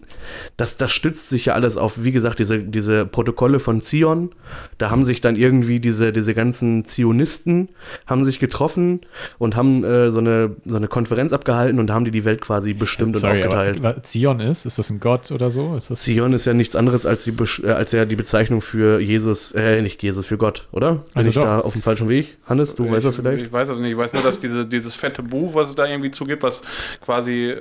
das, 0.57 0.77
das 0.77 0.91
stützt 0.91 1.29
sich 1.29 1.45
ja 1.45 1.53
alles 1.53 1.77
auf, 1.77 2.03
wie 2.03 2.11
gesagt, 2.11 2.39
diese, 2.39 2.59
diese 2.59 3.05
Protokolle 3.05 3.59
von 3.59 3.81
Zion. 3.81 4.31
Da 4.77 4.89
haben 4.91 5.05
sich 5.05 5.21
dann 5.21 5.35
irgendwie 5.35 5.79
diese, 5.79 6.11
diese 6.11 6.33
ganzen 6.33 6.85
Zionisten 6.85 7.69
haben 8.05 8.23
sich 8.23 8.39
getroffen 8.39 9.01
und 9.37 9.55
haben 9.55 9.83
äh, 9.83 10.11
so, 10.11 10.19
eine, 10.19 10.55
so 10.65 10.77
eine 10.77 10.87
Konferenz 10.87 11.33
abgehalten 11.33 11.79
und 11.79 11.91
haben 11.91 12.05
die 12.05 12.11
die 12.11 12.25
Welt 12.25 12.41
quasi 12.41 12.73
bestimmt 12.73 13.15
und 13.15 13.21
Sorry, 13.21 13.37
aufgeteilt. 13.43 13.77
aber 13.77 13.97
was 13.97 14.03
Zion 14.03 14.39
ist? 14.39 14.65
Ist 14.65 14.77
das 14.77 14.89
ein 14.89 14.99
Gott 14.99 15.31
oder 15.31 15.49
so? 15.49 15.75
Ist 15.87 15.91
das 15.91 16.03
Zion 16.03 16.33
ist 16.33 16.45
ja 16.45 16.53
nichts 16.53 16.75
anderes 16.75 17.05
als, 17.05 17.23
die, 17.23 17.33
äh, 17.63 17.71
als 17.71 17.93
ja 17.93 18.03
die 18.03 18.17
Bezeichnung 18.17 18.59
für 18.59 18.99
Jesus, 18.99 19.53
äh, 19.53 19.81
nicht 19.81 20.03
Jesus, 20.03 20.25
für 20.25 20.37
Gott, 20.37 20.67
oder? 20.73 20.95
Bin 20.95 21.01
Also 21.13 21.29
ich 21.29 21.35
doch. 21.35 21.43
da 21.43 21.59
auf 21.59 21.71
dem 21.71 21.81
falschen 21.81 22.09
Weg? 22.09 22.35
Hannes, 22.45 22.75
du 22.75 22.91
weißt 22.91 23.05
das 23.05 23.15
vielleicht? 23.15 23.41
Ich 23.41 23.51
weiß 23.51 23.69
das 23.69 23.79
nicht. 23.79 23.91
Ich 23.91 23.97
weiß 23.97 24.11
nur, 24.11 24.21
dass 24.21 24.37
diese, 24.37 24.65
dieses 24.65 24.95
fette 24.95 25.23
Buch, 25.23 25.53
was 25.55 25.69
es 25.69 25.75
da 25.75 25.85
irgendwie 25.85 26.11
zugibt, 26.11 26.43
was 26.43 26.61
quasi, 26.99 27.51
äh, 27.51 27.57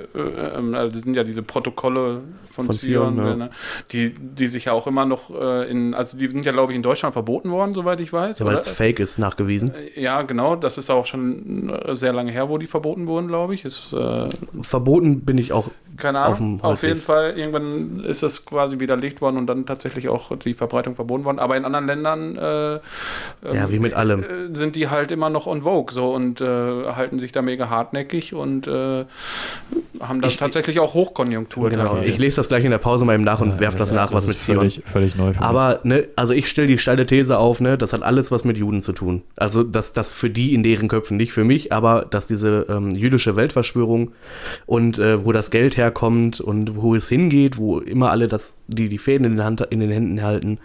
ähm, 0.57 0.75
also 0.75 0.93
das 0.93 1.03
sind 1.03 1.15
ja 1.15 1.23
diese 1.23 1.41
Protokolle 1.41 2.21
von, 2.57 2.65
Von 2.65 2.75
Zion, 2.75 3.15
Zion, 3.15 3.27
ja. 3.27 3.35
ne? 3.35 3.49
die, 3.91 4.09
die 4.09 4.47
sich 4.47 4.65
ja 4.65 4.71
auch 4.73 4.87
immer 4.87 5.05
noch 5.05 5.29
äh, 5.29 5.69
in, 5.69 5.93
also 5.93 6.17
die 6.17 6.25
sind 6.27 6.43
ja, 6.43 6.51
glaube 6.51 6.71
ich, 6.71 6.75
in 6.75 6.81
Deutschland 6.81 7.13
verboten 7.13 7.51
worden, 7.51 7.75
soweit 7.75 7.99
ich 7.99 8.11
weiß. 8.11 8.39
Ja, 8.39 8.45
weil 8.47 8.57
es 8.57 8.67
fake 8.67 8.99
ist, 8.99 9.19
nachgewiesen. 9.19 9.71
Ja, 9.95 10.23
genau. 10.23 10.55
Das 10.55 10.79
ist 10.79 10.89
auch 10.89 11.05
schon 11.05 11.69
äh, 11.69 11.95
sehr 11.95 12.13
lange 12.13 12.31
her, 12.31 12.49
wo 12.49 12.57
die 12.57 12.65
verboten 12.65 13.05
wurden, 13.05 13.27
glaube 13.27 13.53
ich. 13.53 13.63
Ist, 13.63 13.93
äh, 13.93 14.27
Verboten 14.63 15.21
bin 15.21 15.37
ich 15.37 15.53
auch. 15.53 15.69
keine 15.97 16.25
Auf 16.25 16.37
Ahnung. 16.37 16.55
Auf, 16.61 16.69
Holzweg. 16.71 16.87
jeden 16.89 17.01
Fall, 17.01 17.37
irgendwann 17.37 18.03
ist 18.03 18.23
das 18.23 18.43
quasi 18.43 18.79
widerlegt 18.79 19.21
worden 19.21 19.37
und 19.37 19.45
dann 19.45 19.67
tatsächlich 19.67 20.09
auch 20.09 20.35
die 20.35 20.55
Verbreitung 20.55 20.95
verboten 20.95 21.23
worden. 21.25 21.37
Aber 21.37 21.55
in 21.55 21.63
anderen 21.65 21.85
Ländern 21.85 22.35
äh, 22.37 22.79
Ja, 23.53 23.69
wie 23.69 23.77
mit 23.77 23.93
allem. 23.93 24.23
äh, 24.23 24.55
sind 24.55 24.75
die 24.75 24.89
halt 24.89 25.11
immer 25.11 25.29
noch 25.29 25.45
on 25.45 25.61
vogue 25.61 25.93
so 25.93 26.11
und 26.15 26.41
äh, 26.41 26.45
halten 26.47 27.19
sich 27.19 27.31
da 27.31 27.43
mega 27.43 27.69
hartnäckig 27.69 28.33
und 28.33 28.65
äh, 28.67 29.05
haben 30.01 30.21
da 30.21 30.27
tatsächlich 30.29 30.79
auch 30.79 30.93
Hochkonjunktur. 30.93 31.69
Genau. 31.69 31.97
Ich 32.01 32.17
lese 32.17 32.37
das 32.37 32.46
gleich 32.47 32.63
in 32.63 32.71
der 32.71 32.77
Pause 32.77 33.05
mal 33.05 33.13
eben 33.13 33.23
nach 33.23 33.39
und 33.39 33.59
werfe 33.59 33.77
das, 33.77 33.91
nach, 33.91 34.13
was 34.13 34.23
ist 34.23 34.29
mit 34.29 34.41
Zion. 34.41 34.57
völlig, 34.57 34.83
völlig 34.85 35.15
neu 35.15 35.33
für 35.33 35.39
mich. 35.39 35.41
Aber, 35.41 35.79
ne, 35.83 36.07
also 36.15 36.33
ich 36.33 36.47
stelle 36.47 36.67
die 36.67 36.77
steile 36.77 37.05
These 37.05 37.37
auf, 37.37 37.61
ne, 37.61 37.77
das 37.77 37.93
hat 37.93 38.03
alles 38.03 38.31
was 38.31 38.43
mit 38.43 38.57
Juden 38.57 38.81
zu 38.81 38.93
tun. 38.93 39.23
Also, 39.35 39.63
dass 39.63 39.93
das 39.93 40.13
für 40.13 40.29
die 40.29 40.53
in 40.53 40.63
deren 40.63 40.87
Köpfen, 40.87 41.17
nicht 41.17 41.33
für 41.33 41.43
mich, 41.43 41.71
aber 41.71 42.05
dass 42.09 42.27
diese 42.27 42.65
ähm, 42.69 42.91
jüdische 42.91 43.35
Weltverschwörung 43.35 44.11
und 44.65 44.99
äh, 44.99 45.23
wo 45.25 45.31
das 45.31 45.51
Geld 45.51 45.77
herkommt 45.77 46.39
und 46.39 46.75
wo 46.75 46.95
es 46.95 47.09
hingeht, 47.09 47.57
wo 47.57 47.79
immer 47.79 48.11
alle 48.11 48.27
das, 48.27 48.55
die 48.67 48.89
die 48.89 48.97
Fäden 48.97 49.25
in 49.25 49.31
den, 49.33 49.43
Hand, 49.43 49.61
in 49.61 49.79
den 49.79 49.91
Händen 49.91 50.23
halten, 50.23 50.59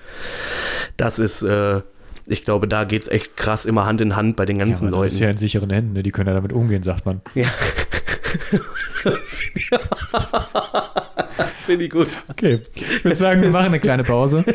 das 0.96 1.18
ist, 1.18 1.42
äh, 1.42 1.80
ich 2.26 2.44
glaube, 2.44 2.68
da 2.68 2.84
geht 2.84 3.02
es 3.02 3.08
echt 3.08 3.36
krass 3.36 3.64
immer 3.64 3.86
Hand 3.86 4.00
in 4.00 4.16
Hand 4.16 4.36
bei 4.36 4.44
den 4.44 4.58
ja, 4.58 4.64
ganzen 4.64 4.86
das 4.86 4.94
Leuten. 4.94 5.06
ist 5.06 5.20
ja 5.20 5.30
in 5.30 5.38
sicheren 5.38 5.70
Händen, 5.70 5.92
ne? 5.94 6.02
die 6.02 6.10
können 6.10 6.28
ja 6.28 6.34
damit 6.34 6.52
umgehen, 6.52 6.82
sagt 6.82 7.06
man. 7.06 7.20
Ja. 7.34 7.48
Finde 11.72 11.85
ich 11.87 11.90
gut. 11.90 12.08
Okay, 12.28 12.61
ich 12.74 13.02
würde 13.04 13.16
sagen, 13.16 13.40
wir 13.42 13.48
machen 13.50 13.66
eine 13.66 13.80
kleine 13.80 14.04
Pause. 14.04 14.44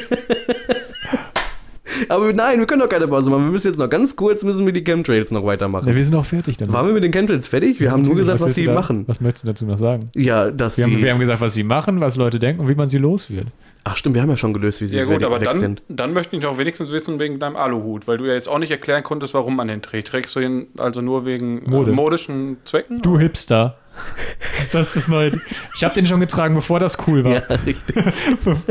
Aber 2.09 2.31
nein, 2.31 2.59
wir 2.59 2.67
können 2.67 2.81
doch 2.81 2.89
keine 2.89 3.07
Pause 3.07 3.29
machen. 3.31 3.45
Wir 3.45 3.51
müssen 3.51 3.67
jetzt 3.67 3.79
noch 3.79 3.89
ganz 3.89 4.15
kurz, 4.15 4.43
müssen 4.43 4.65
wir 4.67 4.73
die 4.73 4.83
Chemtrails 4.83 5.31
noch 5.31 5.43
weitermachen. 5.45 5.87
Ja, 5.89 5.95
wir 5.95 6.05
sind 6.05 6.13
auch 6.15 6.25
fertig 6.25 6.55
damit. 6.57 6.71
Waren 6.73 6.85
wir 6.87 6.93
mit 6.93 7.03
den 7.03 7.11
Chemtrails 7.11 7.47
fertig? 7.47 7.79
Wir 7.79 7.91
haben 7.91 8.03
nur 8.03 8.15
gesagt, 8.15 8.39
was 8.39 8.45
willst 8.47 8.55
sie 8.57 8.65
da, 8.65 8.73
machen. 8.73 9.05
Was 9.07 9.19
möchtest 9.19 9.45
du 9.45 9.47
dazu 9.47 9.65
noch 9.65 9.77
sagen? 9.79 10.11
Ja, 10.13 10.51
dass 10.51 10.77
Wir 10.77 10.85
haben, 10.85 11.01
wir 11.01 11.11
haben 11.11 11.19
gesagt, 11.19 11.41
was 11.41 11.55
sie 11.55 11.63
machen, 11.63 11.99
was 11.99 12.15
Leute 12.15 12.37
denken 12.37 12.61
und 12.61 12.67
wie 12.67 12.75
man 12.75 12.87
sie 12.89 12.99
los 12.99 13.31
wird. 13.31 13.47
ach 13.83 13.95
stimmt, 13.95 14.13
wir 14.13 14.21
haben 14.21 14.29
ja 14.29 14.37
schon 14.37 14.53
gelöst, 14.53 14.79
wie 14.81 14.85
sie 14.85 14.97
Ja 14.97 15.05
gut, 15.05 15.15
weg 15.15 15.23
aber 15.23 15.39
dann, 15.39 15.57
sind. 15.57 15.81
dann 15.89 16.13
möchte 16.13 16.35
ich 16.35 16.43
doch 16.43 16.57
wenigstens 16.59 16.91
wissen 16.91 17.19
wegen 17.19 17.39
deinem 17.39 17.55
Aluhut, 17.55 18.07
weil 18.07 18.17
du 18.17 18.25
ja 18.25 18.33
jetzt 18.33 18.47
auch 18.47 18.59
nicht 18.59 18.69
erklären 18.71 19.01
konntest, 19.01 19.33
warum 19.33 19.55
man 19.55 19.67
den 19.67 19.81
trägt. 19.81 20.09
Trägst 20.09 20.35
du 20.35 20.39
ihn 20.41 20.67
also 20.77 21.01
nur 21.01 21.25
wegen 21.25 21.67
Mode. 21.67 21.91
äh, 21.91 21.95
modischen 21.95 22.57
Zwecken? 22.63 23.01
Du 23.01 23.17
Hipster. 23.17 23.77
Ist 24.61 24.73
das 24.73 24.93
das 24.93 25.07
neue? 25.07 25.31
Ich 25.75 25.83
habe 25.83 25.93
den 25.93 26.05
schon 26.05 26.19
getragen, 26.19 26.55
bevor 26.55 26.79
das 26.79 26.97
cool 27.07 27.23
war. 27.23 27.33
Ja, 27.33 27.41
richtig. 27.65 27.95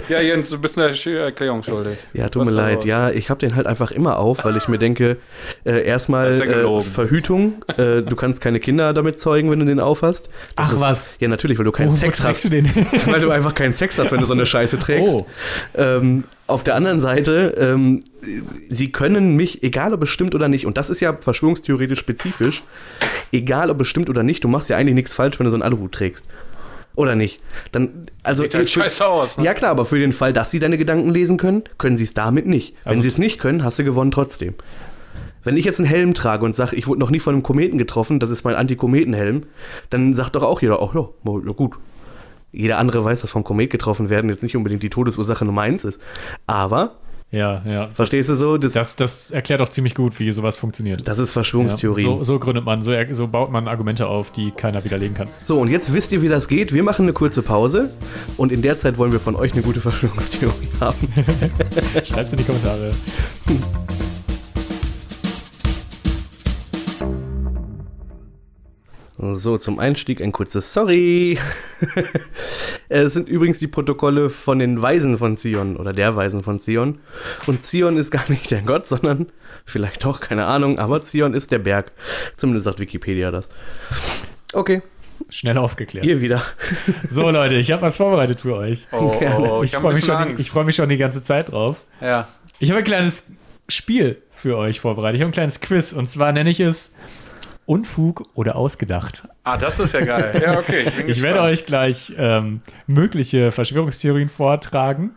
Ja, 0.09 0.21
Jens, 0.21 0.51
du 0.51 0.59
bist 0.59 0.79
eine 0.79 0.89
Erklärung 0.89 1.63
schuldig. 1.63 1.99
Ja, 2.13 2.29
tut 2.29 2.43
Was 2.43 2.49
mir 2.49 2.57
leid. 2.57 2.85
Ja, 2.85 3.11
ich 3.11 3.31
habe 3.31 3.41
den 3.41 3.57
halt 3.57 3.67
einfach 3.67 3.91
immer 3.91 4.19
auf, 4.19 4.45
weil 4.45 4.57
ich 4.57 4.69
mir 4.69 4.79
denke, 4.79 5.17
äh, 5.65 5.85
erstmal 5.85 6.37
ja 6.37 6.45
äh. 6.45 6.81
Verhütung. 6.81 7.65
Äh, 7.77 8.03
du 8.03 8.17
kannst 8.17 8.41
keine 8.41 8.61
Kinder 8.61 8.93
damit 8.93 9.21
zeugen, 9.21 9.51
wenn 9.51 9.59
du 9.59 9.67
den 9.67 9.81
aufhast. 9.81 10.29
Das 10.57 10.69
Ach 10.69 10.73
ist, 10.75 10.81
was. 10.81 11.15
Ja, 11.19 11.29
natürlich, 11.29 11.59
weil 11.59 11.65
du 11.65 11.73
keinen 11.73 11.89
Wo, 11.89 11.93
wo 11.93 11.97
Sex 11.97 12.25
hast. 12.25 12.45
du 12.45 12.49
den? 12.51 12.67
Weil 13.07 13.21
du 13.21 13.31
einfach 13.31 13.55
keinen 13.55 13.73
Sex 13.73 13.99
hast, 13.99 14.13
wenn 14.13 14.21
du 14.21 14.27
so 14.27 14.35
eine 14.35 14.47
Scheiße 14.47 14.79
trägst. 14.79 15.15
Oh. 15.15 15.27
Ähm, 15.77 16.25
auf 16.47 16.63
der 16.63 16.77
anderen 16.77 17.01
Seite, 17.01 17.55
ähm, 17.59 18.05
sie 18.69 18.93
können 18.93 19.35
mich, 19.35 19.63
egal 19.65 19.93
ob 19.93 20.03
es 20.03 20.11
stimmt 20.11 20.35
oder 20.35 20.49
nicht, 20.49 20.65
und 20.65 20.77
das 20.77 20.91
ist 20.91 21.01
ja 21.01 21.17
verschwörungstheoretisch 21.19 21.99
spezifisch, 21.99 22.63
egal 23.33 23.71
ob 23.71 23.81
es 23.81 23.89
stimmt 23.89 24.09
oder 24.11 24.23
nicht, 24.23 24.43
du 24.45 24.49
machst 24.49 24.69
ja 24.71 24.77
eigentlich 24.77 24.95
nichts 24.95 25.15
falsch, 25.15 25.39
wenn 25.39 25.45
du 25.45 25.51
so 25.51 25.57
einen 25.57 25.63
Aluhut 25.63 25.93
trägst. 25.93 26.27
Oder 26.95 27.15
nicht? 27.15 27.43
Dann, 27.73 28.07
also 28.23 28.43
Sieht 28.43 28.55
halt 28.55 28.71
scheiße 28.71 29.07
aus. 29.07 29.37
Ne? 29.37 29.45
Ja 29.45 29.53
klar, 29.55 29.71
aber 29.71 29.85
für 29.85 29.99
den 29.99 30.13
Fall, 30.13 30.33
dass 30.33 30.51
sie 30.51 30.59
deine 30.59 30.79
Gedanken 30.79 31.11
lesen 31.11 31.37
können, 31.37 31.65
können 31.77 31.99
sie 31.99 32.05
es 32.05 32.15
damit 32.15 32.47
nicht. 32.47 32.75
Wenn 32.85 32.91
Also- 32.93 33.03
sie 33.03 33.09
es 33.09 33.19
nicht 33.19 33.39
können, 33.39 33.63
hast 33.65 33.79
du 33.79 33.85
gewonnen 33.85 34.11
trotzdem. 34.11 34.55
Wenn 35.43 35.57
ich 35.57 35.65
jetzt 35.65 35.79
einen 35.79 35.89
Helm 35.89 36.15
trage 36.15 36.45
und 36.45 36.57
sage, 36.57 36.75
ich 36.75 36.89
wurde 36.89 36.99
noch 37.01 37.11
nie 37.11 37.21
von 37.21 37.35
einem 37.35 37.43
Kometen 37.43 37.79
getroffen, 37.79 38.19
das 38.19 38.31
ist 38.31 38.43
mein 38.45 38.55
Anti-Kometen-Helm, 38.57 39.43
dann 39.91 40.15
sagt 40.15 40.35
doch 40.35 40.43
auch 40.43 40.61
jeder, 40.63 40.83
ach 40.83 40.95
ja, 40.95 41.07
ja 41.25 41.53
gut. 41.53 41.75
Jeder 42.51 42.79
andere 42.79 43.05
weiß, 43.05 43.21
dass 43.21 43.31
vom 43.31 43.45
Komet 43.45 43.71
getroffen 43.71 44.09
werden 44.09 44.31
jetzt 44.31 44.43
nicht 44.43 44.57
unbedingt 44.57 44.83
die 44.83 44.89
Todesursache 44.91 45.45
Nummer 45.45 45.63
eins 45.63 45.85
ist. 45.85 46.01
Aber, 46.47 46.97
Ja, 47.33 47.63
ja. 47.67 47.89
verstehst 47.89 48.29
du 48.29 48.37
so, 48.37 48.57
das, 48.57 48.73
Das, 48.73 48.97
das 48.97 49.31
erklärt 49.31 49.61
auch 49.61 49.69
ziemlich 49.69 49.95
gut, 49.95 50.19
wie 50.21 50.31
sowas 50.31 50.57
funktioniert. 50.57 51.07
das 51.09 51.19
ist 51.19 51.31
Ja, 51.31 51.35
Verschwörungstheorie. 51.35 52.05
so, 52.05 52.23
so 52.23 52.39
gründet 52.39 52.65
man, 52.65 52.83
so, 52.83 52.93
so 53.13 53.27
baut 53.29 53.51
man 53.51 53.67
Argumente 53.69 54.07
auf, 54.07 54.31
die 54.31 54.53
keiner 54.53 54.85
widerlegen 54.85 55.15
kann. 55.15 55.29
So, 55.47 55.59
und 55.61 55.69
jetzt 55.69 55.93
wisst 55.93 56.13
ihr, 56.13 56.23
wie 56.23 56.29
das 56.29 56.47
geht. 56.49 56.73
Wir 56.73 56.83
machen 56.85 57.03
eine 57.03 57.13
kurze 57.13 57.43
Pause 57.43 57.91
und 58.37 58.53
in 58.53 58.63
der 58.63 58.79
Zeit 58.79 58.97
wollen 58.99 59.13
wir 59.13 59.21
von 59.21 59.35
euch 59.35 59.53
eine 59.53 59.63
gute 59.63 59.81
Verschwörungstheorie 59.81 60.69
haben. 60.81 60.97
Schreibt 62.05 62.33
in 62.33 62.39
die 62.39 62.45
Kommentare. 62.45 62.91
So, 69.19 69.57
zum 69.57 69.79
Einstieg 69.79 70.21
ein 70.21 70.33
kurzes 70.33 70.73
Sorry. 70.73 71.39
Es 72.89 73.15
sind 73.15 73.29
übrigens 73.29 73.59
die 73.59 73.67
Protokolle 73.67 74.31
von 74.31 74.59
den 74.61 74.81
Weisen 74.81 75.19
von 75.19 75.37
Zion 75.37 75.77
oder 75.77 75.93
der 75.93 76.15
Weisen 76.15 76.43
von 76.45 76.61
Zion. 76.61 77.01
Und 77.47 77.65
Zion 77.65 77.97
ist 77.97 78.11
gar 78.13 78.29
nicht 78.31 78.51
der 78.51 78.63
Gott, 78.63 78.87
sondern 78.87 79.27
vielleicht 79.65 80.05
doch, 80.05 80.21
keine 80.21 80.45
Ahnung, 80.47 80.79
aber 80.79 81.03
Zion 81.03 81.35
ist 81.35 81.51
der 81.51 81.59
Berg. 81.59 81.91
Zumindest 82.37 82.65
sagt 82.67 82.79
Wikipedia 82.79 83.31
das. 83.31 83.49
Okay, 84.53 84.83
Schnell 85.31 85.57
aufgeklärt. 85.59 86.05
ihr 86.07 86.21
wieder. 86.21 86.43
So, 87.09 87.29
Leute, 87.31 87.55
ich 87.57 87.73
habe 87.73 87.83
was 87.83 87.97
vorbereitet 87.97 88.43
für 88.43 88.55
euch. 88.55 88.87
Oh, 88.93 89.19
oh, 89.21 89.49
oh, 89.59 89.63
Ich 89.65 89.73
ich 89.73 89.79
freue 89.79 89.95
mich, 89.95 90.05
schon- 90.05 90.39
ich 90.39 90.51
freu 90.51 90.63
mich 90.65 90.77
schon 90.77 90.89
die 90.91 90.99
ganze 90.99 91.23
Zeit 91.23 91.51
drauf. 91.53 91.79
ja. 92.01 92.29
Ich 92.59 92.71
habe 92.71 92.79
ein 92.79 92.85
kleines 92.85 93.25
Spiel 93.69 94.23
für 94.31 94.57
euch 94.57 94.81
vorbereitet. 94.81 95.17
Ich 95.17 95.21
habe 95.23 95.31
ein 95.31 95.35
kleines 95.35 95.61
Quiz 95.61 95.93
und 95.93 96.09
zwar 96.09 96.33
nenne 96.33 96.49
ich 96.51 96.61
es 96.61 96.95
Unfug 97.67 98.29
oder 98.35 98.57
ausgedacht. 98.57 99.29
Ah, 99.45 99.57
das 99.57 99.79
ist 99.81 99.93
ja 99.93 100.05
geil. 100.05 100.41
Ja, 100.43 100.59
okay. 100.59 100.87
Ich, 100.87 100.99
Ich 101.17 101.23
werde 101.23 101.41
euch 101.43 101.67
gleich 101.67 102.13
ähm, 102.17 102.61
mögliche 102.87 103.53
Verschwörungstheorien 103.53 104.29
vortragen 104.29 105.11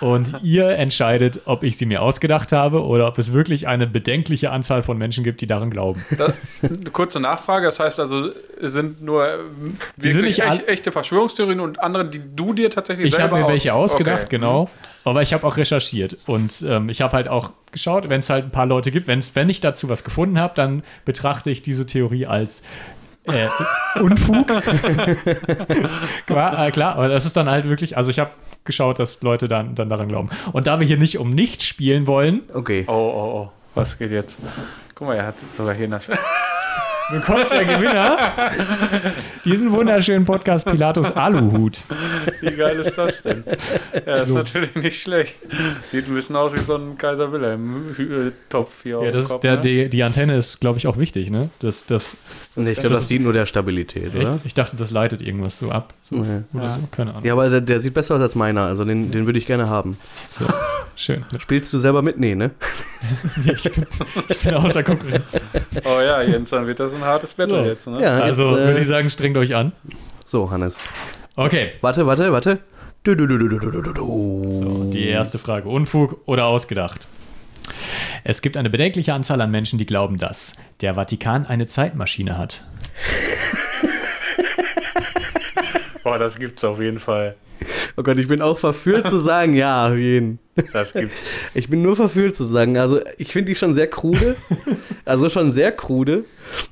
und 0.00 0.36
ihr 0.42 0.70
entscheidet, 0.70 1.42
ob 1.46 1.62
ich 1.62 1.76
sie 1.78 1.86
mir 1.86 2.02
ausgedacht 2.02 2.52
habe 2.52 2.84
oder 2.84 3.06
ob 3.08 3.18
es 3.18 3.32
wirklich 3.32 3.66
eine 3.68 3.86
bedenkliche 3.86 4.50
Anzahl 4.50 4.82
von 4.82 4.98
Menschen 4.98 5.24
gibt, 5.24 5.40
die 5.40 5.46
daran 5.46 5.70
glauben. 5.70 6.04
Da, 6.16 6.32
eine 6.62 6.90
kurze 6.92 7.20
Nachfrage, 7.20 7.66
das 7.66 7.80
heißt 7.80 7.98
also, 8.00 8.30
es 8.60 8.72
sind 8.72 9.02
nur 9.02 9.26
ähm, 9.28 9.76
Die 9.96 10.12
sind 10.12 10.22
wirklich 10.22 10.38
nicht 10.38 10.46
echt, 10.48 10.68
echte 10.68 10.92
Verschwörungstheorien 10.92 11.60
und 11.60 11.80
andere, 11.80 12.04
die 12.08 12.20
du 12.34 12.52
dir 12.52 12.70
tatsächlich 12.70 13.06
Ich 13.08 13.14
selber 13.14 13.30
habe 13.32 13.36
mir 13.40 13.44
aus- 13.44 13.50
welche 13.50 13.74
ausgedacht, 13.74 14.22
Okay. 14.26 14.36
genau. 14.36 14.68
Aber 15.04 15.22
ich 15.22 15.32
habe 15.32 15.46
auch 15.46 15.56
recherchiert 15.56 16.16
und 16.26 16.64
ähm, 16.68 16.88
ich 16.88 17.00
habe 17.00 17.12
halt 17.16 17.28
auch 17.28 17.52
geschaut, 17.70 18.08
wenn 18.08 18.20
es 18.20 18.28
halt 18.30 18.44
ein 18.46 18.50
paar 18.50 18.66
Leute 18.66 18.90
gibt, 18.90 19.06
wenn's, 19.06 19.32
wenn 19.34 19.48
ich 19.48 19.60
dazu 19.60 19.88
was 19.88 20.02
gefunden 20.02 20.40
habe, 20.40 20.54
dann 20.56 20.82
betrachte 21.04 21.50
ich 21.50 21.62
diese 21.62 21.86
Theorie 21.86 22.26
als 22.26 22.62
äh, 23.24 23.46
Unfug. 24.00 24.46
klar, 26.26 26.66
äh, 26.66 26.70
klar, 26.70 26.96
aber 26.96 27.08
das 27.08 27.26
ist 27.26 27.36
dann 27.36 27.48
halt 27.48 27.68
wirklich, 27.68 27.96
also 27.96 28.10
ich 28.10 28.18
habe 28.18 28.30
geschaut, 28.66 28.98
dass 28.98 29.22
Leute 29.22 29.48
dann, 29.48 29.74
dann 29.74 29.88
daran 29.88 30.08
glauben. 30.08 30.28
Und 30.52 30.66
da 30.66 30.80
wir 30.80 30.86
hier 30.86 30.98
nicht 30.98 31.18
um 31.18 31.30
nichts 31.30 31.64
spielen 31.64 32.06
wollen, 32.06 32.42
Okay. 32.52 32.84
Oh, 32.88 32.92
oh, 32.92 33.40
oh. 33.40 33.52
Was 33.74 33.98
geht 33.98 34.10
jetzt? 34.10 34.38
Guck 34.94 35.08
mal, 35.08 35.14
er 35.14 35.26
hat 35.26 35.34
sogar 35.52 35.74
hier 35.74 35.84
eine. 35.84 36.00
Bekommt 37.10 37.50
der 37.50 37.64
Gewinner 37.64 38.18
diesen 39.44 39.70
wunderschönen 39.72 40.24
Podcast 40.24 40.66
Pilatus 40.66 41.10
Aluhut. 41.16 41.82
Wie 42.40 42.50
geil 42.50 42.78
ist 42.80 42.96
das 42.96 43.22
denn? 43.22 43.44
Ja, 44.06 44.14
ist 44.14 44.30
natürlich 44.30 44.74
nicht 44.74 45.02
schlecht. 45.02 45.36
Sieht 45.90 46.08
ein 46.08 46.14
bisschen 46.14 46.36
aus 46.36 46.52
wie 46.52 46.60
so 46.60 46.76
ein 46.76 46.98
Kaiser 46.98 47.30
Wilhelm-Topf 47.32 48.82
hier 48.82 48.92
Ja, 48.92 48.98
auf 48.98 49.10
das 49.12 49.28
Kopf, 49.28 49.40
der, 49.40 49.54
ne? 49.56 49.60
die, 49.60 49.88
die 49.88 50.02
Antenne 50.02 50.36
ist, 50.36 50.60
glaube 50.60 50.78
ich, 50.78 50.86
auch 50.86 50.98
wichtig, 50.98 51.30
ne? 51.30 51.50
Das, 51.60 51.86
das, 51.86 52.16
Nee, 52.58 52.70
ich 52.70 52.74
glaube, 52.78 52.90
das 52.90 53.00
das 53.00 53.08
dient 53.08 53.24
nur 53.24 53.32
der 53.34 53.46
Stabilität, 53.46 54.14
echt, 54.14 54.28
oder? 54.28 54.40
ich 54.44 54.54
dachte, 54.54 54.76
das 54.76 54.90
leitet 54.90 55.20
irgendwas 55.20 55.58
so 55.58 55.70
ab. 55.70 55.92
So, 56.08 56.16
Nee. 56.16 56.42
Oder 56.54 56.66
so, 56.66 56.88
keine 56.90 57.10
Ahnung. 57.10 57.24
Ja, 57.24 57.34
aber 57.34 57.48
der, 57.50 57.60
der 57.60 57.80
sieht 57.80 57.94
besser 57.94 58.14
aus 58.16 58.20
als 58.20 58.34
meiner, 58.34 58.62
also 58.62 58.84
den, 58.84 59.10
den 59.10 59.26
würde 59.26 59.38
ich 59.38 59.46
gerne 59.46 59.68
haben. 59.68 59.96
So, 60.30 60.46
schön. 60.96 61.24
Spielst 61.38 61.72
du 61.72 61.78
selber 61.78 62.00
mit? 62.02 62.18
Nee, 62.18 62.34
ne? 62.34 62.52
ich, 63.54 63.62
bin, 63.70 63.86
ich 64.28 64.38
bin 64.40 64.54
außer 64.54 64.82
Konkurrenz. 64.82 65.38
Oh 65.84 66.00
ja, 66.00 66.22
Jens, 66.22 66.50
dann 66.50 66.66
wird 66.66 66.80
das 66.80 66.95
ein 66.96 67.04
hartes 67.04 67.34
Battle 67.34 67.60
So. 67.62 67.66
jetzt, 67.66 67.86
ne? 67.86 68.02
Ja, 68.02 68.18
Also 68.20 68.50
jetzt, 68.50 68.60
äh, 68.60 68.66
würde 68.66 68.80
ich 68.80 68.86
sagen, 68.86 69.10
strengt 69.10 69.36
euch 69.36 69.54
an. 69.54 69.72
So, 70.24 70.50
Hannes. 70.50 70.78
Okay, 71.36 71.72
Warte, 71.80 72.06
warte, 72.06 72.32
warte. 72.32 72.58
Du, 73.04 73.14
du, 73.14 73.26
du, 73.26 73.38
du, 73.38 73.48
du, 73.48 73.58
du, 73.58 73.70
du, 73.82 73.92
du. 73.92 74.50
so, 74.50 74.84
die 74.90 75.06
erste 75.06 75.38
Frage. 75.38 75.68
Unfug 75.68 76.20
oder 76.26 76.46
ausgedacht? 76.46 77.06
Es 78.24 78.42
gibt 78.42 78.56
eine 78.56 78.70
bedenkliche 78.70 79.12
Anzahl 79.12 79.40
an 79.40 79.50
Menschen, 79.52 79.78
die 79.78 79.86
glauben, 79.86 80.16
dass 80.16 80.54
der 80.80 80.94
Vatikan 80.94 81.46
eine 81.46 81.68
Zeitmaschine 81.68 82.36
hat. 82.36 82.64
Boah, 86.02 86.18
das 86.18 86.38
gibt's 86.38 86.64
auf 86.64 86.80
jeden 86.80 87.00
Fall. 87.00 87.36
Oh 87.96 88.02
Gott, 88.02 88.18
ich 88.18 88.28
bin 88.28 88.40
auch 88.42 88.58
verführt 88.58 89.08
zu 89.08 89.18
sagen, 89.18 89.54
ja, 89.54 89.88
auf 89.88 89.96
jeden. 89.96 90.38
Das 90.72 90.92
gibt's. 90.92 91.32
Ich 91.54 91.68
bin 91.68 91.82
nur 91.82 91.96
verführt 91.96 92.36
zu 92.36 92.44
sagen. 92.44 92.78
Also, 92.78 93.00
ich 93.18 93.32
finde 93.32 93.50
die 93.52 93.56
schon 93.56 93.74
sehr 93.74 93.88
krude. 93.88 94.36
Also 95.06 95.28
schon 95.28 95.52
sehr 95.52 95.72
krude. 95.72 96.24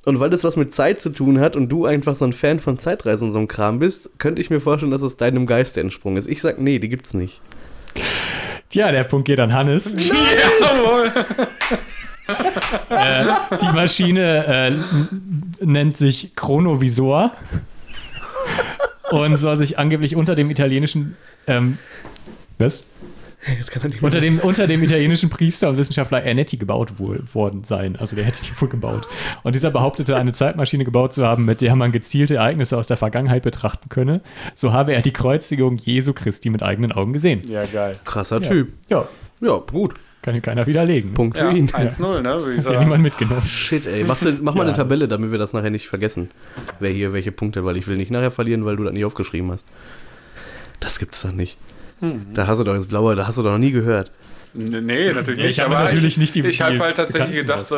Und 0.04 0.20
weil 0.20 0.28
das 0.28 0.44
was 0.44 0.56
mit 0.56 0.74
Zeit 0.74 1.00
zu 1.00 1.10
tun 1.10 1.40
hat 1.40 1.56
und 1.56 1.68
du 1.68 1.86
einfach 1.86 2.16
so 2.16 2.24
ein 2.24 2.32
Fan 2.32 2.58
von 2.58 2.78
Zeitreisen 2.78 3.28
und 3.28 3.32
so 3.32 3.38
einem 3.38 3.48
Kram 3.48 3.78
bist, 3.78 4.10
könnte 4.18 4.42
ich 4.42 4.50
mir 4.50 4.60
vorstellen, 4.60 4.90
dass 4.90 5.02
es 5.02 5.16
deinem 5.16 5.46
Geiste 5.46 5.80
entsprungen 5.80 6.16
ist. 6.16 6.28
Ich 6.28 6.42
sag, 6.42 6.58
nee, 6.58 6.80
die 6.80 6.88
gibt's 6.88 7.14
nicht. 7.14 7.40
Tja, 8.68 8.90
der 8.90 9.04
Punkt 9.04 9.26
geht 9.26 9.38
an 9.38 9.52
Hannes. 9.52 9.94
Jawohl. 10.60 11.12
äh, 12.90 13.24
die 13.60 13.72
Maschine 13.72 14.46
äh, 14.46 15.64
nennt 15.64 15.96
sich 15.96 16.34
Chronovisor 16.34 17.32
und 19.10 19.38
soll 19.38 19.58
sich 19.58 19.78
angeblich 19.78 20.16
unter 20.16 20.34
dem 20.34 20.50
italienischen. 20.50 21.16
Ähm, 21.46 21.78
was? 22.58 22.84
Unter 24.00 24.20
dem, 24.20 24.38
unter 24.40 24.66
dem 24.66 24.82
italienischen 24.82 25.30
Priester 25.30 25.68
und 25.68 25.76
Wissenschaftler 25.76 26.22
Ernetti 26.22 26.56
gebaut 26.56 26.98
wohl, 26.98 27.22
worden 27.32 27.64
sein. 27.64 27.96
Also 27.96 28.16
der 28.16 28.24
hätte 28.24 28.42
die 28.44 28.60
wohl 28.60 28.68
gebaut. 28.68 29.06
Und 29.42 29.54
dieser 29.54 29.70
behauptete, 29.70 30.16
eine 30.16 30.32
Zeitmaschine 30.32 30.84
gebaut 30.84 31.12
zu 31.12 31.26
haben, 31.26 31.44
mit 31.44 31.60
der 31.60 31.76
man 31.76 31.92
gezielte 31.92 32.36
Ereignisse 32.36 32.76
aus 32.78 32.86
der 32.86 32.96
Vergangenheit 32.96 33.42
betrachten 33.42 33.88
könne. 33.88 34.20
So 34.54 34.72
habe 34.72 34.94
er 34.94 35.02
die 35.02 35.12
Kreuzigung 35.12 35.76
Jesu 35.76 36.12
Christi 36.12 36.50
mit 36.50 36.62
eigenen 36.62 36.92
Augen 36.92 37.12
gesehen. 37.12 37.42
Ja, 37.48 37.64
geil. 37.64 37.98
Krasser 38.04 38.40
Typ. 38.40 38.68
Ja, 38.88 39.06
Ja, 39.40 39.58
gut. 39.70 39.94
kann 40.22 40.34
ihm 40.34 40.42
keiner 40.42 40.66
widerlegen. 40.66 41.12
Punkt 41.12 41.36
für 41.36 41.44
Ja, 41.44 41.50
ihn. 41.50 41.68
1-0, 41.68 42.22
ne, 42.22 42.38
würde 42.38 42.52
ich 42.52 42.58
Hat 42.58 42.64
ja 42.64 42.70
sagen. 42.72 42.78
niemand 42.84 43.02
mitgenommen. 43.02 43.42
Shit, 43.42 43.86
ey. 43.86 44.04
Machst 44.04 44.24
du, 44.24 44.32
mach 44.40 44.54
mal 44.54 44.62
eine 44.62 44.70
Ja, 44.70 44.76
Tabelle, 44.78 45.06
damit 45.06 45.30
wir 45.32 45.38
das 45.38 45.52
nachher 45.52 45.68
nicht 45.70 45.86
vergessen. 45.88 46.30
Wer 46.80 46.90
hier 46.90 47.12
welche 47.12 47.30
Punkte, 47.32 47.64
weil 47.64 47.76
ich 47.76 47.86
will 47.88 47.96
nicht 47.98 48.10
nachher 48.10 48.30
verlieren, 48.30 48.64
weil 48.64 48.76
du 48.76 48.84
das 48.84 48.94
nicht 48.94 49.04
aufgeschrieben 49.04 49.50
hast. 49.52 49.66
Das 50.80 50.98
gibt's 50.98 51.20
doch 51.22 51.32
nicht. 51.32 51.56
Da 52.34 52.46
hast 52.46 52.58
du 52.58 52.64
doch 52.64 52.74
ins 52.74 52.86
Blaue, 52.86 53.14
da 53.14 53.26
hast 53.26 53.38
du 53.38 53.42
doch 53.42 53.52
noch 53.52 53.58
nie 53.58 53.70
gehört. 53.72 54.10
Nee, 54.54 55.12
natürlich 55.12 55.38
Ja, 55.40 55.44
ich 55.44 55.56
nicht. 55.56 55.60
habe 55.60 55.74
natürlich 55.74 56.04
ich, 56.04 56.18
nicht 56.18 56.34
die- 56.34 56.46
Ich 56.46 56.62
habe 56.62 56.78
halt 56.78 56.96
tatsächlich 56.96 57.38
gedacht, 57.38 57.66
so, 57.66 57.76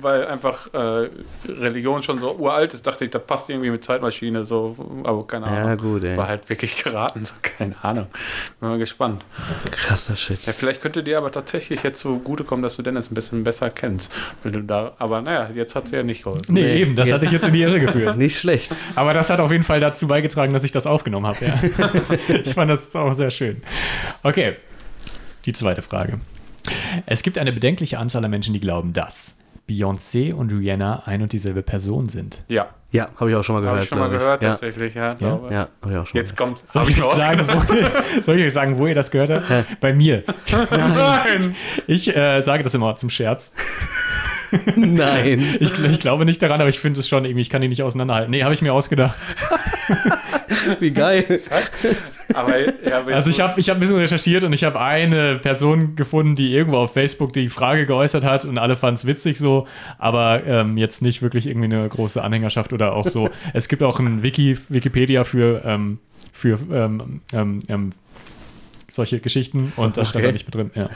weil 0.00 0.26
einfach 0.26 0.72
äh, 0.74 1.08
Religion 1.48 2.02
schon 2.02 2.18
so 2.18 2.32
uralt 2.36 2.74
ist, 2.74 2.86
dachte 2.86 3.04
ich, 3.04 3.10
das 3.10 3.22
passt 3.24 3.48
irgendwie 3.48 3.70
mit 3.70 3.82
Zeitmaschine, 3.82 4.44
so, 4.44 4.76
aber 5.04 5.26
keine 5.26 5.46
Ahnung. 5.46 5.68
Ja, 5.68 5.74
gut, 5.76 6.04
ey. 6.04 6.16
War 6.16 6.28
halt 6.28 6.48
wirklich 6.48 6.82
geraten, 6.82 7.24
so, 7.24 7.32
keine 7.42 7.82
Ahnung. 7.82 8.06
Bin 8.60 8.68
mal 8.68 8.78
gespannt. 8.78 9.24
Krasser 9.70 10.16
Shit. 10.16 10.44
Ja, 10.46 10.52
vielleicht 10.52 10.82
könnte 10.82 11.02
dir 11.02 11.18
aber 11.18 11.32
tatsächlich 11.32 11.82
jetzt 11.82 12.00
so 12.00 12.16
zugutekommen, 12.18 12.62
dass 12.62 12.76
du 12.76 12.82
Dennis 12.82 13.10
ein 13.10 13.14
bisschen 13.14 13.44
besser 13.44 13.70
kennst. 13.70 14.12
Weil 14.42 14.52
du 14.52 14.62
da, 14.62 14.92
aber 14.98 15.20
naja, 15.22 15.50
jetzt 15.54 15.74
hat 15.74 15.88
sie 15.88 15.96
ja 15.96 16.02
nicht 16.02 16.24
geholfen. 16.24 16.44
Nee, 16.52 16.62
Nee. 16.62 16.76
eben, 16.82 16.96
das 16.96 17.10
hatte 17.12 17.24
ich 17.26 17.32
jetzt 17.32 17.46
in 17.46 17.52
die 17.52 17.62
Irre 17.62 17.80
geführt. 17.80 18.16
Nicht 18.18 18.38
schlecht. 18.38 18.74
Aber 18.94 19.14
das 19.14 19.30
hat 19.30 19.40
auf 19.40 19.50
jeden 19.50 19.64
Fall 19.64 19.80
dazu 19.80 20.06
beigetragen, 20.08 20.52
dass 20.52 20.64
ich 20.64 20.72
das 20.72 20.86
aufgenommen 20.86 21.26
habe. 21.26 21.38
Ja. 21.44 21.54
ich 22.44 22.54
fand 22.54 22.70
das 22.70 22.94
auch 22.96 23.14
sehr 23.14 23.30
schön. 23.30 23.62
Okay, 24.22 24.56
die 25.44 25.52
zweite 25.52 25.82
Frage. 25.82 26.20
Es 27.06 27.22
gibt 27.22 27.38
eine 27.38 27.52
bedenkliche 27.52 27.98
Anzahl 27.98 28.24
an 28.24 28.30
Menschen, 28.30 28.52
die 28.52 28.60
glauben, 28.60 28.92
dass 28.92 29.38
Beyoncé 29.68 30.32
und 30.32 30.52
Rihanna 30.52 31.02
ein 31.06 31.22
und 31.22 31.32
dieselbe 31.32 31.62
Person 31.62 32.08
sind. 32.08 32.38
Ja, 32.48 32.68
Ja, 32.90 33.08
habe 33.16 33.30
ich 33.30 33.36
auch 33.36 33.42
schon 33.42 33.54
mal 33.54 33.60
gehört. 33.60 33.76
habe 33.76 33.84
ich 33.84 33.88
schon 33.90 33.98
mal 33.98 34.08
gehört, 34.08 34.42
ja. 34.42 34.50
tatsächlich. 34.50 34.94
Ja, 34.94 35.12
glaube. 35.12 35.52
Ja, 35.52 35.68
habe 35.82 35.92
ich 35.92 35.98
auch 35.98 36.06
schon 36.06 36.18
Jetzt 36.18 36.36
kommt. 36.36 36.62
Soll 36.66 36.88
ich, 36.88 37.02
euch 37.04 37.16
sagen, 37.18 37.40
wo, 37.46 38.20
soll 38.22 38.38
ich 38.38 38.44
euch 38.44 38.52
sagen, 38.52 38.78
wo 38.78 38.86
ihr 38.86 38.94
das 38.94 39.10
gehört 39.10 39.30
habt? 39.30 39.80
Bei 39.80 39.92
mir. 39.92 40.24
Nein! 40.70 41.54
Ich 41.86 42.14
äh, 42.16 42.40
sage 42.42 42.62
das 42.62 42.74
immer 42.74 42.96
zum 42.96 43.10
Scherz. 43.10 43.54
Nein. 44.76 45.56
Ich, 45.60 45.78
ich 45.78 46.00
glaube 46.00 46.24
nicht 46.24 46.40
daran, 46.40 46.60
aber 46.62 46.70
ich 46.70 46.78
finde 46.78 47.00
es 47.00 47.08
schon 47.08 47.26
irgendwie, 47.26 47.42
ich 47.42 47.50
kann 47.50 47.60
die 47.60 47.68
nicht 47.68 47.82
auseinanderhalten. 47.82 48.30
Nee, 48.30 48.44
habe 48.44 48.54
ich 48.54 48.62
mir 48.62 48.72
ausgedacht. 48.72 49.16
Wie 50.80 50.90
geil. 50.90 51.40
Aber, 52.34 52.58
ja, 52.60 52.98
aber 52.98 53.14
Also 53.14 53.30
ich 53.30 53.40
habe 53.40 53.58
ich 53.58 53.68
hab 53.68 53.76
ein 53.76 53.80
bisschen 53.80 53.96
recherchiert 53.96 54.44
und 54.44 54.52
ich 54.52 54.64
habe 54.64 54.80
eine 54.80 55.36
Person 55.36 55.96
gefunden, 55.96 56.36
die 56.36 56.52
irgendwo 56.54 56.78
auf 56.78 56.92
Facebook 56.92 57.32
die 57.32 57.48
Frage 57.48 57.86
geäußert 57.86 58.24
hat 58.24 58.44
und 58.44 58.58
alle 58.58 58.76
fanden 58.76 58.96
es 58.96 59.06
witzig 59.06 59.38
so, 59.38 59.66
aber 59.98 60.44
ähm, 60.46 60.76
jetzt 60.76 61.02
nicht 61.02 61.22
wirklich 61.22 61.46
irgendwie 61.46 61.66
eine 61.74 61.88
große 61.88 62.22
Anhängerschaft 62.22 62.72
oder 62.72 62.92
auch 62.94 63.08
so. 63.08 63.30
es 63.54 63.68
gibt 63.68 63.82
auch 63.82 63.98
ein 63.98 64.22
Wiki, 64.22 64.56
Wikipedia 64.68 65.24
für, 65.24 65.62
ähm, 65.64 65.98
für 66.32 66.58
ähm, 66.72 67.20
ähm, 67.32 67.60
ähm, 67.68 67.92
solche 68.90 69.20
Geschichten 69.20 69.72
und 69.76 69.96
das 69.96 70.08
stand 70.08 70.24
Okay. 70.24 70.28
da 70.28 70.32
nicht 70.32 70.46
mit 70.46 70.54
drin. 70.54 70.70
Ja. 70.74 70.88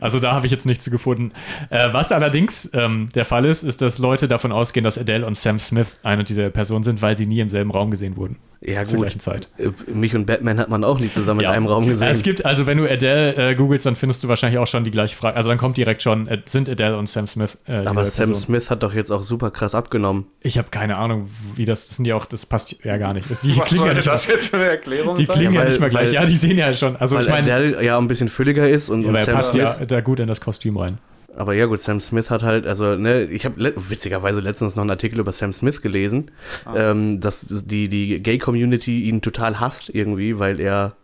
Also 0.00 0.20
da 0.20 0.32
habe 0.32 0.46
ich 0.46 0.52
jetzt 0.52 0.66
nichts 0.66 0.84
zu 0.84 0.90
gefunden. 0.90 1.32
Äh, 1.68 1.92
was 1.92 2.12
allerdings 2.12 2.70
ähm, 2.74 3.08
der 3.14 3.24
Fall 3.24 3.44
ist, 3.44 3.64
ist, 3.64 3.82
dass 3.82 3.98
Leute 3.98 4.28
davon 4.28 4.52
ausgehen, 4.52 4.84
dass 4.84 4.98
Adele 4.98 5.26
und 5.26 5.36
Sam 5.36 5.58
Smith 5.58 5.96
eine 6.02 6.22
dieser 6.24 6.50
Personen 6.50 6.84
sind, 6.84 7.02
weil 7.02 7.16
sie 7.16 7.26
nie 7.26 7.40
im 7.40 7.48
selben 7.48 7.70
Raum 7.72 7.90
gesehen 7.90 8.16
wurden. 8.16 8.36
Ja, 8.62 8.84
Zur 8.84 8.96
gut. 8.98 9.06
gleichen 9.06 9.20
Zeit. 9.20 9.46
Äh, 9.56 9.70
Mich 9.90 10.14
und 10.14 10.26
Batman 10.26 10.58
hat 10.60 10.68
man 10.68 10.84
auch 10.84 10.98
nie 11.00 11.10
zusammen 11.10 11.40
in 11.44 11.46
einem 11.46 11.66
Raum 11.66 11.88
gesehen. 11.88 12.08
Es 12.08 12.22
gibt, 12.22 12.44
also 12.44 12.66
wenn 12.66 12.76
du 12.76 12.84
Adele 12.90 13.34
äh, 13.52 13.54
googelst, 13.54 13.86
dann 13.86 13.96
findest 13.96 14.22
du 14.22 14.28
wahrscheinlich 14.28 14.58
auch 14.58 14.66
schon 14.66 14.84
die 14.84 14.90
gleiche 14.90 15.16
Frage. 15.16 15.34
Also 15.36 15.48
dann 15.48 15.56
kommt 15.56 15.78
direkt 15.78 16.02
schon, 16.02 16.28
äh, 16.28 16.42
sind 16.44 16.68
Adele 16.68 16.98
und 16.98 17.08
Sam 17.08 17.26
Smith 17.26 17.56
äh, 17.66 17.76
aber 17.86 18.04
Sam 18.04 18.26
Person? 18.26 18.34
Smith 18.44 18.68
hat 18.68 18.82
doch 18.82 18.92
jetzt 18.92 19.10
auch 19.10 19.22
super 19.22 19.50
krass 19.50 19.74
abgenommen. 19.74 20.26
Ich 20.42 20.58
habe 20.58 20.68
keine 20.70 20.96
Ahnung, 20.96 21.30
wie 21.56 21.64
das, 21.64 21.86
das 21.88 21.96
sind 21.96 22.04
ja 22.04 22.16
auch, 22.16 22.26
das 22.26 22.44
passt 22.44 22.76
ja 22.84 22.98
gar 22.98 23.14
nicht. 23.14 23.30
Das, 23.30 23.40
die 23.40 23.56
was 23.56 23.66
klingen 23.68 23.86
ja 23.86 23.94
nicht, 23.94 24.06
das 24.06 24.28
mal, 24.28 24.34
jetzt 24.34 24.48
für 24.48 24.56
eine 24.56 24.66
Erklärung 24.66 25.14
die 25.16 25.24
sein? 25.24 25.36
klingen 25.36 25.54
ja, 25.54 25.60
Ja, 25.60 25.64
weil- 25.64 25.70
nicht 25.70 25.80
mal 25.80 25.90
gleich. 25.90 26.08
weil- 26.08 26.14
Ja, 26.14 26.26
die 26.26 26.36
sehen 26.36 26.58
ja 26.58 26.74
schon. 26.74 26.96
Also 26.96 27.16
Weil 27.16 27.22
ich 27.24 27.30
meine, 27.30 27.52
Adele 27.54 27.82
ja 27.82 27.96
ein 27.96 28.08
bisschen 28.08 28.28
fülliger 28.28 28.68
ist 28.68 28.90
und, 28.90 29.02
ja, 29.02 29.08
und 29.08 29.14
aber 29.14 29.20
er 29.20 29.24
Sam 29.24 29.34
passt 29.36 29.54
Smith. 29.54 29.62
ja 29.80 29.86
da 29.86 30.00
gut 30.02 30.20
in 30.20 30.26
das 30.28 30.40
Kostüm 30.42 30.76
rein. 30.76 30.98
Aber 31.40 31.54
ja 31.54 31.64
gut, 31.66 31.80
Sam 31.80 32.00
Smith 32.00 32.28
hat 32.30 32.42
halt, 32.42 32.66
also 32.66 32.96
ne, 32.96 33.24
ich 33.24 33.44
habe 33.46 33.58
le 33.60 33.72
witzigerweise 33.76 34.40
letztens 34.40 34.76
noch 34.76 34.82
einen 34.82 34.90
Artikel 34.90 35.18
über 35.20 35.32
Sam 35.32 35.52
Smith 35.52 35.80
gelesen, 35.80 36.30
ähm, 36.76 37.20
dass 37.20 37.46
die, 37.48 37.88
die 37.88 38.22
Gay-Community 38.22 39.04
ihn 39.04 39.22
total 39.22 39.58
hasst 39.58 39.88
irgendwie, 39.88 40.38
weil 40.38 40.60
er, 40.60 40.96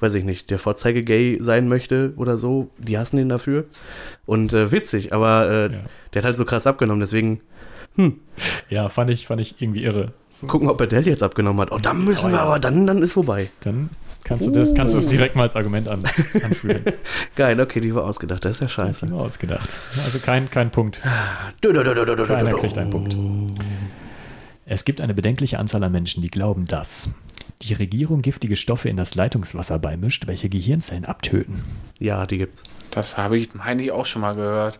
weiß 0.00 0.14
ich 0.14 0.24
nicht, 0.24 0.50
der 0.50 0.58
Vorzeige-Gay 0.58 1.38
sein 1.40 1.68
möchte 1.68 2.12
oder 2.16 2.36
so. 2.36 2.70
Die 2.78 2.98
hassen 2.98 3.18
ihn 3.18 3.28
dafür. 3.28 3.64
Und 4.26 4.52
äh, 4.52 4.72
witzig, 4.72 5.12
aber 5.12 5.48
äh, 5.48 5.72
Ja. 5.72 5.78
der 6.14 6.22
hat 6.22 6.24
halt 6.24 6.36
so 6.36 6.44
krass 6.44 6.66
abgenommen, 6.66 7.00
deswegen 7.00 7.40
Ja, 8.70 8.88
fand 8.88 9.10
ich, 9.10 9.26
fand 9.26 9.40
ich 9.40 9.60
irgendwie 9.60 9.84
irre. 9.84 10.12
So, 10.30 10.46
gucken, 10.46 10.68
ob 10.68 10.80
Adele 10.80 11.02
jetzt 11.06 11.22
abgenommen 11.22 11.60
hat. 11.60 11.70
Oh, 11.72 11.78
dann 11.78 12.04
müssen 12.04 12.26
Oh, 12.26 12.28
wir 12.30 12.36
ja. 12.36 12.42
aber, 12.44 12.58
dann, 12.58 12.86
dann 12.86 13.02
ist 13.02 13.12
vorbei. 13.12 13.50
Dann 13.60 13.90
kannst 14.24 14.46
du 14.46 14.50
das, 14.50 14.74
kannst 14.74 14.94
du 14.94 14.98
das 14.98 15.08
direkt 15.08 15.36
mal 15.36 15.44
als 15.44 15.56
Argument 15.56 15.88
an, 15.88 16.02
anführen. 16.42 16.84
Geil, 17.36 17.60
okay, 17.60 17.80
die 17.80 17.94
war 17.94 18.04
ausgedacht, 18.04 18.44
das 18.44 18.52
ist 18.52 18.60
ja 18.60 18.68
scheiße. 18.68 19.06
mir 19.06 19.16
ausgedacht. 19.16 19.76
Also 20.04 20.18
kein, 20.18 20.50
kein 20.50 20.70
Punkt. 20.70 21.02
Du, 21.60 21.72
Keiner 21.72 22.54
kriegt 22.54 22.78
einen 22.78 22.90
Punkt. 22.90 23.16
Es 24.66 24.84
gibt 24.84 25.00
eine 25.00 25.14
bedenkliche 25.14 25.58
Anzahl 25.58 25.82
an 25.82 25.92
Menschen, 25.92 26.22
die 26.22 26.30
glauben, 26.30 26.64
dass 26.64 27.10
die 27.62 27.74
Regierung 27.74 28.22
giftige 28.22 28.56
Stoffe 28.56 28.88
in 28.88 28.96
das 28.96 29.14
Leitungswasser 29.14 29.78
beimischt, 29.78 30.26
welche 30.26 30.48
Gehirnzellen 30.48 31.04
abtöten. 31.04 31.60
Ja, 31.98 32.26
die 32.26 32.38
gibt's. 32.38 32.62
Das 32.90 33.16
habe 33.16 33.38
ich, 33.38 33.54
meine 33.54 33.82
ich, 33.82 33.92
auch 33.92 34.06
schon 34.06 34.22
mal 34.22 34.34
gehört. 34.34 34.78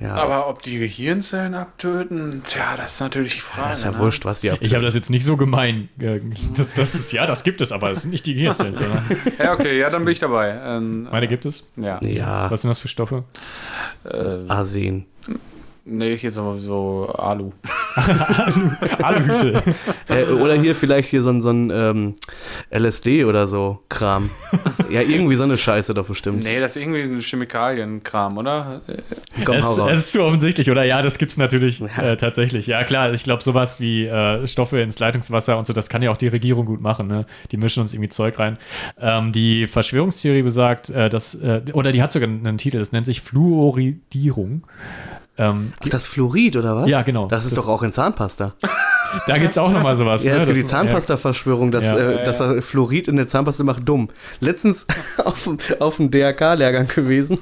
Ja, 0.00 0.14
Aber 0.14 0.48
ob 0.48 0.62
die 0.62 0.78
Gehirnzellen 0.78 1.54
abtöten, 1.54 2.42
tja, 2.46 2.74
das 2.76 2.94
ist 2.94 3.00
natürlich 3.00 3.34
die 3.34 3.40
Frage. 3.40 3.74
ist 3.74 3.84
ja 3.84 3.90
ne? 3.90 3.98
wurscht, 3.98 4.24
was 4.24 4.40
die 4.40 4.46
Ich 4.46 4.52
abtöten. 4.54 4.74
habe 4.76 4.84
das 4.86 4.94
jetzt 4.94 5.10
nicht 5.10 5.24
so 5.24 5.36
gemein. 5.36 5.90
äh, 5.98 6.20
Das, 6.56 6.72
das 6.72 6.94
ist, 6.94 7.12
ja, 7.12 7.26
das 7.26 7.44
gibt 7.44 7.60
es, 7.60 7.70
aber 7.70 7.90
das 7.90 8.02
sind 8.02 8.10
nicht 8.10 8.24
die 8.24 8.32
Gehirnzellen, 8.34 8.74
sondern 8.76 9.04
Ja, 9.38 9.52
okay, 9.52 9.78
ja, 9.78 9.90
dann 9.90 10.04
bin 10.06 10.12
ich 10.12 10.18
dabei. 10.18 10.58
Ähm, 10.64 11.06
meine 11.12 11.28
gibt 11.28 11.44
es. 11.44 11.68
ja. 11.76 12.00
Ja, 12.02 12.50
Was 12.50 12.62
sind 12.62 12.70
das 12.70 12.78
für 12.78 12.88
Stoffe? 12.88 13.24
Äh, 14.04 14.48
Arsen. 14.48 15.04
Nee, 15.84 16.16
hier 16.16 16.30
so, 16.30 16.58
so 16.58 17.06
Alu. 17.16 17.52
Aluhüte. 19.02 19.62
Äh, 20.08 20.24
oder 20.32 20.54
hier 20.54 20.74
vielleicht 20.74 21.08
hier 21.08 21.22
so 21.22 21.30
ein, 21.30 21.40
so 21.40 21.50
ein 21.50 21.70
ähm, 21.72 22.14
LSD 22.70 23.24
oder 23.24 23.46
so 23.46 23.78
Kram. 23.88 24.28
ja, 24.90 25.02
irgendwie 25.02 25.36
so 25.36 25.44
eine 25.44 25.56
Scheiße 25.56 25.94
doch 25.94 26.06
bestimmt. 26.06 26.42
Nee, 26.42 26.58
das 26.58 26.74
ist 26.74 26.82
irgendwie 26.82 27.02
ein 27.02 27.20
Chemikalienkram, 27.20 28.36
oder? 28.36 28.80
Komm, 29.44 29.54
es, 29.54 29.64
es 29.64 29.98
ist 30.00 30.12
zu 30.12 30.22
offensichtlich, 30.24 30.68
oder? 30.68 30.82
Ja, 30.82 31.00
das 31.02 31.16
gibt 31.18 31.30
es 31.30 31.38
natürlich 31.38 31.80
äh, 31.96 32.16
tatsächlich. 32.16 32.66
Ja, 32.66 32.82
klar, 32.82 33.12
ich 33.12 33.22
glaube, 33.22 33.44
sowas 33.44 33.78
wie 33.78 34.06
äh, 34.06 34.48
Stoffe 34.48 34.80
ins 34.80 34.98
Leitungswasser 34.98 35.56
und 35.58 35.68
so, 35.68 35.72
das 35.72 35.88
kann 35.88 36.02
ja 36.02 36.10
auch 36.10 36.16
die 36.16 36.28
Regierung 36.28 36.66
gut 36.66 36.80
machen. 36.80 37.06
Ne? 37.06 37.24
Die 37.52 37.56
mischen 37.56 37.82
uns 37.82 37.94
irgendwie 37.94 38.08
Zeug 38.08 38.38
rein. 38.40 38.58
Ähm, 39.00 39.30
die 39.30 39.68
Verschwörungstheorie 39.68 40.42
besagt, 40.42 40.90
äh, 40.90 41.08
dass, 41.08 41.36
äh, 41.36 41.62
oder 41.72 41.92
die 41.92 42.02
hat 42.02 42.10
sogar 42.10 42.28
einen 42.28 42.58
Titel, 42.58 42.78
das 42.78 42.90
nennt 42.90 43.06
sich 43.06 43.20
Fluoridierung. 43.20 44.64
Ähm, 45.40 45.72
Ach, 45.82 45.88
das 45.88 46.06
Fluorid 46.06 46.56
oder 46.56 46.76
was? 46.76 46.88
Ja, 46.90 47.02
genau. 47.02 47.26
Das 47.28 47.44
ist 47.46 47.56
Das- 47.56 47.64
doch 47.64 47.70
auch 47.72 47.82
in 47.82 47.92
Zahnpasta. 47.92 48.52
da 49.26 49.38
gibt 49.38 49.52
es 49.52 49.58
auch 49.58 49.72
nochmal 49.72 49.96
sowas. 49.96 50.22
Ja, 50.24 50.34
ne? 50.34 50.40
es 50.40 50.46
gibt 50.46 50.58
die 50.58 50.64
Zahnpasta-Verschwörung, 50.66 51.70
dass, 51.72 51.84
Ja. 51.86 51.96
äh, 51.96 52.24
dass 52.24 52.40
ja. 52.40 52.60
Fluorid 52.60 53.08
in 53.08 53.16
der 53.16 53.26
Zahnpasta 53.26 53.64
macht 53.64 53.88
dumm. 53.88 54.10
Letztens 54.40 54.86
auf, 55.24 55.44
dem- 55.44 55.56
auf 55.80 55.96
dem 55.96 56.10
DRK-Lehrgang 56.10 56.88
gewesen 56.88 57.38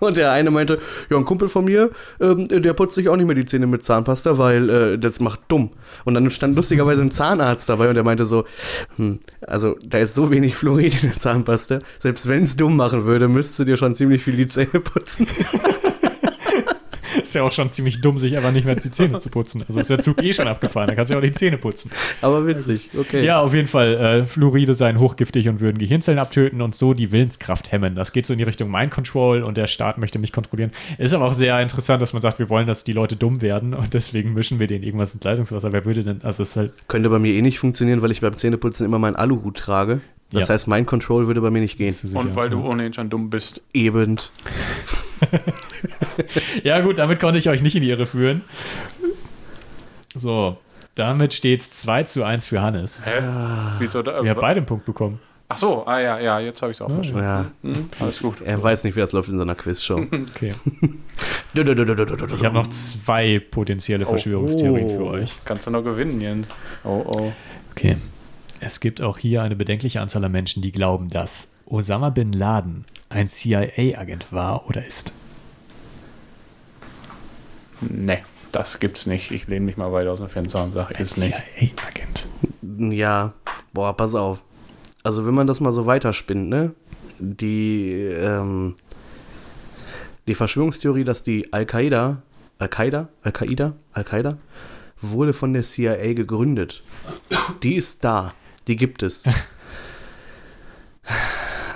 und 0.00 0.16
der 0.16 0.32
eine 0.32 0.50
meinte, 0.50 0.78
ja, 1.08 1.16
ein 1.16 1.24
Kumpel 1.24 1.48
von 1.48 1.64
mir, 1.64 1.90
ähm, 2.20 2.46
der 2.48 2.72
putzt 2.74 2.96
sich 2.96 3.08
auch 3.08 3.16
nicht 3.16 3.26
mehr 3.26 3.36
die 3.36 3.44
Zähne 3.46 3.66
mit 3.66 3.84
Zahnpasta, 3.84 4.36
weil 4.38 4.68
äh, 4.68 4.98
das 4.98 5.20
macht 5.20 5.40
dumm. 5.48 5.70
Und 6.04 6.14
dann 6.14 6.28
stand 6.30 6.56
lustigerweise 6.56 7.02
ein 7.02 7.10
Zahnarzt 7.12 7.68
dabei 7.68 7.88
und 7.88 7.94
der 7.94 8.04
meinte 8.04 8.24
so, 8.26 8.44
hm, 8.96 9.20
also 9.46 9.76
da 9.86 9.98
ist 9.98 10.14
so 10.16 10.30
wenig 10.30 10.56
Fluorid 10.56 11.02
in 11.02 11.10
der 11.10 11.18
Zahnpasta, 11.20 11.78
selbst 12.00 12.28
wenn 12.28 12.42
es 12.42 12.56
dumm 12.56 12.76
machen 12.76 13.04
würde, 13.04 13.28
müsstest 13.28 13.60
du 13.60 13.64
dir 13.64 13.76
schon 13.76 13.94
ziemlich 13.94 14.22
viel 14.24 14.36
die 14.36 14.48
Zähne 14.48 14.80
putzen. 14.80 15.26
Ist 17.36 17.40
ja 17.42 17.46
auch 17.46 17.52
schon 17.52 17.68
ziemlich 17.70 18.00
dumm, 18.00 18.18
sich 18.18 18.38
aber 18.38 18.50
nicht 18.50 18.64
mehr 18.64 18.76
die 18.76 18.90
Zähne 18.90 19.18
zu 19.18 19.28
putzen. 19.28 19.62
Also 19.68 19.78
ist 19.78 19.90
der 19.90 19.98
Zug 19.98 20.22
eh 20.22 20.32
schon 20.32 20.48
abgefahren, 20.48 20.88
da 20.88 20.94
kannst 20.94 21.10
du 21.10 21.14
ja 21.14 21.18
auch 21.20 21.22
die 21.24 21.32
Zähne 21.32 21.58
putzen. 21.58 21.90
Aber 22.22 22.46
witzig, 22.46 22.88
okay. 22.98 23.24
Ja, 23.24 23.40
auf 23.40 23.52
jeden 23.52 23.68
Fall. 23.68 23.94
Äh, 23.94 24.24
Fluoride 24.24 24.74
seien 24.74 24.98
hochgiftig 24.98 25.48
und 25.50 25.60
würden 25.60 25.76
Gehirnzellen 25.78 26.18
abtöten 26.18 26.62
und 26.62 26.74
so 26.74 26.94
die 26.94 27.12
Willenskraft 27.12 27.72
hemmen. 27.72 27.94
Das 27.94 28.12
geht 28.12 28.24
so 28.24 28.32
in 28.32 28.38
die 28.38 28.44
Richtung 28.44 28.70
Mind 28.70 28.90
Control 28.90 29.42
und 29.42 29.58
der 29.58 29.66
Staat 29.66 29.98
möchte 29.98 30.18
mich 30.18 30.32
kontrollieren. 30.32 30.70
Ist 30.96 31.12
aber 31.12 31.26
auch 31.26 31.34
sehr 31.34 31.60
interessant, 31.60 32.00
dass 32.00 32.14
man 32.14 32.22
sagt, 32.22 32.38
wir 32.38 32.48
wollen, 32.48 32.66
dass 32.66 32.84
die 32.84 32.92
Leute 32.94 33.16
dumm 33.16 33.42
werden 33.42 33.74
und 33.74 33.92
deswegen 33.92 34.32
mischen 34.32 34.58
wir 34.58 34.66
denen 34.66 34.82
irgendwas 34.82 35.12
ins 35.12 35.22
Leitungswasser. 35.24 35.72
Wer 35.72 35.84
würde 35.84 36.04
denn, 36.04 36.20
also 36.22 36.42
es 36.42 36.50
ist 36.50 36.56
halt, 36.56 36.72
Könnte 36.88 37.10
bei 37.10 37.18
mir 37.18 37.34
eh 37.34 37.42
nicht 37.42 37.58
funktionieren, 37.58 38.00
weil 38.00 38.12
ich 38.12 38.22
beim 38.22 38.32
Zähneputzen 38.34 38.86
immer 38.86 38.98
meinen 38.98 39.16
Aluhut 39.16 39.58
trage. 39.58 40.00
Das 40.32 40.48
Ja. 40.48 40.54
heißt, 40.54 40.66
Mind 40.68 40.86
Control 40.86 41.26
würde 41.26 41.40
bei 41.42 41.50
mir 41.50 41.60
nicht 41.60 41.76
gehen. 41.78 41.92
sicher, 41.92 42.18
Und 42.18 42.34
weil 42.34 42.50
du 42.50 42.60
ohnehin 42.64 42.92
schon 42.94 43.10
dumm 43.10 43.28
bist. 43.30 43.60
Eben. 43.74 44.16
Ja, 46.62 46.80
gut, 46.80 46.98
damit 46.98 47.20
konnte 47.20 47.38
ich 47.38 47.48
euch 47.48 47.62
nicht 47.62 47.76
in 47.76 47.82
die 47.82 47.90
Irre 47.90 48.06
führen. 48.06 48.42
So, 50.14 50.56
damit 50.94 51.34
steht 51.34 51.60
es 51.60 51.70
2 51.70 52.04
zu 52.04 52.24
1 52.24 52.46
für 52.46 52.60
Hannes. 52.60 53.04
Hä? 53.04 53.22
Wieso 53.78 54.02
da? 54.02 54.22
Wir 54.22 54.30
haben 54.30 54.40
beide 54.40 54.58
einen 54.58 54.66
Punkt 54.66 54.84
bekommen. 54.84 55.20
Ach 55.48 55.58
so, 55.58 55.86
ah 55.86 56.00
ja, 56.00 56.18
ja, 56.18 56.40
jetzt 56.40 56.60
habe 56.62 56.72
ich 56.72 56.78
es 56.78 56.82
auch 56.82 56.90
verstanden. 56.90 57.22
Ja, 57.22 57.50
Hm, 57.62 57.88
alles 58.00 58.20
gut. 58.20 58.40
er 58.44 58.60
weiß 58.60 58.82
nicht, 58.82 58.96
wie 58.96 59.00
das 59.00 59.12
läuft 59.12 59.28
in 59.28 59.36
so 59.36 59.42
einer 59.42 59.54
Quizshow. 59.54 60.04
Okay. 60.34 60.54
Du, 61.54 61.64
du, 61.64 61.74
du, 61.74 61.84
du, 61.86 61.94
du, 61.94 62.04
du, 62.04 62.16
du. 62.16 62.34
Ich 62.34 62.44
habe 62.44 62.54
noch 62.54 62.66
zwei 62.66 63.38
potenzielle 63.38 64.04
Verschwörungstheorien 64.04 64.88
für 64.88 65.04
oh. 65.04 65.10
euch. 65.10 65.32
Kannst 65.44 65.66
du 65.66 65.70
noch 65.70 65.82
gewinnen, 65.82 66.20
Jens. 66.20 66.48
Oh, 66.84 67.02
oh. 67.06 67.32
Okay. 67.70 67.96
Es 68.60 68.80
gibt 68.80 69.00
auch 69.00 69.18
hier 69.18 69.42
eine 69.42 69.56
bedenkliche 69.56 70.00
Anzahl 70.00 70.24
an 70.24 70.32
Menschen, 70.32 70.62
die 70.62 70.72
glauben, 70.72 71.08
dass 71.08 71.52
Osama 71.66 72.10
bin 72.10 72.32
Laden 72.32 72.84
ein 73.08 73.28
CIA-Agent 73.28 74.32
war 74.32 74.66
oder 74.68 74.84
ist. 74.84 75.12
Nee, 77.80 78.22
das 78.52 78.80
gibt's 78.80 79.06
nicht. 79.06 79.30
Ich 79.30 79.46
lehne 79.48 79.64
mich 79.64 79.76
mal 79.76 79.92
weiter 79.92 80.12
aus 80.12 80.18
dem 80.18 80.28
Fenster 80.28 80.62
und 80.64 80.72
sage, 80.72 80.94
ist 80.94 81.18
nicht. 81.18 81.34
CIA-Agent. 81.58 82.28
Ja, 82.78 83.32
boah, 83.72 83.96
pass 83.96 84.14
auf. 84.14 84.42
Also 85.02 85.26
wenn 85.26 85.34
man 85.34 85.46
das 85.46 85.60
mal 85.60 85.72
so 85.72 85.86
weiterspinnt, 85.86 86.48
ne? 86.48 86.74
Die, 87.18 87.92
ähm, 87.92 88.74
die 90.26 90.34
Verschwörungstheorie, 90.34 91.04
dass 91.04 91.22
die 91.22 91.52
Al-Qaida, 91.52 92.22
Al-Qaida, 92.58 93.08
Al-Qaida, 93.22 93.74
Al-Qaida, 93.92 94.38
wurde 95.00 95.32
von 95.32 95.52
der 95.52 95.62
CIA 95.62 96.14
gegründet. 96.14 96.82
Die 97.62 97.74
ist 97.76 98.02
da. 98.04 98.34
Die 98.66 98.76
gibt 98.76 99.02
es. 99.02 99.24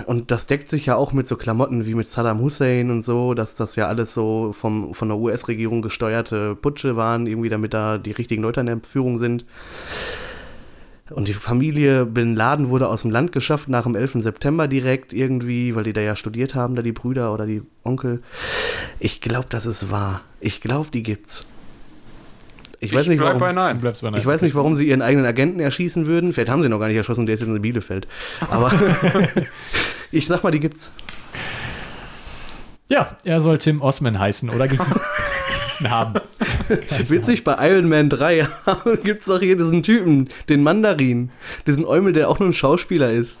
Und 0.05 0.31
das 0.31 0.45
deckt 0.45 0.69
sich 0.69 0.85
ja 0.85 0.95
auch 0.95 1.13
mit 1.13 1.27
so 1.27 1.35
Klamotten 1.35 1.85
wie 1.85 1.95
mit 1.95 2.09
Saddam 2.09 2.39
Hussein 2.39 2.91
und 2.91 3.03
so, 3.03 3.33
dass 3.33 3.55
das 3.55 3.75
ja 3.75 3.87
alles 3.87 4.13
so 4.13 4.53
vom, 4.53 4.93
von 4.93 5.07
der 5.07 5.17
US-Regierung 5.17 5.81
gesteuerte 5.81 6.55
Putsche 6.55 6.95
waren, 6.95 7.27
irgendwie 7.27 7.49
damit 7.49 7.73
da 7.73 7.97
die 7.97 8.11
richtigen 8.11 8.41
Leute 8.41 8.59
an 8.59 8.65
der 8.67 8.79
Führung 8.83 9.17
sind. 9.17 9.45
Und 11.11 11.27
die 11.27 11.33
Familie 11.33 12.05
Bin 12.05 12.35
Laden 12.35 12.69
wurde 12.69 12.87
aus 12.87 13.01
dem 13.01 13.11
Land 13.11 13.31
geschafft 13.31 13.67
nach 13.67 13.83
dem 13.83 13.95
11. 13.95 14.23
September 14.23 14.67
direkt 14.67 15.13
irgendwie, 15.13 15.75
weil 15.75 15.83
die 15.83 15.93
da 15.93 16.01
ja 16.01 16.15
studiert 16.15 16.55
haben, 16.55 16.75
da 16.75 16.81
die 16.81 16.93
Brüder 16.93 17.33
oder 17.33 17.45
die 17.45 17.61
Onkel. 17.83 18.21
Ich 18.99 19.19
glaube, 19.19 19.47
das 19.49 19.65
ist 19.65 19.91
wahr. 19.91 20.21
Ich 20.39 20.61
glaube, 20.61 20.89
die 20.91 21.03
gibt's. 21.03 21.47
Ich, 22.83 22.93
weiß 22.93 23.07
nicht, 23.07 23.19
bleib 23.19 23.39
warum. 23.39 23.39
bei 23.39 23.53
Nein. 23.53 23.79
bleibst 23.79 24.01
bei 24.01 24.09
Nein. 24.09 24.19
Ich 24.19 24.25
weiß 24.25 24.41
nicht, 24.41 24.55
warum 24.55 24.73
sie 24.73 24.87
ihren 24.87 25.03
eigenen 25.03 25.25
Agenten 25.27 25.59
erschießen 25.59 26.07
würden. 26.07 26.33
Vielleicht 26.33 26.49
haben 26.49 26.63
sie 26.63 26.67
ihn 26.67 26.71
noch 26.71 26.79
gar 26.79 26.87
nicht 26.87 26.97
erschossen, 26.97 27.27
der 27.27 27.35
ist 27.35 27.41
jetzt 27.41 27.49
in 27.49 27.61
Bielefeld. 27.61 28.07
Aber 28.49 28.71
ich 30.11 30.25
sag 30.25 30.43
mal, 30.43 30.49
die 30.49 30.59
gibt's. 30.59 30.91
Ja, 32.89 33.15
er 33.23 33.39
soll 33.39 33.59
Tim 33.59 33.81
Osman 33.83 34.17
heißen 34.17 34.49
oder 34.49 34.67
haben. 35.83 36.21
Witzig, 37.07 37.43
bei 37.43 37.69
Iron 37.69 37.87
Man 37.87 38.09
3 38.09 38.47
gibt's 39.03 39.25
doch 39.25 39.39
hier 39.39 39.57
diesen 39.57 39.83
Typen, 39.83 40.29
den 40.49 40.63
Mandarin. 40.63 41.29
Diesen 41.67 41.85
Eumel, 41.85 42.13
der 42.13 42.29
auch 42.29 42.39
nur 42.39 42.49
ein 42.49 42.53
Schauspieler 42.53 43.11
ist. 43.11 43.39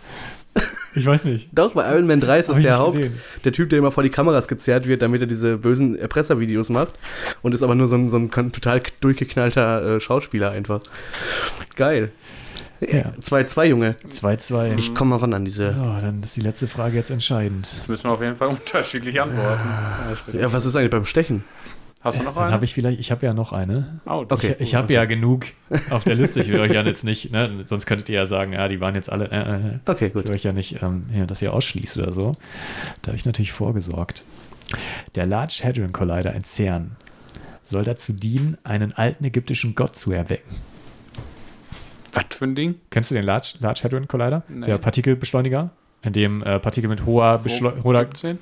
Ich 0.93 1.05
weiß 1.05 1.23
nicht. 1.25 1.49
Doch, 1.53 1.73
bei 1.73 1.89
Iron 1.93 2.05
Man 2.07 2.19
3 2.19 2.39
ist 2.39 2.49
das 2.49 2.59
der 2.59 2.77
Haupt, 2.77 2.97
gesehen. 2.97 3.17
der 3.45 3.51
Typ, 3.53 3.69
der 3.69 3.79
immer 3.79 3.91
vor 3.91 4.03
die 4.03 4.09
Kameras 4.09 4.47
gezerrt 4.47 4.87
wird, 4.87 5.01
damit 5.01 5.21
er 5.21 5.27
diese 5.27 5.57
bösen 5.57 5.97
Erpresservideos 5.97 6.69
macht. 6.69 6.93
Und 7.41 7.53
ist 7.53 7.63
aber 7.63 7.75
nur 7.75 7.87
so 7.87 7.95
ein, 7.95 8.09
so 8.09 8.17
ein 8.17 8.29
total 8.31 8.81
durchgeknallter 8.99 9.95
äh, 9.95 9.99
Schauspieler 9.99 10.51
einfach. 10.51 10.81
Geil. 11.75 12.11
Ja. 12.81 13.11
2-2, 13.21 13.65
Junge. 13.65 13.95
2-2. 14.09 14.75
Ich 14.77 14.95
komme 14.95 15.11
mal 15.11 15.17
ran 15.17 15.33
an 15.35 15.45
diese. 15.45 15.71
So, 15.73 15.79
dann 16.01 16.21
ist 16.23 16.35
die 16.35 16.41
letzte 16.41 16.67
Frage 16.67 16.97
jetzt 16.97 17.11
entscheidend. 17.11 17.67
Das 17.77 17.87
müssen 17.87 18.05
wir 18.05 18.11
auf 18.11 18.21
jeden 18.21 18.35
Fall 18.35 18.47
unterschiedlich 18.49 19.21
antworten. 19.21 19.69
Das 20.09 20.25
wird- 20.27 20.37
Ja, 20.41 20.51
was 20.51 20.65
ist 20.65 20.75
eigentlich 20.75 20.89
beim 20.91 21.05
Stechen? 21.05 21.43
Hast 22.03 22.19
du 22.19 22.23
noch 22.23 22.33
Dann 22.33 22.45
eine? 22.45 22.53
habe 22.53 22.65
ich 22.65 22.73
vielleicht, 22.73 22.99
ich 22.99 23.11
habe 23.11 23.25
ja 23.25 23.33
noch 23.33 23.53
eine. 23.53 23.99
Oh, 24.05 24.25
Okay. 24.27 24.55
Ich, 24.57 24.61
ich 24.69 24.75
habe 24.75 24.91
ja 24.93 25.05
genug 25.05 25.45
auf 25.91 26.03
der 26.03 26.15
Liste. 26.15 26.39
Ich 26.41 26.49
will 26.51 26.59
euch 26.59 26.71
ja 26.73 26.81
jetzt 26.81 27.03
nicht, 27.03 27.31
ne, 27.31 27.63
sonst 27.65 27.85
könntet 27.85 28.09
ihr 28.09 28.15
ja 28.15 28.25
sagen, 28.25 28.53
ja, 28.53 28.67
die 28.67 28.79
waren 28.81 28.95
jetzt 28.95 29.11
alle. 29.11 29.29
Äh, 29.31 29.75
äh, 29.75 29.79
Okay, 29.85 30.07
Ich 30.07 30.13
gut. 30.13 30.25
will 30.25 30.31
euch 30.31 30.43
ja 30.43 30.51
nicht, 30.51 30.81
ähm, 30.81 31.05
ja, 31.15 31.25
dass 31.27 31.41
ihr 31.41 31.53
ausschließt 31.53 31.97
oder 31.99 32.11
so. 32.11 32.33
Da 33.03 33.09
habe 33.09 33.17
ich 33.17 33.25
natürlich 33.25 33.51
vorgesorgt. 33.51 34.23
Der 35.15 35.25
Large 35.25 35.61
Hadron 35.63 35.91
Collider 35.91 36.33
in 36.33 36.43
CERN 36.43 36.91
soll 37.63 37.83
dazu 37.83 38.13
dienen, 38.13 38.57
einen 38.63 38.93
alten 38.93 39.23
ägyptischen 39.25 39.75
Gott 39.75 39.95
zu 39.95 40.11
erwecken. 40.11 40.55
Was 42.13 42.25
für 42.31 42.45
ein 42.45 42.55
Ding? 42.55 42.75
Kennst 42.89 43.11
du 43.11 43.15
den 43.15 43.23
Large, 43.23 43.53
Large 43.59 43.81
Hadron 43.83 44.07
Collider? 44.07 44.43
Nee. 44.49 44.65
Der 44.65 44.77
Partikelbeschleuniger, 44.77 45.69
in 46.03 46.13
dem 46.13 46.41
äh, 46.41 46.59
Partikel 46.59 46.89
mit 46.89 47.05
hoher 47.05 47.37
Beschleunigung 47.37 47.95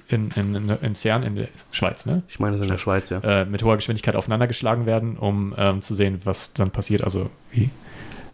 in, 0.07 0.29
in, 0.35 0.55
in, 0.55 0.69
in 0.69 0.95
CERN 0.95 1.23
in 1.23 1.35
der 1.35 1.47
Schweiz, 1.71 2.05
ne? 2.05 2.23
Ich 2.29 2.39
meine, 2.39 2.55
es 2.55 2.61
ist 2.61 2.65
in 2.67 2.71
der 2.71 2.77
Schweiz, 2.77 3.09
ja. 3.09 3.19
Äh, 3.19 3.45
mit 3.45 3.63
hoher 3.63 3.75
Geschwindigkeit 3.75 4.15
aufeinandergeschlagen 4.15 4.85
werden, 4.85 5.17
um 5.17 5.53
ähm, 5.57 5.81
zu 5.81 5.93
sehen, 5.93 6.21
was 6.23 6.53
dann 6.53 6.71
passiert. 6.71 7.03
Also 7.03 7.29
wie. 7.51 7.69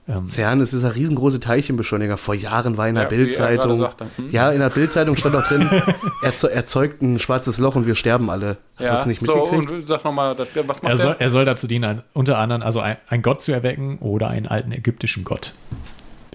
Ähm, 0.08 0.28
CERN 0.28 0.62
ist 0.62 0.72
dieser 0.72 0.94
riesengroße 0.96 1.40
Teilchenbeschleuniger. 1.40 2.18
Vor 2.18 2.36
Jahren 2.36 2.78
war 2.78 2.88
in 2.88 2.94
der 2.94 3.06
Ja, 3.06 3.10
Bildzeitung. 3.10 3.80
Hm? 4.18 4.30
Ja, 4.30 4.52
in 4.52 4.60
der 4.60 4.70
Bildzeitung 4.70 5.16
stand 5.16 5.36
auch 5.36 5.48
drin, 5.48 5.68
erze- 6.22 6.52
erzeugt 6.52 7.02
ein 7.02 7.18
schwarzes 7.18 7.58
Loch 7.58 7.76
und 7.76 7.88
wir 7.88 7.96
sterben 7.96 8.30
alle. 8.30 8.58
Hast 8.78 8.90
du 8.90 8.94
das 8.94 9.06
nicht 9.08 9.26
so, 9.26 9.34
mitgekriegt? 9.36 9.72
und 9.72 9.88
sag 9.88 10.04
nochmal, 10.04 10.38
was 10.38 10.84
macht 10.84 10.92
er, 10.92 10.98
soll, 10.98 11.16
er 11.18 11.30
soll 11.30 11.46
dazu 11.46 11.66
dienen, 11.66 11.86
ein, 11.86 12.02
unter 12.14 12.38
anderem 12.38 12.62
also 12.62 12.82
ein, 12.82 12.98
einen 13.10 13.24
Gott 13.24 13.42
zu 13.42 13.52
erwecken 13.52 13.98
oder 13.98 14.28
einen 14.30 14.48
alten 14.48 14.72
ägyptischen 14.72 15.24
Gott. 15.24 15.56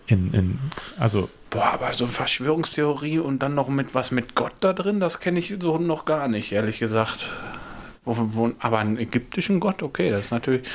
In, 0.09 0.33
in, 0.35 0.59
also 0.99 1.29
Boah, 1.51 1.65
aber 1.75 1.93
so 1.93 2.05
eine 2.05 2.13
Verschwörungstheorie 2.13 3.19
und 3.19 3.41
dann 3.41 3.55
noch 3.55 3.69
mit 3.69 3.95
was 3.95 4.13
mit 4.13 4.35
Gott 4.37 4.53
da 4.61 4.73
drin, 4.73 5.01
das 5.01 5.19
kenne 5.21 5.41
ich 5.41 5.55
so 5.61 5.79
noch 5.79 6.05
gar 6.05 6.29
nicht, 6.29 6.53
ehrlich 6.53 6.79
gesagt. 6.79 7.33
Wo, 8.05 8.15
wo, 8.19 8.53
aber 8.61 8.79
einen 8.79 8.97
ägyptischen 8.99 9.61
Gott, 9.61 9.83
okay, 9.83 10.11
das 10.11 10.27
ist 10.27 10.31
natürlich 10.31 10.67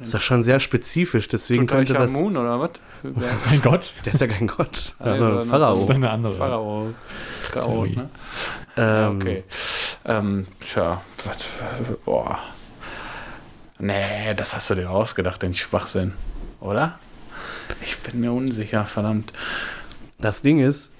Das 0.00 0.14
ist 0.14 0.22
schon 0.22 0.42
sehr 0.42 0.58
spezifisch, 0.60 1.28
deswegen 1.28 1.66
könnte 1.66 1.92
das. 1.92 2.10
Moon 2.10 2.36
oder 2.36 2.58
was? 2.58 2.70
Wer- 3.02 3.28
ein 3.50 3.60
Gott. 3.62 3.94
Der 4.06 4.14
ist 4.14 4.20
ja 4.20 4.26
kein 4.26 4.46
Gott. 4.46 4.94
Also 4.98 5.44
Pharao. 5.44 5.70
Das 5.74 5.80
ist 5.82 5.90
eine 5.90 6.10
andere. 6.10 6.34
Pharao. 6.34 6.94
Theorie. 7.52 7.96
ne? 7.96 8.08
Ja, 8.76 9.06
Ähm, 9.08 9.16
okay. 9.20 9.44
Ähm, 10.06 10.46
tja, 10.60 11.00
was, 11.24 11.46
boah. 12.04 12.38
Nee, 13.78 14.34
das 14.36 14.54
hast 14.56 14.70
du 14.70 14.74
dir 14.74 14.90
ausgedacht, 14.90 15.42
den 15.42 15.54
Schwachsinn. 15.54 16.14
Oder? 16.60 16.98
Ich 17.82 17.98
bin 17.98 18.20
mir 18.20 18.32
unsicher, 18.32 18.84
verdammt. 18.86 19.32
Das 20.18 20.42
Ding 20.42 20.60
ist, 20.60 20.90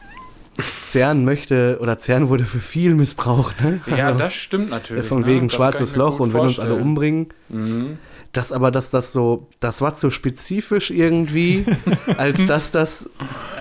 CERN 0.87 1.25
möchte, 1.25 1.79
oder 1.81 1.99
CERN 1.99 2.29
wurde 2.29 2.45
für 2.45 2.59
viel 2.61 2.95
missbraucht, 2.95 3.61
ne? 3.61 3.81
Ja, 3.87 4.09
Also, 4.09 4.19
das 4.19 4.35
stimmt 4.35 4.71
natürlich. 4.71 5.05
Von 5.05 5.21
ne? 5.21 5.27
wegen 5.27 5.49
kann 5.49 5.51
schwarzes 5.51 5.91
ich 5.93 5.97
Loch 5.97 6.21
und 6.21 6.33
will 6.33 6.41
uns 6.43 6.59
alle 6.61 6.75
umbringen. 6.75 7.29
Mhm. 7.49 7.99
Das 8.33 8.51
aber, 8.51 8.73
dass 8.73 8.91
das 8.91 9.13
so, 9.13 9.47
das 9.61 9.81
war 9.81 9.95
zu 9.95 10.11
spezifisch 10.11 10.91
irgendwie, 10.91 11.65
als 12.17 12.45
dass 12.47 12.73
das. 12.73 13.09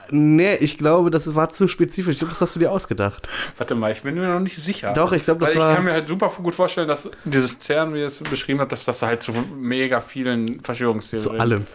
Nee, 0.09 0.55
ich 0.55 0.79
glaube, 0.79 1.11
das 1.11 1.35
war 1.35 1.51
zu 1.51 1.67
spezifisch. 1.67 2.13
Ich 2.13 2.19
glaube, 2.19 2.31
das 2.33 2.41
hast 2.41 2.55
du 2.55 2.59
dir 2.59 2.71
ausgedacht. 2.71 3.27
Warte 3.57 3.75
mal, 3.75 3.91
ich 3.91 4.01
bin 4.01 4.15
mir 4.15 4.27
noch 4.33 4.39
nicht 4.39 4.57
sicher. 4.57 4.93
Doch, 4.93 5.11
ich 5.13 5.25
glaube, 5.25 5.41
das 5.41 5.49
Weil 5.49 5.55
ich 5.57 5.61
war. 5.61 5.75
kann 5.75 5.85
mir 5.85 5.93
halt 5.93 6.07
super 6.07 6.31
gut 6.41 6.55
vorstellen, 6.55 6.87
dass 6.87 7.09
dieses 7.23 7.59
CERN, 7.59 7.93
wie 7.93 8.01
es 8.01 8.21
beschrieben 8.23 8.59
hat, 8.61 8.71
dass 8.71 8.83
das 8.85 9.03
halt 9.03 9.21
zu 9.21 9.31
mega 9.59 10.01
vielen 10.01 10.59
Verschwörungstheorien 10.61 11.31
Zu 11.31 11.39
allem. 11.39 11.65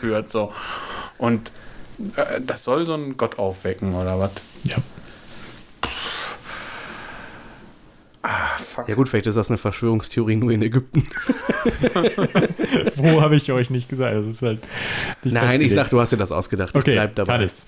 führt. 0.00 0.30
So. 0.30 0.52
Und 1.18 1.52
das 2.40 2.64
soll 2.64 2.86
so 2.86 2.94
einen 2.94 3.16
Gott 3.16 3.38
aufwecken, 3.38 3.94
oder 3.94 4.18
was? 4.18 4.30
Ja. 4.64 4.76
Ah, 8.22 8.58
fuck. 8.58 8.88
Ja 8.88 8.94
gut, 8.94 9.08
vielleicht 9.08 9.26
ist 9.26 9.36
das 9.36 9.48
eine 9.48 9.58
Verschwörungstheorie 9.58 10.36
nur 10.36 10.50
in 10.50 10.60
Ägypten. 10.62 11.04
Wo 12.96 13.22
habe 13.22 13.36
ich 13.36 13.50
euch 13.52 13.70
nicht 13.70 13.88
gesagt? 13.88 14.16
Das 14.16 14.26
ist 14.26 14.42
halt 14.42 14.60
nicht 15.22 15.32
Nein, 15.34 15.60
ich 15.60 15.72
sag, 15.72 15.88
du 15.88 16.00
hast 16.00 16.12
dir 16.12 16.16
das 16.16 16.32
ausgedacht. 16.32 16.70
Ich 16.70 16.80
Okay, 16.80 16.92
bleib 16.92 17.14
dabei. 17.14 17.34
Hannes. 17.34 17.66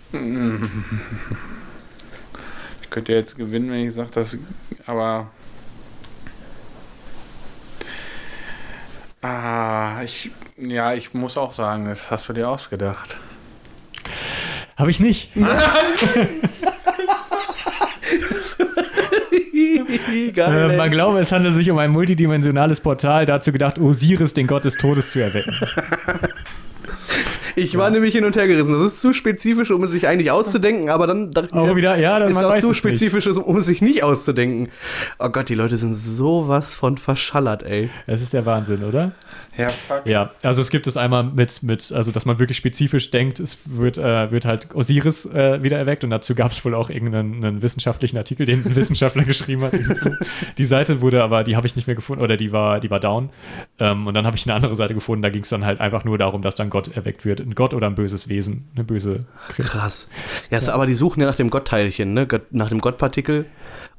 Ich 2.83 2.91
könnte 2.91 3.13
jetzt 3.13 3.37
gewinnen, 3.37 3.71
wenn 3.71 3.87
ich 3.87 3.95
sage, 3.95 4.11
dass. 4.11 4.39
Aber. 4.87 5.31
Ah, 9.23 10.03
ich. 10.03 10.31
Ja, 10.57 10.93
ich 10.95 11.15
muss 11.15 11.37
auch 11.37 11.55
sagen, 11.55 11.87
das 11.87 12.11
hast 12.11 12.29
du 12.29 12.33
dir 12.33 12.49
ausgedacht. 12.49 13.19
Habe 14.81 14.91
ich 14.91 14.99
nicht. 14.99 15.29
Geil, 20.35 20.71
Äh, 20.71 20.77
man 20.79 20.91
glaube, 20.91 21.21
es 21.21 21.33
handelt 21.33 21.55
sich 21.55 21.71
um 21.71 21.77
ein 21.77 21.91
multidimensionales 21.91 22.81
Portal, 22.81 23.27
dazu 23.27 23.53
gedacht, 23.53 23.79
Osiris, 23.79 24.33
den 24.33 24.47
Gott 24.47 24.65
des 24.65 24.77
Todes 24.77 25.11
zu 25.13 25.23
erwecken. 25.23 25.55
Ich 27.57 27.77
war 27.77 27.91
nämlich 27.91 28.15
hin 28.15 28.25
und 28.25 28.37
her 28.37 28.47
gerissen. 28.47 28.73
Das 28.73 28.83
ist 28.83 29.01
zu 29.01 29.13
spezifisch, 29.13 29.71
um 29.71 29.83
es 29.83 29.91
sich 29.91 30.07
eigentlich 30.07 30.31
auszudenken, 30.31 30.89
aber 30.91 31.07
dann 31.07 31.31
dachte 31.31 31.49
ich 31.49 31.55
Auch 31.55 31.67
mir, 31.67 31.77
wieder, 31.77 31.97
ja, 31.99 32.19
dann 32.19 32.31
ist 32.31 32.39
auch 32.39 32.51
zu 32.53 32.57
es 32.57 32.65
nicht. 32.65 32.77
spezifisch, 32.77 33.27
um 33.27 33.57
es 33.57 33.67
sich 33.67 33.83
nicht 33.83 34.03
auszudenken. 34.03 34.69
Oh 35.19 35.29
Gott, 35.29 35.49
die 35.49 35.55
Leute 35.55 35.77
sind 35.77 35.95
sowas 35.95 36.75
von 36.75 36.97
verschallert, 36.97 37.63
ey. 37.63 37.91
Das 38.07 38.23
ist 38.23 38.33
der 38.33 38.47
Wahnsinn, 38.47 38.85
oder? 38.85 39.13
Ja, 39.57 39.69
fuck. 39.69 40.07
Ja, 40.07 40.31
also 40.43 40.63
es 40.63 40.71
gibt 40.71 40.87
es 40.87 40.97
einmal 40.97 41.25
mit, 41.25 41.63
mit 41.63 41.93
also 41.93 42.13
dass 42.13 42.25
man 42.25 42.39
wirklich 42.39 42.57
spezifisch 42.57 43.11
denkt, 43.11 43.41
es 43.41 43.59
wird, 43.67 43.99
äh, 43.99 44.31
wird 44.31 44.45
halt 44.45 44.75
Osiris 44.75 45.27
äh, 45.27 45.63
wieder 45.63 45.77
erweckt 45.77 46.05
und 46.05 46.11
dazu 46.11 46.35
gab 46.35 46.53
es 46.53 46.65
wohl 46.65 46.75
auch 46.75 46.89
irgendeinen 46.89 47.45
einen 47.45 47.63
wissenschaftlichen 47.63 48.17
Artikel, 48.17 48.47
den 48.47 48.65
ein 48.65 48.77
Wissenschaftler 48.77 49.25
geschrieben 49.31 49.63
hat. 49.63 49.73
Die 50.59 50.65
Seite 50.65 51.01
wurde 51.01 51.23
aber, 51.23 51.45
die 51.45 51.57
habe 51.57 51.67
ich 51.67 51.77
nicht 51.77 51.87
mehr 51.87 51.97
gefunden 51.97 52.23
oder 52.23 52.37
die 52.37 52.53
war, 52.53 52.81
die 52.81 52.91
war 52.91 53.01
down. 53.01 53.31
Ähm, 53.79 54.07
und 54.07 54.15
dann 54.15 54.27
habe 54.27 54.37
ich 54.37 54.47
eine 54.47 54.55
andere 54.55 54.77
Seite 54.77 54.95
gefunden, 54.95 55.23
da 55.23 55.31
ging 55.31 55.43
es 55.43 55.49
dann 55.49 55.65
halt 55.65 55.81
einfach 55.81 56.05
nur 56.05 56.17
darum, 56.19 56.43
dass 56.43 56.55
dann 56.55 56.71
Gott 56.71 56.95
erweckt 56.97 57.25
wird 57.25 57.40
wird 57.41 57.49
ein 57.49 57.55
Gott 57.55 57.75
oder 57.75 57.87
ein 57.87 57.95
böses 57.95 58.29
Wesen, 58.29 58.69
eine 58.75 58.85
böse. 58.85 59.25
Krass. 59.57 60.09
Ja, 60.51 60.61
so, 60.61 60.73
aber 60.73 60.87
die 60.87 60.95
suchen 60.95 61.21
ja 61.21 61.27
nach 61.27 61.35
dem 61.35 61.51
Gottteilchen, 61.51 62.13
ne? 62.13 62.29
Nach 62.51 62.69
dem 62.69 62.81
Gottpartikel. 62.81 63.47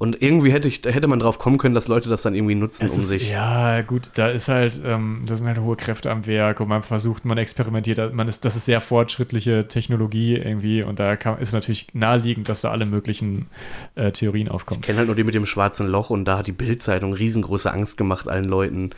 Und 0.02 0.20
irgendwie 0.20 0.52
hätte, 0.52 0.68
ich, 0.68 0.82
hätte 0.84 1.08
man 1.08 1.20
drauf 1.20 1.38
kommen 1.38 1.60
können, 1.60 1.76
dass 1.76 1.88
Leute 1.88 2.10
das 2.10 2.24
dann 2.24 2.34
irgendwie 2.34 2.56
nutzen 2.56 2.88
Es 2.88 2.94
um 2.94 3.02
ist, 3.02 3.10
sich. 3.10 3.30
Ja, 3.30 3.82
gut, 3.82 4.10
da 4.16 4.30
ist 4.30 4.48
halt, 4.48 4.82
ähm, 4.84 5.22
da 5.28 5.38
sind 5.38 5.46
halt 5.46 5.60
hohe 5.60 5.76
Kräfte 5.76 6.10
am 6.10 6.26
Werk 6.26 6.60
und 6.60 6.70
man 6.70 6.82
versucht, 6.82 7.24
man 7.24 7.38
experimentiert, 7.38 8.12
man 8.12 8.28
ist, 8.28 8.44
das 8.44 8.56
ist 8.56 8.66
sehr 8.66 8.82
fortschrittliche 8.82 9.68
Technologie 9.68 10.38
irgendwie 10.38 10.82
und 10.82 11.00
da 11.00 11.16
kann, 11.18 11.38
ist 11.38 11.54
natürlich 11.54 11.86
naheliegend, 11.94 12.50
dass 12.50 12.62
da 12.62 12.72
alle 12.72 12.88
möglichen 12.88 13.46
äh, 13.94 14.12
Theorien 14.12 14.50
aufkommen. 14.50 14.80
Ich 14.80 14.88
kenne 14.88 14.98
halt 14.98 15.08
nur 15.08 15.16
die 15.16 15.24
mit 15.24 15.36
dem 15.36 15.46
schwarzen 15.46 15.86
Loch 15.86 16.10
und 16.10 16.26
da 16.26 16.40
hat 16.40 16.48
die 16.48 16.52
Bildzeitung 16.52 17.14
riesengroße 17.14 17.72
Angst 17.72 17.96
gemacht 17.96 18.28
allen 18.28 18.46
Leuten. 18.46 18.90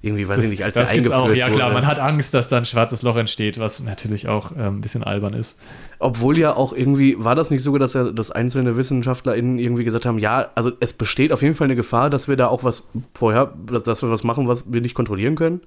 Irgendwie, 0.00 0.28
weiß 0.28 0.44
ich 0.44 0.50
nicht, 0.50 0.62
als 0.62 0.74
das 0.74 0.90
der 0.90 0.98
eingeführt 0.98 1.18
auch, 1.18 1.34
ja 1.34 1.50
klar, 1.50 1.70
wurde. 1.70 1.80
man 1.80 1.86
hat 1.88 1.98
Angst, 1.98 2.34
dass 2.34 2.46
da 2.46 2.58
ein 2.58 2.66
schwarzes 2.66 3.02
Loch 3.02 3.16
entsteht, 3.16 3.58
was 3.58 3.82
natürlich 3.82 4.28
auch 4.28 4.52
ähm, 4.52 4.76
ein 4.76 4.80
bisschen 4.80 5.02
albern 5.02 5.34
ist. 5.34 5.58
Obwohl 5.98 6.38
ja 6.38 6.54
auch 6.54 6.72
irgendwie, 6.72 7.16
war 7.18 7.34
das 7.34 7.50
nicht 7.50 7.62
sogar, 7.62 7.80
dass 7.80 7.94
ja 7.94 8.10
dass 8.10 8.30
einzelne 8.30 8.76
WissenschaftlerInnen 8.76 9.58
irgendwie 9.58 9.84
gesagt 9.84 10.06
haben, 10.06 10.18
ja, 10.18 10.51
also 10.54 10.72
es 10.80 10.92
besteht 10.92 11.32
auf 11.32 11.42
jeden 11.42 11.54
Fall 11.54 11.66
eine 11.66 11.76
Gefahr, 11.76 12.10
dass 12.10 12.28
wir 12.28 12.36
da 12.36 12.48
auch 12.48 12.64
was 12.64 12.84
vorher, 13.14 13.52
dass- 13.66 14.02
wir 14.02 14.10
was 14.10 14.24
machen, 14.24 14.48
was 14.48 14.64
wir 14.72 14.80
nicht 14.80 14.94
kontrollieren 14.94 15.34
können? 15.36 15.60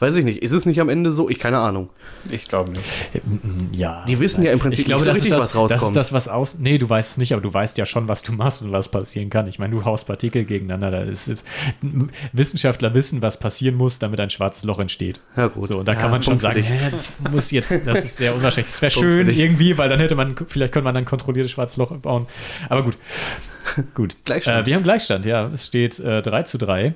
Weiß 0.00 0.14
ich 0.14 0.24
nicht. 0.24 0.42
Ist 0.42 0.52
es 0.52 0.64
nicht 0.64 0.80
am 0.80 0.88
Ende 0.88 1.10
so? 1.10 1.28
Ich 1.28 1.40
keine 1.40 1.58
Ahnung. 1.58 1.88
Ich 2.30 2.46
glaube 2.46 2.70
nicht. 2.70 2.84
Ja. 3.72 4.04
Die 4.06 4.20
wissen 4.20 4.42
ja 4.42 4.52
im 4.52 4.60
Prinzip 4.60 4.80
ich 4.80 4.86
glaube, 4.86 5.04
nicht 5.04 5.06
so 5.06 5.10
das, 5.10 5.18
ist 5.18 5.24
richtig, 5.24 5.38
das, 5.38 5.40
was 5.40 5.54
rauskommt. 5.56 5.82
das 5.82 5.88
ist 5.88 5.96
das, 5.96 6.12
was 6.12 6.28
aus. 6.28 6.58
Nee, 6.60 6.78
du 6.78 6.88
weißt 6.88 7.12
es 7.12 7.16
nicht, 7.16 7.32
aber 7.32 7.42
du 7.42 7.52
weißt 7.52 7.76
ja 7.78 7.86
schon, 7.86 8.06
was 8.08 8.22
du 8.22 8.32
machst 8.32 8.62
und 8.62 8.70
was 8.70 8.88
passieren 8.88 9.28
kann. 9.28 9.48
Ich 9.48 9.58
meine, 9.58 9.74
du 9.74 9.84
haust 9.84 10.06
Partikel 10.06 10.44
gegeneinander. 10.44 10.92
Da 10.92 11.00
ist 11.00 11.28
es, 11.28 11.42
Wissenschaftler 12.32 12.94
wissen, 12.94 13.22
was 13.22 13.38
passieren 13.40 13.74
muss, 13.74 13.98
damit 13.98 14.20
ein 14.20 14.30
schwarzes 14.30 14.62
Loch 14.62 14.78
entsteht. 14.78 15.20
Ja, 15.36 15.48
gut. 15.48 15.66
So, 15.66 15.78
und 15.78 15.88
da 15.88 15.94
Ja, 15.94 16.00
kann 16.00 16.12
man 16.12 16.22
schon 16.22 16.38
sagen, 16.38 16.62
hä, 16.62 16.78
das 16.92 17.10
muss 17.32 17.50
jetzt, 17.50 17.72
das 17.84 18.04
ist 18.04 18.18
sehr 18.18 18.34
unwahrscheinlich. 18.34 18.70
Das 18.70 18.82
wäre 18.82 18.90
schön 18.92 19.28
irgendwie, 19.30 19.78
weil 19.78 19.88
dann 19.88 19.98
hätte 19.98 20.14
man, 20.14 20.36
vielleicht 20.46 20.72
könnte 20.72 20.84
man 20.84 20.94
dann 20.94 21.06
kontrolliertes 21.06 21.50
schwarzes 21.50 21.76
Loch 21.76 21.90
bauen. 21.96 22.26
Aber 22.68 22.84
gut. 22.84 22.96
Gut. 23.94 24.16
Gleichstand. 24.24 24.62
Äh, 24.62 24.66
wir 24.66 24.74
haben 24.76 24.82
Gleichstand, 24.82 25.26
ja. 25.26 25.48
Es 25.48 25.66
steht 25.66 25.98
äh, 25.98 26.22
3 26.22 26.42
zu 26.44 26.58
3. 26.58 26.94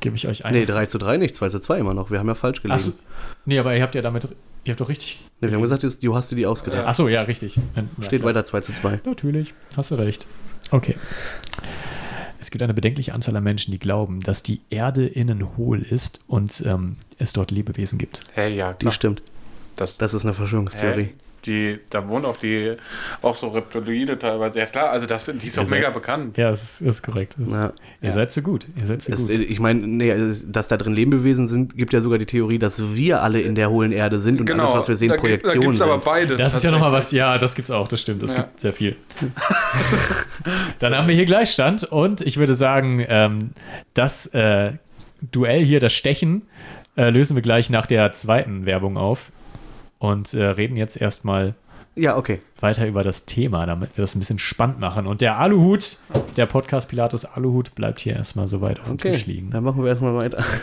Gebe 0.00 0.16
ich 0.16 0.26
euch 0.26 0.44
ein. 0.44 0.52
Nee, 0.52 0.66
3 0.66 0.86
zu 0.86 0.98
3 0.98 1.16
nicht, 1.18 1.34
2 1.36 1.48
zu 1.50 1.60
2 1.60 1.78
immer 1.78 1.94
noch. 1.94 2.10
Wir 2.10 2.18
haben 2.18 2.26
ja 2.28 2.34
falsch 2.34 2.60
gelegen. 2.62 2.74
Achso. 2.78 2.92
Nee, 3.44 3.58
aber 3.58 3.74
ihr 3.76 3.82
habt 3.82 3.94
ja 3.94 4.02
damit, 4.02 4.26
ihr 4.64 4.72
habt 4.72 4.80
doch 4.80 4.88
richtig. 4.88 5.20
Nee, 5.40 5.48
wir 5.48 5.54
haben 5.54 5.62
gesagt, 5.62 5.84
du 6.02 6.14
hast 6.16 6.30
dir 6.30 6.36
die 6.36 6.46
ausgedacht. 6.46 6.86
Achso, 6.86 7.08
ja, 7.08 7.22
richtig. 7.22 7.56
Ja, 7.56 7.62
Steht 8.00 8.20
klar. 8.22 8.30
weiter 8.34 8.44
2 8.44 8.60
zu 8.62 8.72
2. 8.72 9.00
Natürlich, 9.04 9.54
hast 9.76 9.90
du 9.92 9.94
recht. 9.96 10.26
Okay. 10.70 10.96
Es 12.40 12.50
gibt 12.50 12.62
eine 12.62 12.74
bedenkliche 12.74 13.14
Anzahl 13.14 13.36
an 13.36 13.44
Menschen, 13.44 13.70
die 13.70 13.78
glauben, 13.78 14.18
dass 14.20 14.42
die 14.42 14.60
Erde 14.70 15.06
innen 15.06 15.56
hohl 15.56 15.80
ist 15.82 16.20
und 16.26 16.62
ähm, 16.66 16.96
es 17.18 17.32
dort 17.32 17.52
Lebewesen 17.52 17.98
gibt. 17.98 18.24
Hey, 18.34 18.56
ja, 18.56 18.72
Die 18.72 18.78
klar. 18.80 18.92
stimmt. 18.92 19.22
Das, 19.76 19.96
Das 19.98 20.12
ist 20.12 20.24
eine 20.24 20.34
Verschwörungstheorie. 20.34 21.02
Hä? 21.04 21.14
Die, 21.46 21.78
da 21.90 22.06
wohnen 22.06 22.24
auch 22.24 22.36
die, 22.36 22.76
auch 23.20 23.34
so 23.34 23.48
Reptiloide 23.48 24.16
teilweise. 24.18 24.60
Ja 24.60 24.66
klar, 24.66 24.90
also 24.90 25.06
das, 25.06 25.26
die 25.26 25.46
ist 25.46 25.56
Ihr 25.56 25.62
auch 25.64 25.68
mega 25.68 25.90
bekannt. 25.90 26.38
Ja, 26.38 26.50
das 26.50 26.80
ist, 26.80 26.80
ist 26.82 27.02
korrekt. 27.02 27.34
Das, 27.38 27.52
Ja. 27.52 27.64
Ihr 28.00 28.08
Ja. 28.08 28.10
seid 28.12 28.30
so 28.32 28.42
gut. 28.42 28.66
Ihr 28.78 28.86
seid 28.86 29.02
so 29.02 29.12
Es, 29.12 29.26
gut. 29.26 29.30
ich 29.40 29.58
meine, 29.58 29.86
nee, 29.86 30.10
es- 30.10 30.44
dass 30.50 30.68
da 30.68 30.76
drin 30.76 30.92
Lebewesen 30.94 31.46
sind, 31.48 31.76
gibt 31.76 31.92
ja 31.92 32.00
sogar 32.00 32.18
die 32.18 32.26
Theorie, 32.26 32.58
dass 32.60 32.94
wir 32.94 33.22
alle 33.22 33.40
in 33.40 33.54
der 33.56 33.70
hohlen 33.70 33.90
Erde 33.92 34.20
sind 34.20 34.40
und 34.40 34.50
alles, 34.50 34.72
was 34.72 34.88
wir 34.88 34.94
sehen, 34.94 35.08
Genau, 35.10 35.22
da, 35.22 35.28
gibt- 35.28 35.42
da 35.44 35.48
Projektionen 35.48 35.70
gibt's 35.72 35.82
aber 35.82 35.92
sind. 35.94 36.04
beides. 36.04 36.38
Das 36.38 36.54
ist 36.54 36.62
ja 36.64 36.70
nochmal 36.70 36.92
was, 36.92 37.10
ja, 37.12 37.36
das 37.38 37.54
gibt's 37.56 37.70
auch, 37.72 37.88
das 37.88 38.00
stimmt, 38.00 38.22
das 38.22 38.32
Ja. 38.34 38.42
gibt 38.42 38.60
sehr 38.60 38.72
viel. 38.72 38.96
Dann 40.78 40.96
haben 40.96 41.08
wir 41.08 41.14
hier 41.14 41.24
Gleichstand 41.24 41.84
und 41.84 42.20
ich 42.20 42.36
würde 42.36 42.54
sagen, 42.54 43.04
ähm, 43.08 43.50
das 43.94 44.26
äh, 44.26 44.72
Duell 45.30 45.64
hier, 45.64 45.78
das 45.80 45.92
Stechen, 45.92 46.42
äh, 46.96 47.10
lösen 47.10 47.36
wir 47.36 47.42
gleich 47.42 47.70
nach 47.70 47.86
der 47.86 48.12
zweiten 48.12 48.66
Werbung 48.66 48.96
auf 48.96 49.30
und 50.02 50.34
äh, 50.34 50.42
reden 50.44 50.76
jetzt 50.76 51.00
erstmal 51.00 51.54
Ja, 51.94 52.16
okay. 52.16 52.40
weiter 52.58 52.86
über 52.88 53.04
das 53.04 53.24
Thema, 53.24 53.66
damit 53.66 53.96
wir 53.96 54.02
das 54.02 54.16
ein 54.16 54.18
bisschen 54.18 54.40
spannend 54.40 54.80
machen. 54.80 55.06
Und 55.06 55.20
der 55.20 55.38
Aluhut, 55.38 55.98
der 56.36 56.46
Podcast 56.46 56.88
Pilatus 56.88 57.24
Aluhut, 57.24 57.74
bleibt 57.76 58.00
hier 58.00 58.16
erstmal 58.16 58.48
so 58.48 58.60
weit 58.60 58.80
auf 58.80 58.86
dem 58.86 58.94
Okay, 58.94 59.12
Tisch 59.12 59.26
liegen. 59.26 59.50
dann 59.50 59.62
machen 59.62 59.80
wir 59.82 59.90
erstmal 59.90 60.14
weiter. 60.16 60.44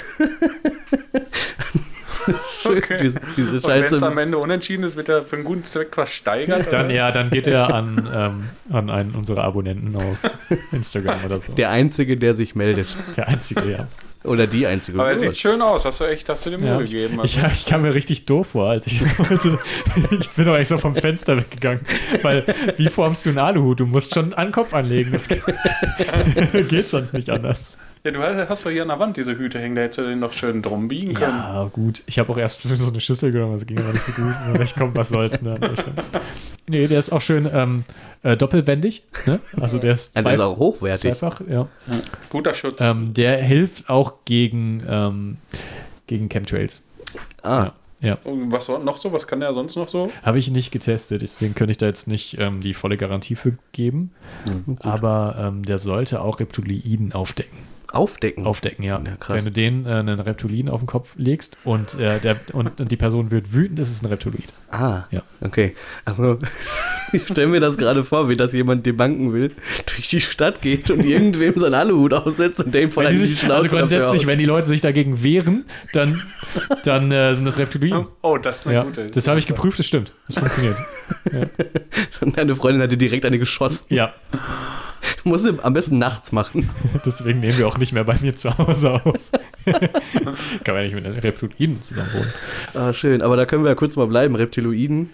Okay. 2.64 2.98
diese, 3.02 3.20
diese 3.38 3.52
Und 3.54 3.68
wenn 3.68 3.82
es 3.84 4.04
am. 4.04 4.18
Ende 4.20 4.38
unentschieden 4.38 4.84
ist, 4.84 4.96
wird 4.96 5.10
er 5.10 5.24
für 5.24 5.38
einen 5.38 5.46
guten 5.46 5.64
Zweck 5.64 5.96
versteigert. 5.96 6.72
Dann, 6.72 6.92
ja, 6.92 7.12
dann 7.12 7.32
geht 7.32 7.48
er 7.48 7.74
an, 7.74 8.08
ähm, 8.14 8.50
an 8.70 8.90
einen 8.92 9.12
unserer 9.16 9.46
Abonnenten 9.46 9.96
auf 9.96 10.18
Instagram 10.72 11.24
oder 11.26 11.40
so. 11.40 11.54
Der 11.54 11.72
Einzige, 11.72 12.18
der 12.18 12.36
sich 12.36 12.54
meldet. 12.54 12.96
Der 13.18 13.30
einzige, 13.30 13.72
ja. 13.72 13.88
Oder 14.26 14.48
die 14.48 14.68
Einzige. 14.68 15.00
Aber 15.00 15.10
er 15.10 15.16
sieht 15.16 15.38
schön 15.38 15.62
aus. 15.62 15.86
Hast 15.86 16.02
du 16.02 16.04
echt, 16.04 16.28
hast 16.28 16.46
du 16.46 16.50
dir 16.50 16.58
Mühe 16.58 16.68
ja 16.68 16.78
gegeben. 16.80 17.20
ich, 17.24 17.42
Also. 17.42 17.54
ich 17.56 17.66
kam 17.66 17.84
mir 17.84 17.94
richtig 17.94 18.26
doof 18.26 18.48
vor, 18.52 18.70
als 18.70 18.86
ich 18.88 19.02
wollte. 19.20 19.58
ich 20.20 20.30
bin 20.32 20.46
doch 20.46 20.58
echt 20.58 20.68
so 20.70 20.78
vom 20.78 20.94
Fenster 20.94 21.38
weggegangen. 21.38 21.82
Weil, 22.22 22.44
wie 22.78 22.90
formst 22.90 23.26
du 23.26 23.30
einen 23.30 23.38
Aluhut? 23.40 23.80
Du 23.80 23.86
musst 23.86 24.14
schon 24.14 24.34
einen 24.34 24.52
Kopf 24.52 24.74
anlegen. 24.74 25.14
Das 25.14 25.28
geht 26.68 26.90
sonst 26.90 27.14
nicht 27.14 27.30
anders. 27.30 27.78
Ja, 28.04 28.12
du 28.12 28.20
hast, 28.22 28.50
hast 28.50 28.66
doch 28.66 28.70
hier 28.72 28.82
an 28.84 28.88
der 28.88 29.00
Wand 29.00 29.18
diese 29.18 29.38
Hüte 29.38 29.60
hängen, 29.60 29.76
da 29.76 29.82
hättest 29.82 30.00
du 30.00 30.04
den 30.04 30.20
noch 30.20 30.32
schön 30.32 30.62
drum 30.62 30.88
biegen 30.88 31.14
können. 31.14 31.38
Ja, 31.38 31.70
gut. 31.72 32.02
Ich 32.06 32.18
habe 32.18 32.32
auch 32.32 32.38
erst 32.38 32.62
so 32.64 32.88
eine 32.90 33.02
Schüssel 33.02 33.32
genommen, 33.32 33.54
das 33.54 33.66
ging 33.66 33.78
aber 33.78 33.92
nicht 33.92 34.04
so 34.04 34.12
gut. 34.14 34.34
Und 34.54 34.62
ich 34.62 34.74
komm, 34.74 34.96
was 34.96 35.10
soll's, 35.10 35.42
ne? 35.42 35.60
Nee, 36.68 36.88
der 36.88 37.00
ist 37.00 37.12
auch 37.12 37.22
schön 37.22 37.50
ähm, 37.54 37.84
äh, 38.24 38.38
doppelwendig. 38.38 39.04
Ne? 39.26 39.40
Also 39.60 39.80
der 39.80 39.96
ist, 39.96 40.16
Ja, 40.16 40.22
der 40.22 40.32
zwei, 40.32 40.36
ist 40.36 40.40
auch 40.42 40.58
hochwertig. 40.58 41.02
zweifach, 41.02 41.42
ja. 41.50 41.68
Guter 42.30 42.54
Schutz. 42.54 42.78
Ähm, 42.80 43.14
der 43.14 43.38
hilft 43.44 43.90
auch 43.90 44.14
gegen, 44.24 44.84
ähm, 44.88 45.38
gegen 46.08 46.30
Chemtrails. 46.30 46.84
Ah, 47.44 47.72
Ja. 48.02 48.18
Und 48.24 48.50
was 48.52 48.70
noch 48.70 48.98
so? 48.98 49.12
Was 49.12 49.28
kann 49.28 49.42
der 49.42 49.54
sonst 49.54 49.76
noch 49.76 49.90
so? 49.90 50.10
Habe 50.24 50.40
ich 50.40 50.50
nicht 50.52 50.72
getestet, 50.72 51.22
deswegen 51.22 51.54
könnte 51.54 51.72
ich 51.72 51.78
da 51.78 51.88
jetzt 51.88 52.08
nicht 52.08 52.38
ähm, 52.40 52.62
die 52.62 52.74
volle 52.74 52.96
Garantie 52.96 53.36
für 53.36 53.58
geben. 53.74 54.12
Aber 54.80 55.36
ähm, 55.38 55.64
der 55.64 55.80
sollte 55.80 56.22
auch 56.22 56.40
Reptiloiden 56.40 57.12
aufdecken. 57.12 57.58
Aufdecken. 57.92 58.46
Aufdecken, 58.46 58.84
ja. 58.84 59.02
Ja, 59.04 59.16
krass. 59.20 59.38
Wenn 59.38 59.46
du 59.46 59.52
den 59.52 59.86
äh, 59.86 59.90
einen 59.90 60.20
Reptilien 60.20 60.70
auf 60.70 60.82
den 60.82 60.88
Kopf 60.88 61.14
legst 61.18 61.58
und, 61.64 61.96
äh, 61.96 62.20
der, 62.20 62.38
und, 62.54 62.80
und 62.80 62.92
die 62.92 62.98
Person 62.98 63.32
wird 63.32 63.54
wütend, 63.54 63.80
ist 63.80 63.90
es 63.90 64.02
ein 64.02 64.06
Reptiloid. 64.08 64.46
Ah, 64.72 65.04
Ja. 65.12 65.22
okay. 65.42 65.76
Also, 66.06 66.38
ich 67.14 67.24
stelle 67.24 67.48
mir 67.48 67.60
das 67.60 67.78
gerade 67.78 68.04
vor, 68.04 68.30
wie 68.30 68.36
das 68.36 68.54
jemand 68.54 68.86
debanken 68.86 69.34
will, 69.34 69.52
durch 69.88 70.08
die 70.10 70.22
Stadt 70.22 70.62
geht 70.62 70.92
und 70.92 71.04
irgendwem 71.04 71.58
seinen 71.58 71.74
Aluhut 71.74 72.14
aufsetzt 72.14 72.60
und 72.64 72.74
dem 72.76 72.92
von 72.92 73.04
Wenn 73.04 73.12
die 73.14 73.18
einem 73.18 73.26
sich, 73.26 73.40
Schnauze 73.40 73.56
also 73.64 73.76
grundsätzlich, 73.78 74.12
dafür 74.22 74.28
wenn 74.28 74.40
die 74.40 74.46
Leute 74.46 74.68
sich 74.68 74.82
dagegen 74.82 75.24
wehren, 75.24 75.66
dann, 75.94 76.22
dann 76.84 77.12
äh, 77.12 77.34
sind 77.36 77.46
das 77.46 77.58
Reptilien. 77.58 78.06
Oh, 78.22 78.38
das 78.38 78.60
ist 78.60 78.68
eine 78.68 78.76
Ja, 78.76 78.84
gute. 78.84 79.08
das 79.08 79.28
habe 79.28 79.40
ich 79.40 79.48
geprüft, 79.48 79.80
das 79.80 79.86
stimmt. 79.88 80.14
Das 80.28 80.38
funktioniert. 80.38 80.78
haut. 81.34 81.50
Und 82.22 82.38
deine 82.38 82.56
Freundin 82.56 82.82
hatte 82.84 82.98
direkt 82.98 83.26
eine 83.26 83.40
geschossen. 83.40 83.86
Ja, 83.94 84.14
Muss 85.24 85.46
am 85.46 85.74
besten 85.74 85.96
nachts 85.96 86.32
machen. 86.32 86.70
deswegen 87.06 87.40
nehmen 87.40 87.58
wir 87.58 87.68
auch 87.68 87.78
nicht 87.78 87.94
mehr 87.94 88.04
bei 88.04 88.18
mir 88.22 88.36
zu 88.36 88.58
Hause 88.58 89.02
auf. 89.04 89.32
Kann 89.66 90.76
man 90.76 90.76
ja 90.78 90.82
nicht 90.84 90.96
mit 90.96 91.06
einem 91.06 91.20
Reptiloiden 91.20 91.82
zusammen 91.82 92.10
wohnen. 92.14 92.34
Ah, 92.74 92.94
schön. 92.94 93.22
Aber 93.22 93.36
da 93.36 93.46
können 93.46 93.64
wir 93.64 93.70
ja 93.70 93.76
kurz 93.76 93.96
mal 93.96 94.08
bleiben. 94.08 94.36
Reptiloiden. 94.36 95.10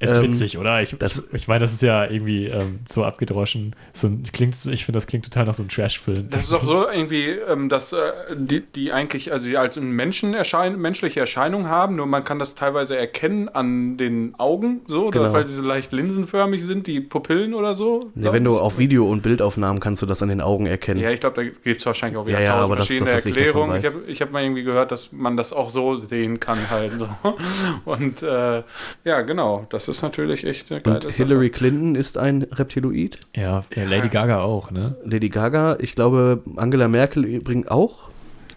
Ist 0.00 0.16
Ähm, 0.16 0.22
witzig, 0.24 0.58
oder? 0.58 0.82
Ich, 0.82 0.96
das- 0.98 1.18
ich, 1.28 1.34
ich 1.42 1.48
meine, 1.48 1.60
das 1.60 1.72
ist 1.72 1.82
ja 1.82 2.04
irgendwie 2.04 2.46
ähm, 2.46 2.80
so 2.90 3.04
abgedroschen. 3.04 3.76
So 3.92 4.08
ein, 4.08 4.24
klingt, 4.32 4.54
ich 4.66 4.84
finde, 4.84 4.98
das 4.98 5.06
klingt 5.06 5.24
total 5.24 5.44
nach 5.44 5.54
so 5.54 5.62
einem 5.62 5.68
Trash-Film. 5.70 6.28
Das 6.30 6.42
ist 6.42 6.52
auch 6.52 6.64
so 6.64 6.88
irgendwie, 6.88 7.26
ähm, 7.28 7.68
dass 7.68 7.92
äh, 7.92 7.98
die, 8.34 8.60
die 8.62 8.92
eigentlich, 8.92 9.32
also 9.32 9.48
die 9.48 9.56
als 9.56 9.78
Menschen 9.78 10.34
erschein 10.34 10.76
menschliche 10.80 11.20
Erscheinung 11.20 11.68
haben, 11.68 11.96
nur 11.96 12.06
man 12.06 12.24
kann 12.24 12.38
das 12.40 12.54
teilweise 12.56 12.96
erkennen 12.96 13.48
an 13.48 13.96
den 13.96 14.34
Augen, 14.38 14.80
so, 14.88 15.10
Genau. 15.10 15.24
dass, 15.24 15.32
weil 15.32 15.44
die 15.44 15.52
so 15.52 15.62
leicht 15.62 15.92
linsenförmig 15.92 16.64
sind, 16.64 16.86
die 16.88 17.00
Pupillen 17.00 17.54
oder 17.54 17.74
so. 17.76 18.10
Ja, 18.16 18.32
wenn 18.32 18.44
du 18.44 18.58
auf 18.58 18.78
Video- 18.78 19.08
und 19.08 19.22
Bildaufnahmen 19.22 19.80
kannst 19.80 20.02
du 20.02 20.06
das 20.06 20.22
an 20.22 20.28
den 20.30 20.40
Augen 20.40 20.66
erkennen. 20.66 21.00
Ja, 21.00 21.10
ich 21.10 21.20
glaube, 21.20 21.36
da 21.36 21.42
gibt 21.42 21.80
es 21.80 21.86
wahrscheinlich 21.86 22.18
auch 22.18 22.26
wieder 22.26 22.38
Ja, 22.40 22.44
ja, 22.44 22.50
tausend 22.52 22.64
aber 22.64 22.76
das 22.76 22.90
ist 22.90 22.98
verschiedene 23.06 23.14
das, 23.14 23.24
davon 23.24 23.70
Erklärungen. 23.70 23.76
Ich. 23.78 23.82
Habe 23.94 24.04
ich 24.06 24.20
hab 24.22 24.30
mal 24.32 24.42
irgendwie 24.42 24.62
gehört, 24.62 24.90
dass 24.92 25.12
man 25.12 25.36
das 25.36 25.52
auch 25.52 25.70
so 25.70 25.98
sehen 25.98 26.40
kann 26.40 26.58
halt. 26.70 26.92
So. 26.98 27.08
Und 27.84 28.22
äh, 28.22 28.62
ja, 29.04 29.20
genau, 29.22 29.66
das 29.70 29.88
ist 29.88 30.02
natürlich 30.02 30.44
echt 30.44 30.70
eine 30.72 30.80
geile 30.80 30.96
Und 30.96 31.02
Sache. 31.04 31.14
Hillary 31.14 31.50
Clinton 31.50 31.94
ist 31.94 32.18
ein 32.18 32.42
Reptiloid. 32.50 33.18
ja, 33.36 33.64
ja, 33.74 33.84
Lady 33.84 34.08
Gaga 34.08 34.42
auch, 34.42 34.70
ne? 34.70 34.96
Lady 35.04 35.28
Gaga, 35.28 35.76
ich 35.80 35.94
glaube, 35.94 36.42
Angela 36.56 36.88
Merkel 36.88 37.24
übrigens 37.24 37.68
auch. 37.68 38.08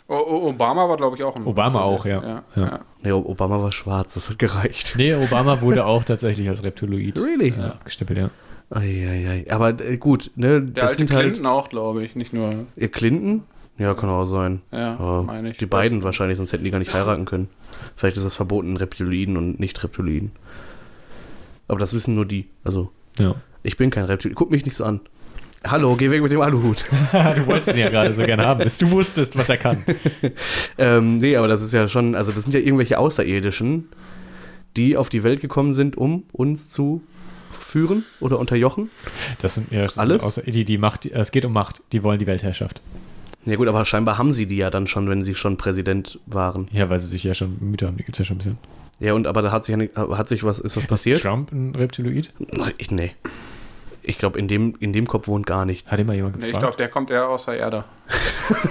O 0.08 0.50
Obama 0.50 0.88
war, 0.90 0.98
glaube 0.98 1.16
ich, 1.16 1.24
auch 1.24 1.36
ein 1.36 1.46
Obama 1.46 1.82
auch, 1.82 2.06
ja. 2.06 2.22
ja, 2.22 2.44
Ja. 2.56 2.62
ja. 2.62 2.80
Nee, 3.02 3.12
Obama 3.14 3.62
war 3.62 3.72
schwarz, 3.72 4.14
das 4.14 4.30
hat 4.30 4.38
gereicht. 4.38 4.94
Nee, 4.98 5.14
Obama 5.16 5.62
wurde 5.62 5.86
auch 5.86 6.04
tatsächlich 6.04 6.48
als 6.50 6.62
Reptiloid 6.64 7.18
Really? 7.18 7.54
ja, 7.58 7.76
gestempelt, 7.84 8.20
ja. 8.20 8.30
Eieiei. 8.70 9.46
Aber 9.50 9.70
äh, 9.80 9.98
gut, 9.98 10.32
ne? 10.36 10.60
Der 10.62 10.84
das 10.84 10.92
alte 10.92 10.96
sind 10.98 11.10
Clinton 11.10 11.46
halt. 11.48 11.56
auch, 11.56 11.70
glaube 11.70 12.04
ich, 12.04 12.16
nicht 12.16 12.34
nur. 12.34 12.66
Ihr 12.76 12.90
Clinton? 12.90 13.44
Ja, 13.78 13.94
kann 13.96 14.10
auch 14.10 14.26
sein. 14.26 14.62
Ja, 14.72 14.94
Aber 14.98 15.24
meine 15.24 15.52
ich. 15.52 15.58
die 15.58 15.66
beiden 15.66 16.04
wahrscheinlich, 16.04 16.38
sonst 16.38 16.54
hätten 16.54 16.64
die 16.64 16.72
gar 16.72 16.80
nicht 16.80 16.94
heiraten 16.94 17.26
können. 17.26 17.50
Vielleicht 17.96 18.18
ist 18.18 18.24
es 18.24 18.36
verboten, 18.36 18.78
Reptiloiden 18.78 19.36
und 19.36 19.60
nicht 19.60 19.84
Reptiloiden. 19.84 20.32
Aber 21.68 21.80
das 21.80 21.94
wissen 21.94 22.14
nur 22.14 22.26
die. 22.26 22.48
Also, 22.64 22.92
ja. 23.18 23.36
ich 23.64 23.78
bin 23.78 23.90
kein 23.90 24.06
Reptiloid. 24.06 24.36
Guck 24.36 24.52
mich 24.52 24.66
nicht 24.66 24.76
so 24.76 24.84
an. 24.84 25.00
Hallo, 25.66 25.96
geh 25.96 26.12
weg 26.12 26.22
mit 26.22 26.32
dem 26.32 26.42
Aluhut. 26.42 26.84
du 27.12 27.48
wolltest 27.48 27.70
ihn 27.70 27.78
ja 27.80 27.90
gerade 27.90 28.14
so 28.14 28.24
gerne 28.26 28.46
haben, 28.46 28.64
bis 28.64 28.78
du 28.78 28.92
wusstest, 28.92 29.38
was 29.38 29.48
er 29.48 29.58
kann. 29.58 29.84
ähm, 30.78 31.18
nee, 31.20 31.38
aber 31.38 31.48
das 31.48 31.62
ist 31.62 31.72
ja 31.72 31.88
schon, 31.88 32.16
also 32.16 32.34
das 32.34 32.44
sind 32.44 32.54
ja 32.54 32.60
irgendwelche 32.60 33.00
Außerirdischen, 33.00 33.88
die 34.76 34.98
auf 34.98 35.10
die 35.10 35.24
Welt 35.24 35.40
gekommen 35.40 35.74
sind, 35.74 35.98
um 35.98 36.24
uns 36.34 36.68
zu 36.68 37.02
führen 37.60 38.04
oder 38.20 38.40
unterjochen. 38.40 38.92
Das 39.42 39.56
sind 39.56 39.72
ja 39.72 39.84
das 39.84 39.98
Alles? 39.98 40.22
Sind 40.22 40.28
außer, 40.28 40.42
die, 40.44 40.66
die 40.66 40.78
Macht, 40.78 41.06
die, 41.06 41.14
es 41.14 41.32
geht 41.32 41.46
um 41.46 41.54
Macht, 41.54 41.82
die 41.94 42.04
wollen 42.04 42.20
die 42.20 42.28
Weltherrschaft. 42.28 42.84
Ja 43.46 43.56
gut, 43.58 43.68
aber 43.68 43.84
scheinbar 43.86 44.18
haben 44.18 44.32
sie 44.32 44.46
die 44.46 44.58
ja 44.58 44.70
dann 44.70 44.88
schon, 44.88 45.10
wenn 45.10 45.22
sie 45.24 45.36
schon 45.36 45.58
Präsident 45.58 46.20
waren. 46.26 46.68
Ja, 46.72 46.90
weil 46.90 47.00
sie 47.00 47.08
sich 47.08 47.24
ja 47.24 47.34
schon 47.34 47.58
bemüht 47.60 47.82
haben, 47.82 47.98
die 47.98 48.04
gibt 48.04 48.16
es 48.16 48.20
ja 48.20 48.26
schon 48.26 48.36
ein 48.36 48.40
bisschen. 48.40 48.58
Ja, 49.00 49.14
und 49.14 49.28
aber 49.28 49.42
da 49.42 49.52
hat 49.52 49.66
sich, 49.66 49.74
ja 49.74 49.78
nicht- 49.78 49.96
hat 49.98 50.28
sich 50.30 50.44
was, 50.44 50.60
ist 50.60 50.78
was 50.78 50.88
passiert? 50.88 51.22
Trump 51.22 51.52
ein 51.52 51.76
Reptiloid? 51.76 52.32
Ich, 52.78 52.90
nee. 52.92 53.12
Ich 54.02 54.18
glaube, 54.18 54.38
in 54.40 54.48
dem, 54.48 54.76
in 54.80 54.94
dem 54.94 55.08
Kopf 55.08 55.28
wohnt 55.28 55.46
gar 55.46 55.66
nichts. 55.66 55.90
Hat 55.92 56.00
immer 56.00 56.14
jemand 56.14 56.36
Nee, 56.38 56.42
ich 56.42 56.48
gefragt? 56.48 56.62
glaube, 56.64 56.78
der 56.78 56.90
kommt 56.90 57.10
eher 57.12 57.28
aus 57.30 57.46
der 57.46 57.58
Erde. 57.58 57.84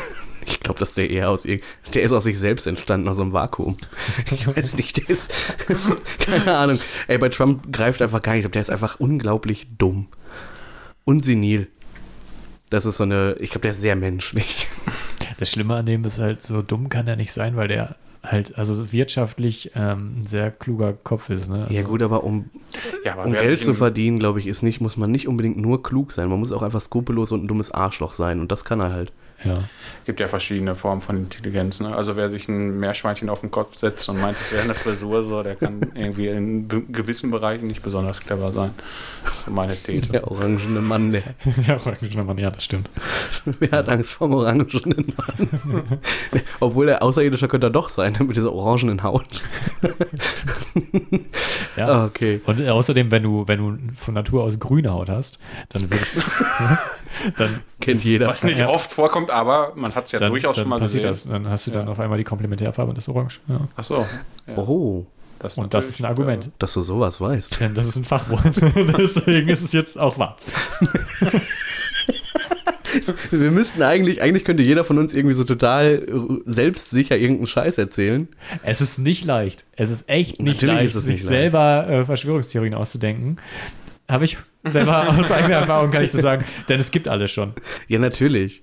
Ich 0.45 0.59
glaube, 0.59 0.81
dass 0.81 0.95
der 0.95 1.09
eher 1.09 1.31
aus 1.31 1.45
irg- 1.45 1.63
der 1.95 2.03
ist 2.03 2.13
aus 2.13 2.25
sich 2.25 2.39
selbst 2.39 2.67
entstanden, 2.67 3.09
aus 3.09 3.19
einem 3.21 3.33
Vakuum. 3.33 3.77
Ich 4.33 4.47
weiß 4.47 4.77
nicht, 4.77 4.99
der 4.99 5.09
ist. 5.09 5.33
keine 6.19 6.57
Ahnung. 6.57 6.79
Ey, 7.07 7.17
bei 7.19 7.29
Trump 7.29 7.73
greift 7.73 8.03
einfach 8.03 8.21
gar 8.23 8.33
nicht. 8.33 8.41
Ich 8.41 8.43
glaube, 8.45 8.53
der 8.55 8.63
ist 8.63 8.71
einfach 8.71 8.99
unglaublich 8.99 9.69
dumm. 9.79 10.09
Und 11.05 11.25
senil. 11.25 11.69
Das 12.73 12.87
ist 12.87 12.97
so 12.97 13.05
eine. 13.05 13.37
Ich 13.39 13.51
glaube, 13.51 13.63
der 13.63 13.73
ist 13.73 13.81
sehr 13.81 13.97
menschlich. 13.97 14.69
Das 15.39 15.51
Schlimme 15.51 15.75
an 15.75 15.87
dem 15.87 16.05
ist 16.05 16.21
halt, 16.21 16.41
so 16.41 16.63
dumm 16.63 16.89
kann 16.89 17.09
er 17.09 17.17
nicht 17.17 17.33
sein, 17.33 17.57
weil 17.57 17.67
der 17.67 17.97
halt, 18.23 18.57
also 18.57 18.93
wirtschaftlich 18.93 19.73
ähm, 19.75 20.21
ein 20.21 20.27
sehr 20.27 20.53
kluger 20.53 20.93
Kopf 20.93 21.31
ist. 21.31 21.51
Ne? 21.51 21.63
Also, 21.63 21.75
Ja, 21.75 21.83
gut, 21.83 22.01
aber 22.03 22.23
um, 22.23 22.51
Ja, 23.05 23.15
aber 23.15 23.25
um 23.25 23.33
Geld 23.33 23.61
zu 23.61 23.75
verdienen, 23.75 24.21
glaube 24.21 24.39
ich, 24.39 24.47
ist 24.47 24.63
nicht, 24.63 24.81
muss 24.81 24.97
man 24.97 25.11
nicht 25.11 25.27
unbedingt 25.27 25.57
nur 25.57 25.83
klug 25.83 26.13
sein. 26.13 26.29
Man 26.29 26.39
muss 26.39 26.53
auch 26.53 26.63
einfach 26.63 26.81
skrupellos 26.81 27.33
und 27.33 27.45
ein 27.45 27.49
dummes 27.49 27.73
Arschloch 27.73 28.15
sein. 28.15 28.39
Und 28.39 28.53
das 28.53 28.65
kann 28.65 28.79
er 28.79 28.93
halt. 28.93 29.13
Ja. 29.45 29.55
gibt 30.05 30.21
ja 30.21 30.29
verschiedene 30.29 30.75
Formen 30.75 31.01
von 31.01 31.17
Intelligenz. 31.17 31.81
Ne? 31.81 31.95
Also 31.95 32.17
wer 32.17 32.29
sich 32.29 32.49
ein 32.49 32.79
Meerschweinchen 32.79 33.29
auf 33.29 33.41
den 33.41 33.51
Kopf 33.51 33.77
setzt 33.77 34.09
und 34.09 34.21
meint, 34.21 34.37
es 34.41 34.53
wäre 34.53 34.63
eine 34.63 34.75
Frisur, 34.75 35.25
so, 35.25 35.43
der 35.43 35.57
kann 35.57 35.81
irgendwie 35.95 36.29
in 36.29 36.69
gewissen 36.69 37.31
Bereichen 37.31 37.67
nicht 37.67 37.83
besonders 37.83 38.21
clever 38.21 38.53
sein. 38.53 38.71
Das 39.25 39.35
ist 39.35 39.45
so 39.47 39.51
meine 39.51 39.75
These. 39.75 40.13
Der 40.13 40.31
orangene 40.31 40.81
Mann, 40.81 41.13
der. 41.13 41.23
ja, 41.67 41.75
orangener 41.77 42.25
Mann, 42.25 42.39
ja, 42.39 42.51
das 42.51 42.65
stimmt. 42.65 42.91
Wer 43.45 43.71
hat 43.71 43.89
Angst 43.89 44.13
vor 44.13 44.29
dem 44.29 44.35
orangenen 44.35 45.13
Mann? 45.17 46.01
Obwohl 46.61 46.87
der 46.87 47.03
Außerirdischer 47.03 47.49
könnte 47.49 47.69
er 47.69 47.71
doch 47.71 47.89
sein, 47.89 48.17
mit 48.21 48.37
dieser 48.37 48.53
orangenen 48.53 49.03
Haut. 49.03 49.43
Ja. 51.77 52.05
Okay. 52.05 52.41
Und 52.47 52.61
außerdem, 52.67 53.11
wenn 53.11 53.23
du, 53.23 53.45
wenn 53.47 53.59
du 53.59 53.95
von 53.95 54.15
Natur 54.15 54.45
aus 54.45 54.59
grüne 54.59 54.91
Haut 54.91 55.09
hast, 55.09 55.39
dann 55.71 55.91
wird's, 55.91 56.25
dann 57.37 57.61
Kennt 57.81 58.05
jeder. 58.05 58.29
Was 58.29 58.45
nicht 58.45 58.59
Ja. 58.59 58.69
oft 58.69 58.93
vorkommt, 58.93 59.31
aber 59.31 59.73
man 59.77 59.95
hat 59.95 60.07
es 60.07 60.13
ja 60.13 60.19
dann, 60.19 60.31
durchaus 60.31 60.57
dann 60.57 60.63
schon 60.65 60.71
mal 60.71 60.79
passiert 60.79 61.05
gesehen. 61.05 61.31
das. 61.33 61.43
Dann 61.43 61.51
hast 61.51 61.67
du 61.67 61.71
dann 61.73 61.87
Ja. 61.87 61.93
auf 61.93 62.01
einmal 62.01 62.19
die 62.19 62.25
Komplementärfarbe, 62.25 62.95
das 62.95 63.09
Orange. 63.09 63.41
Ja. 63.49 63.61
Ach 63.77 63.85
so. 63.85 64.07
Ja, 64.47 64.57
Oh, 64.57 65.07
das 65.39 65.59
Und 65.59 65.75
das 65.75 65.89
ist 65.89 66.01
ein 66.01 66.07
Argument. 66.07 66.51
dass 66.59 66.73
du 66.75 66.81
sowas 66.83 67.21
weißt. 67.21 67.61
Denn 67.61 67.75
das 67.75 67.87
ist 67.89 67.97
ein 67.97 68.05
Fachwort. 68.05 68.45
Deswegen 68.99 69.49
ist 69.49 69.63
es 69.63 69.73
jetzt 69.73 69.99
auch 69.99 70.19
wahr. 70.19 70.37
Wir 73.31 73.51
müssten 73.51 73.83
eigentlich, 73.83 74.21
eigentlich 74.21 74.45
könnte 74.45 74.63
jeder 74.63 74.85
von 74.85 74.99
uns 74.99 75.15
irgendwie 75.15 75.35
so 75.35 75.45
total 75.45 76.07
selbstsicher 76.45 77.17
irgendeinen 77.17 77.47
Scheiß 77.47 77.79
erzählen. 77.79 78.29
Es 78.63 78.81
ist 78.83 78.99
nicht 78.99 79.25
leicht. 79.25 79.65
Es 79.77 79.91
ist 79.91 80.09
echt 80.11 80.43
nicht 80.43 80.57
Natürlich 80.57 80.75
leicht, 80.75 80.87
ist 80.89 80.95
es 80.97 81.03
sich 81.05 81.13
nicht 81.15 81.23
leicht. 81.25 81.29
selber 81.53 81.87
äh, 81.89 82.05
Verschwörungstheorien 82.05 82.75
auszudenken. 82.75 83.39
Habe 84.11 84.27
ich 84.27 84.37
selber 84.65 85.09
aus 85.09 85.31
eigener 85.31 85.57
Erfahrung, 85.57 85.91
kann 85.91 86.03
ich 86.05 86.13
das 86.13 86.23
sagen. 86.23 86.45
Denn 86.69 86.81
es 86.81 86.91
gibt 86.91 87.09
alles 87.09 87.31
schon. 87.31 87.53
Ja, 87.89 87.99
natürlich. 87.99 88.63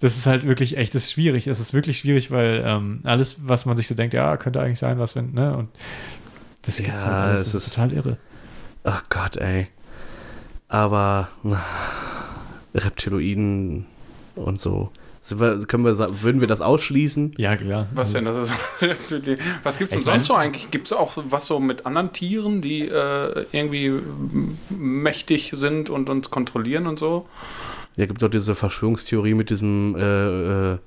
Das 0.00 0.16
ist 0.16 0.26
halt 0.26 0.46
wirklich 0.46 0.76
echt, 0.76 0.94
das 0.94 1.04
ist 1.04 1.12
schwierig. 1.12 1.46
Es 1.48 1.58
ist 1.58 1.74
wirklich 1.74 1.98
schwierig, 1.98 2.30
weil 2.30 2.62
ähm, 2.64 3.00
alles, 3.04 3.36
was 3.42 3.66
man 3.66 3.76
sich 3.76 3.88
so 3.88 3.94
denkt, 3.96 4.14
ja, 4.14 4.36
könnte 4.36 4.60
eigentlich 4.60 4.78
sein, 4.78 4.98
was 4.98 5.16
wenn, 5.16 5.32
ne? 5.32 5.56
Und 5.56 5.70
das 6.62 6.76
gibt's 6.76 7.00
Ja, 7.02 7.06
halt 7.06 7.16
alles. 7.30 7.40
es 7.40 7.46
Das 7.46 7.54
ist 7.62 7.66
ist- 7.68 7.74
total 7.74 7.92
irre. 7.92 8.18
Ach 8.84 9.02
Gott, 9.08 9.36
ey. 9.36 9.68
Aber 10.68 11.28
Reptiloiden 12.74 13.86
und 14.36 14.60
so. 14.60 14.90
Wir, 15.30 15.58
können 15.66 15.84
wir, 15.84 16.22
würden 16.22 16.40
wir 16.40 16.48
das 16.48 16.60
ausschließen? 16.60 17.34
Ja, 17.36 17.56
klar. 17.56 17.86
Was 17.94 18.12
denn? 18.12 18.24
Das 18.24 18.50
ist, 18.50 18.54
was 19.62 19.78
gibt 19.78 19.90
es 19.90 19.96
denn 19.96 20.04
sonst 20.04 20.26
so 20.26 20.34
eigentlich? 20.34 20.70
Gibt 20.70 20.86
es 20.86 20.92
auch 20.92 21.12
so- 21.12 21.24
was 21.30 21.46
so 21.46 21.60
mit 21.60 21.86
anderen 21.86 22.12
Tieren, 22.12 22.62
die 22.62 22.88
äh, 22.88 23.46
irgendwie 23.52 23.92
mächtig 24.70 25.50
sind 25.54 25.90
und 25.90 26.08
uns 26.10 26.30
kontrollieren 26.30 26.86
und 26.86 26.98
so? 26.98 27.26
Ja, 27.96 28.06
gibt 28.06 28.22
doch 28.22 28.28
diese 28.30 28.54
Verschwörungstheorie 28.54 29.34
mit 29.34 29.50
diesem, 29.50 29.96
äh, 29.96 30.72
äh, 30.74 30.78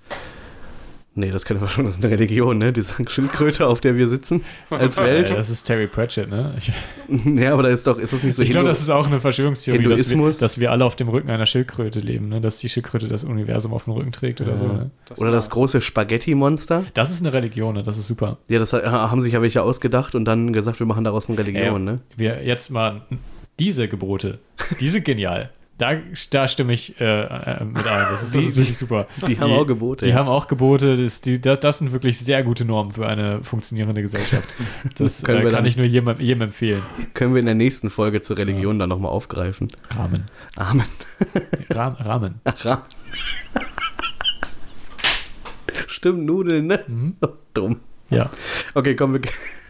nee, 1.15 1.27
das 1.31 1.41
ist 1.43 1.45
keine 1.47 1.59
Verschwörung, 1.59 1.85
das 1.87 1.97
ist 1.97 2.03
eine 2.05 2.13
Religion, 2.13 2.57
ne? 2.57 2.71
Diese 2.73 2.95
Schildkröte, 3.07 3.67
auf 3.67 3.81
der 3.81 3.97
wir 3.97 4.07
sitzen 4.07 4.43
als 4.69 4.97
Äh, 4.97 5.03
Welt. 5.03 5.29
das 5.31 5.49
ist 5.49 5.63
Terry 5.63 5.87
Pratchett, 5.87 6.29
ne? 6.29 6.53
Ich, 6.57 6.71
ja, 7.25 7.53
aber 7.53 7.63
da 7.63 7.69
ist 7.69 7.85
doch, 7.87 7.97
ist 7.99 8.13
das 8.13 8.23
nicht 8.23 8.35
so 8.35 8.41
ich 8.41 8.49
glaube, 8.51 8.67
das 8.67 8.81
ist 8.81 8.89
auch 8.89 9.07
eine 9.07 9.19
Verschwörungstheorie, 9.19 9.83
dass 9.83 10.09
wir, 10.09 10.31
dass 10.33 10.59
wir 10.59 10.71
alle 10.71 10.85
auf 10.85 10.95
dem 10.95 11.09
Rücken 11.09 11.29
einer 11.29 11.45
Schildkröte 11.45 11.99
leben, 11.99 12.29
ne? 12.29 12.41
Dass 12.41 12.57
die 12.59 12.69
Schildkröte 12.69 13.07
das 13.07 13.23
Universum 13.23 13.73
auf 13.73 13.83
dem 13.85 13.93
Rücken 13.93 14.11
trägt 14.11 14.41
oder 14.41 14.51
Ja. 14.51 14.57
so. 14.57 14.67
Ne? 14.67 14.91
Oder 15.17 15.31
das 15.31 15.49
große 15.49 15.81
Spaghetti-Monster. 15.81 16.85
Das 16.93 17.11
ist 17.11 17.21
eine 17.21 17.33
Religion, 17.33 17.75
ne? 17.75 17.83
Das 17.83 17.97
ist 17.97 18.07
super. 18.07 18.37
Ja, 18.47 18.59
das 18.59 18.73
ha- 18.73 18.81
haben 19.11 19.21
sich 19.21 19.33
ja 19.33 19.41
welche 19.41 19.63
ausgedacht 19.63 20.15
und 20.15 20.25
dann 20.25 20.53
gesagt, 20.53 20.79
wir 20.79 20.87
machen 20.87 21.03
daraus 21.03 21.29
eine 21.29 21.37
Religion, 21.37 21.87
Ey, 21.87 21.93
ne? 21.93 22.01
Wir 22.15 22.43
jetzt 22.43 22.69
mal 22.69 23.01
diese 23.59 23.87
Gebote, 23.87 24.39
die 24.79 24.89
sind 24.89 25.05
genial. 25.05 25.49
Da, 25.81 25.95
da 26.29 26.47
stimme 26.47 26.73
ich 26.73 27.01
äh, 27.01 27.21
äh, 27.23 27.65
mit 27.65 27.87
ein. 27.87 28.05
Das 28.11 28.21
ist, 28.21 28.35
das 28.35 28.43
ist 28.43 28.55
wirklich 28.55 28.77
super. 28.77 29.07
Die 29.27 29.39
haben 29.39 29.51
auch 29.51 29.65
Gebote. 29.65 30.05
Die 30.05 30.11
ja. 30.11 30.17
haben 30.17 30.27
auch 30.27 30.47
Gebote. 30.47 30.95
Das, 30.95 31.21
die, 31.21 31.41
das, 31.41 31.59
das 31.59 31.79
sind 31.79 31.91
wirklich 31.91 32.19
sehr 32.19 32.43
gute 32.43 32.65
Normen 32.65 32.91
für 32.91 33.07
eine 33.07 33.43
funktionierende 33.43 34.03
Gesellschaft. 34.03 34.53
Das 34.97 35.23
äh, 35.23 35.25
kann 35.25 35.49
dann- 35.49 35.65
ich 35.65 35.77
nur 35.77 35.87
jedem, 35.87 36.15
jedem 36.19 36.41
empfehlen. 36.43 36.83
Können 37.15 37.33
wir 37.33 37.39
in 37.39 37.47
der 37.47 37.55
nächsten 37.55 37.89
Folge 37.89 38.21
zur 38.21 38.37
Religion 38.37 38.77
dann 38.77 38.89
nochmal 38.89 39.11
aufgreifen. 39.11 39.69
Rahmen. 39.89 40.25
Amen. 40.55 40.85
Ra 41.71 41.87
Rahmen. 41.99 42.41
Ach, 42.43 42.65
Ra- 42.65 42.85
Stimmt, 45.87 46.25
Nudeln, 46.25 46.67
ne? 46.67 46.83
Mhm. 46.87 47.15
Dumm. 47.55 47.79
Ja. 48.11 48.29
Okay, 48.75 48.95
komm, 48.95 49.13
wir, 49.13 49.21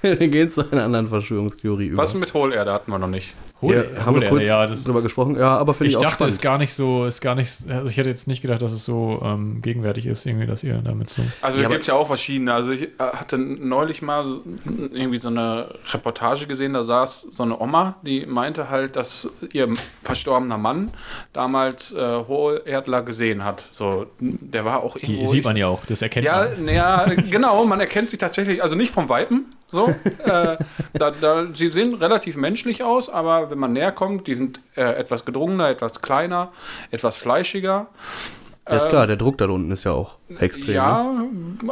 wir 0.20 0.28
gehen 0.28 0.50
zu 0.50 0.70
einer 0.72 0.84
anderen 0.84 1.08
Verschwörungstheorie 1.08 1.88
über. 1.88 2.02
Was 2.02 2.14
mit 2.14 2.34
Hohlerde 2.34 2.72
hatten 2.74 2.92
wir 2.92 3.00
noch 3.00 3.08
nicht. 3.08 3.34
Hol, 3.62 3.76
ja, 3.76 4.06
haben 4.06 4.20
wir 4.20 4.28
kurz 4.28 4.48
ja, 4.48 4.66
das, 4.66 4.84
drüber 4.84 5.04
gesprochen? 5.04 5.36
Ja, 5.38 5.56
aber 5.58 5.76
finde 5.76 5.90
ich 5.90 5.92
ich, 5.92 5.98
auch 5.98 6.02
dachte, 6.02 6.16
spannend. 6.16 6.32
es 6.32 6.36
ist 6.38 6.42
gar 6.42 6.58
nicht 6.58 6.74
so, 6.74 7.06
ist 7.06 7.22
gar 7.22 7.36
nicht, 7.36 7.52
also 7.70 7.92
ich 7.92 7.98
hätte 7.98 8.10
jetzt 8.10 8.28
nicht 8.28 8.42
gedacht, 8.42 8.62
dass 8.64 8.72
es 8.72 8.84
so 8.84 9.22
ähm, 9.24 9.62
gegenwärtig 9.62 10.08
ist, 10.08 10.26
irgendwie, 10.26 10.48
dass 10.48 10.64
ihr 10.64 10.82
damit 10.84 11.12
so. 11.12 11.22
Also 11.42 11.62
Ja, 11.62 11.68
gibt 11.68 11.82
es 11.82 11.88
ja 11.88 11.94
auch 11.94 12.08
verschiedene. 12.08 12.54
Also 12.54 12.72
ich 12.72 12.84
äh, 12.84 12.90
hatte 12.98 13.38
neulich 13.38 14.02
mal 14.02 14.26
so, 14.26 14.42
irgendwie 14.66 15.20
so 15.20 15.28
eine 15.28 15.76
Reportage 15.94 16.48
gesehen, 16.48 16.74
da 16.74 16.82
saß 16.82 17.28
so 17.30 17.44
eine 17.44 17.60
Oma, 17.60 17.98
die 18.02 18.26
meinte 18.26 18.70
halt, 18.72 18.96
dass 18.96 19.30
ihr 19.54 19.70
verstorbener 20.02 20.58
Mann 20.58 20.90
damals 21.32 21.94
äh, 21.94 22.00
Hohlerdler 22.28 23.04
gesehen 23.04 23.46
hat. 23.46 23.64
So, 23.72 24.08
der 24.20 24.66
war 24.66 24.82
auch 24.82 24.98
Die 24.98 25.14
irgendwo... 25.14 25.32
sieht 25.32 25.44
man 25.44 25.56
ja 25.56 25.68
auch, 25.68 25.86
das 25.86 26.02
erkennt 26.02 26.26
Ja, 26.26 26.48
man. 26.58 26.68
ja, 26.68 27.06
genau, 27.30 27.64
man 27.66 27.80
erkennt 27.80 28.10
sie 28.10 28.18
tatsächlich, 28.18 28.64
also 28.64 28.76
nicht 28.76 28.92
vom 28.92 29.08
Weitem, 29.08 29.46
so. 29.72 29.88
äh, 29.88 30.58
da, 30.94 31.12
da, 31.12 31.48
sie 31.54 31.70
sehen 31.70 31.94
relativ 31.96 32.38
menschlich 32.38 32.84
aus, 32.84 33.10
aber 33.10 33.50
wenn 33.50 33.60
man 33.60 33.74
näher 33.74 33.92
kommt, 33.92 34.28
die 34.28 34.36
sind 34.36 34.60
äh, 34.76 34.82
etwas 34.82 35.26
gedrungener, 35.26 35.70
etwas 35.70 36.02
kleiner, 36.02 36.52
etwas 36.92 37.18
fleischiger. 37.18 37.88
Ja, 38.70 38.78
ist 38.78 38.90
klar, 38.90 39.08
der 39.08 39.18
Druck 39.18 39.40
da 39.40 39.48
unten 39.48 39.72
ist 39.72 39.86
ja 39.86 39.92
auch 39.92 40.18
extrem. 40.38 40.68
Ne? 40.68 40.74
Ja, 40.74 41.26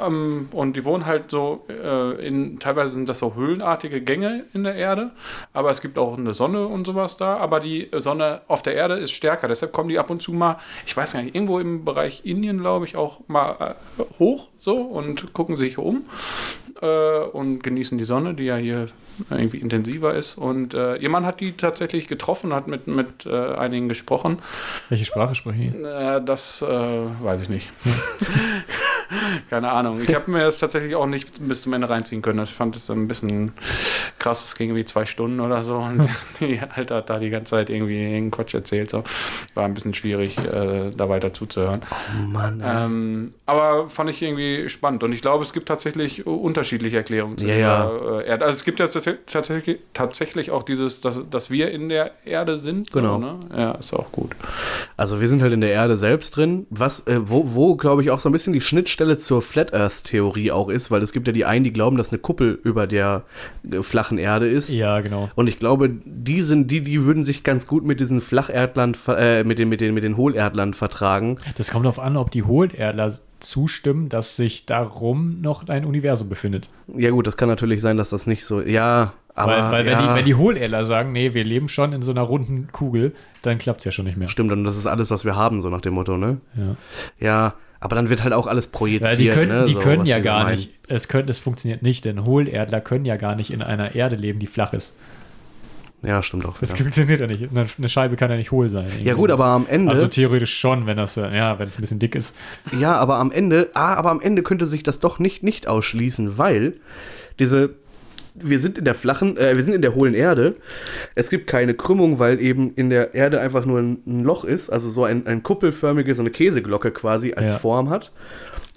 ähm, 0.06 0.50
und 0.52 0.76
die 0.76 0.84
wohnen 0.86 1.06
halt 1.06 1.30
so 1.30 1.64
äh, 1.70 2.28
in, 2.28 2.60
teilweise 2.60 2.96
sind 2.96 3.08
das 3.08 3.20
so 3.20 3.36
höhlenartige 3.36 4.02
Gänge 4.02 4.46
in 4.54 4.64
der 4.64 4.74
Erde, 4.74 5.12
aber 5.54 5.70
es 5.70 5.82
gibt 5.82 6.00
auch 6.00 6.18
eine 6.18 6.34
Sonne 6.34 6.68
und 6.68 6.86
sowas 6.86 7.16
da, 7.16 7.38
aber 7.38 7.60
die 7.60 7.90
Sonne 7.96 8.42
auf 8.48 8.64
der 8.64 8.74
Erde 8.74 8.96
ist 8.96 9.12
stärker, 9.12 9.48
deshalb 9.48 9.72
kommen 9.72 9.90
die 9.90 10.00
ab 10.00 10.10
und 10.10 10.24
zu 10.24 10.34
mal, 10.34 10.58
ich 10.86 10.98
weiß 10.98 11.14
gar 11.14 11.22
nicht, 11.22 11.36
irgendwo 11.36 11.60
im 11.60 11.86
Bereich 11.86 12.26
Indien, 12.26 12.58
glaube 12.60 12.86
ich, 12.86 12.98
auch 12.98 13.20
mal 13.28 13.76
äh, 14.00 14.04
hoch 14.18 14.50
so 14.58 14.76
und 14.78 15.32
gucken 15.34 15.58
sich 15.58 15.78
um 15.78 16.06
äh, 16.82 17.20
und 17.20 17.62
genießen 17.64 17.98
die 17.98 18.04
Sonne, 18.04 18.34
die 18.34 18.46
ja 18.46 18.56
hier 18.58 18.88
irgendwie 19.30 19.58
intensiver 19.58 20.14
ist 20.14 20.38
und 20.38 20.74
äh, 20.74 20.96
ihr 20.98 21.10
Mann 21.10 21.26
hat 21.26 21.40
die 21.40 21.52
tatsächlich 21.54 22.08
getroffen, 22.08 22.54
hat 22.54 22.68
mit, 22.68 22.88
mit 22.88 23.26
äh, 23.26 23.54
einigen 23.56 23.90
gesprochen, 23.90 24.40
Welche 24.90 25.06
Sprache 25.06 25.36
sprechen 25.36 25.74
die? 25.74 25.84
äh, 25.84 26.22
das 26.24 26.62
äh, 26.62 26.66
weiß 26.68 27.42
ich 27.42 27.50
nicht. 27.50 27.70
Keine 29.50 29.72
Ahnung. 29.72 30.00
Ich 30.02 30.14
habe 30.14 30.30
mir 30.32 30.46
das 30.46 30.60
tatsächlich 30.60 30.96
auch 30.96 31.06
nicht 31.06 31.48
bis 31.48 31.64
zum 31.64 31.74
Ende 31.74 31.90
reinziehen 31.90 32.22
können. 32.22 32.44
Ich 32.44 32.54
fand 32.54 32.76
es 32.76 32.90
ein 32.92 33.08
bisschen 33.08 33.54
krass. 34.20 34.46
Es 34.46 34.56
ging 34.56 34.70
irgendwie 34.70 34.86
zwei 34.86 35.06
Stunden 35.06 35.40
oder 35.40 35.64
so. 35.64 35.78
Und 35.78 36.08
die 36.40 36.60
Alte 36.76 36.96
hat 36.96 37.10
da 37.10 37.20
die 37.20 37.30
ganze 37.30 37.52
Zeit 37.52 37.70
irgendwie 37.70 37.96
irgendeinen 37.98 38.32
Quatsch 38.32 38.54
erzählt. 38.54 38.90
So. 38.90 39.04
War 39.56 39.66
ein 39.66 39.74
bisschen 39.74 39.94
schwierig, 39.94 40.38
äh, 40.38 40.92
da 40.96 41.10
weiter 41.10 41.34
zuzuhören. 41.34 41.82
Oh 42.22 42.28
Mann. 42.28 42.62
Ähm, 42.66 43.34
aber 43.46 43.88
fand 43.90 44.10
ich 44.10 44.22
irgendwie 44.22 44.70
spannend. 44.70 45.04
Und 45.04 45.14
ich 45.14 45.22
glaube, 45.22 45.44
es 45.44 45.54
gibt 45.54 45.68
tatsächlich 45.68 46.28
unterschiedliche 46.28 46.98
Erklärungen 46.98 47.38
zu 47.38 47.46
Ja, 47.48 47.56
dieser 47.90 48.22
äh, 48.22 48.28
Erde. 48.28 48.46
Also 48.46 48.58
es 48.58 48.64
gibt 48.64 48.80
ja 48.80 48.86
tats- 48.88 49.18
tatsächlich, 49.26 49.80
tatsächlich 49.94 50.52
auch 50.52 50.64
dieses, 50.64 51.02
dass, 51.02 51.22
dass 51.30 51.50
wir 51.50 51.72
in 51.72 51.90
der 51.90 52.12
Erde 52.26 52.58
sind. 52.58 52.92
So, 52.92 53.00
Genau. 53.00 53.18
ne? 53.18 53.40
Ja, 53.56 53.72
ist 53.72 53.94
auch 53.94 54.12
gut. 54.12 54.36
Also 54.98 55.22
wir 55.22 55.28
sind 55.30 55.42
halt 55.42 55.54
in 55.54 55.62
der 55.62 55.72
Erde 55.72 55.98
selbst 55.98 56.36
drin, 56.36 56.68
was, 56.70 57.08
äh, 57.08 57.18
wo, 57.22 57.56
wo 57.56 57.76
glaube 57.76 58.02
ich, 58.02 58.12
auch 58.12 58.20
so 58.20 58.28
ein 58.30 58.32
bisschen 58.34 58.54
die 58.54 58.62
Schnittstelle 58.62 58.99
zur 59.18 59.42
Flat 59.42 59.74
Earth-Theorie 59.74 60.52
auch 60.52 60.70
ist, 60.70 60.92
weil 60.92 61.02
es 61.02 61.12
gibt 61.12 61.28
ja 61.28 61.34
die 61.34 61.46
einen, 61.46 61.64
die 61.64 61.74
glauben, 61.74 61.98
dass 61.98 62.10
eine 62.10 62.20
Kuppel 62.20 62.60
über 62.64 62.88
der 62.88 63.24
äh, 63.70 63.82
flachen 63.82 64.18
Erde 64.18 64.48
ist. 64.48 64.70
Ja, 64.70 65.02
genau. 65.02 65.30
Und 65.36 65.48
ich 65.48 65.60
glaube, 65.60 65.90
die 65.90 66.42
sind 66.42 66.70
die, 66.72 66.82
die 66.82 67.04
würden 67.06 67.24
sich 67.24 67.44
ganz 67.44 67.68
gut 67.68 67.86
mit 67.86 68.00
diesen 68.00 68.22
Flacherdlern, 68.22 68.96
äh, 69.08 69.44
mit 69.44 69.60
den, 69.60 69.70
mit 69.70 69.82
den, 69.82 69.94
mit 69.94 70.04
den 70.04 70.18
Hohlerdlern 70.18 70.74
vertragen. 70.74 71.38
Das 71.56 71.72
kommt 71.72 71.86
darauf 71.86 72.00
an, 72.00 72.18
ob 72.18 72.32
die 72.32 72.44
Hohlerdler 72.44 73.12
zustimmen, 73.40 74.10
dass 74.10 74.36
sich 74.36 74.66
darum 74.66 75.42
noch 75.42 75.68
ein 75.70 75.86
Universum 75.86 76.30
befindet. 76.30 76.68
Ja 76.96 77.12
gut, 77.12 77.26
das 77.26 77.38
kann 77.38 77.48
natürlich 77.48 77.82
sein, 77.82 77.98
dass 77.98 78.10
das 78.10 78.28
nicht 78.28 78.44
so, 78.44 78.62
ja, 78.62 79.14
aber 79.36 79.54
weil 79.54 79.72
weil 79.72 79.86
wenn, 79.86 79.94
ja, 79.94 80.02
die, 80.02 80.20
wenn 80.20 80.26
die 80.26 80.36
Hohlerdler 80.36 80.84
sagen, 80.84 81.14
nee, 81.14 81.34
wir 81.34 81.44
leben 81.46 81.70
schon 81.70 81.94
in 81.94 82.02
so 82.02 82.12
einer 82.12 82.22
runden 82.22 82.68
Kugel, 82.72 83.14
dann 83.42 83.58
klappt 83.58 83.80
es 83.80 83.86
ja 83.86 83.92
schon 83.92 84.06
nicht 84.06 84.18
mehr. 84.18 84.28
stimmt, 84.28 84.52
und 84.52 84.66
das 84.66 84.78
ist 84.78 84.88
alles, 84.88 85.12
was 85.12 85.24
wir 85.24 85.36
haben, 85.36 85.62
so 85.62 85.70
nach 85.70 85.82
dem 85.82 85.94
Motto, 85.94 86.18
ne? 86.18 86.42
Ja. 86.58 86.76
Ja, 87.20 87.54
aber 87.80 87.96
dann 87.96 88.10
wird 88.10 88.24
halt 88.24 88.34
auch 88.34 88.48
alles 88.48 88.68
projiziert. 88.68 89.10
Weil 89.12 89.18
die 89.18 89.30
können, 89.30 89.60
ne? 89.60 89.64
die 89.66 89.74
so, 89.74 89.80
können 89.80 90.06
ja 90.06 90.20
gar 90.20 90.44
meinen. 90.44 90.52
nicht, 90.56 90.72
es, 90.88 91.08
können, 91.08 91.30
es 91.30 91.40
funktioniert 91.40 91.82
nicht, 91.82 92.06
denn 92.06 92.26
Hohlerdler 92.26 92.82
können 92.82 93.06
ja 93.06 93.16
gar 93.18 93.36
nicht 93.36 93.52
in 93.52 93.62
einer 93.62 93.96
Erde 93.96 94.16
leben, 94.16 94.40
die 94.40 94.48
flach 94.48 94.74
ist. 94.74 94.98
Ja, 96.02 96.24
stimmt 96.24 96.46
auch. 96.46 96.58
Das 96.60 96.70
Ja. 96.70 96.76
funktioniert 96.78 97.20
ja 97.20 97.28
nicht. 97.28 97.50
Eine, 97.52 97.68
eine 97.78 97.90
Scheibe 97.90 98.16
kann 98.16 98.32
ja 98.32 98.38
nicht 98.38 98.52
hohl 98.52 98.70
sein. 98.70 98.88
ja 99.04 99.16
gut, 99.16 99.32
aber 99.32 99.46
am 99.46 99.66
Ende, 99.68 99.90
Also 99.92 100.08
theoretisch 100.08 100.58
schon, 100.58 100.86
wenn 100.86 100.96
das, 100.96 101.18
äh, 101.18 101.36
ja, 101.36 101.60
wenn 101.60 101.68
es 101.68 101.78
ein 101.78 101.82
bisschen 101.82 102.00
dick 102.00 102.16
ist. 102.16 102.36
ja, 102.80 102.96
aber 102.96 103.18
am 103.18 103.32
Ende, 103.32 103.70
ah, 103.74 103.96
aber 103.96 104.10
am 104.12 104.22
Ende 104.22 104.42
könnte 104.42 104.66
sich 104.66 104.82
das 104.84 105.00
doch 105.00 105.20
nicht 105.20 105.44
nicht 105.44 105.68
ausschließen, 105.68 106.38
weil 106.38 106.76
diese 107.38 107.72
wir 108.36 108.60
sind 108.60 108.78
in 108.78 108.86
der 108.86 108.96
flachen, 108.96 109.38
äh, 109.38 109.56
wir 109.56 109.64
sind 109.64 109.74
in 109.74 109.82
der 109.82 109.96
hohlen 109.96 110.14
Erde. 110.14 110.56
Es 111.16 111.30
gibt 111.30 111.48
keine 111.48 111.74
Krümmung, 111.74 112.20
weil 112.20 112.40
eben 112.40 112.74
in 112.76 112.90
der 112.90 113.14
Erde 113.16 113.40
einfach 113.42 113.66
nur 113.66 113.80
ein, 113.80 114.00
ein 114.08 114.24
Loch 114.24 114.44
ist, 114.46 114.70
also 114.70 114.90
so 114.90 115.04
ein, 115.04 115.28
ein 115.28 115.44
kuppelförmige, 115.44 116.14
so 116.16 116.22
eine 116.22 116.30
Käseglocke 116.32 116.92
quasi 116.92 117.34
als 117.34 117.54
Ja. 117.54 117.60
Form 117.60 117.90
hat. 117.90 118.12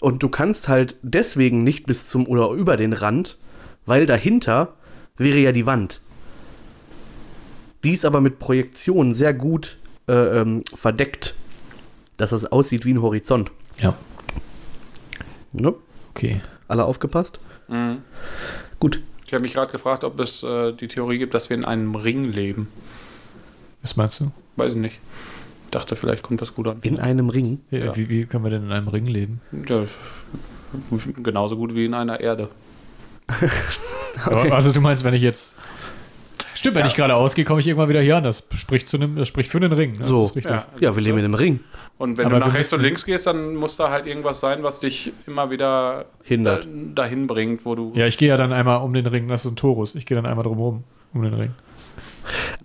Und 0.00 0.22
du 0.22 0.28
kannst 0.28 0.68
halt 0.68 0.96
deswegen 1.02 1.62
nicht 1.64 1.86
bis 1.86 2.06
zum 2.08 2.26
oder 2.26 2.50
über 2.50 2.76
den 2.76 2.92
Rand, 2.92 3.38
weil 3.86 4.06
dahinter 4.06 4.74
wäre 5.16 5.38
ja 5.38 5.52
die 5.52 5.66
Wand. 5.66 6.00
Die 7.84 7.92
ist 7.92 8.04
aber 8.04 8.20
mit 8.20 8.38
Projektionen 8.38 9.14
sehr 9.14 9.34
gut 9.34 9.76
äh, 10.08 10.12
ähm, 10.40 10.62
verdeckt, 10.74 11.34
dass 12.16 12.30
das 12.30 12.50
aussieht 12.50 12.84
wie 12.84 12.92
ein 12.94 13.02
Horizont. 13.02 13.50
Ja, 13.78 13.94
Ne? 15.52 15.74
okay. 16.14 16.40
Alle 16.68 16.84
aufgepasst? 16.84 17.38
Mhm. 17.68 17.98
Gut. 18.80 19.02
Ich 19.32 19.34
habe 19.34 19.44
mich 19.44 19.54
gerade 19.54 19.72
gefragt, 19.72 20.04
ob 20.04 20.20
es 20.20 20.42
äh, 20.42 20.74
die 20.74 20.88
Theorie 20.88 21.16
gibt, 21.16 21.32
dass 21.32 21.48
wir 21.48 21.56
in 21.56 21.64
einem 21.64 21.94
Ring 21.94 22.22
leben. 22.22 22.68
Was 23.80 23.96
meinst 23.96 24.20
du? 24.20 24.30
Weiß 24.56 24.74
ich 24.74 24.78
nicht. 24.78 24.98
Ich 25.64 25.70
dachte, 25.70 25.96
vielleicht 25.96 26.22
kommt 26.22 26.42
das 26.42 26.54
gut 26.54 26.68
an. 26.68 26.80
In 26.82 27.00
einem 27.00 27.30
Ring. 27.30 27.60
Ja. 27.70 27.78
Ja. 27.78 27.96
Wie, 27.96 28.10
wie 28.10 28.26
können 28.26 28.44
wir 28.44 28.50
denn 28.50 28.64
in 28.64 28.72
einem 28.72 28.88
Ring 28.88 29.06
leben? 29.06 29.40
Ja, 29.66 29.86
genauso 31.22 31.56
gut 31.56 31.74
wie 31.74 31.86
in 31.86 31.94
einer 31.94 32.20
Erde. 32.20 32.50
Aber, 34.26 34.52
also 34.52 34.70
du 34.70 34.82
meinst, 34.82 35.02
wenn 35.02 35.14
ich 35.14 35.22
jetzt. 35.22 35.54
Stimmt, 36.62 36.76
wenn 36.76 36.82
Ja. 36.82 36.86
ich 36.86 36.94
gerade 36.94 37.16
ausgehe, 37.16 37.44
komme 37.44 37.58
ich 37.58 37.66
irgendwann 37.66 37.88
wieder 37.88 38.00
hier 38.00 38.18
an. 38.18 38.22
Das 38.22 38.46
spricht, 38.54 38.88
zu 38.88 38.96
einem, 38.96 39.16
das 39.16 39.26
spricht 39.26 39.50
für 39.50 39.58
einen 39.58 39.72
Ring. 39.72 39.94
Das 39.98 40.06
So. 40.06 40.26
ist 40.26 40.36
richtig. 40.36 40.52
Ja. 40.52 40.64
Ja, 40.78 40.94
wir 40.94 41.02
leben 41.02 41.18
in 41.18 41.24
einem 41.24 41.34
Ring. 41.34 41.58
Und 41.98 42.18
wenn 42.18 42.26
Aber 42.26 42.38
du 42.38 42.46
nach 42.46 42.54
rechts 42.54 42.72
und 42.72 42.80
links 42.80 43.04
gehst, 43.04 43.26
dann 43.26 43.56
muss 43.56 43.76
da 43.76 43.90
halt 43.90 44.06
irgendwas 44.06 44.38
sein, 44.38 44.62
was 44.62 44.78
dich 44.78 45.12
immer 45.26 45.50
wieder 45.50 46.04
Hindert. 46.22 46.62
da, 46.64 47.02
dahin 47.02 47.26
bringt, 47.26 47.64
wo 47.66 47.74
du. 47.74 47.90
Ja, 47.96 48.06
ich 48.06 48.16
gehe 48.16 48.28
ja 48.28 48.36
dann 48.36 48.52
einmal 48.52 48.80
um 48.80 48.94
den 48.94 49.06
Ring. 49.06 49.26
Das 49.26 49.44
ist 49.44 49.50
ein 49.50 49.56
Torus. 49.56 49.96
Ich 49.96 50.06
gehe 50.06 50.14
dann 50.14 50.24
einmal 50.24 50.44
drumherum 50.44 50.84
um 51.12 51.22
den 51.22 51.34
Ring. 51.34 51.50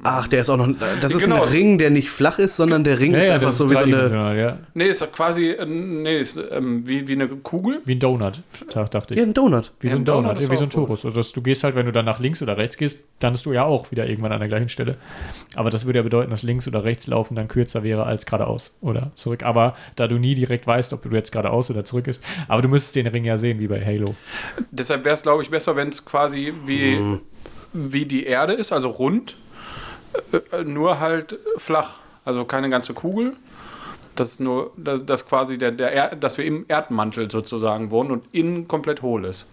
Ach, 0.04 0.28
der 0.28 0.42
ist 0.42 0.50
auch 0.50 0.58
noch. 0.58 0.68
Das 1.02 1.14
ist 1.14 1.24
Genau. 1.24 1.44
ein 1.44 1.50
Ring, 1.50 1.78
der 1.78 1.90
nicht 1.90 2.10
flach 2.10 2.40
ist, 2.40 2.56
sondern 2.56 2.84
der 2.84 3.00
Ring 3.00 3.14
ist 3.14 3.30
einfach 3.30 3.48
das 3.48 3.58
so 3.58 3.70
wie 3.70 3.74
so 3.76 3.80
eine. 3.82 4.38
ja. 4.40 4.58
Nee, 4.74 4.88
ist 4.88 5.12
quasi. 5.14 5.50
äh, 5.52 5.66
Nee, 5.66 6.20
ist 6.20 6.40
ähm, 6.52 6.88
wie, 6.88 7.08
wie 7.08 7.14
eine 7.14 7.28
Kugel. 7.28 7.82
Wie 7.86 7.96
ein 7.96 8.00
Donut, 8.00 8.42
da- 8.74 8.84
dachte 8.86 9.14
ich. 9.14 9.20
Ja, 9.20 9.26
ein 9.26 9.34
Donut. 9.34 9.72
Wie 9.80 9.88
so 9.88 9.94
Ja, 9.94 9.98
ein 9.98 10.02
ein 10.02 10.06
Donut 10.06 10.26
Donut, 10.32 10.38
ist 10.42 10.48
ja, 10.48 10.52
wie 10.52 10.58
so 10.58 10.64
ein. 10.64 10.70
Torus. 10.70 11.06
Also 11.06 11.22
du 11.34 11.42
gehst 11.42 11.64
halt, 11.64 11.76
wenn 11.76 11.86
du 11.86 11.92
dann 11.92 12.06
nach 12.06 12.20
links 12.20 12.42
oder 12.42 12.58
rechts 12.58 12.78
gehst, 12.78 13.04
landest 13.22 13.46
du 13.46 13.54
ja 13.54 13.64
auch 13.64 13.92
wieder 13.92 14.08
irgendwann 14.08 14.32
an 14.32 14.40
der 14.40 14.48
gleichen 14.50 14.70
Stelle. 14.70 14.98
Aber 15.56 15.70
das 15.70 15.86
würde 15.86 16.00
ja 16.00 16.04
bedeuten, 16.04 16.30
dass 16.30 16.44
links 16.44 16.68
oder 16.68 16.84
rechts 16.84 17.08
laufen 17.08 17.36
dann 17.36 17.48
kürzer 17.48 17.84
wäre 17.84 18.06
als 18.06 18.26
geradeaus 18.26 18.76
oder 18.82 19.12
zurück. 19.16 19.44
Aber 19.44 19.76
da 19.96 20.08
du 20.08 20.18
nie 20.18 20.36
direkt 20.36 20.68
weißt, 20.68 20.94
ob 20.94 21.02
du 21.04 21.10
jetzt 21.10 21.32
geradeaus 21.32 21.70
oder 21.72 21.84
zurück 21.84 22.08
ist, 22.08 22.24
aber 22.48 22.62
du 22.62 22.68
müsstest 22.70 22.96
den 22.96 23.08
Ring 23.08 23.26
ja 23.26 23.38
sehen, 23.38 23.60
wie 23.60 23.68
bei 23.68 23.84
Halo. 23.84 24.16
Deshalb 24.72 25.04
wäre 25.06 25.14
es, 25.16 25.24
glaube 25.24 25.42
ich, 25.44 25.50
besser, 25.50 25.76
wenn 25.76 25.90
es 25.90 26.06
quasi 26.06 26.54
wie, 26.66 26.96
Mhm. 26.98 27.20
wie 27.74 28.06
die 28.06 28.26
Erde 28.26 28.54
ist, 28.54 28.72
also 28.72 28.90
rund, 28.90 29.36
nur 30.66 31.00
halt 31.00 31.38
flach. 31.58 31.98
Also 32.26 32.46
keine 32.46 32.70
ganze 32.70 32.94
Kugel. 32.94 33.34
Das 34.16 34.32
ist 34.34 34.40
nur, 34.40 34.72
dass, 34.78 35.28
quasi 35.28 35.58
der, 35.58 35.72
der 35.72 35.94
er 35.94 36.16
dass 36.16 36.38
wir 36.38 36.46
im 36.46 36.66
Erdmantel 36.68 37.30
sozusagen 37.30 37.92
wohnen 37.92 38.12
und 38.12 38.24
innen 38.32 38.68
komplett 38.68 39.02
hohl 39.02 39.26
ist. 39.26 39.46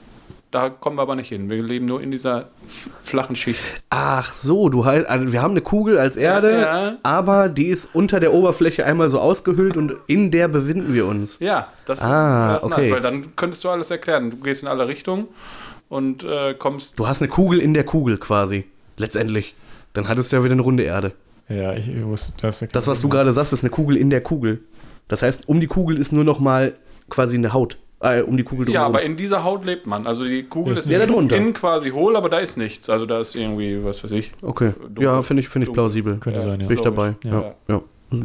Da 0.51 0.69
kommen 0.71 0.97
wir 0.97 1.03
aber 1.03 1.17
nicht 1.17 1.29
hin. 1.29 1.51
Wir 1.51 1.63
leben 1.63 1.85
nur 1.85 2.01
in 2.01 2.13
dieser 2.13 2.49
flachen 3.03 3.35
Schicht. 3.35 3.61
Ach 3.91 4.33
so, 4.33 4.69
du 4.69 4.85
halt. 4.85 5.07
Also 5.09 5.33
wir 5.33 5.43
haben 5.43 5.51
eine 5.51 5.61
Kugel 5.63 5.99
als 5.99 6.17
Erde, 6.17 6.61
Ja. 6.61 6.97
aber 7.03 7.49
die 7.49 7.67
ist 7.67 7.89
unter 7.93 8.21
der 8.21 8.33
Oberfläche 8.33 8.87
einmal 8.87 9.09
so 9.09 9.19
ausgehöhlt 9.19 9.77
und 9.77 9.95
in 10.07 10.31
der 10.31 10.47
befinden 10.49 10.95
wir 10.95 11.07
uns. 11.07 11.41
Ja, 11.41 11.69
das 11.87 12.01
Ah, 12.01 12.57
ist 12.57 12.63
nice, 12.63 12.73
okay. 12.79 12.93
weil 12.93 13.01
dann 13.01 13.35
könntest 13.37 13.65
du 13.65 13.69
alles 13.69 13.91
erklären. 13.91 14.31
Du 14.31 14.37
gehst 14.39 14.63
in 14.63 14.69
alle 14.69 14.87
Richtungen 14.87 15.27
und 15.89 16.23
äh, 16.23 16.55
kommst. 16.55 16.99
Du 17.01 17.07
hast 17.09 17.21
eine 17.21 17.29
Kugel 17.29 17.59
in 17.59 17.75
der 17.75 17.85
Kugel 17.85 18.17
quasi. 18.19 18.65
Letztendlich. 18.97 19.57
Dann 19.95 20.07
hattest 20.09 20.31
du 20.33 20.37
ja 20.37 20.45
wieder 20.45 20.53
eine 20.53 20.63
runde 20.63 20.83
Erde. 20.83 21.13
Ja, 21.49 21.73
ich 21.75 21.91
wusste 22.05 22.33
das. 22.41 22.65
Das, 22.73 22.87
was 22.87 23.01
du 23.01 23.09
gerade 23.09 23.33
sagst, 23.33 23.53
ist 23.53 23.63
eine 23.63 23.71
Kugel 23.71 23.97
in 23.97 24.11
der 24.11 24.21
Kugel. 24.21 24.61
Das 25.09 25.23
heißt, 25.23 25.49
um 25.49 25.61
die 25.61 25.67
Kugel 25.67 25.99
ist 25.99 26.13
nur 26.13 26.25
noch 26.25 26.41
mal 26.41 26.73
quasi 27.11 27.37
eine 27.37 27.53
Haut. 27.53 27.79
Äh, 28.01 28.23
um 28.23 28.37
die 28.37 28.43
Kugel 28.43 28.67
Ja, 28.69 28.81
drumherum. 28.83 28.95
aber 28.97 29.03
in 29.03 29.17
dieser 29.17 29.45
Haut 29.45 29.65
lebt 29.65 29.87
man. 29.87 30.07
Also 30.07 30.25
die 30.25 30.43
Kugel 30.43 30.73
Ist 30.75 30.81
ist, 30.81 30.89
ja 30.91 31.03
innen, 31.03 31.55
quasi 31.55 31.91
hohl, 31.91 32.17
aber 32.17 32.29
da 32.29 32.39
ist 32.39 32.57
nichts. 32.59 32.91
Also 32.91 33.07
da 33.07 33.21
ist 33.21 33.35
irgendwie, 33.35 33.83
was 33.85 34.03
weiß 34.05 34.11
ich, 34.13 34.33
Okay. 34.43 34.73
Dunkel. 34.79 35.05
Ja, 35.05 35.23
finde 35.23 35.41
ich, 35.43 35.49
finde 35.49 35.67
ich 35.69 35.73
plausibel. 35.73 36.17
Könnte 36.19 36.41
Ja. 36.41 36.45
sein, 36.47 36.61
ja. 36.61 36.67
Bin 36.67 36.77
ich 36.77 36.83
dabei. 36.83 37.15
Ja. 37.25 37.31
Ja. 37.33 37.55
ja. 37.69 37.83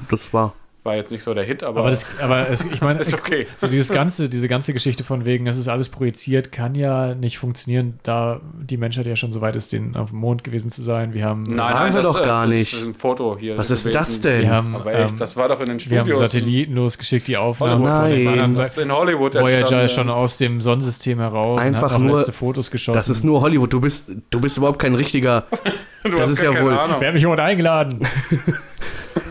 Das 0.09 0.33
war. 0.33 0.53
War 0.83 0.95
jetzt 0.95 1.11
nicht 1.11 1.23
so 1.23 1.33
der 1.33 1.43
Hit, 1.43 1.61
aber, 1.61 1.81
Aber, 1.81 1.89
das, 1.89 2.05
aber 2.21 2.49
es, 2.49 2.63
ich 2.65 2.81
meine, 2.81 2.99
ist 3.01 3.13
okay. 3.13 3.47
so 3.57 3.67
dieses 3.67 3.89
ganze, 3.89 4.29
diese 4.29 4.47
ganze 4.47 4.71
Geschichte 4.73 5.03
von 5.03 5.25
wegen, 5.25 5.45
das 5.45 5.57
ist 5.57 5.67
alles 5.67 5.89
projiziert, 5.89 6.51
kann 6.51 6.73
ja 6.75 7.13
nicht 7.15 7.37
funktionieren, 7.37 7.99
da 8.03 8.39
die 8.61 8.77
Menschheit 8.77 9.05
ja 9.05 9.15
schon 9.15 9.31
so 9.33 9.41
weit 9.41 9.55
ist, 9.55 9.71
den 9.73 9.95
auf 9.95 10.11
dem 10.11 10.19
Mond 10.19 10.43
gewesen 10.43 10.71
zu 10.71 10.81
sein. 10.81 11.13
Wir 11.13 11.25
haben, 11.25 11.45
Waren 11.57 11.93
wir 11.93 12.01
doch 12.01 12.19
äh, 12.21 12.25
gar 12.25 12.45
das 12.47 12.55
nicht. 12.55 12.73
ist 12.73 12.83
ein 12.87 12.95
Foto 12.95 13.37
hier. 13.37 13.57
Was 13.57 13.69
ist 13.71 13.83
gewesen. 13.83 13.97
das 13.99 14.21
denn? 14.21 14.41
wir 14.43 14.51
haben, 14.51 14.75
Aber 14.75 14.93
echt, 14.95 15.11
ähm, 15.11 15.17
das 15.17 15.35
war 15.35 15.49
doch 15.49 15.59
in 15.59 15.65
den 15.65 15.79
wir 15.89 15.99
haben 15.99 16.05
Studios. 16.07 16.31
Satelliten 16.31 16.73
losgeschickt, 16.75 17.27
die 17.27 17.37
Aufnahmen 17.37 17.83
Hollywood. 17.83 17.99
von 17.99 18.09
der 18.09 18.17
Nein. 18.17 18.27
anderen 18.33 18.55
Das 18.57 18.67
ist 18.67 18.73
Seite. 18.75 18.85
in 18.87 18.91
Hollywood 18.93 19.35
Voyager 19.35 19.83
ist 19.83 19.91
schon 19.93 20.09
aus 20.09 20.37
dem 20.37 20.61
Sonnensystem 20.61 21.19
heraus 21.19 21.59
Einfach 21.61 21.83
und 21.89 21.91
hat 21.93 21.99
noch 21.99 22.07
nur- 22.07 22.17
letzte 22.17 22.31
Fotos 22.31 22.71
geschossen. 22.71 22.95
Das 22.97 23.09
ist 23.09 23.23
nur 23.23 23.41
Hollywood. 23.41 23.73
Du 23.73 23.81
bist, 23.81 24.09
du 24.29 24.39
bist 24.39 24.55
überhaupt 24.57 24.79
kein 24.79 24.95
richtiger. 24.95 25.45
Du 26.01 26.11
das 26.11 26.21
hast 26.21 26.29
ist 26.29 26.41
gar 26.43 26.53
ja 26.53 26.57
keine 26.59 26.69
wohl- 26.71 26.77
Ahnung. 26.79 26.95
Wer 26.99 27.09
hat 27.09 27.13
mich 27.13 27.25
heute 27.25 27.43
eingeladen? 27.43 27.99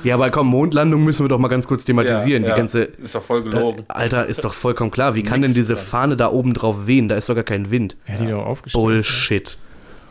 Ja, 0.05 0.15
aber 0.15 0.31
komm, 0.31 0.49
Mondlandung 0.49 1.05
müssen 1.05 1.25
wir 1.25 1.29
doch 1.29 1.39
mal 1.39 1.49
ganz 1.49 1.67
kurz 1.67 1.85
thematisieren. 1.85 2.43
Ja, 2.43 2.49
Die 2.49 2.51
ja. 2.51 2.57
ganze. 2.57 2.83
Ist 2.83 3.15
doch 3.15 3.23
voll 3.23 3.43
gelogen. 3.43 3.85
Alter, 3.89 4.27
ist 4.27 4.45
doch 4.45 4.55
vollkommen 4.55 4.91
klar. 4.91 5.15
Wie 5.15 5.23
kann 5.23 5.43
denn 5.43 5.55
diese. 5.55 5.77
Fahne 5.77 6.17
da 6.17 6.31
oben 6.31 6.55
drauf 6.55 6.87
wehen? 6.87 7.09
Da 7.09 7.17
ist 7.17 7.29
doch 7.29 7.35
gar 7.35 7.45
kein 7.45 7.71
Wind. 7.71 7.97
Wer 8.07 8.15
hat 8.19 8.27
die 8.27 8.31
doch 8.31 8.45
aufgestellt? 8.47 8.83
Bullshit. 8.85 9.59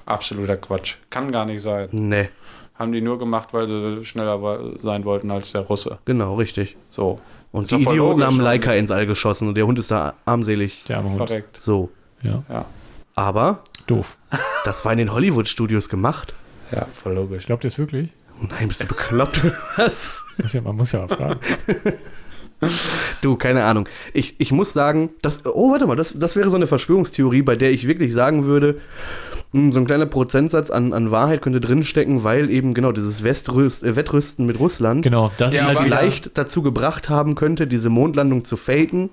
Absoluter 0.06 0.58
Quatsch. 0.58 0.96
Kann 1.10 1.32
gar 1.32 1.46
nicht 1.46 1.62
sein. 1.62 1.90
Ne, 1.92 2.30
Haben 2.76 2.92
die 2.92 3.02
nur 3.02 3.20
gemacht, 3.20 3.50
weil 3.54 3.68
sie 3.68 4.06
schneller 4.06 4.40
sein 4.78 5.04
wollten 5.06 5.32
als 5.32 5.52
der 5.52 5.62
Russe. 5.62 5.98
genau, 6.06 6.36
richtig. 6.36 6.78
So. 6.90 7.20
Und 7.52 7.64
Ist 7.66 7.72
die 7.72 7.82
Idioten 7.84 8.24
haben 8.24 8.40
Leica 8.40 8.74
ins 8.74 8.92
All 8.92 9.06
geschossen 9.08 9.48
und 9.48 9.56
der 9.56 9.66
Hund 9.66 9.80
ist 9.80 9.90
da 9.92 10.14
armselig. 10.26 10.84
Der 10.88 10.98
arme 10.98 11.10
Hund. 11.10 11.18
Verreckt. 11.18 11.60
So. 11.62 11.90
Ja, 12.22 12.44
Ja. 12.50 12.66
Aber 13.16 13.60
doof. 13.88 14.18
das 14.64 14.86
war 14.86 14.92
in 14.92 15.00
den 15.00 15.12
Hollywood-Studios 15.12 15.90
gemacht. 15.90 16.34
Ja, 16.72 16.86
voll 16.94 17.14
logisch. 17.16 17.46
Glaubt 17.48 17.64
ihr 17.64 17.70
es 17.70 17.78
wirklich? 17.80 18.12
Nein, 18.42 18.68
bist 18.68 18.82
du 18.84 18.86
bekloppt 18.86 19.44
oder 19.44 19.54
was? 19.78 20.24
Ja, 20.54 20.62
man 20.62 20.76
muss 20.76 20.92
ja 20.92 21.00
mal 21.00 21.08
fragen. 21.08 21.40
Du, 23.22 23.36
keine 23.36 23.66
Ahnung. 23.66 23.88
Ich, 24.14 24.34
ich 24.40 24.52
muss 24.52 24.74
sagen, 24.74 25.12
das, 25.22 25.46
oh, 25.46 25.72
warte 25.72 25.86
mal, 25.86 25.96
das, 25.96 26.14
das 26.18 26.36
wäre 26.36 26.50
so 26.50 26.56
eine 26.56 26.66
Verschwörungstheorie, 26.66 27.44
bei 27.44 27.56
der 27.56 27.72
ich 27.72 27.88
wirklich 27.88 28.14
sagen 28.14 28.46
würde, 28.46 28.80
mh, 29.52 29.74
so 29.74 29.80
ein 29.80 29.86
kleiner 29.86 30.08
Prozentsatz 30.08 30.72
an, 30.72 30.92
an 30.92 31.12
Wahrheit 31.12 31.44
könnte 31.44 31.60
drinstecken, 31.60 32.24
weil 32.24 32.50
eben 32.50 32.74
genau 32.74 32.92
dieses 32.92 33.24
Westrüst, 33.24 33.84
äh, 33.84 33.96
Wettrüsten 33.96 34.48
mit 34.48 34.60
Russland 34.60 35.04
Genau, 35.04 35.32
das 35.38 35.54
Ja, 35.54 35.68
vielleicht 35.68 36.36
dazu 36.38 36.64
gebracht 36.64 37.10
haben 37.10 37.36
könnte, 37.36 37.68
diese 37.68 37.90
Mondlandung 37.90 38.44
zu 38.44 38.58
faken. 38.58 39.12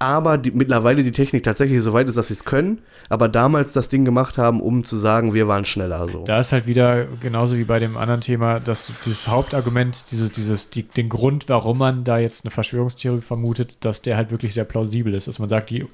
Aber 0.00 0.38
die, 0.38 0.50
mittlerweile 0.50 1.04
die 1.04 1.12
Technik 1.12 1.44
tatsächlich 1.44 1.80
so 1.80 1.92
weit 1.92 2.08
ist, 2.08 2.18
dass 2.18 2.28
sie 2.28 2.34
es 2.34 2.44
können, 2.44 2.78
aber 3.08 3.28
damals 3.28 3.72
das 3.72 3.88
Ding 3.88 4.04
gemacht 4.04 4.38
haben, 4.38 4.60
um 4.60 4.82
zu 4.82 4.96
sagen, 4.96 5.34
wir 5.34 5.46
waren 5.46 5.64
schneller. 5.64 6.08
So. 6.08 6.24
Da 6.24 6.40
ist 6.40 6.52
halt 6.52 6.66
wieder 6.66 7.06
genauso 7.20 7.56
wie 7.56 7.64
bei 7.64 7.78
dem 7.78 7.96
anderen 7.96 8.20
Thema, 8.20 8.58
dass 8.58 8.92
dieses 9.06 9.28
Hauptargument, 9.28 10.06
dieses, 10.10 10.32
dieses, 10.32 10.68
die, 10.68 10.82
den 10.82 11.08
Grund, 11.08 11.48
warum 11.48 11.78
man 11.78 12.02
da 12.02 12.18
jetzt 12.18 12.44
eine 12.44 12.50
Verschwörungstheorie 12.50 13.20
vermutet, 13.20 13.76
dass 13.80 14.02
der 14.02 14.16
halt 14.16 14.32
wirklich 14.32 14.52
sehr 14.52 14.64
plausibel 14.64 15.14
ist. 15.14 15.28
Dass 15.28 15.38
man 15.38 15.48
sagt, 15.48 15.70
die, 15.70 15.86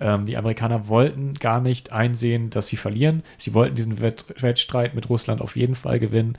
ähm, 0.00 0.26
die 0.26 0.36
Amerikaner 0.36 0.88
wollten 0.88 1.34
gar 1.34 1.60
nicht 1.60 1.92
einsehen, 1.92 2.50
dass 2.50 2.66
sie 2.66 2.76
verlieren. 2.76 3.22
Sie 3.38 3.54
wollten 3.54 3.76
diesen 3.76 4.00
Wett, 4.00 4.24
Wettstreit 4.38 4.94
mit 4.94 5.08
Russland 5.08 5.40
auf 5.40 5.54
jeden 5.54 5.76
Fall 5.76 6.00
gewinnen. 6.00 6.36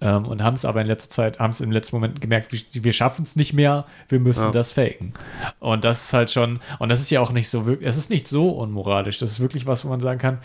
Ähm, 0.00 0.24
und 0.26 0.42
haben 0.42 0.54
es 0.54 0.64
aber 0.64 0.80
in 0.80 0.86
letzter 0.86 1.10
Zeit, 1.10 1.38
haben 1.38 1.50
es 1.50 1.60
im 1.60 1.70
letzten 1.70 1.96
Moment 1.96 2.20
gemerkt, 2.20 2.52
wir, 2.52 2.60
wir 2.84 2.92
schaffen 2.92 3.22
es 3.22 3.36
nicht 3.36 3.52
mehr, 3.52 3.84
wir 4.08 4.18
müssen 4.20 4.44
Ja. 4.44 4.50
das 4.50 4.72
faken. 4.72 5.12
Und 5.58 5.84
das 5.84 6.04
ist 6.04 6.12
halt 6.12 6.30
schon, 6.30 6.60
und 6.78 6.88
das 6.88 7.00
ist 7.00 7.10
ja 7.10 7.20
auch 7.20 7.32
nicht 7.32 7.48
so 7.48 7.66
wirklich, 7.66 7.88
es 7.88 7.96
ist 7.96 8.10
nicht 8.10 8.26
so 8.26 8.50
unmoralisch. 8.50 9.18
Das 9.18 9.30
ist 9.30 9.40
wirklich 9.40 9.66
was, 9.66 9.84
wo 9.84 9.88
man 9.88 10.00
sagen 10.00 10.18
kann, 10.18 10.38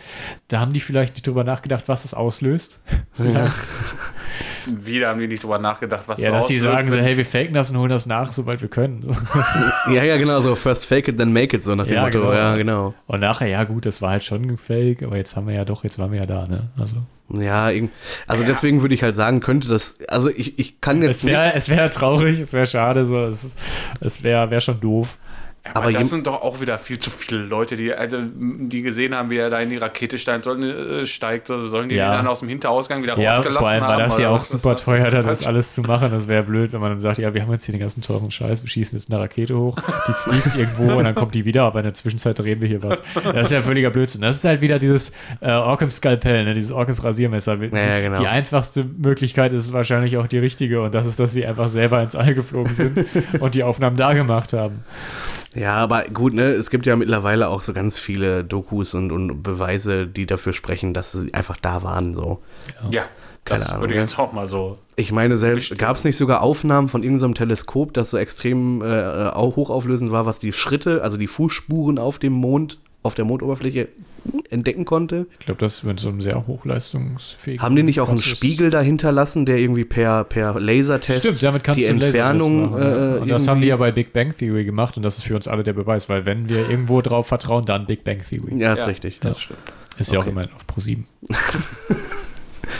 da 0.49 0.60
haben 0.60 0.74
die 0.74 0.80
vielleicht 0.80 1.14
nicht 1.16 1.26
drüber 1.28 1.43
nachgedacht, 1.43 1.88
was 1.88 2.01
das 2.03 2.14
auslöst. 2.14 2.80
Ja. 3.18 3.49
Wieder 4.68 5.10
haben 5.10 5.20
die 5.20 5.28
nicht 5.28 5.43
drüber 5.43 5.60
nachgedacht, 5.60 6.08
was 6.08 6.20
Ja, 6.20 6.32
dass 6.32 6.47
die 6.47 6.58
sagen 6.58 6.89
so, 6.89 6.97
hey, 6.97 7.16
wir 7.18 7.26
faken 7.26 7.53
das 7.53 7.70
und 7.70 7.78
holen 7.78 7.89
das 7.89 8.08
nach, 8.08 8.32
sobald 8.32 8.62
wir 8.62 8.70
können. 8.70 9.16
Ja, 9.91 10.03
ja, 10.03 10.18
genau, 10.18 10.41
so 10.41 10.56
first 10.56 10.86
fake 10.88 11.08
it, 11.08 11.18
then 11.18 11.32
make 11.32 11.56
it, 11.56 11.64
so 11.64 11.76
nach 11.76 11.86
dem 11.86 11.95
Ja, 11.95 12.01
Motto. 12.06 12.20
genau. 12.20 12.34
Ja, 12.34 12.56
genau. 12.56 12.93
Und 13.06 13.20
nachher, 13.20 13.47
ja 13.47 13.64
gut, 13.64 13.86
das 13.86 14.01
war 14.01 14.10
halt 14.10 14.24
schon 14.24 14.43
ein 14.43 14.58
Fake, 14.58 15.03
aber 15.03 15.18
jetzt 15.18 15.36
haben 15.36 15.47
wir 15.47 15.53
ja 15.53 15.66
doch, 15.66 15.84
jetzt 15.84 15.99
waren 15.99 16.12
wir 16.12 16.20
ja 16.20 16.26
da, 16.26 16.47
ne? 16.47 16.70
Also 16.78 16.97
Ja, 17.30 17.71
also 18.28 18.43
deswegen 18.43 18.82
würde 18.82 18.93
ich 18.93 19.01
halt 19.01 19.15
sagen, 19.15 19.39
könnte 19.39 19.67
das, 19.67 19.97
also 20.07 20.30
ich, 20.30 20.59
ich 20.59 20.80
kann 20.80 21.01
jetzt 21.01 21.17
es 21.17 21.26
wäre 21.26 21.53
es 21.55 21.69
wär 21.69 21.89
traurig, 21.89 22.39
es 22.39 22.53
wäre 22.53 22.67
schade, 22.67 23.07
so, 23.07 23.15
es, 23.15 23.55
es 23.99 24.23
wäre 24.23 24.51
wär 24.51 24.61
schon 24.61 24.80
doof. 24.80 25.17
Aber, 25.74 25.86
Aber 25.86 25.91
das 25.93 26.09
sind 26.09 26.28
doch 26.28 26.43
auch 26.43 26.61
wieder 26.61 26.78
viel 26.78 26.99
zu 26.99 27.09
viele 27.09 27.41
Leute, 27.41 27.76
die, 27.76 27.91
also, 27.93 28.18
die 28.22 28.84
gesehen 28.84 29.16
haben, 29.16 29.32
wie 29.32 29.38
er 29.38 29.49
da 29.49 29.59
in 29.59 29.72
die 29.72 29.78
Rakete 29.78 30.18
steigt, 30.20 30.43
sollen, 30.43 30.61
äh, 30.63 31.05
steigt 31.07 31.47
so, 31.47 31.66
sollen 31.68 31.89
die 31.89 31.95
Ja. 31.95 32.11
den 32.11 32.18
dann 32.18 32.28
aus 32.28 32.39
dem 32.39 32.49
Hinterausgang 32.49 33.01
wieder 33.01 33.18
Ja, 33.18 33.36
rausgelassen 33.38 33.59
vor 33.59 33.70
allem 33.70 33.82
war 33.82 33.93
haben, 33.93 33.99
das 34.03 34.18
ja 34.20 34.30
auch 34.30 34.41
super 34.41 34.76
teuer, 34.76 35.09
da 35.09 35.24
das 35.24 35.47
alles 35.47 35.74
zu 35.74 35.82
machen. 35.82 36.11
Das 36.11 36.28
wäre 36.28 36.43
blöd, 36.43 36.72
wenn 36.72 36.82
man 36.82 36.91
dann 36.91 36.99
sagt, 36.99 37.18
ja, 37.18 37.34
wir 37.34 37.41
haben 37.41 37.51
jetzt 37.51 37.66
hier 37.66 37.74
den 37.74 37.82
ganzen 37.82 38.01
teuren 38.01 38.30
Scheiß, 38.30 38.63
wir 38.63 38.70
schießen 38.70 38.97
jetzt 38.97 39.11
eine 39.11 39.20
Rakete 39.20 39.57
hoch, 39.57 39.76
die 40.07 40.13
fliegt 40.13 40.55
irgendwo 40.55 40.93
und 40.93 41.03
dann 41.03 41.16
kommt 41.16 41.34
die 41.34 41.45
wieder, 41.45 41.63
aber 41.63 41.80
in 41.80 41.86
der 41.86 41.93
Zwischenzeit 41.95 42.38
drehen 42.38 42.61
wir 42.61 42.68
hier 42.68 42.84
was. 42.84 43.01
Das 43.24 43.47
ist 43.47 43.51
ja 43.51 43.61
völliger 43.63 43.89
Blödsinn. 43.89 44.22
Das 44.22 44.36
ist 44.36 44.43
halt 44.45 44.61
wieder 44.61 44.78
dieses 44.78 45.11
äh, 45.41 45.49
Orcams 45.51 45.97
Skalpell, 45.97 46.45
ne, 46.45 46.53
dieses 46.53 46.72
Orcams 46.72 47.03
Rasiermesser. 47.03 47.57
Die, 47.57 47.76
Ja, 47.76 47.99
genau. 48.01 48.20
die 48.20 48.28
einfachste 48.28 48.84
Möglichkeit 48.84 49.51
ist 49.51 49.74
wahrscheinlich 49.74 50.18
auch 50.18 50.28
die 50.28 50.38
richtige 50.38 50.82
und 50.84 50.93
das 50.93 51.07
ist, 51.07 51.20
dass 51.20 51.34
sie 51.34 51.43
einfach 51.45 51.70
selber 51.70 52.03
ins 52.03 52.16
All 52.16 52.36
geflogen 52.36 52.76
sind 52.76 53.05
und 53.39 53.55
die 53.55 53.63
Aufnahmen 53.63 53.97
da 53.97 54.13
gemacht 54.13 54.53
haben. 54.53 54.84
Ja, 55.56 55.76
aber 55.76 56.03
gut, 56.03 56.34
ne, 56.34 56.51
es 56.51 56.70
gibt 56.70 56.86
ja 56.86 56.95
mittlerweile 56.95 57.47
auch 57.47 57.62
so 57.62 57.74
ganz 57.74 57.97
viele 57.97 58.43
Dokus 58.43 58.93
und, 58.93 59.12
und 59.12 59.41
Beweise, 59.41 60.06
die 60.06 60.26
dafür 60.26 60.53
sprechen, 60.53 60.93
dass 60.93 61.14
sie 61.14 61.34
einfach 61.34 61.56
da 61.58 61.82
waren, 61.82 62.14
so. 62.14 62.41
Ja, 62.91 63.06
Keine 63.45 63.62
das 63.62 63.70
Ahnung, 63.70 63.82
würde 63.82 63.93
ich 63.93 63.99
ne? 63.99 64.03
jetzt 64.03 64.20
auch 64.20 64.34
mal 64.34 64.47
so. 64.47 64.74
Ich 64.97 65.14
meine, 65.14 65.38
selbst 65.38 65.78
gab 65.78 65.95
es 65.95 66.03
nicht 66.03 66.18
sogar 66.18 66.41
Aufnahmen 66.41 66.89
von 66.89 67.03
irgendeinem 67.03 67.36
Teleskop, 67.36 67.93
das 67.93 68.10
so 68.10 68.18
extrem 68.18 68.82
äh, 68.82 69.28
auch 69.30 69.56
hochauflösend 69.56 70.12
war, 70.12 70.26
was 70.26 70.39
die 70.39 70.51
Schritte, 70.51 71.01
also 71.01 71.16
die 71.16 71.28
Fußspuren 71.28 71.99
auf 71.99 72.20
dem 72.20 72.34
Mond, 72.34 72.80
auf 73.06 73.16
der 73.16 73.24
Mondoberfläche 73.26 73.88
entdecken 74.49 74.84
konnte? 74.86 75.28
Ich 75.39 75.45
glaube, 75.45 75.60
das 75.60 75.86
wird 75.86 75.99
so 75.99 76.10
ein 76.10 76.20
sehr 76.20 76.47
hochleistungsfähiger. 76.47 77.62
Haben 77.64 77.76
die 77.76 77.84
nicht 77.84 77.99
auch 78.01 78.10
einen. 78.10 78.18
Spiegel 78.18 78.70
dahinter 78.70 79.12
lassen, 79.12 79.45
der 79.45 79.58
irgendwie 79.60 79.86
per, 79.86 80.24
per 80.24 80.60
Lasertest 80.60 81.20
Stimmt, 81.20 81.43
damit 81.43 81.64
kannst 81.64 81.80
die 81.82 81.86
du 81.86 81.91
Entfernung 82.06 82.72
machen, 82.72 82.82
ja. 82.84 83.16
äh, 83.16 83.20
Und 83.20 83.30
das 83.30 83.47
haben 83.47 83.62
die 83.62 83.68
ja 83.68 83.78
bei 83.78 83.91
Big 83.91 84.12
Bang 84.14 84.36
Theory 84.38 84.66
gemacht 84.66 84.97
und 84.97 85.03
das 85.03 85.18
ist 85.20 85.24
für 85.24 85.36
uns 85.36 85.47
alle 85.47 85.64
der 85.64 85.74
Beweis, 85.74 86.10
weil 86.10 86.26
wenn 86.26 86.49
wir 86.49 86.70
irgendwo 86.70 87.01
drauf 87.01 87.28
vertrauen, 87.28 87.66
dann 87.66 87.86
Big 87.86 88.03
Bang 88.03 88.20
Theory. 88.28 88.60
Ja, 88.60 88.74
ist 88.74 88.80
Ja, 88.80 88.86
richtig. 88.86 89.20
Das 89.22 89.39
stimmt. 89.41 89.60
Ist 89.97 90.12
ja 90.12 90.18
auch 90.20 90.24
Okay. 90.24 90.32
immerhin 90.32 90.51
auf 90.53 90.66
Pro 90.68 90.82
7. 90.82 91.06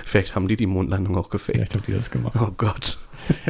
Vielleicht 0.06 0.36
haben 0.36 0.48
die 0.48 0.58
die 0.58 0.66
Mondlandung 0.66 1.16
auch 1.18 1.30
gefaked. 1.30 1.56
Vielleicht 1.58 1.74
haben 1.76 1.84
die 1.88 1.94
das 1.94 2.10
gemacht. 2.10 2.36
Oh 2.40 2.52
Gott. 2.58 2.98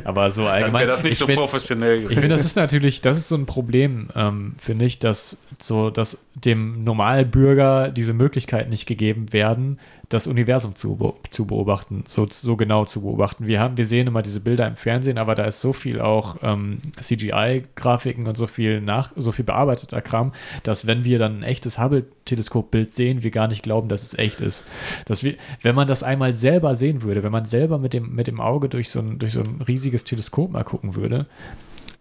Aber 0.04 0.32
so 0.32 0.44
Dann 0.44 0.54
allgemein. 0.54 0.82
wäre 0.82 0.92
das 0.92 1.04
nicht 1.04 1.14
ich 1.14 1.18
so 1.18 1.26
find- 1.26 1.38
professionell 1.38 2.02
Ich 2.04 2.08
finde, 2.20 2.30
das 2.30 2.46
ist 2.46 2.56
natürlich, 2.56 3.02
das 3.02 3.18
ist 3.18 3.28
so 3.28 3.36
ein 3.36 3.46
Problem, 3.46 4.10
ähm, 4.16 4.54
finde 4.58 4.86
ich, 4.86 5.00
dass 5.00 5.38
so, 5.60 5.90
dass 5.90 6.18
dem 6.34 6.84
Normalbürger 6.84 7.90
diese 7.90 8.14
Möglichkeit 8.14 8.70
nicht 8.70 8.86
gegeben 8.86 9.32
werden, 9.34 9.80
das 10.10 10.28
Universum 10.28 10.76
zu, 10.76 11.16
zu 11.30 11.46
beobachten, 11.46 12.04
so, 12.08 12.28
so 12.30 12.56
genau 12.56 12.86
zu 12.86 13.02
beobachten. 13.02 13.48
Wir 13.48 13.60
haben, 13.60 13.78
wir 13.78 13.86
sehen 13.86 14.08
immer 14.08 14.22
diese 14.22 14.40
Bilder 14.40 14.68
im 14.68 14.76
Fernsehen, 14.76 15.18
aber 15.18 15.36
da 15.36 15.46
ist 15.46 15.62
so 15.62 15.74
viel 15.74 16.00
auch 16.00 16.38
ähm, 16.44 16.80
CGI-Grafiken 17.02 18.28
und 18.28 18.38
so 18.38 18.48
viel 18.48 18.82
nach, 18.82 19.12
so 19.16 19.32
viel 19.32 19.46
bearbeiteter 19.46 20.02
Kram, 20.02 20.34
dass 20.64 20.86
wenn 20.86 21.06
wir 21.06 21.20
dann 21.20 21.40
ein 21.40 21.44
echtes 21.44 21.80
Hubble-Teleskopbild 21.80 22.94
sehen, 22.94 23.24
wir 23.24 23.32
gar 23.32 23.48
nicht 23.48 23.64
glauben, 23.64 23.90
dass 23.90 24.04
es 24.04 24.18
echt 24.18 24.42
ist. 24.42 24.68
Dass 25.06 25.24
wir, 25.24 25.36
wenn 25.62 25.76
man 25.76 25.88
das 25.88 26.04
einmal 26.04 26.34
selber 26.34 26.76
sehen 26.76 27.02
würde, 27.02 27.24
wenn 27.24 27.32
man 27.32 27.46
selber 27.46 27.80
mit 27.80 27.94
dem, 27.94 28.14
mit 28.14 28.28
dem 28.28 28.40
Auge 28.40 28.70
durch 28.70 28.90
so 28.90 29.00
ein, 29.00 29.20
durch 29.20 29.34
so 29.34 29.42
ein 29.42 29.62
riesiges 29.68 30.04
Teleskop 30.04 30.52
mal 30.52 30.64
gucken 30.64 30.96
würde, 30.96 31.26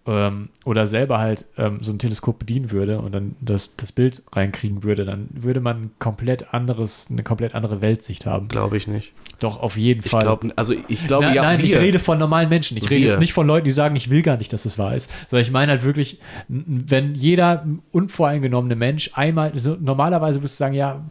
ähm, 0.07 0.50
oder 0.64 0.86
selber 0.86 1.18
halt 1.18 1.46
ähm, 1.57 1.78
so 1.82 1.92
ein 1.92 1.98
Teleskop 1.98 2.38
bedienen 2.38 2.70
würde 2.70 2.98
und 3.00 3.14
dann 3.14 3.36
das, 3.40 3.74
das 3.76 3.90
Bild 3.92 4.22
reinkriegen 4.32 4.82
würde, 4.82 5.05
dann 5.05 5.28
würde 5.32 5.61
man 5.61 5.90
komplett 5.98 6.52
anderes, 6.52 7.09
eine 7.11 7.22
komplett 7.22 7.55
andere 7.55 7.80
Weltsicht 7.80 8.26
haben. 8.26 8.48
Glaube 8.48 8.76
ich 8.76 8.86
nicht. 8.86 9.12
Doch, 9.40 9.61
auf 9.61 9.76
jeden 9.76 10.00
Ich 10.05 10.11
Fall. 10.11 10.22
glaube, 10.22 10.52
also 10.57 10.74
ich 10.88 11.07
glaube, 11.07 11.26
Na, 11.26 11.34
ja, 11.34 11.42
nein, 11.42 11.59
wir. 11.59 11.64
ich 11.64 11.76
rede 11.76 11.98
von 11.98 12.18
normalen 12.18 12.48
Menschen. 12.48 12.76
Ich 12.76 12.84
rede 12.90 13.02
Wir. 13.02 13.09
jetzt 13.09 13.20
nicht 13.20 13.32
von 13.32 13.46
Leuten, 13.46 13.64
die 13.64 13.70
sagen, 13.70 13.96
ich 13.96 14.11
will 14.11 14.22
gar 14.22 14.36
nicht, 14.36 14.52
dass 14.52 14.64
es 14.64 14.78
wahr 14.78 14.94
ist. 14.94 15.11
Sondern 15.28 15.42
ich 15.42 15.50
meine 15.50 15.72
halt 15.72 15.84
wirklich, 15.84 16.18
wenn 16.48 17.14
jeder 17.14 17.66
unvoreingenommene 17.92 18.76
Mensch 18.76 19.11
einmal, 19.14 19.59
so, 19.59 19.76
normalerweise 19.80 20.40
würdest 20.40 20.57
du 20.57 20.64
sagen, 20.64 20.74
ja, 20.74 21.02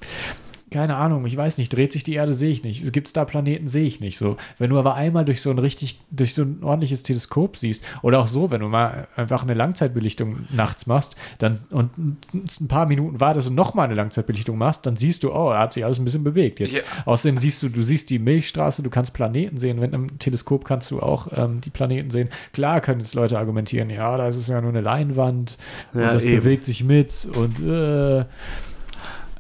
keine 0.74 0.96
Ahnung, 0.96 1.26
ich 1.26 1.38
weiß 1.38 1.58
nicht, 1.60 1.72
dreht 1.72 1.92
sich 1.94 2.04
die 2.04 2.16
Erde, 2.16 2.34
sehe 2.34 2.50
ich 2.50 2.64
nicht. 2.64 2.92
Gibt 2.92 3.08
es 3.08 3.14
da 3.14 3.24
Planeten, 3.24 3.68
sehe 3.68 3.86
ich 3.86 4.02
nicht. 4.02 4.18
So, 4.18 4.36
wenn 4.58 4.70
du 4.72 4.80
aber 4.80 4.96
einmal 4.96 5.24
durch 5.24 5.40
so 5.42 5.52
ein 5.52 5.60
richtig, 5.60 6.00
durch 6.12 6.34
so 6.34 6.42
ein 6.42 6.64
ordentliches 6.64 7.04
Teleskop 7.04 7.56
siehst, 7.56 7.86
oder 8.02 8.20
auch 8.20 8.28
so, 8.28 8.52
wenn 8.52 8.60
du 8.62 8.68
mal 8.68 9.08
einfach 9.16 9.44
eine 9.44 9.54
Langzeitbelichtung 9.54 10.48
nachts 10.52 10.88
machst, 10.88 11.16
dann 11.38 11.58
und 11.70 11.92
ein 11.98 12.68
paar 12.68 12.88
Minuten 12.88 13.20
wartest 13.20 13.50
und 13.50 13.56
nochmal 13.56 13.86
eine 13.86 13.94
Langzeitbelichtung 13.96 14.58
machst, 14.58 14.86
dann 14.86 14.98
siehst 14.98 15.24
du, 15.24 15.32
oh, 15.32 15.54
hat 15.54 15.74
sich 15.74 15.86
alles 15.86 16.00
ein 16.00 16.06
bisschen 16.06 16.24
bewegt. 16.24 16.60
Jetzt 16.60 16.76
Ja. 16.76 16.82
Außerdem 17.06 17.38
siehst 17.38 17.62
du, 17.62 17.70
du 17.70 17.84
siehst 17.84 18.10
die 18.10 18.20
Milchstraße, 18.20 18.82
du 18.82 18.90
kannst 18.90 19.14
Planeten 19.14 19.58
sehen. 19.58 19.80
Mit 19.80 19.94
einem 19.94 20.18
Teleskop 20.20 20.66
kannst 20.66 20.90
du 20.92 21.02
auch 21.02 21.28
ähm, 21.36 21.62
die 21.62 21.70
Planeten 21.70 22.10
sehen. 22.10 22.30
Klar 22.52 22.82
können 22.82 23.00
jetzt 23.00 23.14
Leute 23.14 23.38
argumentieren, 23.38 23.90
ja, 23.90 24.18
da 24.18 24.28
ist 24.28 24.38
es 24.38 24.48
ja 24.48 24.60
nur 24.60 24.72
eine 24.72 24.82
Leinwand 24.82 25.58
und 25.94 26.02
Ja, 26.02 26.12
das 26.14 26.24
eben. 26.24 26.38
bewegt 26.42 26.66
sich 26.66 26.84
mit 26.84 27.30
und 27.36 27.60
äh, 27.60 28.26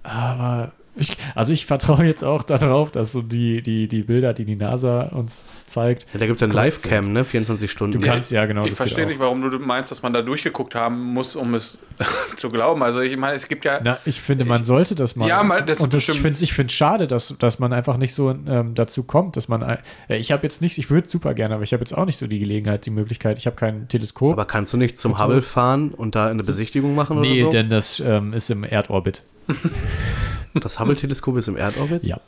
aber 0.03 0.71
ich, 0.95 1.17
also 1.33 1.53
ich 1.53 1.65
vertraue 1.65 2.05
jetzt 2.05 2.23
auch 2.23 2.43
darauf, 2.43 2.91
dass 2.91 3.11
so 3.11 3.21
die, 3.21 3.61
die, 3.61 3.87
die 3.87 4.03
Bilder, 4.03 4.33
die 4.33 4.45
die 4.45 4.55
NASA 4.55 5.03
uns 5.03 5.43
zeigt, 5.65 6.05
Ja, 6.13 6.19
da 6.19 6.27
gibt 6.27 6.35
es 6.35 6.43
eine 6.43 6.53
korrekt 6.53 6.83
Live-Cam, 6.83 7.11
ne? 7.11 7.25
24 7.25 7.71
Stunden. 7.71 7.99
Du 7.99 8.05
kannst 8.05 8.31
ja 8.31 8.45
genau. 8.45 8.65
ich 8.65 8.75
verstehe 8.75 9.07
nicht, 9.07 9.19
warum 9.19 9.49
du 9.49 9.57
meinst, 9.59 9.89
dass 9.89 10.03
man 10.03 10.13
da 10.13 10.21
durchgeguckt 10.21 10.75
haben 10.75 11.01
muss, 11.13 11.35
um 11.35 11.55
es 11.55 11.79
zu 12.37 12.49
glauben. 12.49 12.83
Also 12.83 13.01
ich 13.01 13.17
meine, 13.17 13.35
es 13.35 13.47
gibt 13.47 13.65
ja. 13.65 13.79
Na, 13.83 13.97
ich 14.05 14.21
finde, 14.21 14.45
man 14.45 14.65
sollte 14.65 14.93
das 14.93 15.15
mal. 15.15 15.27
Ja, 15.27 15.41
mal- 15.41 15.63
das 15.63 15.79
und 15.79 15.93
das, 15.93 16.07
ich 16.07 16.21
finde 16.21 16.37
ich 16.39 16.53
finde 16.53 16.71
schade, 16.71 17.07
dass, 17.07 17.35
dass 17.39 17.57
man 17.57 17.73
einfach 17.73 17.97
nicht 17.97 18.13
so 18.13 18.29
ähm, 18.29 18.75
dazu 18.75 19.03
kommt, 19.03 19.35
dass 19.35 19.47
man. 19.47 19.61
Äh, 19.61 19.77
ich 20.17 20.31
habe 20.31 20.43
jetzt 20.43 20.61
nicht, 20.61 20.77
ich 20.77 20.91
würde 20.91 21.09
super 21.09 21.33
gerne, 21.33 21.55
aber 21.55 21.63
ich 21.63 21.73
habe 21.73 21.81
jetzt 21.81 21.97
auch 21.97 22.05
nicht 22.05 22.17
so 22.17 22.27
die 22.27 22.39
Gelegenheit, 22.39 22.85
die 22.85 22.91
Möglichkeit. 22.91 23.37
Ich 23.39 23.47
habe 23.47 23.55
kein 23.55 23.87
Teleskop. 23.87 24.33
Aber 24.33 24.45
kannst 24.45 24.73
du 24.73 24.77
nicht 24.77 24.99
zum. 24.99 25.13
Hubble 25.19 25.41
fahren 25.41 25.91
und 25.91 26.15
da 26.15 26.27
eine 26.27 26.43
Besichtigung 26.43 26.95
machen 26.95 27.21
nee, 27.21 27.41
oder 27.41 27.45
so? 27.45 27.49
denn 27.51 27.69
das 27.69 27.99
ähm, 27.99 28.33
ist 28.33 28.49
im 28.49 28.63
Erdorbit. 28.63 29.23
Das 30.61 30.79
Hubble-Teleskop 30.79 31.37
ist 31.37 31.47
im 31.47 31.57
Erdorbit? 31.57 32.03
Ja. 32.03 32.19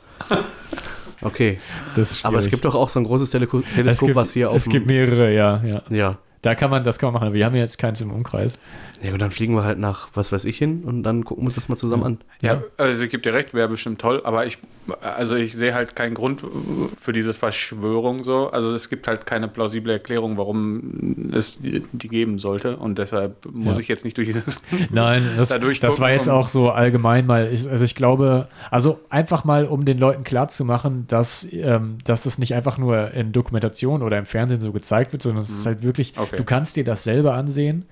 Okay. 1.22 1.58
Aber 2.24 2.38
es 2.38 2.50
gibt 2.50 2.64
doch 2.64 2.74
auch 2.74 2.88
so 2.88 2.98
ein 3.00 3.04
großes 3.04 3.30
Teleko 3.30 3.60
es 3.60 3.74
Teleskop, 3.74 4.08
gibt, 4.08 4.16
was 4.16 4.32
hier 4.32 4.50
auf 4.50 4.56
Es 4.56 4.68
gibt 4.68 4.86
mehrere, 4.86 5.32
ja, 5.32 5.62
ja. 5.64 5.82
Ja. 5.90 6.18
Da 6.42 6.54
kann 6.54 6.70
man, 6.70 6.84
das 6.84 6.98
kann 6.98 7.08
man 7.08 7.14
machen, 7.14 7.28
aber 7.28 7.34
wir 7.34 7.44
haben 7.44 7.54
jetzt 7.54 7.78
keins 7.78 8.00
im 8.00 8.10
Umkreis. 8.10 8.58
Ja, 9.02 9.12
und 9.12 9.20
dann 9.20 9.30
fliegen 9.30 9.54
wir 9.54 9.64
halt 9.64 9.78
nach, 9.78 10.08
was 10.14 10.32
weiß 10.32 10.44
ich, 10.46 10.58
hin 10.58 10.82
und 10.84 11.02
dann 11.02 11.24
gucken 11.24 11.42
wir 11.44 11.46
uns 11.46 11.54
das 11.56 11.68
mal 11.68 11.76
zusammen 11.76 12.02
an. 12.04 12.18
Ja, 12.42 12.62
also 12.76 13.02
ich 13.04 13.10
gebe 13.10 13.22
dir 13.22 13.34
recht, 13.34 13.52
wäre 13.54 13.68
bestimmt 13.68 14.00
toll, 14.00 14.22
aber 14.24 14.46
ich, 14.46 14.58
also 15.00 15.34
ich 15.34 15.52
sehe 15.54 15.74
halt 15.74 15.94
keinen 15.96 16.14
Grund 16.14 16.42
für 17.00 17.12
diese 17.12 17.32
Verschwörung 17.32 18.24
so. 18.24 18.50
Also 18.50 18.72
es 18.72 18.88
gibt 18.88 19.06
halt 19.08 19.26
keine 19.26 19.48
plausible 19.48 19.92
Erklärung, 19.92 20.38
warum 20.38 21.30
es 21.32 21.58
die 21.60 22.08
geben 22.08 22.38
sollte 22.38 22.76
und 22.76 22.98
deshalb 22.98 23.46
muss 23.52 23.76
Ja. 23.76 23.80
ich 23.82 23.88
jetzt 23.88 24.04
nicht 24.04 24.16
durch 24.16 24.28
dieses. 24.28 24.60
Nein, 24.90 25.22
das, 25.36 25.48
Dadurch 25.56 25.80
das 25.80 26.00
war 26.00 26.10
jetzt 26.10 26.28
auch 26.28 26.48
so 26.48 26.70
allgemein 26.70 27.26
mal. 27.26 27.50
Ich, 27.52 27.68
also 27.68 27.84
ich 27.84 27.94
glaube, 27.94 28.48
also 28.70 29.00
einfach 29.10 29.44
mal, 29.44 29.66
um 29.66 29.84
den 29.84 29.98
Leuten 29.98 30.24
klarzumachen, 30.24 31.06
dass, 31.08 31.46
ähm, 31.52 31.98
dass 32.04 32.22
das 32.22 32.38
nicht 32.38 32.54
einfach 32.54 32.78
nur 32.78 33.10
in 33.12 33.32
Dokumentation 33.32 34.02
oder 34.02 34.18
im 34.18 34.26
Fernsehen 34.26 34.60
so 34.60 34.72
gezeigt 34.72 35.12
wird, 35.12 35.22
sondern 35.22 35.42
es 35.42 35.50
ist 35.50 35.66
halt 35.66 35.82
wirklich, 35.82 36.14
Mhm. 36.16 36.22
Okay. 36.22 36.36
du 36.36 36.44
kannst 36.44 36.76
dir 36.76 36.84
das 36.84 37.04
selber 37.04 37.34
ansehen, 37.34 37.84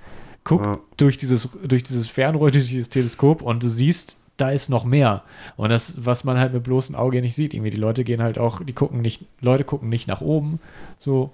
guck 0.44 0.62
Ja. 0.62 0.78
durch, 0.96 1.18
dieses, 1.18 1.48
durch 1.66 1.82
dieses 1.82 2.08
Fernrohr, 2.08 2.50
durch 2.52 2.68
dieses 2.68 2.90
Teleskop 2.90 3.42
und 3.42 3.62
du 3.62 3.68
siehst, 3.68 4.18
da 4.36 4.50
ist 4.50 4.68
noch 4.68 4.84
mehr. 4.84 5.22
Und 5.56 5.70
das, 5.70 6.04
was 6.04 6.24
man 6.24 6.38
halt 6.38 6.52
mit 6.52 6.64
bloßem 6.64 6.94
Auge 6.94 7.20
nicht 7.20 7.36
sieht. 7.36 7.54
Irgendwie 7.54 7.70
die 7.70 7.76
Leute 7.76 8.04
gehen 8.04 8.22
halt 8.22 8.38
auch, 8.38 8.62
die 8.64 8.72
gucken 8.72 9.00
nicht, 9.00 9.24
Leute 9.40 9.64
gucken 9.64 9.88
nicht 9.88 10.08
nach 10.08 10.20
oben. 10.20 10.58
So 10.98 11.32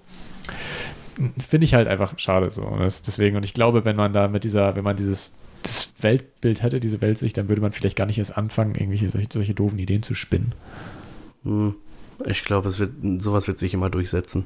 finde 1.38 1.64
ich 1.64 1.74
halt 1.74 1.88
einfach 1.88 2.18
schade 2.18 2.50
so. 2.50 2.62
Und 2.62 2.80
das, 2.80 3.02
deswegen, 3.02 3.36
und 3.36 3.44
ich 3.44 3.54
glaube, 3.54 3.84
wenn 3.84 3.96
man 3.96 4.12
da 4.12 4.28
mit 4.28 4.44
dieser, 4.44 4.76
wenn 4.76 4.84
man 4.84 4.96
dieses 4.96 5.34
das 5.62 5.92
Weltbild 6.00 6.62
hätte, 6.62 6.80
diese 6.80 7.00
Weltsicht, 7.00 7.36
dann 7.36 7.48
würde 7.48 7.61
man 7.61 7.72
vielleicht 7.72 7.96
gar 7.96 8.06
nicht 8.06 8.18
erst 8.18 8.36
anfangen, 8.36 8.74
irgendwelche 8.74 9.11
solche, 9.11 9.28
solche 9.30 9.54
doofen 9.54 9.78
Ideen 9.78 10.02
zu 10.02 10.14
spinnen. 10.14 10.54
Hm. 11.44 11.74
Ich 12.26 12.44
glaube, 12.44 12.68
es 12.68 12.78
wird, 12.78 12.92
sowas 13.18 13.46
wird 13.48 13.58
sich 13.58 13.74
immer 13.74 13.90
durchsetzen. 13.90 14.44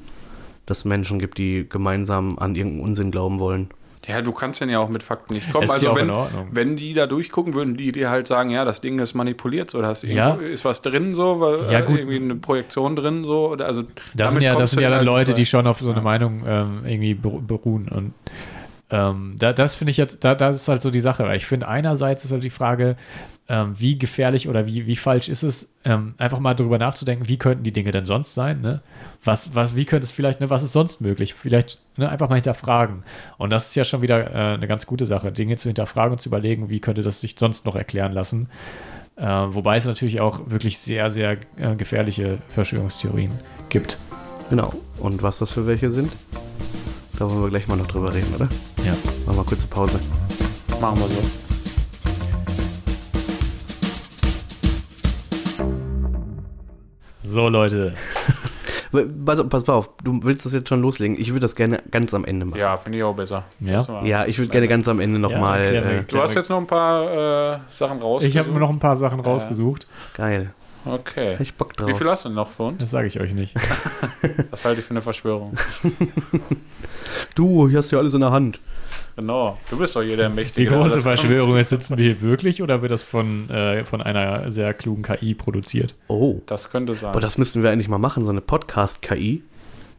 Dass 0.65 0.79
es 0.79 0.85
Menschen 0.85 1.19
gibt, 1.19 1.37
die 1.37 1.67
gemeinsam 1.69 2.39
an 2.39 2.55
irgendeinen 2.55 2.83
Unsinn 2.83 3.11
glauben 3.11 3.39
wollen. 3.39 3.69
Ja, 4.07 4.21
du 4.21 4.31
kannst 4.31 4.61
denn 4.61 4.69
ja 4.69 4.79
auch 4.79 4.89
mit 4.89 5.03
Fakten 5.03 5.33
nicht 5.33 5.51
kommen. 5.51 5.63
Ist 5.65 5.71
also 5.71 5.95
wenn, 5.95 6.11
wenn 6.51 6.75
die 6.75 6.93
da 6.93 7.07
durchgucken, 7.07 7.53
würden 7.53 7.73
die 7.75 7.91
dir 7.91 8.09
halt 8.09 8.27
sagen, 8.27 8.49
ja, 8.51 8.63
das 8.65 8.81
Ding 8.81 8.99
ist 8.99 9.13
manipuliert, 9.15 9.71
so, 9.71 9.81
da 9.81 9.93
Ja. 10.03 10.33
ist 10.35 10.63
was 10.65 10.81
drin, 10.81 11.15
so, 11.15 11.39
weil, 11.39 11.71
Ja, 11.71 11.81
gut. 11.81 11.97
irgendwie 11.97 12.17
eine 12.21 12.35
Projektion 12.35 12.95
drin, 12.95 13.23
so, 13.23 13.49
oder, 13.49 13.65
also 13.65 13.83
Das 14.13 14.33
sind 14.33 14.41
ja, 14.43 14.55
das 14.55 14.71
sind 14.71 14.81
ja 14.81 14.89
dann 14.89 14.97
halt 14.99 15.05
Leute, 15.07 15.33
die 15.33 15.45
schon 15.45 15.65
auf 15.67 15.79
so 15.79 15.87
eine 15.89 15.97
Ja. 15.97 16.03
Meinung 16.03 16.43
ähm, 16.47 16.81
irgendwie 16.85 17.13
beru- 17.13 17.41
beruhen. 17.41 17.87
Und 17.89 18.13
ähm, 18.91 19.35
da, 19.39 19.51
das 19.53 19.75
finde 19.75 19.91
ich 19.91 19.97
jetzt, 19.97 20.23
da, 20.23 20.35
das 20.35 20.57
ist 20.57 20.67
halt 20.67 20.81
so 20.81 20.91
die 20.91 20.99
Sache. 20.99 21.27
Ich 21.35 21.45
finde, 21.47 21.67
einerseits 21.67 22.23
ist 22.25 22.31
halt 22.31 22.43
die 22.43 22.49
Frage, 22.51 22.95
ähm, 23.47 23.79
wie 23.79 23.97
gefährlich 23.97 24.49
oder 24.49 24.65
wie, 24.65 24.87
wie 24.87 24.95
falsch 24.95 25.29
ist 25.29 25.43
es, 25.43 25.69
ähm, 25.83 26.15
einfach 26.17 26.39
mal 26.39 26.55
darüber 26.55 26.79
nachzudenken, 26.79 27.27
wie 27.27 27.37
könnten 27.37 27.63
die 27.63 27.71
Dinge 27.71 27.91
denn 27.91 28.05
sonst 28.05 28.33
sein? 28.33 28.61
Ne? 28.61 28.81
Was, 29.23 29.53
was, 29.53 29.75
wie 29.75 29.85
könnte 29.85 30.05
es 30.05 30.11
vielleicht, 30.11 30.39
ne, 30.39 30.49
was 30.49 30.63
ist 30.63 30.73
sonst 30.73 30.99
möglich? 30.99 31.35
Vielleicht 31.35 31.79
ne, 31.95 32.09
einfach 32.09 32.27
mal 32.27 32.35
hinterfragen. 32.35 33.03
Und 33.37 33.51
das 33.51 33.67
ist 33.67 33.75
ja 33.75 33.83
schon 33.83 34.01
wieder 34.01 34.31
äh, 34.31 34.55
eine 34.55 34.67
ganz 34.67 34.87
gute 34.87 35.05
Sache, 35.05 35.31
Dinge 35.31 35.57
zu 35.57 35.69
hinterfragen 35.69 36.13
und 36.13 36.19
zu 36.19 36.29
überlegen, 36.29 36.69
wie 36.69 36.79
könnte 36.79 37.03
das 37.03 37.21
sich 37.21 37.35
sonst 37.37 37.65
noch 37.65 37.75
erklären 37.75 38.13
lassen. 38.13 38.49
Äh, 39.15 39.23
wobei 39.25 39.77
es 39.77 39.85
natürlich 39.85 40.21
auch 40.21 40.41
wirklich 40.47 40.79
sehr, 40.79 41.11
sehr 41.11 41.37
äh, 41.57 41.75
gefährliche 41.77 42.39
Verschwörungstheorien 42.49 43.31
gibt. 43.69 43.97
Genau. 44.49 44.73
Und 44.99 45.21
was 45.21 45.39
das 45.39 45.51
für 45.51 45.67
welche 45.67 45.91
sind? 45.91 46.11
Da 47.17 47.29
wollen 47.29 47.43
wir 47.43 47.49
gleich 47.49 47.67
mal 47.67 47.77
noch 47.77 47.87
drüber 47.87 48.13
reden, 48.13 48.33
oder? 48.35 48.49
Ja. 48.83 48.93
Machen 49.25 49.37
wir 49.37 49.45
kurze 49.45 49.67
Pause. 49.67 49.99
Machen 50.81 50.97
wir 50.97 51.07
so. 51.07 51.44
So, 57.25 57.49
Leute. 57.49 57.93
Pass, 59.25 59.43
pass 59.49 59.67
auf, 59.67 59.89
du 60.03 60.19
willst 60.23 60.45
das 60.45 60.53
jetzt 60.53 60.69
schon 60.69 60.81
loslegen. 60.81 61.19
Ich 61.19 61.29
würde 61.29 61.41
das 61.41 61.55
gerne 61.55 61.81
ganz 61.91 62.13
am 62.13 62.23
Ende 62.23 62.45
machen. 62.45 62.59
Ja, 62.59 62.77
finde 62.77 62.97
ich 62.99 63.03
auch 63.03 63.15
besser. 63.15 63.43
Ja? 63.59 63.85
Ja, 64.03 64.25
ich 64.25 64.37
würde 64.37 64.51
gerne 64.51 64.67
ganz 64.69 64.87
am 64.87 64.99
Ende 65.01 65.19
nochmal. 65.19 65.69
mir. 65.71 65.83
äh, 65.85 66.03
Du 66.03 66.21
hast 66.21 66.33
jetzt 66.35 66.49
noch 66.49 66.59
ein 66.59 66.67
paar 66.67 67.55
äh, 67.55 67.59
Sachen 67.69 67.99
rausgesucht. 67.99 68.29
Ich 68.33 68.37
habe 68.37 68.51
mir 68.51 68.59
noch 68.59 68.69
ein 68.69 68.79
paar 68.79 68.95
Sachen 68.95 69.19
rausgesucht. 69.19 69.87
geil. 70.13 70.53
Okay. 70.85 71.33
Hab 71.33 71.41
ich 71.41 71.55
Bock 71.55 71.75
drauf. 71.75 71.89
Wie 71.89 71.93
viel 71.95 72.07
hast 72.07 72.25
du 72.25 72.29
denn 72.29 72.35
noch 72.35 72.51
für 72.51 72.63
uns? 72.63 72.77
Das 72.79 72.91
sage 72.91 73.07
ich 73.07 73.19
euch 73.19 73.33
nicht. 73.33 73.55
Das 74.51 74.63
halte 74.63 74.79
ich 74.81 74.85
für 74.85 74.91
eine 74.91 75.01
Verschwörung. 75.01 75.53
Du, 77.35 77.67
hier 77.67 77.79
hast 77.79 77.91
du 77.91 77.95
ja 77.97 78.01
alles 78.01 78.13
in 78.13 78.21
der 78.21 78.31
Hand. 78.31 78.59
Genau. 79.17 79.57
Du 79.69 79.77
bist 79.77 79.95
doch 79.95 80.01
hier 80.03 80.17
der 80.17 80.29
Die 80.29 80.35
Mächtige. 80.35 80.69
der 80.69 80.79
große. 80.79 81.01
Verschwörung 81.01 81.57
ist, 81.57 81.69
sitzen 81.69 81.97
wir 81.97 82.03
hier 82.05 82.21
wirklich 82.21 82.61
oder 82.61 82.81
wird 82.81 82.91
das 82.91 83.01
von, 83.03 83.49
äh, 83.49 83.85
von 83.85 84.01
einer 84.01 84.51
sehr 84.51 84.73
klugen 84.73 85.03
KI 85.03 85.33
produziert? 85.33 85.93
Oh. 86.07 86.41
Das 86.47 86.69
könnte 86.69 86.93
sein. 86.95 87.09
Aber 87.11 87.21
das 87.21 87.37
müssten 87.37 87.63
wir 87.63 87.71
eigentlich 87.71 87.87
mal 87.87 87.97
machen, 87.97 88.25
so 88.25 88.31
eine 88.31 88.41
Podcast-KI, 88.41 89.41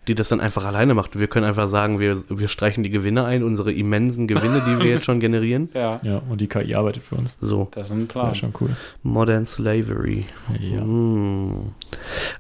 die 0.08 0.14
das 0.14 0.28
dann 0.28 0.40
einfach 0.40 0.64
alleine 0.64 0.94
macht. 0.94 1.18
Wir 1.18 1.26
können 1.26 1.44
einfach 1.46 1.66
sagen, 1.68 1.98
wir, 1.98 2.16
wir 2.28 2.48
streichen 2.48 2.82
die 2.84 2.90
Gewinne 2.90 3.24
ein, 3.24 3.42
unsere 3.42 3.72
immensen 3.72 4.26
Gewinne, 4.28 4.62
die 4.66 4.78
wir 4.78 4.86
jetzt 4.90 5.04
schon 5.04 5.18
generieren. 5.20 5.68
ja, 5.74 5.96
Ja, 6.02 6.22
und 6.28 6.40
die 6.40 6.46
KI 6.46 6.74
arbeitet 6.74 7.02
für 7.02 7.16
uns. 7.16 7.36
So, 7.40 7.68
das 7.72 7.88
ist 7.88 7.92
ein 7.92 8.00
Ja, 8.00 8.06
Plan. 8.06 8.34
schon 8.34 8.52
cool. 8.60 8.70
Modern 9.02 9.46
Slavery. 9.46 10.26
Ja. 10.60 10.80
Hm. 10.82 11.72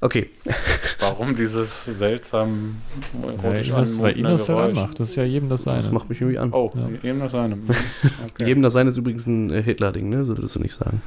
Okay, 0.00 0.30
Warum 1.00 1.34
dieses 1.36 1.84
seltsam 1.84 2.76
Weil 3.20 3.34
erotisch 3.54 3.68
ihm 3.68 3.74
das, 3.76 4.00
weil 4.00 4.16
ihm 4.18 4.26
anmutende 4.26 4.30
das 4.32 4.46
Geräusch? 4.46 4.76
anmacht. 4.78 5.00
Das 5.00 5.08
ist 5.10 5.16
ja 5.16 5.24
jedem 5.24 5.48
das 5.48 5.64
das 5.64 5.84
seine. 5.84 5.94
macht 5.94 6.08
mich 6.08 6.20
irgendwie 6.20 6.38
an. 6.38 6.52
Oh, 6.52 6.70
Ja. 6.74 6.88
jedem 7.02 7.20
das 7.20 7.34
eine. 7.34 7.58
Okay. 8.30 8.44
Jedem 8.46 8.62
das 8.62 8.72
sein 8.74 8.86
ist 8.86 8.96
übrigens 8.96 9.26
ein 9.26 9.50
äh, 9.50 9.62
Hitler-Ding, 9.62 10.08
ne? 10.08 10.24
So 10.24 10.36
würdest 10.36 10.54
du 10.54 10.60
nicht 10.60 10.74
sagen. 10.74 11.00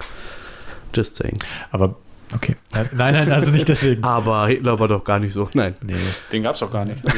Just 0.96 1.16
saying. 1.16 1.38
Aber, 1.72 1.96
okay. 2.34 2.56
Nein, 2.74 3.14
nein, 3.14 3.32
also 3.32 3.52
nicht 3.52 3.68
deswegen. 3.68 4.04
Aber 4.04 4.48
Hitler 4.48 4.80
war 4.80 4.88
doch 4.88 5.04
gar 5.04 5.20
nicht 5.20 5.34
so. 5.34 5.50
Nein. 5.54 5.76
Nee. 5.82 5.96
Den 6.32 6.44
gab 6.44 6.54
es 6.54 6.60
doch 6.60 6.72
gar 6.72 6.86
nicht. 6.86 7.02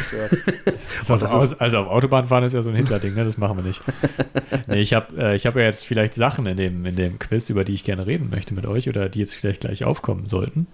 So, 1.04 1.14
also, 1.16 1.56
also 1.58 1.78
auf 1.80 1.88
Autobahn 1.88 2.28
fahren 2.28 2.44
ist 2.44 2.54
ja 2.54 2.62
so 2.62 2.70
ein 2.70 2.76
Hitler-Ding, 2.76 3.16
ne? 3.16 3.24
Das 3.24 3.38
machen 3.38 3.58
wir 3.58 3.64
nicht. 3.64 3.82
Nee, 4.68 4.82
ich 4.82 4.94
habe 4.94 5.18
äh, 5.18 5.36
ich 5.36 5.46
hab 5.48 5.56
ja 5.56 5.64
jetzt 5.64 5.84
vielleicht 5.84 6.14
Sachen 6.14 6.46
in 6.46 6.58
dem, 6.58 6.86
in 6.86 6.96
dem 6.96 7.18
Quiz, 7.18 7.50
über 7.50 7.64
die 7.64 7.74
ich 7.74 7.84
gerne 7.84 8.06
reden 8.06 8.30
möchte 8.30 8.54
mit 8.54 8.68
euch 8.68 8.88
oder 8.88 9.10
die 9.10 9.20
jetzt 9.20 9.34
vielleicht 9.36 9.62
gleich 9.62 9.84
aufkommen 9.84 10.28
sollten. 10.28 10.68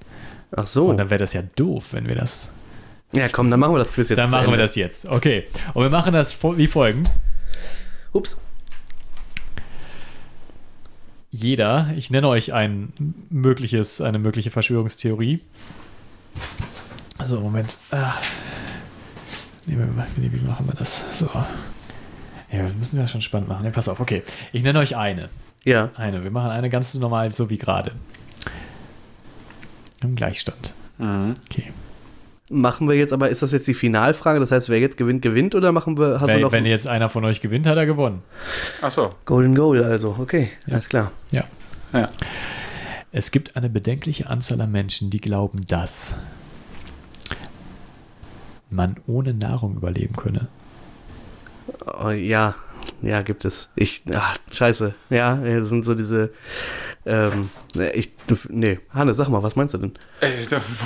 Ach 0.52 0.66
so. 0.66 0.88
Und 0.88 0.98
dann 0.98 1.10
wäre 1.10 1.20
das 1.20 1.34
ja 1.34 1.44
doof, 1.56 1.90
wenn 1.92 2.08
wir 2.08 2.16
das. 2.16 2.52
Ja, 3.14 3.30
komm, 3.30 3.50
dann 3.50 3.60
machen 3.60 3.74
wir 3.74 3.80
das 3.80 3.94
Quiz 3.94 4.10
jetzt. 4.10 4.18
Dann 4.18 4.30
machen 4.30 4.52
wir 4.52 4.58
das 4.58 4.76
jetzt. 4.76 5.06
Okay. 5.06 5.46
Und 5.74 5.84
wir 5.84 5.90
machen 5.90 6.14
das 6.14 6.38
wie 6.44 6.68
folgend. 6.68 7.10
Ups. 8.12 8.38
Jeder, 11.40 11.92
ich 11.96 12.10
nenne 12.10 12.30
euch 12.30 12.54
ein 12.54 12.92
mögliches, 13.30 14.02
eine 14.02 14.18
mögliche 14.18 14.50
Verschwörungstheorie. 14.50 15.40
Also, 17.20 17.40
Moment. 17.40 17.78
Ah. 17.92 18.16
Nee, 19.68 19.78
wie, 20.16 20.48
machen 20.48 20.66
wir 20.66 20.74
das? 20.74 21.20
So. 21.20 21.30
Ja, 22.52 22.64
das 22.64 22.76
müssen 22.76 22.98
wir 22.98 23.08
schon 23.08 23.22
spannend 23.22 23.50
machen. 23.50 23.66
Ja, 23.66 23.70
pass 23.70 23.88
auf, 23.88 24.00
okay. 24.00 24.24
Ich 24.52 24.64
nenne 24.64 24.80
euch 24.80 24.98
eine. 24.98 25.30
Ja. 25.64 25.92
Eine. 25.96 26.24
Wir 26.24 26.32
machen 26.32 26.50
eine 26.50 26.72
ganz 26.72 26.96
normal, 26.96 27.32
so 27.32 27.52
wie 27.52 27.60
gerade. 27.60 27.92
Im 30.02 30.16
Gleichstand. 30.16 30.74
Mhm. 30.98 31.36
Okay. 31.52 31.72
Machen 32.50 32.88
wir 32.88 32.96
jetzt 32.96 33.12
aber, 33.12 33.30
ist 33.30 33.42
das 33.42 33.52
jetzt 33.52 33.68
die 33.68 33.74
Finalfrage? 33.74 34.40
Das 34.40 34.52
heißt, 34.52 34.70
wer 34.70 34.80
jetzt 34.80 34.98
gewinnt, 34.98 35.22
gewinnt 35.22 35.54
oder 35.54 35.74
machen 35.74 35.98
wir, 35.98 36.22
hast 36.22 36.30
du 36.30 36.34
Wenn, 36.36 36.42
noch 36.42 36.52
wenn 36.54 36.66
jetzt 36.66 36.88
einer 36.88 37.10
von 37.10 37.26
euch 37.26 37.42
gewinnt, 37.42 37.68
hat 37.68 37.76
er 37.78 37.86
gewonnen. 37.86 38.24
Achso. 38.82 39.10
Golden 39.26 39.54
Goal 39.54 39.84
also? 39.84 40.16
Okay, 40.18 40.50
Ja. 40.66 40.74
alles 40.74 40.88
klar. 40.88 41.12
Ja. 41.32 41.44
Ja. 41.92 42.04
Es 43.12 43.32
gibt 43.32 43.56
eine 43.58 43.70
bedenkliche 43.70 44.30
Anzahl 44.30 44.62
an 44.62 44.72
Menschen, 44.72 45.10
die 45.10 45.20
glauben, 45.20 45.62
dass 45.68 46.16
man 48.70 48.96
ohne 49.08 49.34
Nahrung 49.34 49.76
überleben 49.76 50.16
könne. 50.16 50.48
Oh, 52.02 52.10
ja, 52.12 52.56
ja, 53.02 53.22
gibt 53.22 53.46
es. 53.46 53.70
Ich, 53.76 54.04
ach, 54.14 54.38
scheiße. 54.52 54.94
Ja, 55.10 55.36
das 55.36 55.70
sind 55.70 55.84
so 55.84 55.94
diese, 55.94 56.32
ähm, 57.06 57.50
ich, 57.94 58.12
nee, 58.50 58.80
Hannes, 58.94 59.18
sag 59.18 59.30
mal, 59.30 59.42
was 59.42 59.56
meinst 59.56 59.74
du 59.74 59.78
denn? 59.78 59.94
Ey, 60.20 60.34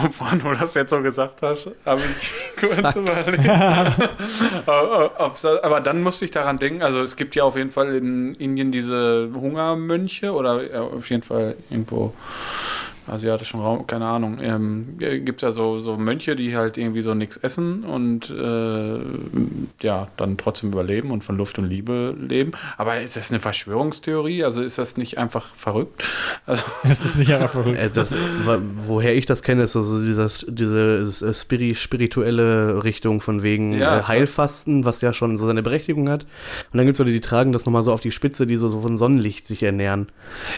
wovon 0.01 0.39
du 0.39 0.53
das 0.53 0.75
jetzt 0.75 0.91
so 0.91 1.01
gesagt 1.01 1.41
hast, 1.41 1.71
habe 1.85 2.01
ich 2.01 2.31
kurz 2.59 2.95
überlegt. 2.95 3.49
aber, 4.67 5.81
dann 5.81 6.03
musste 6.03 6.25
ich 6.25 6.31
daran 6.31 6.59
denken, 6.59 6.83
also 6.83 7.01
es 7.01 7.15
gibt 7.15 7.35
ja 7.35 7.43
auf 7.43 7.55
jeden 7.55 7.71
Fall 7.71 7.95
in 7.95 8.35
Indien 8.35 8.71
diese 8.71 9.29
Hungermönche 9.33 10.31
oder 10.31 10.83
auf 10.93 11.09
jeden 11.09 11.23
Fall 11.23 11.55
irgendwo 11.69 12.13
asiatischen 13.07 13.59
Raum, 13.59 13.87
keine 13.87 14.05
Ahnung, 14.05 14.39
ähm, 14.41 14.97
gibt 14.99 15.37
es 15.37 15.41
ja 15.41 15.51
so, 15.51 15.79
so 15.79 15.97
Mönche, 15.97 16.35
die 16.35 16.55
halt 16.55 16.77
irgendwie 16.77 17.01
so 17.01 17.13
nichts 17.13 17.37
essen 17.37 17.83
und 17.83 18.29
äh, 18.29 18.99
ja, 19.81 20.07
dann 20.17 20.37
trotzdem 20.37 20.71
überleben 20.71 21.11
und 21.11 21.23
von 21.23 21.37
Luft 21.37 21.57
und 21.59 21.65
Liebe 21.65 22.15
leben. 22.19 22.51
Aber 22.77 22.99
ist 22.99 23.15
das 23.15 23.31
eine 23.31 23.39
Verschwörungstheorie? 23.39 24.43
Also 24.43 24.61
ist 24.61 24.77
das 24.77 24.97
nicht 24.97 25.17
einfach 25.17 25.53
verrückt? 25.55 26.03
Also, 26.45 26.63
Es 26.89 27.03
ist 27.03 27.17
nicht 27.17 27.33
einfach 27.33 27.49
verrückt. 27.49 27.79
Äh, 27.79 27.89
das, 27.89 28.15
woher 28.77 29.15
ich 29.15 29.25
das 29.25 29.43
kenne, 29.43 29.63
ist 29.63 29.73
so, 29.73 29.81
so 29.81 30.03
dieses, 30.03 30.45
diese 30.47 30.99
äh, 31.25 31.33
spiri 31.33 31.75
spirituelle 31.75 32.83
Richtung 32.83 33.21
von 33.21 33.43
wegen 33.43 33.73
Ja, 33.73 33.99
äh, 33.99 34.03
Heilfasten, 34.03 34.85
was 34.85 35.01
ja 35.01 35.13
schon 35.13 35.37
so 35.37 35.47
seine 35.47 35.63
Berechtigung 35.63 36.09
hat. 36.09 36.23
Und 36.71 36.77
dann 36.77 36.85
gibt 36.85 36.95
es 36.95 36.99
Leute, 36.99 37.11
die 37.11 37.21
tragen 37.21 37.51
das 37.51 37.65
nochmal 37.65 37.83
so 37.83 37.91
auf 37.93 38.01
die 38.01 38.11
Spitze, 38.11 38.45
die 38.45 38.57
so, 38.57 38.69
so 38.69 38.81
von 38.81 38.97
Sonnenlicht 38.97 39.47
sich 39.47 39.63
ernähren. 39.63 40.09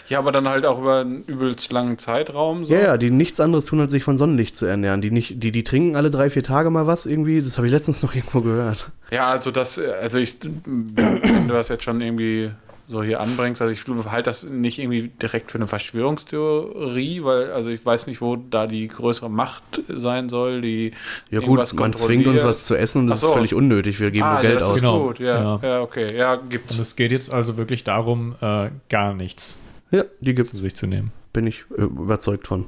ja, 0.08 0.18
aber 0.18 0.32
dann 0.32 0.48
halt 0.48 0.66
auch 0.66 0.78
über 0.80 1.00
einen 1.00 1.24
übelst 1.24 1.72
langen 1.72 1.98
Zeitraum. 1.98 2.33
So. 2.66 2.74
Ja, 2.74 2.80
ja, 2.80 2.96
die 2.98 3.10
nichts 3.10 3.40
anderes 3.40 3.64
tun, 3.66 3.80
als 3.80 3.92
sich 3.92 4.04
von 4.04 4.18
Sonnenlicht 4.18 4.56
zu 4.56 4.66
ernähren. 4.66 5.00
Die, 5.00 5.10
nicht, 5.10 5.42
die, 5.42 5.52
die 5.52 5.62
trinken 5.62 5.96
alle 5.96 6.10
drei, 6.10 6.30
vier 6.30 6.42
Tage 6.42 6.70
mal 6.70 6.86
was 6.86 7.06
irgendwie. 7.06 7.40
Das 7.40 7.56
habe 7.56 7.66
ich 7.66 7.72
letztens 7.72 8.02
noch 8.02 8.14
irgendwo 8.14 8.40
gehört. 8.40 8.90
Ja, 9.10 9.28
also 9.28 9.50
das, 9.50 9.78
also 9.78 10.18
ich, 10.18 10.38
wenn 10.66 11.48
du 11.48 11.54
das 11.54 11.68
jetzt 11.68 11.84
schon 11.84 12.00
irgendwie 12.00 12.50
so 12.86 13.02
hier 13.02 13.20
anbringst, 13.20 13.62
also 13.62 13.72
ich 13.72 13.82
halte 14.10 14.28
das 14.28 14.44
nicht 14.44 14.78
irgendwie 14.78 15.08
direkt 15.22 15.50
für 15.50 15.56
eine 15.58 15.66
Verschwörungstheorie, 15.66 17.24
weil, 17.24 17.50
also 17.52 17.70
ich 17.70 17.84
weiß 17.84 18.06
nicht, 18.06 18.20
wo 18.20 18.36
da 18.36 18.66
die 18.66 18.88
größere 18.88 19.30
Macht 19.30 19.62
sein 19.88 20.28
soll, 20.28 20.60
die 20.60 20.92
Ja 21.30 21.40
gut, 21.40 21.60
man 21.74 21.92
zwingt 21.94 22.26
uns 22.26 22.44
was 22.44 22.64
zu 22.66 22.74
essen 22.76 22.98
und 23.02 23.06
das 23.08 23.20
so. 23.20 23.28
ist 23.28 23.32
völlig 23.32 23.54
unnötig. 23.54 24.00
Wir 24.00 24.10
geben 24.10 24.24
ah, 24.24 24.34
nur 24.34 24.42
ja, 24.42 24.48
Geld 24.50 24.60
das 24.60 24.68
aus. 24.68 24.76
ist 24.76 24.82
Genau. 24.82 25.06
gut, 25.06 25.18
ja, 25.18 25.34
Ja. 25.56 25.60
ja, 25.62 25.80
okay, 25.80 26.06
ja, 26.16 26.34
Und 26.34 26.50
gibt's. 26.50 26.78
es 26.78 26.94
geht 26.96 27.10
jetzt 27.12 27.32
also 27.32 27.56
wirklich 27.56 27.84
darum, 27.84 28.34
äh, 28.42 28.68
gar 28.90 29.14
nichts 29.14 29.58
Ja, 29.90 30.04
die 30.20 30.34
gibt's. 30.34 30.50
zu 30.50 30.58
sich 30.58 30.74
zu 30.74 30.86
nehmen. 30.86 31.10
Bin 31.34 31.46
ich 31.46 31.64
äh, 31.76 31.82
überzeugt 31.82 32.46
von. 32.46 32.64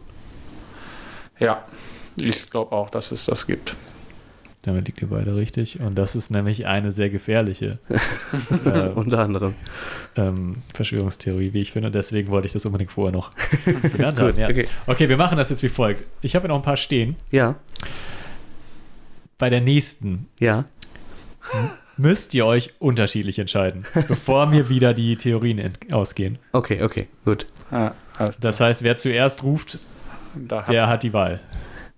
Ja, 1.39 1.65
ich 2.17 2.51
glaube 2.51 2.73
auch, 2.73 2.91
dass 2.91 3.13
es 3.13 3.25
das 3.25 3.47
gibt. 3.47 3.75
Damit 4.63 4.87
liegt 4.89 5.01
ihr 5.01 5.09
beide 5.09 5.37
richtig. 5.37 5.79
Und 5.81 5.95
das 5.95 6.17
ist 6.17 6.33
nämlich 6.33 6.67
eine 6.67 6.91
sehr 6.91 7.09
gefährliche 7.09 7.79
äh, 8.65 8.89
Unter 8.89 9.21
anderem. 9.21 9.55
ähm, 10.17 10.57
Verschwörungstheorie, 10.75 11.53
wie 11.53 11.61
ich 11.61 11.71
finde. 11.71 11.93
Deswegen 11.93 12.29
wollte 12.33 12.47
ich 12.47 12.53
das 12.53 12.67
unbedingt 12.67 12.91
vorher 12.91 13.13
noch 13.13 13.31
genannt 13.65 14.19
Gut, 14.19 14.29
haben. 14.33 14.39
Ja. 14.41 14.49
okay. 14.49 14.67
Okay. 14.89 15.09
wir 15.09 15.17
machen 15.17 15.39
das 15.39 15.51
jetzt 15.51 15.63
wie 15.63 15.69
folgt. 15.69 16.03
Ich 16.21 16.35
habe 16.35 16.45
ja 16.45 16.49
noch 16.49 16.57
ein 16.57 16.63
paar 16.63 16.77
stehen. 16.77 17.15
Ja, 17.31 17.55
Bei 19.39 19.49
der 19.51 19.61
nächsten 19.61 20.27
ja. 20.41 20.65
müsst 21.97 22.35
ihr 22.35 22.45
euch 22.45 22.73
unterschiedlich 22.81 23.39
entscheiden, 23.39 23.85
bevor 24.09 24.47
mir 24.47 24.69
wieder 24.69 24.95
die 24.95 25.15
Theorien 25.17 25.75
ausgehen. 25.93 26.39
Okay, 26.51 26.83
okay, 26.83 27.07
gut. 27.25 27.47
Ja, 27.71 27.95
alles 28.19 28.39
Das 28.39 28.61
heißt, 28.61 28.83
wer 28.83 28.97
zuerst 28.97 29.43
ruft, 29.43 29.79
der 30.35 30.89
hat 30.89 31.03
die 31.03 31.13
Wahl. 31.13 31.41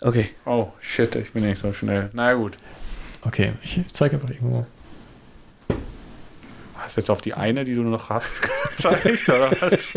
Okay. 0.00 0.30
Oh, 0.44 0.68
shit, 0.80 1.14
ich 1.16 1.32
bin 1.32 1.44
nicht 1.44 1.58
so 1.58 1.72
schnell. 1.72 2.10
Na 2.12 2.34
gut. 2.34 2.56
Okay, 3.22 3.52
ich 3.62 3.80
zeige 3.92 4.16
einfach 4.16 4.30
irgendwo. 4.30 4.66
Hast 6.76 6.96
du 6.96 7.00
jetzt 7.00 7.10
auf 7.10 7.20
die 7.20 7.34
eine, 7.34 7.64
die 7.64 7.74
du 7.74 7.82
noch 7.82 8.08
hast, 8.08 8.40
gezeigt, 8.76 9.28
oder 9.28 9.50
was? 9.50 9.94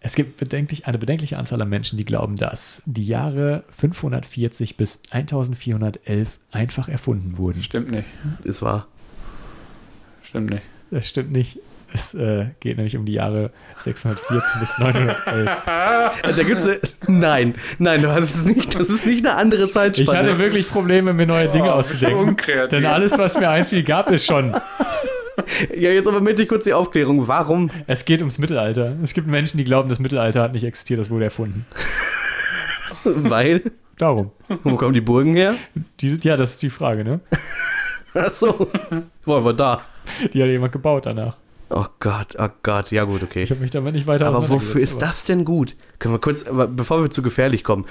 Es 0.00 0.14
gibt 0.14 0.36
bedenklich, 0.36 0.86
eine 0.86 0.98
bedenkliche 0.98 1.38
Anzahl 1.38 1.60
an 1.62 1.68
Menschen, 1.68 1.96
die 1.96 2.04
glauben, 2.04 2.36
dass 2.36 2.82
die 2.86 3.06
Jahre 3.06 3.64
540 3.76 4.76
bis 4.76 5.00
1411 5.10 6.38
einfach 6.50 6.88
erfunden 6.88 7.38
wurden. 7.38 7.62
Stimmt 7.62 7.90
nicht. 7.90 8.08
Ist 8.44 8.62
wahr. 8.62 8.86
Stimmt 10.22 10.50
nicht. 10.50 10.62
Das 10.90 11.08
stimmt 11.08 11.32
nicht. 11.32 11.60
Es 11.94 12.14
äh, 12.14 12.46
geht 12.60 12.76
nämlich 12.78 12.96
um 12.96 13.04
die 13.04 13.12
Jahre 13.12 13.48
614 13.78 14.60
bis 14.60 14.78
911. 14.78 15.62
Da 16.36 16.42
gibt's 16.42 16.64
eine, 16.64 16.78
nein, 17.06 17.54
nein, 17.78 18.00
du 18.02 18.10
hast 18.10 18.34
es 18.34 18.44
nicht. 18.44 18.74
Das 18.78 18.88
ist 18.88 19.04
nicht 19.04 19.26
eine 19.26 19.36
andere 19.36 19.64
Ich 19.64 19.72
Zeitspanne. 19.72 20.18
hatte 20.18 20.38
wirklich 20.38 20.68
Probleme, 20.70 21.12
mir 21.12 21.26
neue 21.26 21.48
Dinge 21.48 21.68
Oh, 21.68 21.72
auszudenken. 21.78 22.28
unkreativ. 22.30 22.70
Denn 22.70 22.86
alles, 22.86 23.18
was 23.18 23.38
mir 23.38 23.50
einfiel, 23.50 23.82
gab 23.82 24.10
es 24.10 24.24
schon. 24.24 24.52
ja, 25.76 25.90
jetzt 25.90 26.06
aber 26.08 26.20
möchte 26.20 26.42
ich 26.42 26.48
kurz 26.48 26.64
die 26.64 26.72
Aufklärung. 26.72 27.28
Warum? 27.28 27.70
Es 27.86 28.04
geht 28.06 28.20
ums 28.20 28.38
Mittelalter. 28.38 28.96
Es 29.02 29.12
gibt 29.12 29.26
Menschen, 29.26 29.58
die 29.58 29.64
glauben, 29.64 29.88
das 29.90 30.00
Mittelalter 30.00 30.40
hat 30.42 30.52
nicht 30.54 30.64
existiert, 30.64 30.98
das 31.00 31.10
wurde 31.10 31.24
erfunden. 31.24 31.66
Weil? 33.04 33.62
Darum. 33.98 34.30
Wo 34.62 34.76
kommen 34.76 34.94
die 34.94 35.00
Burgen 35.02 35.36
her? 35.36 35.54
Die, 36.00 36.18
ja, 36.22 36.36
das 36.36 36.50
ist 36.52 36.62
die 36.62 36.70
Frage, 36.70 37.04
ne? 37.04 37.20
Ach 38.14 38.32
so. 38.32 38.68
Wollen 39.24 39.44
wir 39.44 39.52
da? 39.52 39.82
Die 40.32 40.42
hat 40.42 40.48
jemand 40.48 40.72
gebaut 40.72 41.06
danach. 41.06 41.36
Oh 41.74 41.86
Gott, 42.00 42.36
oh 42.38 42.48
Gott. 42.62 42.90
Ja 42.90 43.04
gut, 43.04 43.22
okay. 43.22 43.42
Ich 43.44 43.50
habe 43.50 43.60
mich 43.60 43.70
damit 43.70 43.94
nicht 43.94 44.06
weiter 44.06 44.26
Aber 44.26 44.48
wofür 44.50 44.80
ist 44.80 44.92
aber- 44.96 45.06
das 45.06 45.24
denn 45.24 45.44
gut? 45.46 45.74
Können 45.98 46.12
wir 46.14 46.18
kurz, 46.20 46.44
bevor 46.44 47.02
wir 47.02 47.10
zu 47.10 47.22
gefährlich 47.22 47.64
kommen, 47.64 47.86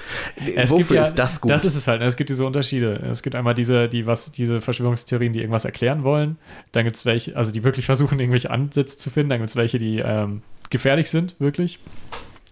Es 0.54 0.70
wofür 0.70 0.96
ja, 0.96 1.02
ist 1.02 1.14
das 1.16 1.40
gut? 1.40 1.50
Das 1.50 1.64
ist 1.64 1.74
es 1.74 1.88
halt. 1.88 2.00
ne? 2.00 2.06
Es 2.06 2.16
gibt 2.16 2.30
diese 2.30 2.46
Unterschiede. 2.46 2.94
Es 3.10 3.22
gibt 3.22 3.34
einmal 3.34 3.54
diese, 3.54 3.88
die 3.88 4.06
was, 4.06 4.30
diese 4.30 4.60
Verschwörungstheorien, 4.60 5.32
die 5.32 5.40
irgendwas 5.40 5.64
erklären 5.64 6.04
wollen. 6.04 6.36
Dann 6.70 6.84
gibt 6.84 6.96
es 6.96 7.04
welche, 7.06 7.36
also 7.36 7.50
die 7.50 7.64
wirklich 7.64 7.86
versuchen, 7.86 8.20
irgendwelche 8.20 8.50
Ansätze 8.50 8.96
zu 8.98 9.10
finden. 9.10 9.30
Dann 9.30 9.38
gibt 9.40 9.50
es 9.50 9.56
welche, 9.56 9.78
die 9.78 9.98
ähm, 9.98 10.42
gefährlich 10.70 11.10
sind, 11.10 11.34
wirklich. 11.40 11.80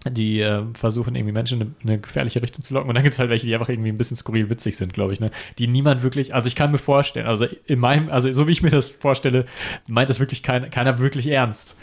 Die 0.09 0.39
ähm, 0.39 0.73
versuchen, 0.73 1.13
irgendwie 1.13 1.31
Menschen 1.31 1.61
in 1.61 1.67
eine, 1.83 1.91
eine 1.93 1.99
gefährliche 2.01 2.41
Richtung 2.41 2.63
zu 2.63 2.73
locken. 2.73 2.89
Und 2.89 2.95
dann 2.95 3.03
gibt 3.03 3.13
es 3.13 3.19
halt 3.19 3.29
welche, 3.29 3.45
die 3.45 3.53
einfach 3.53 3.69
irgendwie 3.69 3.89
ein 3.89 3.97
bisschen 3.99 4.17
skurril 4.17 4.49
witzig 4.49 4.75
sind, 4.75 4.93
glaube 4.93 5.13
ich. 5.13 5.19
Ne? 5.19 5.29
Die 5.59 5.67
niemand 5.67 6.01
wirklich, 6.01 6.33
also 6.33 6.47
ich 6.47 6.55
kann 6.55 6.71
mir 6.71 6.79
vorstellen, 6.79 7.27
also 7.27 7.45
in 7.67 7.77
meinem, 7.79 8.09
also 8.09 8.31
so 8.33 8.47
wie 8.47 8.51
ich 8.51 8.63
mir 8.63 8.71
das 8.71 8.89
vorstelle, 8.89 9.45
meint 9.87 10.09
das 10.09 10.19
wirklich 10.19 10.41
kein, 10.41 10.71
keiner 10.71 10.97
wirklich 10.97 11.27
ernst. 11.27 11.77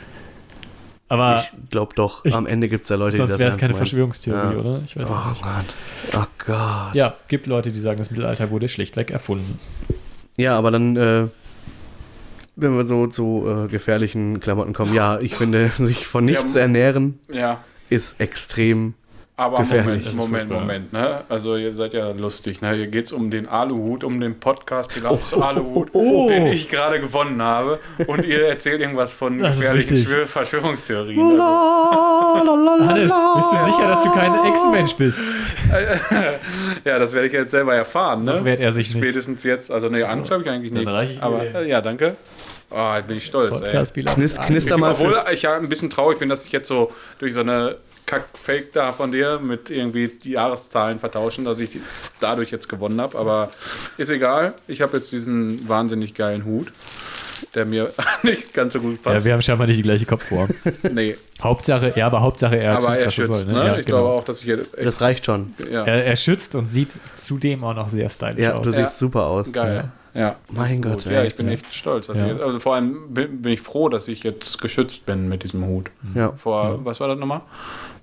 Aber 1.11 1.45
ich 1.45 1.71
glaube 1.71 1.95
doch, 1.95 2.25
Ich- 2.25 2.35
am 2.35 2.47
Ende 2.47 2.69
gibt 2.69 2.85
es 2.85 2.91
ja 2.91 2.97
Leute, 2.97 3.13
die 3.13 3.17
sonst 3.19 3.31
das 3.35 3.39
wäre 3.39 3.49
es 3.49 3.53
ernst 3.55 3.61
keine 3.61 3.73
meinen. 3.73 3.79
Verschwörungstheorie, 3.79 4.55
Ja. 4.55 4.61
oder? 4.61 4.81
Ich 4.85 4.97
weiß 4.97 5.09
Oh 5.09 5.29
nicht. 5.31 5.43
Gott. 5.43 5.65
Oh 6.17 6.27
Gott. 6.47 6.95
Ja, 6.95 7.15
gibt 7.29 7.47
Leute, 7.47 7.71
die 7.71 7.79
sagen, 7.81 7.99
das 7.99 8.11
Mittelalter 8.11 8.51
wurde 8.51 8.69
schlichtweg 8.69 9.11
erfunden. 9.13 9.59
Ja, 10.37 10.59
aber 10.59 10.71
dann, 10.73 10.97
äh, 10.97 11.29
wenn 12.57 12.77
wir 12.77 12.85
so 12.85 13.07
zu 13.07 13.47
äh, 13.49 13.69
gefährlichen 13.71 14.41
Klamotten 14.41 14.73
kommen, 14.75 14.93
ja, 14.93 15.19
ich 15.21 15.35
finde, 15.35 15.69
sich 15.77 16.07
von 16.07 16.25
nichts 16.25 16.55
Ja, 16.55 16.63
ernähren 16.63 17.21
Ja. 17.33 17.61
Ist 17.91 18.21
extrem. 18.21 18.95
Aber 19.39 19.59
Gefährlich. 19.59 20.13
Moment, 20.15 20.49
Moment. 20.49 20.51
Moment. 20.51 20.93
Ne? 20.93 21.23
Also 21.29 21.55
ihr 21.55 21.73
seid 21.73 21.95
ja 21.95 22.11
lustig. 22.11 22.61
Ne? 22.61 22.75
Hier 22.75 22.89
geht 22.89 23.05
es 23.05 23.13
um 23.13 23.31
den 23.31 23.47
Aluhut, 23.47 24.03
um 24.03 24.21
den 24.21 24.41
Podcast 24.41 24.91
Pilatus 24.91 25.33
Aluhut, 25.33 25.91
oh. 25.93 26.29
den 26.29 26.49
ich 26.49 26.69
gerade 26.69 27.01
gewonnen 27.01 27.41
habe. 27.41 27.79
Und 28.09 28.25
ihr 28.25 28.49
erzählt 28.49 28.81
irgendwas 28.81 29.13
von 29.13 29.39
Das 29.39 29.61
gefährlichen 29.61 30.27
Verschwörungstheorien. 30.27 31.41
Also, 31.41 32.89
Hannes, 32.89 33.13
bist 33.37 33.53
du 33.53 33.65
sicher, 33.65 33.87
dass 33.87 34.03
du 34.03 34.11
kein 34.11 34.33
Echsenmensch 34.45 34.97
bist? 34.97 35.23
ja, 36.85 36.99
das 36.99 37.13
werde 37.13 37.29
ich 37.29 37.33
jetzt 37.33 37.53
selber 37.53 37.77
erfahren. 37.77 38.25
Ne? 38.25 38.45
Wehrt 38.45 38.59
er 38.59 38.73
sich 38.73 38.93
nicht. 38.93 39.05
Spätestens 39.05 39.45
jetzt. 39.45 39.71
Also 39.71 39.89
nee, 39.89 40.03
Angst 40.03 40.33
habe 40.33 40.43
ich 40.43 40.51
eigentlich 40.51 40.73
Dann 40.73 40.81
nicht. 40.81 40.93
reiche 40.93 41.13
ich 41.13 41.19
dir 41.21 41.25
Aber 41.25 41.45
äh, 41.45 41.69
ja, 41.69 41.81
danke. 41.81 42.17
Oh, 42.71 42.95
jetzt 42.97 43.07
bin 43.07 43.17
ich 43.17 43.27
stolz, 43.27 43.55
ey. 43.57 43.61
Podcast 43.63 43.95
Pilatus. 43.95 44.17
Knis, 44.17 44.39
knister 44.47 44.77
mal 44.77 44.93
Obwohl 44.93 45.15
ich 45.33 45.43
ja 45.43 45.57
ein 45.57 45.69
bisschen 45.69 45.91
traurig 45.91 46.19
bin, 46.19 46.29
dass 46.29 46.45
ich 46.45 46.53
jetzt 46.53 46.69
so 46.69 46.93
durch 47.19 47.33
so 47.35 47.41
eine 47.41 47.77
Kack-Fake 48.07 48.73
da 48.73 48.93
von 48.93 49.13
dir 49.13 49.39
mit 49.39 49.71
irgendwie 49.71 50.09
die 50.09 50.33
Jahreszahlen 50.33 50.99
vertauschen, 50.99 51.45
dass 51.45 51.61
ich 51.61 51.71
die 51.71 51.81
dadurch 52.21 52.51
jetzt 52.51 52.69
gewonnen 52.69 53.01
habe. 53.01 53.19
Aber 53.19 53.51
ist 53.97 54.11
egal. 54.11 54.55
Ich 54.67 54.81
habe 54.83 54.97
jetzt 54.99 55.13
diesen 55.13 55.69
wahnsinnig 55.69 56.15
geilen 56.15 56.45
Hut, 56.47 56.73
der 57.55 57.65
mir 57.67 57.91
nicht 58.23 58.53
ganz 58.55 58.73
so 58.75 58.81
gut 58.81 58.97
Ja, 59.05 59.13
passt. 59.13 59.27
wir 59.27 59.33
haben 59.35 59.43
scheinbar 59.43 59.67
nicht 59.67 59.79
die 59.79 59.83
gleiche 59.83 60.07
Kopfform. 60.07 60.49
nee, 60.93 61.17
Hauptsache, 61.43 61.93
ja, 61.97 62.07
aber 62.07 62.21
Hauptsache 62.23 62.57
er 62.57 62.77
aber 62.79 62.89
tut, 62.89 62.97
er 62.97 63.11
schützt. 63.11 63.29
soll, 63.29 63.45
ne? 63.47 63.53
Ja, 63.67 63.79
ich 63.79 63.85
genau. 63.87 63.99
glaube 63.99 64.09
auch, 64.21 64.25
dass 64.25 64.41
ich 64.41 64.47
jetzt 64.47 64.77
echt, 64.77 64.87
das 64.87 65.01
reicht 65.03 65.27
schon. 65.27 65.55
ja, 65.71 65.85
er, 65.85 66.05
er 66.05 66.17
schützt 66.17 66.55
und 66.55 66.67
sieht 66.69 66.95
zudem 67.15 67.63
auch 67.65 67.75
noch 67.75 67.89
sehr 67.91 68.09
stylisch 68.09 68.39
Ja, 68.45 68.55
aus. 68.55 68.63
du 68.65 68.71
Ja. 68.71 68.77
siehst 68.77 68.99
super 68.99 69.27
aus. 69.27 69.53
geil. 69.53 69.77
Ja. 69.85 69.93
Mein 70.53 70.83
Gut. 70.83 70.93
Gott, 70.93 71.05
ja, 71.07 71.21
ey. 71.21 71.29
ich 71.29 71.35
bin 71.37 71.49
echt 71.49 71.73
stolz. 71.73 72.07
Dass 72.09 72.19
Ja. 72.19 72.27
ich 72.27 72.33
jetzt, 72.33 72.43
also 72.43 72.59
vor 72.59 72.75
allem 72.75 73.13
bin, 73.15 73.43
bin 73.43 73.53
ich 73.53 73.61
froh, 73.61 73.89
dass 73.89 74.09
ich 74.09 74.23
jetzt 74.23 74.61
geschützt 74.61 75.07
bin 75.07 75.29
mit 75.29 75.43
diesem 75.43 75.65
Hut. 75.67 75.91
Ja. 76.15 76.33
Vor, 76.33 76.85
was 76.85 77.01
war 77.01 77.09
das 77.09 77.19
nochmal? 77.19 77.43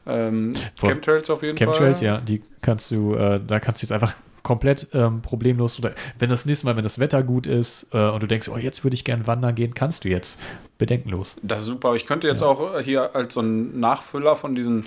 Ähm, 0.08 0.52
Chemtrails 0.80 1.30
auf 1.30 1.42
jeden 1.42 1.58
Chemtrails, 1.58 2.00
Fall. 2.00 2.08
ja, 2.08 2.18
die 2.20 2.42
kannst 2.62 2.92
du, 2.92 3.16
äh, 3.16 3.40
da 3.46 3.60
kannst 3.60 3.82
du 3.82 3.86
jetzt 3.86 3.92
einfach 3.92 4.14
komplett 4.46 4.88
ähm, 4.94 5.22
problemlos 5.22 5.78
oder 5.80 5.92
wenn 6.20 6.30
das 6.30 6.46
nächste 6.46 6.66
Mal, 6.68 6.78
wenn 6.78 6.84
das 6.84 7.00
Wetter 7.00 7.22
gut 7.24 7.48
ist 7.48 7.88
äh, 7.92 7.98
und 8.10 8.24
du 8.24 8.28
denkst, 8.28 8.48
oh, 8.48 8.58
jetzt 8.58 8.86
würde 8.86 8.94
ich 8.94 9.04
gern 9.04 9.28
wandern 9.28 9.56
gehen, 9.56 9.74
kannst 9.74 10.06
du 10.06 10.10
jetzt 10.10 10.40
bedenkenlos. 10.78 11.36
Das 11.42 11.62
ist 11.62 11.68
super. 11.68 11.96
Ich 11.96 12.06
könnte 12.06 12.28
jetzt 12.28 12.42
auch 12.44 12.80
hier 12.82 13.16
als 13.16 13.34
so 13.34 13.42
ein 13.42 13.80
Nachfüller 13.80 14.36
von 14.36 14.56
diesen 14.56 14.86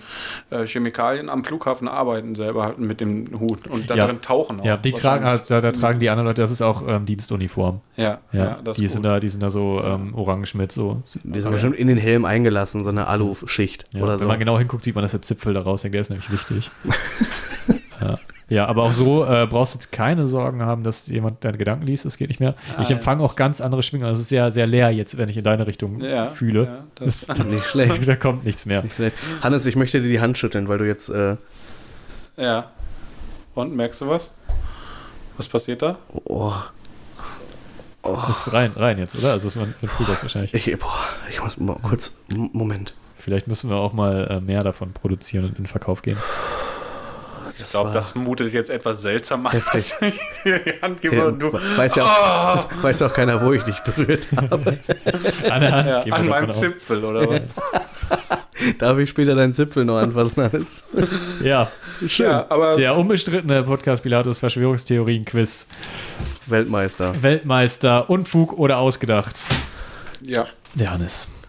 äh, 0.51 0.67
Chemikalien 0.67 1.29
am 1.29 1.45
Flughafen 1.45 1.89
arbeiten, 1.89 2.35
selber 2.35 2.65
halt 2.65 2.79
mit 2.79 3.01
dem 3.01 3.27
Hut 3.41 3.67
und 3.69 3.89
da 3.91 3.95
Ja. 3.95 4.07
drin 4.07 4.21
tauchen. 4.21 4.63
Ja, 4.65 4.77
auch. 4.77 4.81
die 4.83 4.93
tragen, 4.93 5.25
also, 5.25 5.43
da, 5.49 5.61
da 5.61 5.73
tragen 5.73 5.99
die 5.99 6.09
anderen 6.11 6.27
Leute, 6.27 6.43
das 6.43 6.51
ist 6.51 6.63
auch 6.63 6.83
ähm, 6.87 7.05
Dienstuniform. 7.07 7.81
Ja, 7.97 8.19
Ja, 8.33 8.45
ja, 8.45 8.59
das 8.63 8.77
die, 8.77 8.85
ist 8.85 8.93
sind 8.93 9.03
gut. 9.03 9.11
da, 9.11 9.21
die 9.21 9.29
sind 9.29 9.43
da 9.43 9.51
so 9.51 9.83
ähm, 9.83 10.15
orange 10.15 10.55
mit 10.55 10.71
so. 10.73 11.03
Die 11.25 11.41
sind 11.41 11.51
bestimmt 11.51 11.77
in 11.77 11.89
den 11.89 11.99
Helm 11.99 12.25
eingelassen, 12.25 12.85
so 12.85 12.91
eine 12.91 13.07
Aluschicht 13.09 13.85
Ja, 13.95 14.03
oder 14.03 14.13
wenn 14.13 14.19
so. 14.21 14.27
man 14.29 14.39
genau 14.39 14.59
hinguckt, 14.59 14.85
sieht 14.85 14.95
man, 14.95 15.03
dass 15.03 15.13
der 15.13 15.23
Zipfel 15.23 15.55
da 15.55 15.63
raushängt. 15.63 15.95
Der 15.95 16.03
ist 16.03 16.11
nämlich 16.11 16.31
wichtig. 16.31 16.71
ja. 18.01 18.19
Ja, 18.49 18.67
aber 18.67 18.85
auch 18.85 18.93
so 18.93 19.25
äh, 19.25 19.47
brauchst 19.47 19.75
du 19.75 19.79
jetzt 19.79 19.93
keine 19.93 20.27
Sorgen 20.27 20.63
haben, 20.63 20.83
dass 20.85 21.07
jemand 21.09 21.45
deine 21.45 21.59
Gedanken 21.59 21.87
liest. 21.87 22.05
Das 22.05 22.17
geht 22.17 22.29
nicht 22.29 22.41
mehr. 22.41 22.55
Ah, 22.77 22.83
ich 22.83 22.89
ja. 22.89 22.97
empfange 22.97 23.23
auch 23.23 23.37
ganz 23.37 23.61
andere 23.61 23.83
Schwingungen. 23.83 24.11
Das 24.11 24.21
ist 24.21 24.29
sehr, 24.31 24.51
sehr 24.53 24.67
leer 24.67 24.91
jetzt, 24.91 25.19
wenn 25.19 25.29
ich 25.29 25.37
in 25.37 25.45
deine 25.45 25.67
Richtung 25.67 26.01
Ja, 26.01 26.31
fühle. 26.31 26.65
ja, 26.65 26.85
das- 26.95 27.27
das, 27.27 27.39
Nicht 27.41 27.65
schlecht. 27.71 28.09
da 28.09 28.17
kommt 28.17 28.45
nichts 28.45 28.65
mehr. 28.67 28.83
Nicht. 28.83 28.95
Hannes, 29.43 29.67
ich 29.67 29.77
möchte 29.77 30.01
dir 30.01 30.09
die 30.09 30.21
Hand 30.21 30.39
schütteln, 30.39 30.69
weil 30.69 30.79
du 30.79 30.87
jetzt. 30.87 31.09
Äh, 31.11 31.37
Ja. 32.37 32.71
Und 33.55 33.75
merkst 33.75 34.01
du 34.01 34.09
was? 34.09 34.35
Was 35.37 35.49
passiert 35.49 35.83
da? 35.83 35.99
oh, 36.25 36.53
Das 38.03 38.47
ist 38.47 38.53
rein, 38.53 38.73
rein 38.77 38.99
jetzt, 38.99 39.17
oder? 39.17 39.33
Also 39.33 39.59
man, 39.59 39.75
man 39.81 39.91
fühlt 39.91 40.09
das 40.09 40.23
wahrscheinlich. 40.23 40.55
ich, 40.55 40.79
boah, 40.79 40.89
ich 41.31 41.43
muss 41.43 41.57
mal 41.59 41.77
kurz. 41.83 42.13
Moment. 42.35 42.95
Vielleicht 43.17 43.49
müssen 43.49 43.69
wir 43.69 43.77
auch 43.77 43.93
mal 43.93 44.27
äh, 44.31 44.41
mehr 44.41 44.63
davon 44.63 44.93
produzieren 44.93 45.45
und 45.45 45.51
in 45.51 45.65
den 45.65 45.67
Verkauf 45.67 46.03
gehen. 46.03 46.17
Ich 47.61 47.69
glaube, 47.69 47.91
das 47.93 48.15
mutet 48.15 48.53
jetzt 48.53 48.71
etwas 48.71 49.03
seltsam 49.03 49.47
an, 49.47 49.53
Heftig. 49.53 49.95
die 50.45 50.81
Hand 50.83 51.01
gebe 51.01 51.27
und 51.27 51.39
du 51.41 51.53
weiß, 51.53 51.97
ja 51.97 52.05
auch, 52.05 52.83
weiß 52.83 53.03
auch 53.03 53.13
keiner, 53.13 53.41
wo 53.45 53.53
ich 53.53 53.63
dich 53.63 53.79
berührt 53.81 54.27
habe. 54.37 54.79
An 55.51 55.61
der 55.61 55.73
Hand 55.73 56.07
ja, 56.07 56.13
an 56.15 56.27
meinem 56.29 56.51
aus. 56.51 56.61
Zipfel 56.61 57.05
oder 57.05 57.29
was? 57.29 57.41
Darf 58.79 58.99
ich 58.99 59.11
später 59.11 59.35
deinen 59.35 59.53
Zipfel 59.55 59.85
noch 59.85 59.99
anfassen, 59.99 60.43
Hannes? 60.43 60.83
Ja, 61.43 61.71
Schön. 62.07 62.27
ja, 62.27 62.47
aber 62.49 62.75
der 62.75 62.97
unbestrittene 62.97 63.63
Podcast 63.63 64.03
Pilatus 64.03 64.39
Verschwörungstheorien-Quiz. 64.39 65.67
Weltmeister. 66.47 67.23
Weltmeister, 67.23 68.09
Unfug 68.11 68.59
oder 68.59 68.79
ausgedacht? 68.79 69.41
ja, 70.23 70.47
Der 70.75 70.91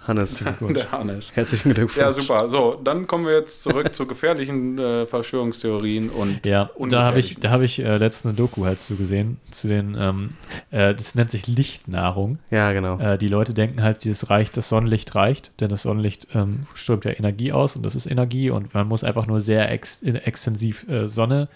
Hannes. 0.09 0.43
Der 0.59 0.91
Hannes. 0.91 1.31
herzlichen 1.35 1.73
Glückwunsch. 1.73 1.97
Ja, 1.97 2.11
super. 2.11 2.49
So, 2.49 2.79
dann 2.83 3.07
kommen 3.07 3.25
wir 3.25 3.33
jetzt 3.33 3.63
zurück 3.63 3.93
zu 3.93 4.05
gefährlichen 4.05 4.77
äh, 4.77 5.05
Verschwörungstheorien 5.05 6.09
und 6.09 6.45
Ja, 6.45 6.69
da 6.89 7.03
habe 7.03 7.19
ich, 7.19 7.39
da 7.39 7.51
hab 7.51 7.61
ich 7.61 7.79
äh, 7.79 7.97
letztens 7.97 8.31
eine 8.31 8.37
Doku 8.37 8.65
halt 8.65 8.81
zu 8.81 8.95
gesehen, 8.95 9.37
zu 9.51 9.67
den, 9.67 9.95
ähm, 9.97 10.29
äh, 10.71 10.93
das 10.93 11.15
nennt 11.15 11.31
sich 11.31 11.47
Lichtnahrung. 11.47 12.39
Ja, 12.49 12.73
genau. 12.73 12.99
Äh, 12.99 13.17
die 13.17 13.27
Leute 13.27 13.53
denken 13.53 13.81
halt, 13.81 14.03
dieses 14.03 14.29
reicht, 14.29 14.57
das 14.57 14.67
Sonnenlicht 14.67 15.15
reicht, 15.15 15.61
denn 15.61 15.69
das 15.69 15.83
Sonnenlicht 15.83 16.27
ähm, 16.33 16.61
strömt 16.73 17.05
ja 17.05 17.11
Energie 17.11 17.51
aus 17.51 17.75
und 17.75 17.85
das 17.85 17.95
ist 17.95 18.05
Energie 18.05 18.49
und 18.49 18.73
man 18.73 18.87
muss 18.87 19.03
einfach 19.03 19.27
nur 19.27 19.41
sehr 19.41 19.71
ex 19.71 20.01
extensiv 20.01 20.87
äh, 20.89 21.07
Sonne 21.07 21.47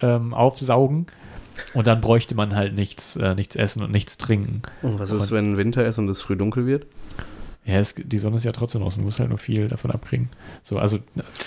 ähm, 0.00 0.32
aufsaugen 0.34 1.06
und 1.74 1.86
dann 1.86 2.00
bräuchte 2.00 2.34
man 2.34 2.54
halt 2.54 2.74
nichts, 2.74 3.16
äh, 3.16 3.34
nichts 3.34 3.56
essen 3.56 3.82
und 3.82 3.92
nichts 3.92 4.18
trinken. 4.18 4.62
Und 4.82 4.98
was 4.98 5.10
ist, 5.10 5.30
wenn 5.32 5.56
Winter 5.56 5.84
ist 5.86 5.98
und 5.98 6.08
es 6.08 6.22
früh 6.22 6.36
dunkel 6.36 6.66
wird? 6.66 6.86
Ja, 7.64 7.78
es, 7.78 7.94
die 7.94 8.18
Sonne 8.18 8.36
ist 8.36 8.44
ja 8.44 8.52
trotzdem 8.52 8.82
aus, 8.82 8.96
du 8.96 9.02
musst 9.02 9.18
halt 9.20 9.28
nur 9.28 9.38
viel 9.38 9.68
davon 9.68 9.90
abkriegen. 9.90 10.30
So, 10.62 10.78
also 10.78 10.98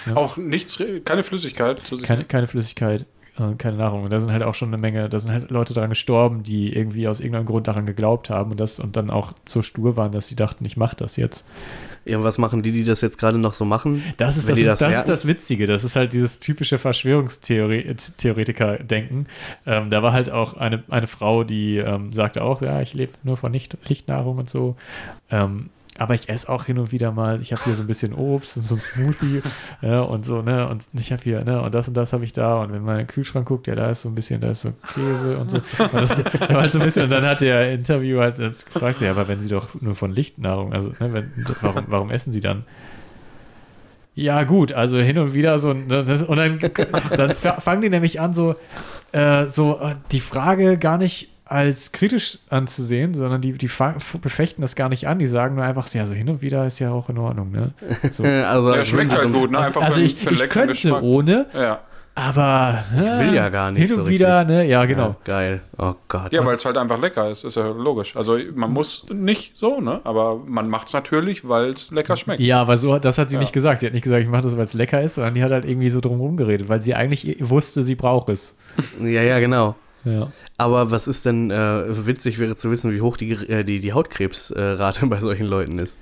ja, 0.05 0.15
auch 0.15 0.37
nichts, 0.37 0.79
keine 1.05 1.23
Flüssigkeit 1.23 1.79
zu 1.79 1.97
sich. 1.97 2.05
keine, 2.05 2.23
keine 2.23 2.45
Flüssigkeit, 2.47 3.07
äh, 3.39 3.55
keine 3.57 3.83
Ahnung. 3.83 4.03
Und 4.03 4.11
da 4.11 4.19
sind 4.19 4.31
halt 4.31 4.43
auch 4.43 4.53
schon 4.53 4.69
eine 4.69 4.77
Menge, 4.77 5.09
da 5.09 5.17
sind 5.17 5.31
halt 5.31 5.49
Leute 5.49 5.73
dran 5.73 5.89
gestorben, 5.89 6.43
die 6.43 6.71
irgendwie 6.71 7.07
aus 7.07 7.19
irgendeinem 7.19 7.47
Grund 7.47 7.67
daran 7.67 7.87
geglaubt 7.87 8.29
haben 8.29 8.51
und 8.51 8.59
das 8.59 8.79
und 8.79 8.95
dann 8.95 9.09
auch 9.09 9.33
so 9.45 9.63
stur 9.63 9.97
waren, 9.97 10.11
dass 10.11 10.27
sie 10.27 10.35
dachten, 10.35 10.63
ich 10.65 10.77
mache 10.77 10.95
das 10.95 11.17
jetzt. 11.17 11.47
Ja, 12.05 12.23
was 12.23 12.37
machen 12.37 12.61
die, 12.63 12.71
die 12.73 12.83
das 12.83 12.99
jetzt 13.01 13.17
gerade 13.17 13.39
noch 13.39 13.53
so 13.53 13.63
machen? 13.65 14.03
Das 14.17 14.37
ist 14.37 14.49
das, 14.49 14.61
das, 14.61 14.79
das 14.79 14.97
ist 14.99 15.09
das 15.09 15.25
Witzige. 15.25 15.65
Das 15.67 15.83
ist 15.85 15.95
halt 15.95 16.11
dieses 16.13 16.41
typische 16.41 16.77
Verschwörungstheoretiker-Denken. 16.77 19.27
Ähm, 19.65 19.89
da 19.89 20.03
war 20.03 20.11
halt 20.11 20.29
auch 20.29 20.55
eine, 20.55 20.83
eine 20.89 21.07
Frau, 21.07 21.45
die 21.45 21.77
ähm, 21.77 22.11
sagte 22.11 22.43
auch, 22.43 22.61
ja, 22.61 22.81
ich 22.81 22.93
lebe 22.93 23.13
nur 23.23 23.37
von 23.37 23.53
Licht, 23.53 23.77
Lichtnahrung 23.87 24.37
und 24.37 24.49
so. 24.49 24.75
Ähm, 25.31 25.69
aber 25.99 26.15
ich 26.15 26.27
esse 26.29 26.49
auch 26.49 26.65
hin 26.65 26.79
und 26.79 26.91
wieder 26.91 27.11
mal, 27.11 27.39
ich 27.39 27.51
habe 27.51 27.63
hier 27.65 27.75
so 27.75 27.83
ein 27.83 27.87
bisschen 27.87 28.13
Obst 28.13 28.57
und 28.57 28.63
so 28.63 28.75
ein 28.75 28.81
Smoothie 28.81 29.41
ja, 29.81 30.01
und 30.01 30.25
so, 30.25 30.41
ne, 30.41 30.67
und 30.67 30.83
ich 30.93 31.11
habe 31.11 31.21
hier, 31.23 31.43
ne, 31.43 31.61
und 31.61 31.73
das 31.75 31.87
und 31.87 31.93
das 31.93 32.13
habe 32.13 32.23
ich 32.23 32.33
da 32.33 32.61
und 32.63 32.73
wenn 32.73 32.81
man 32.83 32.95
in 32.99 33.05
den 33.05 33.07
Kühlschrank 33.07 33.47
guckt, 33.47 33.67
ja, 33.67 33.75
da 33.75 33.89
ist 33.91 34.01
so 34.01 34.09
ein 34.09 34.15
bisschen, 34.15 34.41
da 34.41 34.51
ist 34.51 34.61
so 34.61 34.73
Käse 34.93 35.37
und 35.37 35.51
so. 35.51 35.57
Und, 35.57 35.93
das, 35.93 36.09
halt 36.39 36.73
so 36.73 36.79
ein 36.79 36.85
bisschen, 36.85 37.03
und 37.03 37.09
dann 37.11 37.25
hat 37.25 37.41
der 37.41 37.73
Interviewer 37.73 38.23
halt 38.23 38.39
das 38.39 38.65
gefragt, 38.65 39.01
ja, 39.01 39.11
aber 39.11 39.27
wenn 39.27 39.39
sie 39.39 39.49
doch 39.49 39.69
nur 39.81 39.95
von 39.95 40.11
Lichtnahrung, 40.11 40.73
also, 40.73 40.89
ne, 40.99 41.13
wenn, 41.13 41.31
warum, 41.61 41.83
warum 41.87 42.09
essen 42.09 42.33
sie 42.33 42.41
dann? 42.41 42.63
Ja, 44.15 44.43
gut, 44.43 44.71
also 44.73 44.99
hin 44.99 45.17
und 45.17 45.33
wieder 45.33 45.57
so, 45.57 45.71
und 45.71 45.89
dann, 45.89 46.05
dann 47.17 47.31
fa- 47.31 47.59
fangen 47.59 47.81
die 47.81 47.89
nämlich 47.89 48.19
an, 48.21 48.33
so, 48.35 48.55
äh, 49.11 49.45
so 49.47 49.79
äh, 49.79 49.95
die 50.11 50.19
Frage 50.19 50.77
gar 50.77 50.97
nicht 50.99 51.32
als 51.53 51.91
kritisch 51.91 52.39
anzusehen, 52.49 53.13
sondern 53.13 53.41
die, 53.41 53.53
die 53.53 53.69
befechten 54.21 54.61
das 54.61 54.75
gar 54.75 54.89
nicht 54.89 55.07
an. 55.07 55.19
Die 55.19 55.27
sagen 55.27 55.55
nur 55.55 55.63
einfach, 55.63 55.87
ja, 55.93 56.05
so 56.05 56.13
hin 56.13 56.27
und 56.29 56.41
wieder 56.41 56.65
ist 56.65 56.79
ja 56.79 56.91
auch 56.91 57.09
in 57.09 57.17
Ordnung, 57.17 57.51
ne? 57.51 57.73
So. 58.11 58.23
also, 58.49 58.73
Ja, 58.73 58.83
schmeckt 58.83 59.15
halt 59.15 59.31
gut, 59.31 59.51
ne? 59.51 59.59
Einfach 59.59 59.83
also 59.83 59.95
für, 59.97 60.01
ich, 60.01 60.15
für 60.15 60.31
ich 60.31 60.49
könnte 60.49 60.73
Geschmack. 60.73 61.03
ohne, 61.03 61.45
Ja. 61.53 61.79
aber 62.15 62.83
ne, 62.95 63.19
will 63.19 63.33
ja 63.35 63.49
gar 63.49 63.71
nicht 63.71 63.83
hin 63.89 63.99
und 63.99 64.05
so 64.05 64.09
wieder, 64.09 64.43
ne? 64.45 64.65
Ja, 64.65 64.85
genau. 64.85 65.09
Ja, 65.09 65.15
geil. 65.23 65.61
Oh 65.77 65.93
Gott. 66.07 66.31
Ja, 66.33 66.45
weil 66.45 66.55
es 66.55 66.65
halt 66.65 66.77
einfach 66.77 66.99
lecker 66.99 67.29
ist, 67.29 67.43
ist 67.43 67.55
ja 67.55 67.67
logisch. 67.67 68.15
Also 68.15 68.37
man 68.55 68.71
muss 68.71 69.05
nicht 69.13 69.57
so, 69.57 69.79
ne? 69.79 70.01
Aber 70.03 70.39
man 70.45 70.69
macht 70.69 70.87
es 70.87 70.93
natürlich, 70.93 71.47
weil 71.47 71.69
es 71.71 71.91
lecker 71.91 72.15
schmeckt. 72.17 72.39
Ja, 72.39 72.61
aber 72.61 72.77
so, 72.77 72.97
das 72.99 73.17
hat 73.17 73.29
sie 73.29 73.35
Ja. 73.35 73.41
nicht 73.41 73.53
gesagt. 73.53 73.81
Sie 73.81 73.85
hat 73.87 73.93
nicht 73.93 74.03
gesagt, 74.03 74.21
ich 74.23 74.29
mache 74.29 74.43
das, 74.43 74.55
weil 74.57 74.63
es 74.65 74.73
lecker 74.73 75.01
ist, 75.01 75.15
sondern 75.15 75.33
die 75.33 75.43
hat 75.43 75.51
halt 75.51 75.65
irgendwie 75.65 75.89
so 75.89 75.99
drumherum 76.01 76.37
geredet, 76.37 76.67
weil 76.69 76.81
sie 76.81 76.93
eigentlich 76.95 77.37
wusste, 77.39 77.83
sie 77.83 77.95
braucht 77.95 78.29
es. 78.29 78.57
ja, 79.01 79.21
ja, 79.21 79.39
genau. 79.39 79.75
Ja. 80.05 80.31
Aber 80.57 80.91
was 80.91 81.07
ist 81.07 81.25
denn 81.25 81.49
äh, 81.51 82.05
witzig 82.07 82.39
wäre 82.39 82.55
zu 82.55 82.69
wissen, 82.71 82.91
wie 82.91 83.01
hoch 83.01 83.17
die, 83.17 83.31
äh, 83.31 83.63
die, 83.63 83.79
die 83.79 83.93
Hautkrebsrate 83.93 85.05
bei 85.07 85.19
solchen 85.19 85.45
Leuten 85.45 85.79
ist. 85.79 85.97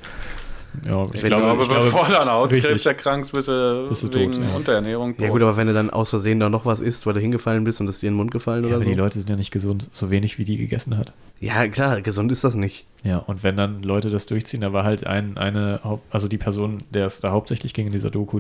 Ja, 0.86 1.03
Ich, 1.14 1.22
Wenn 1.22 1.32
glaube, 1.32 1.56
du- 1.57 1.61
ich 1.64 1.68
glaube, 1.68 1.84
bevor 1.84 2.07
du 2.07 2.18
an 2.22 2.30
Hautkrebs 2.32 2.86
erkrankst, 2.86 3.34
bist 3.34 3.49
du, 3.49 3.88
Bist 3.90 4.03
du 4.06 4.14
wegen 4.14 4.32
tot, 4.32 4.41
ja. 4.41 4.56
Unterernährung 4.56 5.15
Ja 5.18 5.26
tot. 5.26 5.34
gut, 5.34 5.41
aber 5.41 5.57
wenn 5.57 5.68
du 5.68 5.73
dann 5.73 5.90
aus 5.90 6.11
Versehen 6.11 6.40
da 6.40 6.49
noch 6.49 6.65
was 6.65 6.80
isst, 6.80 7.06
weil 7.06 7.14
du 7.14 7.19
hingefallen 7.19 7.65
bist 7.65 7.82
und 7.82 7.90
es 7.90 7.99
dir 7.99 8.07
in 8.07 8.14
den 8.14 8.18
Mund 8.18 8.32
gefallen 8.32 8.64
Ja, 8.64 8.68
oder 8.68 8.76
aber 8.78 8.86
so. 8.86 8.90
die 8.90 8.95
Leute 8.95 9.19
sind 9.19 9.30
ja 9.30 9.36
nicht 9.36 9.52
gesund, 9.52 9.90
so 9.91 10.10
wenig 10.10 10.38
wie 10.38 10.45
die 10.45 10.56
gegessen 10.56 10.98
hat. 10.98 11.11
Ja, 11.41 11.68
klar, 11.68 11.99
gesund 12.02 12.32
ist 12.32 12.45
das 12.45 12.56
nicht. 12.56 12.86
Ja, 13.03 13.18
und 13.18 13.44
wenn 13.44 13.57
dann 13.57 13.84
Leute 13.84 14.10
das 14.10 14.28
durchziehen, 14.28 14.61
da 14.61 14.72
war 14.72 14.86
halt 14.86 15.06
ein, 15.06 15.38
eine, 15.38 15.82
also 16.10 16.30
die 16.30 16.38
Person, 16.38 16.78
der 16.91 17.06
es 17.07 17.19
da 17.19 17.32
hauptsächlich 17.32 17.73
ging 17.73 17.88
in 17.88 17.91
dieser 17.91 18.10
Doku, 18.11 18.40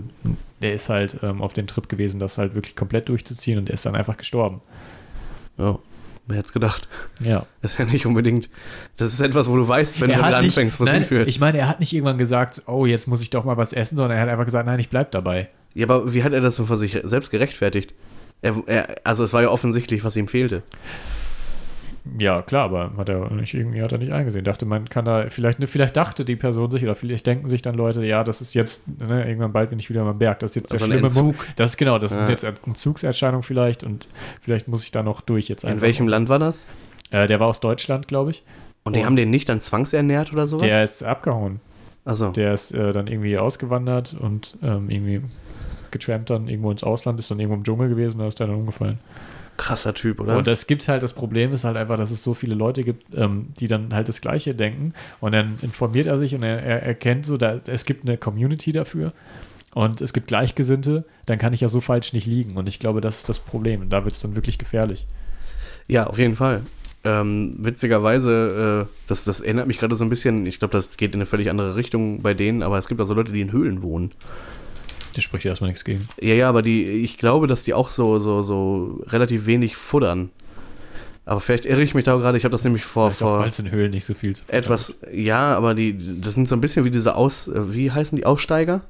der 0.61 0.73
ist 0.73 0.87
halt 0.87 1.17
ähm, 1.23 1.41
auf 1.41 1.51
den 1.51 1.67
Trip 1.67 1.89
gewesen, 1.89 2.21
das 2.21 2.37
halt 2.37 2.55
wirklich 2.55 2.77
komplett 2.77 3.09
durchzuziehen 3.09 3.59
und 3.59 3.67
der 3.67 3.73
ist 3.73 3.85
dann 3.85 3.95
einfach 3.95 4.15
gestorben. 4.15 4.61
Ja, 5.61 5.79
wer 6.27 6.37
hätte 6.37 6.47
es 6.47 6.53
gedacht? 6.53 6.87
Ja. 7.23 7.45
Das 7.61 7.71
ist 7.73 7.77
ja 7.77 7.85
nicht 7.85 8.05
unbedingt. 8.05 8.49
Das 8.97 9.13
ist 9.13 9.21
etwas, 9.21 9.47
wo 9.47 9.55
du 9.55 9.67
weißt, 9.67 10.01
wenn 10.01 10.09
du 10.09 10.15
er 10.15 10.19
damit 10.19 10.35
hat 10.35 10.41
nicht, 10.43 10.57
anfängst, 10.57 10.79
wo 10.79 10.83
es 10.83 10.89
nein, 10.89 10.99
hinführt. 11.01 11.27
ich 11.27 11.39
meine, 11.39 11.59
er 11.59 11.67
hat 11.67 11.79
nicht 11.79 11.93
irgendwann 11.93 12.17
gesagt, 12.17 12.63
oh, 12.67 12.85
jetzt 12.85 13.07
muss 13.07 13.21
ich 13.21 13.29
doch 13.29 13.43
mal 13.43 13.57
was 13.57 13.73
essen, 13.73 13.97
sondern 13.97 14.17
er 14.17 14.23
hat 14.23 14.29
einfach 14.29 14.45
gesagt, 14.45 14.65
nein, 14.65 14.79
ich 14.79 14.89
bleib 14.89 15.11
dabei. 15.11 15.49
Ja, 15.73 15.85
aber 15.85 16.13
wie 16.13 16.23
hat 16.23 16.33
er 16.33 16.41
das 16.41 16.57
denn 16.57 16.65
vor 16.65 16.77
sich 16.77 16.99
selbst 17.03 17.31
gerechtfertigt? 17.31 17.93
Er, 18.41 18.55
er, 18.65 18.95
also 19.03 19.23
es 19.23 19.33
war 19.33 19.41
ja 19.41 19.49
offensichtlich, 19.49 20.03
was 20.03 20.15
ihm 20.15 20.27
fehlte. 20.27 20.63
Ja, 22.17 22.41
klar, 22.41 22.65
aber 22.65 22.91
hat 22.97 23.09
er 23.09 23.29
nicht, 23.31 23.53
irgendwie 23.53 23.81
hat 23.81 23.91
er 23.91 23.99
nicht 23.99 24.11
eingesehen. 24.11 24.43
Dachte, 24.43 24.65
man 24.65 24.89
kann 24.89 25.05
da, 25.05 25.29
vielleicht, 25.29 25.59
vielleicht 25.69 25.95
dachte 25.95 26.25
die 26.25 26.35
Person 26.35 26.71
sich 26.71 26.83
oder 26.83 26.95
vielleicht 26.95 27.27
denken 27.27 27.47
sich 27.47 27.61
dann 27.61 27.75
Leute, 27.75 28.03
ja, 28.03 28.23
das 28.23 28.41
ist 28.41 28.55
jetzt, 28.55 28.87
ne, 28.99 29.27
irgendwann 29.27 29.53
bald 29.53 29.69
bin 29.69 29.77
ich 29.77 29.87
wieder 29.89 30.01
am 30.01 30.17
Berg. 30.17 30.39
Das 30.39 30.51
ist 30.51 30.55
jetzt 30.55 30.71
Also 30.71 30.85
der 30.87 30.93
schlimme 30.93 31.07
Entzug. 31.09 31.35
Das 31.57 31.71
ist 31.71 31.77
genau, 31.77 31.99
das 31.99 32.11
Ja. 32.11 32.23
ist 32.25 32.29
jetzt 32.29 32.43
Entzugserscheinung 32.65 33.43
vielleicht 33.43 33.83
und 33.83 34.07
vielleicht 34.41 34.67
muss 34.67 34.83
ich 34.83 34.89
da 34.91 35.03
noch 35.03 35.21
durch 35.21 35.47
jetzt 35.47 35.63
In 35.63 35.81
welchem 35.81 36.07
Land 36.07 36.27
war 36.27 36.39
das? 36.39 36.59
Äh, 37.11 37.27
der 37.27 37.39
war 37.39 37.47
aus 37.47 37.59
Deutschland, 37.59 38.07
glaube 38.07 38.31
ich. 38.31 38.43
Und 38.83 38.95
die 38.95 39.01
Und- 39.01 39.05
haben 39.05 39.15
den 39.15 39.29
nicht 39.29 39.47
dann 39.47 39.61
zwangsernährt 39.61 40.33
oder 40.33 40.47
sowas? 40.47 40.63
Der 40.63 40.83
ist 40.83 41.03
abgehauen. 41.03 41.59
Achso. 42.03 42.31
Der 42.31 42.55
ist 42.55 42.71
äh, 42.73 42.93
dann 42.93 43.05
irgendwie 43.05 43.37
ausgewandert 43.37 44.15
und 44.19 44.57
ähm, 44.63 44.89
irgendwie 44.89 45.21
getrampt 45.91 46.31
dann 46.31 46.47
irgendwo 46.47 46.71
ins 46.71 46.81
Ausland, 46.83 47.19
ist 47.19 47.29
dann 47.29 47.39
irgendwo 47.39 47.57
im 47.57 47.63
Dschungel 47.63 47.89
gewesen 47.89 48.13
und 48.15 48.21
da 48.23 48.27
ist 48.27 48.39
dann 48.39 48.49
umgefallen. 48.49 48.97
Krasser 49.61 49.93
Typ, 49.93 50.19
oder? 50.19 50.37
Und 50.37 50.47
es 50.47 50.65
gibt 50.65 50.87
halt, 50.87 51.03
das 51.03 51.13
Problem 51.13 51.53
ist 51.53 51.63
halt 51.63 51.77
einfach, 51.77 51.95
dass 51.95 52.09
es 52.09 52.23
so 52.23 52.33
viele 52.33 52.55
Leute 52.55 52.83
gibt, 52.83 53.15
ähm, 53.15 53.49
die 53.59 53.67
dann 53.67 53.93
halt 53.93 54.07
das 54.07 54.19
Gleiche 54.19 54.55
denken. 54.55 54.93
Und 55.19 55.33
dann 55.33 55.57
informiert 55.61 56.07
er 56.07 56.17
sich 56.17 56.33
und 56.33 56.41
er, 56.41 56.63
er 56.63 56.81
erkennt 56.81 57.27
so, 57.27 57.37
da, 57.37 57.59
es 57.67 57.85
gibt 57.85 58.07
eine 58.07 58.17
Community 58.17 58.71
dafür 58.71 59.13
und 59.75 60.01
es 60.01 60.13
gibt 60.13 60.25
Gleichgesinnte, 60.25 61.05
dann 61.27 61.37
kann 61.37 61.53
ich 61.53 61.61
ja 61.61 61.67
so 61.67 61.79
falsch 61.79 62.11
nicht 62.13 62.25
liegen. 62.25 62.57
Und 62.57 62.67
ich 62.67 62.79
glaube, 62.79 63.01
das 63.01 63.17
ist 63.17 63.29
das 63.29 63.37
Problem. 63.37 63.81
Und 63.81 63.91
da 63.91 64.03
wird 64.03 64.15
es 64.15 64.21
dann 64.21 64.35
wirklich 64.35 64.57
gefährlich. 64.57 65.05
Ja, 65.87 66.07
auf 66.07 66.17
jeden 66.17 66.35
Fall. 66.35 66.63
Ähm, 67.03 67.55
witzigerweise, 67.59 68.87
äh, 68.87 68.93
das, 69.07 69.23
das 69.25 69.41
erinnert 69.41 69.67
mich 69.67 69.77
gerade 69.77 69.95
so 69.95 70.03
ein 70.03 70.09
bisschen, 70.09 70.47
ich 70.47 70.57
glaube, 70.57 70.71
das 70.71 70.97
geht 70.97 71.13
in 71.13 71.19
eine 71.19 71.27
völlig 71.27 71.51
andere 71.51 71.75
Richtung 71.75 72.23
bei 72.23 72.33
denen, 72.33 72.63
aber 72.63 72.79
es 72.79 72.87
gibt 72.87 72.99
also 72.99 73.13
Leute, 73.13 73.31
die 73.31 73.41
in 73.41 73.51
Höhlen 73.51 73.83
wohnen. 73.83 74.11
Da 75.13 75.21
spricht 75.21 75.43
ja 75.43 75.51
erstmal 75.51 75.69
nichts 75.69 75.83
gegen. 75.83 76.07
Ja, 76.21 76.33
ja, 76.33 76.49
aber 76.49 76.61
die, 76.61 76.83
ich 76.83 77.17
glaube, 77.17 77.47
dass 77.47 77.63
die 77.63 77.73
auch 77.73 77.89
so, 77.89 78.19
so, 78.19 78.41
so 78.41 79.03
relativ 79.07 79.45
wenig 79.45 79.75
futtern. 79.75 80.29
Aber 81.25 81.39
vielleicht 81.39 81.65
irre 81.65 81.83
ich 81.83 81.93
mich 81.93 82.03
da 82.03 82.15
gerade, 82.15 82.37
ich 82.37 82.43
habe 82.45 82.51
das 82.51 82.63
nämlich 82.63 82.83
vor, 82.83 83.11
vor 83.11 83.39
weil 83.39 83.49
es 83.49 83.59
in 83.59 83.69
Höhlen 83.71 83.91
nicht 83.91 84.05
so 84.05 84.13
viel 84.13 84.35
zu 84.35 84.43
etwas, 84.47 84.95
ja, 85.13 85.55
aber 85.55 85.75
die, 85.75 86.19
das 86.19 86.33
sind 86.33 86.47
so 86.47 86.55
ein 86.55 86.61
bisschen 86.61 86.83
wie 86.83 86.91
diese 86.91 87.15
Aus, 87.15 87.49
wie 87.53 87.91
heißen 87.91 88.15
die 88.15 88.25
Aussteiger? 88.25 88.81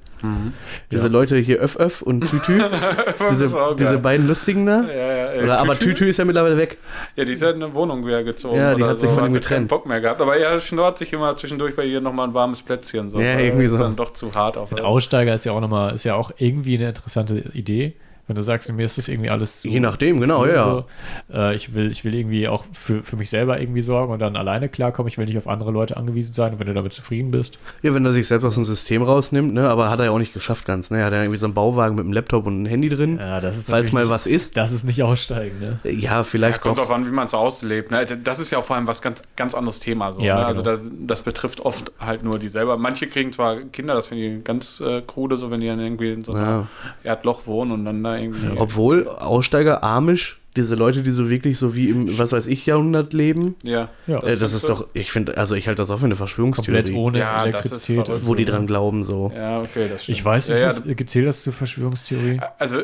Diese 0.92 1.08
Ja. 1.08 1.12
Leute 1.12 1.38
hier 1.38 1.60
Öff 1.60 1.76
Öff 1.78 2.02
und 2.02 2.22
Tütü, 2.30 2.62
diese, 3.30 3.52
diese 3.78 3.98
beiden 3.98 4.28
Lustigen 4.28 4.66
da. 4.66 4.82
Ja, 4.84 5.36
ja, 5.36 5.44
Oder, 5.44 5.60
aber 5.60 5.78
Tütü 5.80 6.08
ist 6.10 6.18
ja 6.18 6.26
mittlerweile 6.26 6.58
weg. 6.58 6.78
Ja, 7.16 7.26
die 7.26 7.34
ist 7.34 7.42
ja 7.42 7.50
in 7.52 7.62
eine 7.64 7.74
Wohnung 7.74 8.06
wieder 8.06 8.24
gezogen. 8.24 8.58
Ja, 8.58 8.74
die 8.76 8.82
oder 8.82 8.92
hat 8.92 9.00
sich 9.00 9.10
so, 9.10 9.16
von 9.16 9.24
ihm 9.26 9.26
hat 9.26 9.32
keinen 9.32 9.42
getrennt. 9.42 9.68
Bock 9.70 9.86
mehr 9.86 10.02
gehabt. 10.02 10.22
Aber 10.22 10.38
er 10.38 10.60
schnurrt 10.60 10.98
sich 10.98 11.12
immer 11.14 11.36
zwischendurch 11.38 11.76
bei 11.76 11.86
ihr 11.86 12.02
nochmal 12.02 12.28
ein 12.28 12.34
warmes 12.34 12.62
Plätzchen. 12.62 13.10
So, 13.10 13.20
Ja, 13.20 13.40
irgendwie 13.40 13.66
ist 13.66 13.72
so. 13.72 13.78
dann 13.80 13.96
doch 13.96 14.14
zu 14.14 14.32
hart 14.34 14.58
auf. 14.58 14.72
Ein 14.74 14.80
Aussteiger 14.84 15.34
ist 15.36 15.46
ja 15.46 15.52
auch 15.54 15.62
nochmal, 15.62 15.96
ist 15.96 16.04
ja 16.04 16.16
auch 16.16 16.32
irgendwie 16.38 16.78
eine 16.78 16.90
interessante 16.90 17.44
Idee. 17.54 17.94
Wenn 18.32 18.36
du 18.38 18.44
sagst, 18.44 18.72
mir 18.72 18.86
ist 18.86 18.98
das 18.98 19.10
irgendwie 19.10 19.30
alles 19.30 19.60
zu, 19.60 19.68
Je 19.68 19.82
nachdem, 19.82 20.16
zu 20.16 20.22
genau, 20.22 20.46
ja, 20.46 20.64
So. 20.64 20.86
Äh, 21.34 21.54
ich, 21.54 21.74
will, 21.74 21.92
ich 21.92 22.06
will 22.06 22.16
irgendwie 22.16 22.48
auch 22.48 22.64
für, 22.72 23.04
für 23.04 23.18
mich 23.18 23.30
selber 23.30 23.60
irgendwie 23.60 23.82
sorgen 23.82 24.14
und 24.14 24.20
dann 24.20 24.38
alleine 24.38 24.70
klarkommen. 24.70 25.10
Ich 25.10 25.18
will 25.18 25.26
nicht 25.26 25.38
auf 25.38 25.50
andere 25.50 25.72
Leute 25.72 25.98
angewiesen 25.98 26.34
sein. 26.34 26.54
Und 26.54 26.60
wenn 26.62 26.68
du 26.68 26.74
damit 26.74 26.94
zufrieden 26.94 27.30
bist, 27.32 27.60
Ja, 27.82 27.94
wenn 27.94 28.06
er 28.06 28.14
sich 28.14 28.28
selbst 28.28 28.46
aus 28.46 28.56
dem 28.56 28.64
System 28.64 29.02
rausnimmt, 29.04 29.54
ne, 29.54 29.70
aber 29.70 29.90
hat 29.90 30.00
er 30.00 30.06
ja 30.06 30.12
auch 30.12 30.18
nicht 30.18 30.34
geschafft 30.34 30.66
ganz, 30.66 30.92
ne? 30.92 31.00
Er 31.00 31.06
hat 31.08 31.12
ja 31.14 31.22
irgendwie 31.24 31.38
so 31.40 31.46
einen 31.46 31.54
Bauwagen 31.54 31.96
mit 31.96 32.06
einem 32.06 32.14
Laptop 32.14 32.46
und 32.46 32.54
einem 32.54 32.66
Handy 32.68 32.88
drin, 32.88 33.18
ja, 33.20 33.42
das 33.42 33.58
ist 33.58 33.70
falls 33.70 33.92
mal 33.92 34.02
nicht, 34.02 34.10
was 34.10 34.28
ist. 34.28 34.56
Das 34.56 34.72
ist 34.72 34.86
nicht 34.86 35.04
aussteigen, 35.04 35.60
ne? 35.60 35.80
Ja, 35.84 35.92
Ja, 35.92 36.24
vielleicht 36.24 36.62
kommt 36.62 36.78
doch. 36.78 36.84
drauf 36.86 36.92
an, 36.96 37.06
wie 37.06 37.12
man 37.12 37.26
es 37.26 37.34
auslebt. 37.34 37.92
Ne? 37.92 38.06
Das 38.24 38.40
ist 38.40 38.52
ja 38.52 38.60
auch 38.60 38.64
vor 38.66 38.78
allem 38.78 38.88
was 38.88 39.02
ganz, 39.02 39.24
ganz 39.36 39.54
anderes 39.56 39.80
Thema. 39.82 40.14
So, 40.14 40.22
Ja, 40.22 40.36
ne? 40.40 40.46
Also 40.46 40.64
genau. 40.64 40.76
das, 40.78 40.82
das 41.08 41.22
betrifft 41.22 41.60
oft 41.62 41.92
halt 42.00 42.24
nur 42.24 42.40
die 42.40 42.48
selber. 42.48 42.78
Manche 42.78 43.08
kriegen 43.08 43.34
zwar 43.34 43.58
Kinder, 43.58 43.94
das 43.96 44.08
finde 44.08 44.24
ich 44.38 44.44
ganz 44.46 44.80
äh, 44.80 45.02
krude, 45.02 45.38
so 45.38 45.52
wenn 45.52 45.60
die 45.60 45.68
dann 45.68 45.80
irgendwie 45.82 46.12
in 46.14 46.24
so 46.24 46.32
einem 46.34 46.46
Ja. 46.46 46.68
Erdloch 47.04 47.48
wohnen 47.48 47.72
und 47.72 47.86
dann 47.86 48.04
da 48.04 48.16
irgendwie. 48.22 48.58
Obwohl 48.58 49.08
Aussteiger, 49.08 49.84
Amish, 49.84 50.41
diese 50.56 50.76
Leute, 50.76 51.02
die 51.02 51.12
so 51.12 51.30
wirklich 51.30 51.58
so 51.58 51.76
wie 51.76 51.90
im, 51.90 52.20
was 52.20 52.32
weiß 52.32 52.48
ich, 52.48 52.66
Jahrhundert 52.66 53.14
leben, 53.14 53.56
Ja, 53.64 53.90
Ja. 54.08 54.20
das, 54.22 54.32
äh, 54.32 54.38
das 54.38 54.54
ist 54.54 54.68
doch, 54.70 54.88
ich 54.94 55.12
finde, 55.12 55.38
also 55.38 55.56
ich 55.56 55.68
halte 55.68 55.78
das 55.82 55.90
auch 55.92 56.00
für 56.00 56.06
eine 56.06 56.16
Komplett 56.16 56.30
Verschwörungstheorie, 56.30 56.94
ohne 56.94 57.20
Ja, 57.20 57.46
das 57.48 57.66
ist 57.66 57.72
Elektrizität. 57.72 58.06
verrückt. 58.08 58.26
wo 58.28 58.36
die 58.36 58.46
dran 58.46 58.68
glauben, 58.68 59.04
so. 59.04 59.32
Ja, 59.36 59.56
okay, 59.56 59.88
das 59.90 60.04
stimmt. 60.04 60.18
Ich 60.18 60.26
weiß 60.26 60.50
nicht, 60.50 60.60
ja, 60.60 60.68
ist 60.68 60.86
das, 60.88 60.96
gezählt 60.96 61.28
das 61.28 61.44
zur 61.44 61.54
Verschwörungstheorie? 61.54 62.40
Also, 62.60 62.82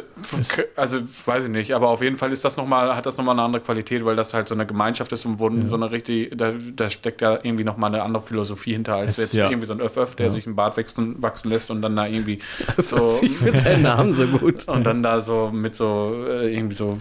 also 0.75 0.99
weiß 1.25 1.45
ich 1.45 1.49
nicht, 1.49 1.73
aber 1.73 1.89
auf 1.89 2.01
jeden 2.01 2.17
Fall 2.17 2.31
ist 2.31 2.43
das 2.45 2.57
noch 2.57 2.65
mal, 2.67 2.95
hat 2.95 3.05
das 3.05 3.17
nochmal 3.17 3.35
eine 3.35 3.43
andere 3.43 3.61
Qualität, 3.61 4.03
weil 4.05 4.15
das 4.15 4.33
halt 4.33 4.47
so 4.47 4.55
eine 4.55 4.65
Gemeinschaft 4.65 5.11
ist 5.11 5.25
und 5.25 5.39
wo 5.39 5.49
so 5.69 5.75
eine 5.75 5.91
richtig, 5.91 6.37
da, 6.37 6.53
da 6.75 6.89
steckt 6.89 7.21
ja 7.21 7.33
irgendwie 7.43 7.63
nochmal 7.63 7.93
eine 7.93 8.03
andere 8.03 8.23
Philosophie 8.23 8.73
hinter, 8.73 8.95
als 8.95 9.09
Es- 9.09 9.17
jetzt 9.17 9.33
ja. 9.33 9.49
irgendwie 9.49 9.65
so 9.67 9.73
ein 9.73 9.81
Öff-Öff, 9.81 10.15
der 10.15 10.27
Ja. 10.27 10.31
sich 10.31 10.45
einen 10.45 10.55
Bart 10.55 10.77
wachsen, 10.77 11.21
wachsen 11.21 11.49
lässt 11.49 11.71
und 11.71 11.81
dann 11.81 11.95
da 11.95 12.05
irgendwie 12.07 12.39
so 12.77 13.19
Ich 13.21 13.37
finde 13.37 13.59
seinen 13.59 13.83
Namen 13.83 14.13
so 14.13 14.25
gut. 14.27 14.67
und 14.67 14.83
dann 14.85 15.03
da 15.03 15.21
so 15.21 15.49
mit 15.53 15.75
so 15.75 16.13
äh, 16.27 16.53
irgendwie 16.53 16.75
so 16.75 16.97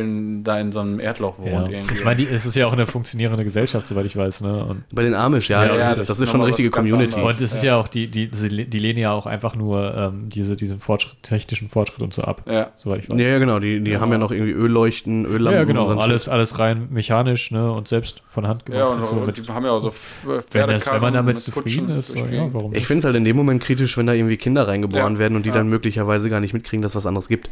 Schaffellen 0.00 0.44
da 0.44 0.58
in 0.60 0.72
so 0.72 0.80
einem 0.80 1.00
Erdloch 1.00 1.38
wohnt. 1.38 1.50
Ja. 1.50 1.78
Irgendwie. 1.78 1.94
Ich 1.94 2.04
meine, 2.04 2.22
es 2.22 2.46
ist 2.46 2.54
ja 2.56 2.66
auch 2.66 2.72
eine 2.72 2.86
funktionierende 2.86 3.44
Gesellschaft, 3.44 3.86
soweit 3.86 4.06
ich 4.06 4.16
weiß. 4.16 4.40
Ne? 4.42 4.64
Und, 4.64 4.84
Bei 4.94 5.02
den 5.02 5.14
Amish, 5.14 5.48
ja, 5.50 5.64
Ja, 5.64 5.68
das, 5.68 5.78
ja, 5.78 5.90
ist, 5.90 5.98
das 6.00 6.08
das 6.08 6.16
ist 6.18 6.22
ist 6.24 6.30
schon 6.30 6.40
eine 6.40 6.48
richtige 6.48 6.70
Community. 6.70 7.20
und 7.20 7.30
es 7.40 7.40
ist 7.54 7.62
ja 7.64 7.76
auch, 7.76 7.88
die, 7.88 8.08
die, 8.08 8.28
die, 8.28 8.78
lehnen 8.78 8.98
ja 8.98 9.12
auch 9.12 9.26
einfach 9.26 9.56
nur 9.56 9.94
ähm, 9.96 10.28
diese, 10.28 10.56
diesen 10.56 10.80
Fortschritt, 10.80 11.22
technischen 11.22 11.68
Fortschritt 11.68 12.02
und 12.02 12.12
so 12.14 12.22
ab, 12.22 12.42
ja. 12.48 12.70
soweit 12.78 13.00
ich 13.00 13.10
weiß. 13.10 13.18
Ja, 13.20 13.28
ja, 13.28 13.38
genau, 13.38 13.58
die, 13.58 13.80
die 13.80 13.90
Ja. 13.92 14.00
haben 14.00 14.12
ja 14.12 14.18
noch 14.18 14.30
irgendwie 14.30 14.52
Ölleuchten, 14.52 15.24
Öllampen. 15.24 15.58
Ja, 15.60 15.64
genau. 15.64 15.88
Alles, 15.98 16.28
alles 16.28 16.58
rein 16.58 16.88
mechanisch 16.90 17.50
ne? 17.50 17.70
und 17.72 17.88
selbst 17.88 18.22
von 18.28 18.46
Hand 18.46 18.66
gemacht. 18.66 18.80
Ja, 18.80 18.86
und, 18.88 19.00
und 19.02 19.36
so. 19.36 19.42
die 19.42 19.48
haben 19.52 19.64
ja 19.64 19.70
auch 19.72 19.80
so 19.80 19.88
F- 19.88 20.20
wenn, 20.24 20.36
das, 20.36 20.44
wenn 20.52 20.60
Pferdekarren 20.62 21.00
man 21.00 21.12
damit 21.12 21.34
mit 21.36 21.38
zufrieden 21.44 21.90
ist, 21.90 22.08
so, 22.08 22.18
ja, 22.18 22.52
warum 22.52 22.74
Ich 22.74 22.86
finde 22.86 23.00
es 23.00 23.04
halt 23.04 23.16
in 23.16 23.24
dem 23.24 23.36
Moment 23.36 23.62
kritisch, 23.62 23.96
wenn 23.96 24.06
da 24.06 24.12
irgendwie 24.12 24.36
Kinder 24.36 24.66
reingeboren 24.68 25.14
Ja. 25.14 25.18
werden 25.18 25.36
und 25.36 25.44
die 25.44 25.50
Ja. 25.50 25.56
dann 25.56 25.68
möglicherweise 25.68 26.28
gar 26.30 26.40
nicht 26.40 26.54
mitkriegen, 26.54 26.82
dass 26.82 26.92
es 26.92 26.96
was 26.96 27.06
anderes 27.06 27.28
gibt. 27.28 27.50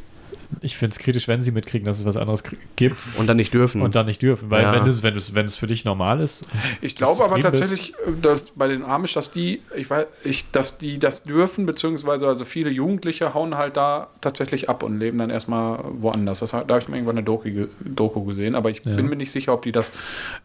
Ich 0.63 0.79
finde 0.79 0.93
es 0.95 0.99
kritisch, 0.99 1.29
wenn 1.29 1.43
sie 1.43 1.51
mitkriegen, 1.53 1.85
dass 1.87 1.99
es 1.99 2.07
was 2.07 2.17
anderes 2.17 2.43
gibt 2.77 2.97
Und 3.19 3.29
dann 3.29 3.37
nicht 3.37 3.53
dürfen. 3.53 3.83
und 3.83 3.95
dann 3.95 4.07
nicht 4.07 4.23
dürfen. 4.23 4.51
Weil 4.51 4.63
Ja. 4.63 4.73
wenn, 4.73 4.87
es, 4.87 5.03
wenn, 5.03 5.15
es, 5.15 5.35
wenn 5.35 5.45
es 5.45 5.57
für 5.57 5.67
dich 5.67 5.85
normal 5.85 6.21
ist. 6.21 6.47
Ich 6.81 6.97
glaube 6.97 7.23
aber 7.23 7.37
zufrieden 7.37 7.51
bist. 7.51 7.63
tatsächlich, 7.63 7.95
äh, 8.07 8.13
dass 8.23 8.51
bei 8.53 8.67
den 8.67 8.83
Amish, 8.83 9.13
dass 9.13 9.31
die, 9.31 9.61
ich 9.77 9.91
weiß, 9.91 10.07
ich, 10.25 10.51
dass 10.51 10.79
die 10.79 10.99
das 10.99 11.23
dürfen, 11.23 11.67
beziehungsweise 11.67 12.27
also 12.27 12.47
viele 12.47 12.71
Jugendliche 12.71 13.35
hauen 13.35 13.57
halt 13.59 13.77
da 13.77 14.09
tatsächlich 14.23 14.71
ab 14.71 14.83
und 14.83 14.99
leben 14.99 15.19
dann 15.19 15.29
erstmal 15.31 15.81
woanders. 16.01 16.39
Das, 16.41 16.53
da 16.53 16.61
habe 16.61 16.79
ich 16.79 16.89
mir 16.89 16.97
irgendwann 16.97 17.19
eine 17.19 17.25
Doku, 17.25 17.51
ge- 17.51 17.69
Doku 17.85 18.25
gesehen, 18.25 18.55
aber 18.55 18.71
ich 18.71 18.83
Ja. 18.85 18.97
bin 18.97 19.07
mir 19.11 19.17
nicht 19.17 19.31
sicher, 19.31 19.53
ob 19.53 19.63
die 19.63 19.73
das. 19.73 19.93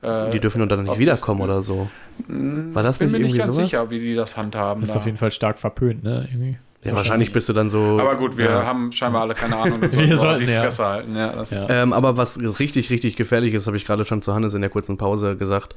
Äh, 0.01 0.31
die 0.31 0.39
dürfen 0.41 0.67
dann 0.67 0.79
nicht 0.81 0.91
das- 0.91 0.99
wiederkommen 0.99 1.41
oder 1.41 1.61
so. 1.61 1.89
War 2.27 2.83
das 2.83 2.99
bin 2.99 3.07
nicht 3.07 3.17
mir 3.19 3.23
nicht 3.25 3.37
ganz 3.37 3.55
sowas? 3.55 3.67
sicher, 3.69 3.89
wie 3.89 3.99
die 3.99 4.15
das 4.15 4.35
handhaben. 4.35 4.81
Das 4.81 4.89
ist 4.89 4.95
da. 4.95 4.99
auf 4.99 5.05
jeden 5.05 5.17
Fall 5.17 5.31
stark 5.31 5.57
verpönt, 5.59 6.03
ne? 6.03 6.27
Irgendwie. 6.31 6.57
Ja, 6.83 6.95
wahrscheinlich 6.95 7.31
bist 7.31 7.47
du 7.49 7.53
dann 7.53 7.69
so. 7.69 7.99
aber 7.99 8.15
gut, 8.15 8.37
wir 8.37 8.45
ja. 8.45 8.65
haben 8.65 8.91
scheinbar 8.91 9.21
alle 9.21 9.33
keine 9.33 9.55
Ahnung. 9.55 9.81
Wir 9.91 10.17
sollten 10.17 10.17
sollten, 10.17 10.45
die 10.45 10.51
ja. 10.51 10.61
Fresse 10.61 10.85
halten. 10.85 11.15
Ja, 11.15 11.27
das, 11.29 11.51
Ja. 11.51 11.69
Ähm, 11.69 11.93
aber 11.93 12.17
was 12.17 12.39
richtig, 12.59 12.89
richtig 12.89 13.15
gefährlich 13.15 13.53
ist, 13.53 13.67
habe 13.67 13.77
ich 13.77 13.85
gerade 13.85 14.05
schon 14.05 14.21
zu 14.21 14.33
Hannes 14.33 14.53
in 14.53 14.61
der 14.61 14.69
kurzen 14.69 14.97
Pause 14.97 15.37
gesagt. 15.37 15.75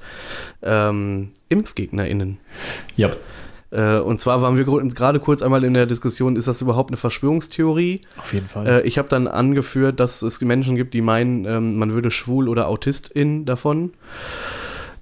Ähm, 0.63 1.31
ImpfgegnerInnen. 1.49 2.39
Ja. 2.97 3.11
Äh, 3.71 3.99
und 3.99 4.21
zwar 4.21 4.43
waren 4.43 4.57
wir 4.57 4.65
gerade 4.65 5.21
kurz 5.21 5.43
einmal 5.43 5.65
in 5.65 5.75
der 5.75 5.87
Diskussion, 5.87 6.37
ist 6.37 6.49
das 6.49 6.61
überhaupt 6.61 6.91
eine 6.91 6.97
Verschwörungstheorie? 6.97 8.01
Auf 8.17 8.33
jeden 8.33 8.49
Fall. 8.49 8.67
Äh, 8.67 8.81
ich 8.83 8.99
habe 8.99 9.09
dann 9.09 9.29
angeführt, 9.29 10.01
dass 10.01 10.23
es 10.23 10.41
Menschen 10.41 10.77
gibt, 10.77 10.95
die 10.95 11.03
meinen, 11.03 11.45
ähm, 11.45 11.77
man 11.77 11.93
würde 11.93 12.11
schwul 12.11 12.49
oder 12.49 12.69
Autistin 12.69 13.45
davon. 13.45 13.93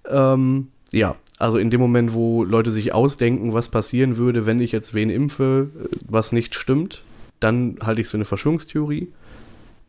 Ähm, 0.09 0.68
ja, 0.93 1.16
also 1.39 1.59
in 1.59 1.70
dem 1.70 1.81
Moment, 1.81 2.15
wo 2.15 2.44
Leute 2.44 2.70
sich 2.70 2.94
ausdenken, 2.94 3.52
was 3.52 3.69
passieren 3.69 4.16
würde, 4.16 4.47
wenn 4.47 4.61
ich 4.61 4.73
jetzt 4.73 4.94
wen 4.94 5.11
impfe, 5.11 5.70
äh, 5.78 5.89
was 6.09 6.32
nicht 6.32 6.55
stimmt, 6.55 7.02
dann 7.40 7.77
halte 7.82 8.01
ich 8.01 8.06
es 8.06 8.11
für 8.12 8.16
eine 8.16 8.24
Verschwörungstheorie. 8.24 9.09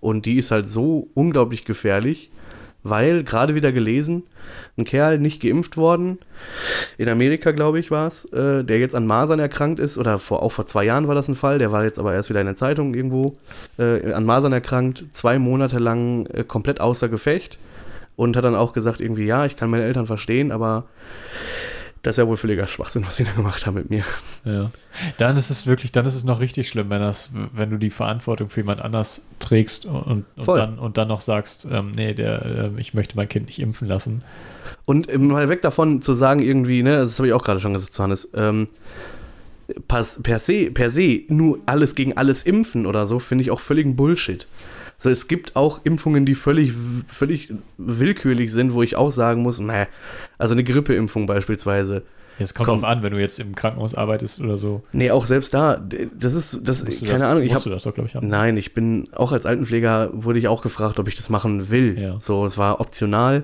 Und 0.02 0.26
die 0.26 0.38
ist 0.38 0.52
halt 0.52 0.68
so 0.70 1.08
unglaublich 1.14 1.66
gefährlich, 1.66 2.30
weil, 2.84 3.24
gerade 3.24 3.56
wieder 3.56 3.72
gelesen, 3.72 4.24
ein 4.78 4.86
Kerl 4.86 5.18
nicht 5.18 5.42
geimpft 5.42 5.76
worden, 5.76 6.20
in 7.00 7.10
Amerika, 7.10 7.52
glaube 7.52 7.80
ich, 7.80 7.90
war 7.90 8.06
es, 8.06 8.26
äh, 8.26 8.64
der 8.64 8.78
jetzt 8.80 8.94
an 8.94 9.08
Masern 9.08 9.40
erkrankt 9.40 9.80
ist, 9.80 9.98
oder 9.98 10.20
vor, 10.20 10.44
auch 10.44 10.52
vor 10.52 10.68
zwei 10.68 10.84
Jahren 10.84 11.08
war 11.08 11.16
das 11.16 11.28
ein 11.28 11.34
Fall, 11.34 11.58
der 11.58 11.72
war 11.72 11.84
jetzt 11.84 11.98
aber 11.98 12.14
erst 12.14 12.30
wieder 12.30 12.42
in 12.42 12.46
der 12.46 12.56
Zeitung 12.56 12.94
irgendwo, 12.94 13.34
äh, 13.80 14.12
an 14.14 14.26
Masern 14.26 14.54
erkrankt, 14.54 15.06
zwei 15.12 15.40
Monate 15.40 15.80
lang 15.80 16.28
äh, 16.28 16.44
komplett 16.44 16.80
außer 16.80 17.10
Gefecht 17.10 17.58
und 18.16 18.36
hat 18.38 18.46
dann 18.46 18.56
auch 18.56 18.74
gesagt, 18.74 19.02
irgendwie, 19.02 19.26
ja, 19.26 19.46
ich 19.46 19.56
kann 19.56 19.70
meine 19.70 19.84
Eltern 19.84 20.06
verstehen, 20.06 20.52
aber 20.52 20.86
das 22.06 22.14
ist 22.14 22.18
ja 22.20 22.28
wohl 22.28 22.38
völliger 22.38 22.68
Schwachsinn, 22.68 23.04
was 23.08 23.18
sie 23.18 23.24
da 23.24 23.32
gemacht 23.32 23.66
haben 23.66 23.74
mit 23.74 23.90
mir. 23.90 24.04
Ja. 24.44 24.70
Dann 25.18 25.38
ist 25.38 25.50
es 25.50 25.66
wirklich, 25.66 25.92
dann 25.92 26.06
ist 26.06 26.14
es 26.14 26.24
noch 26.24 26.40
richtig 26.40 26.70
schlimm, 26.70 26.92
wenn 26.92 27.02
das, 27.02 27.32
wenn 27.54 27.72
du 27.72 27.78
die 27.78 27.90
Verantwortung 27.90 28.50
für 28.50 28.60
jemand 28.60 28.80
anders 28.80 29.24
trägst 29.40 29.88
und, 29.88 30.26
und, 30.36 30.48
dann, 30.48 30.78
und 30.78 30.98
dann 31.00 31.08
noch 31.08 31.20
sagst, 31.20 31.68
ähm, 31.72 31.94
nee, 31.96 32.14
der, 32.14 32.46
äh, 32.46 32.70
ich 32.78 32.94
möchte 32.94 33.16
mein 33.16 33.28
Kind 33.28 33.48
nicht 33.48 33.60
impfen 33.60 33.88
lassen. 33.88 34.24
Und 34.86 35.12
ähm, 35.12 35.30
mal 35.30 35.50
weg 35.50 35.64
davon 35.64 36.04
zu 36.04 36.14
sagen, 36.14 36.42
irgendwie, 36.42 36.84
ne, 36.84 36.98
das 36.98 37.18
habe 37.18 37.28
ich 37.28 37.34
auch 37.34 37.44
gerade 37.44 37.60
schon 37.60 37.74
gesagt 37.74 37.96
zu 37.96 38.04
Hannes, 38.04 38.30
ähm, 38.36 38.68
per, 39.88 40.04
se, 40.40 40.70
per 40.72 40.92
se 40.92 41.22
nur 41.28 41.60
alles 41.66 41.96
gegen 41.96 42.16
alles 42.18 42.44
impfen 42.44 42.86
oder 42.86 43.08
so, 43.08 43.18
finde 43.18 43.42
ich 43.42 43.50
auch 43.50 43.60
völligen 43.60 43.96
Bullshit. 43.96 44.48
So, 44.98 45.10
es 45.10 45.28
gibt 45.28 45.56
auch 45.56 45.82
Impfungen, 45.84 46.26
die 46.26 46.36
völlig, 46.36 46.74
völlig 47.08 47.54
willkürlich 47.78 48.52
sind, 48.52 48.74
wo 48.74 48.82
ich 48.82 48.96
auch 48.96 49.12
sagen 49.12 49.42
muss, 49.42 49.60
meh, 49.60 49.86
also 50.38 50.54
eine 50.54 50.64
Grippeimpfung 50.64 51.26
beispielsweise. 51.26 52.04
Es 52.38 52.54
kommt 52.54 52.68
Komm. 52.68 52.82
drauf 52.82 52.90
an, 52.90 53.04
wenn 53.04 53.14
du 53.14 53.20
jetzt 53.20 53.40
im 53.40 53.56
Krankenhaus 53.56 53.96
arbeitest 53.96 54.42
oder 54.42 54.58
so. 54.58 54.84
Nee, 54.92 55.12
auch 55.12 55.26
selbst 55.26 55.54
da, 55.54 55.78
das 55.78 56.34
ist, 56.34 56.60
das, 56.64 56.84
musst 56.84 57.00
keine 57.00 57.14
das, 57.14 57.22
Ahnung, 57.22 57.44
ich 57.44 57.52
musst 57.52 57.66
habe 57.66 57.70
du 57.70 57.76
das 57.76 57.84
doch, 57.84 57.94
glaube 57.94 58.10
ich, 58.10 58.16
haben. 58.16 58.28
Nein, 58.28 58.58
ich 58.58 58.74
bin 58.74 59.06
auch 59.14 59.32
als 59.32 59.46
Altenpfleger 59.46 60.10
wurde 60.14 60.40
ich 60.40 60.48
auch 60.48 60.62
gefragt, 60.62 61.00
ob 61.00 61.08
ich 61.08 61.16
das 61.16 61.30
machen 61.30 61.70
will. 61.70 61.98
Ja. 61.98 62.18
So, 62.20 62.46
es 62.46 62.58
war 62.58 62.82
optional. 62.82 63.44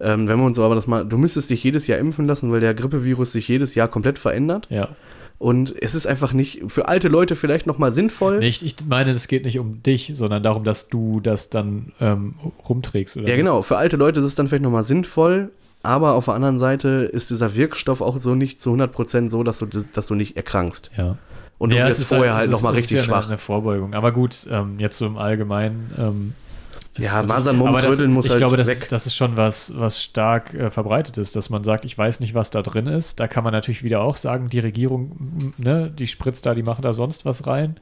Ähm, 0.00 0.26
wenn 0.26 0.38
wir 0.38 0.44
uns 0.44 0.58
aber 0.58 0.74
das 0.74 0.86
mal, 0.88 1.04
du 1.04 1.18
müsstest 1.18 1.50
dich 1.50 1.62
jedes 1.62 1.86
Jahr 1.86 1.98
impfen 1.98 2.26
lassen, 2.26 2.50
weil 2.50 2.60
der 2.60 2.74
Grippevirus 2.74 3.32
sich 3.32 3.46
jedes 3.46 3.74
Jahr 3.76 3.86
komplett 3.86 4.18
verändert. 4.18 4.66
Ja. 4.70 4.88
Und 5.42 5.74
es 5.82 5.96
ist 5.96 6.06
einfach 6.06 6.32
nicht 6.32 6.62
für 6.68 6.86
alte 6.86 7.08
Leute 7.08 7.34
vielleicht 7.34 7.66
noch 7.66 7.76
mal 7.76 7.90
sinnvoll. 7.90 8.38
Nee, 8.38 8.46
ich, 8.46 8.76
meine, 8.88 9.10
es 9.10 9.26
geht 9.26 9.44
nicht 9.44 9.58
um 9.58 9.82
dich, 9.82 10.12
sondern 10.14 10.40
darum, 10.44 10.62
dass 10.62 10.88
du 10.88 11.18
das 11.18 11.50
dann 11.50 11.90
ähm, 12.00 12.34
rumträgst. 12.68 13.16
Oder 13.16 13.24
Ja, 13.26 13.34
nicht? 13.34 13.38
genau. 13.38 13.62
Für 13.62 13.76
alte 13.76 13.96
Leute 13.96 14.20
ist 14.20 14.26
es 14.26 14.34
dann 14.36 14.46
vielleicht 14.46 14.62
noch 14.62 14.70
mal 14.70 14.84
sinnvoll. 14.84 15.50
Aber 15.82 16.12
auf 16.12 16.26
der 16.26 16.34
anderen 16.34 16.58
Seite 16.58 17.10
ist 17.12 17.30
dieser 17.30 17.56
Wirkstoff 17.56 18.02
auch 18.02 18.20
so 18.20 18.36
nicht 18.36 18.60
zu 18.60 18.70
100% 18.72 19.30
so, 19.30 19.42
dass 19.42 19.58
du, 19.58 19.66
dass 19.66 20.06
du 20.06 20.14
nicht 20.14 20.36
erkrankst. 20.36 20.92
Ja. 20.96 21.18
Und 21.58 21.70
du 21.70 21.76
ja, 21.76 21.88
wirst 21.88 22.04
vorher 22.04 22.34
halt 22.34 22.44
es 22.44 22.50
noch 22.52 22.58
ist- 22.58 22.62
mal 22.62 22.70
es 22.74 22.76
richtig 22.78 22.98
ist 22.98 23.06
ja 23.06 23.12
schwach. 23.12 23.22
Eine, 23.24 23.30
eine 23.30 23.38
Vorbeugung. 23.38 23.94
Aber 23.94 24.12
gut, 24.12 24.46
ähm, 24.48 24.76
jetzt 24.78 24.96
so 24.96 25.06
im 25.06 25.18
Allgemeinen. 25.18 25.90
Ähm, 25.98 26.32
Ja, 26.98 27.22
Masern, 27.22 27.56
Mumps, 27.56 27.78
aber 27.78 27.82
das- 27.88 27.90
Röteln 27.98 28.12
muss 28.12 28.26
Ich 28.26 28.30
halt 28.32 28.38
glaube, 28.40 28.56
das, 28.58 28.66
weg. 28.68 28.88
das 28.90 29.06
ist 29.06 29.16
schon 29.16 29.36
was, 29.36 29.72
was 29.78 30.02
stark 30.02 30.52
äh, 30.52 30.70
verbreitet 30.70 31.16
ist, 31.16 31.34
dass 31.36 31.48
man 31.48 31.64
sagt, 31.64 31.84
ich 31.86 31.96
weiß 31.96 32.20
nicht, 32.20 32.34
was 32.34 32.50
da 32.50 32.60
drin 32.62 32.86
ist. 32.86 33.18
Da 33.18 33.28
kann 33.28 33.44
man 33.44 33.52
natürlich 33.54 33.82
wieder 33.82 34.02
auch 34.02 34.16
sagen, 34.16 34.48
die 34.50 34.58
Regierung, 34.58 35.52
ne, 35.56 35.90
die 35.90 36.06
spritzt 36.06 36.44
da, 36.44 36.54
die 36.54 36.62
machen 36.62 36.82
da 36.82 36.92
sonst 36.92 37.24
was 37.24 37.46
rein. 37.46 37.76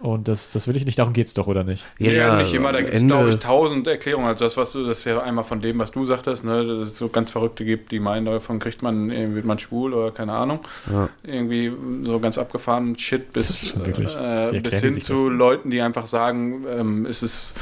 Und 0.00 0.28
das, 0.28 0.52
das 0.52 0.68
will 0.68 0.76
ich 0.76 0.84
nicht, 0.84 0.98
darum 0.98 1.12
geht 1.12 1.26
es 1.26 1.34
doch, 1.34 1.46
oder 1.46 1.64
nicht? 1.64 1.86
Ja, 1.98 2.36
nicht 2.36 2.52
immer. 2.52 2.72
Da 2.72 2.82
gibt 2.82 2.94
es, 2.94 3.06
glaube 3.06 3.30
ich, 3.30 3.36
tausend 3.36 3.86
Erklärungen. 3.86 4.26
Also 4.26 4.44
das, 4.44 4.56
was 4.56 4.72
du, 4.72 4.86
das 4.86 4.98
ist 4.98 5.04
ja 5.04 5.22
einmal 5.22 5.44
von 5.44 5.60
dem, 5.60 5.78
was 5.78 5.92
du 5.92 6.04
sagtest, 6.04 6.44
ne, 6.44 6.64
dass 6.64 6.90
es 6.90 6.98
so 6.98 7.08
ganz 7.08 7.30
Verrückte 7.30 7.64
gibt, 7.64 7.92
die 7.92 8.00
meinen, 8.00 8.26
davon 8.26 8.58
kriegt 8.58 8.82
man, 8.82 9.10
irgendwie 9.10 9.36
wird 9.36 9.44
man 9.44 9.58
schwul 9.58 9.94
oder 9.94 10.10
keine 10.10 10.32
Ahnung. 10.32 10.60
Ja. 10.90 11.08
Irgendwie 11.22 11.72
so 12.04 12.18
ganz 12.20 12.38
abgefahren 12.38 12.98
Shit 12.98 13.32
bis, 13.32 13.74
äh, 13.74 14.60
bis 14.60 14.80
hin 14.80 15.00
zu 15.00 15.28
das? 15.28 15.38
Leuten, 15.38 15.70
die 15.70 15.80
einfach 15.80 16.06
sagen, 16.06 16.64
ähm, 16.70 17.06
es 17.06 17.22
ist, 17.22 17.54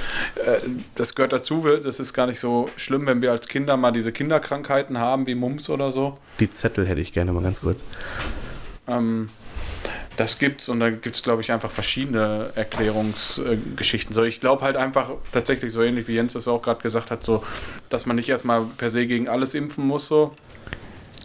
äh, 0.45 0.59
das 0.95 1.15
gehört 1.15 1.33
dazu, 1.33 1.67
das 1.83 2.01
ist 2.01 2.13
gar 2.13 2.27
nicht 2.27 2.41
so 2.41 2.69
schlimm, 2.77 3.07
wenn 3.07 3.23
wir 3.23 3.31
als 3.31 3.49
Kinder 3.49 3.77
mal 3.77 3.93
diese 3.93 4.13
Kinderkrankheiten 4.13 4.99
haben, 4.99 5.27
wie 5.27 5.35
Mumps 5.35 5.71
oder 5.71 5.93
so. 5.93 6.19
Die 6.41 6.51
Zettel 6.51 6.87
hätte 6.87 7.01
ich 7.01 7.13
gerne 7.13 7.33
mal 7.33 7.43
ganz 7.43 7.61
kurz. 7.61 7.83
Ähm, 8.89 9.29
das 10.17 10.39
gibt's 10.39 10.69
und 10.69 10.81
da 10.81 10.91
gibt 10.91 11.17
es, 11.17 11.23
glaube 11.23 11.43
ich, 11.43 11.53
einfach 11.53 11.71
verschiedene 11.71 12.51
Erklärungsgeschichten. 12.55 14.15
so, 14.15 14.25
ich 14.25 14.41
glaube 14.41 14.63
halt 14.63 14.77
einfach 14.77 15.11
tatsächlich 15.33 15.73
so 15.73 15.83
ähnlich 15.83 16.09
wie 16.09 16.15
Jens 16.15 16.35
das 16.35 16.49
auch 16.49 16.63
gerade 16.63 16.83
gesagt 16.83 17.11
hat, 17.11 17.25
so, 17.25 17.45
dass 17.89 18.07
man 18.07 18.17
nicht 18.17 18.29
erstmal 18.29 18.63
per 18.77 18.91
se 18.91 19.07
gegen 19.07 19.29
alles 19.29 19.55
impfen 19.55 19.87
muss, 19.87 20.09
so. 20.09 20.35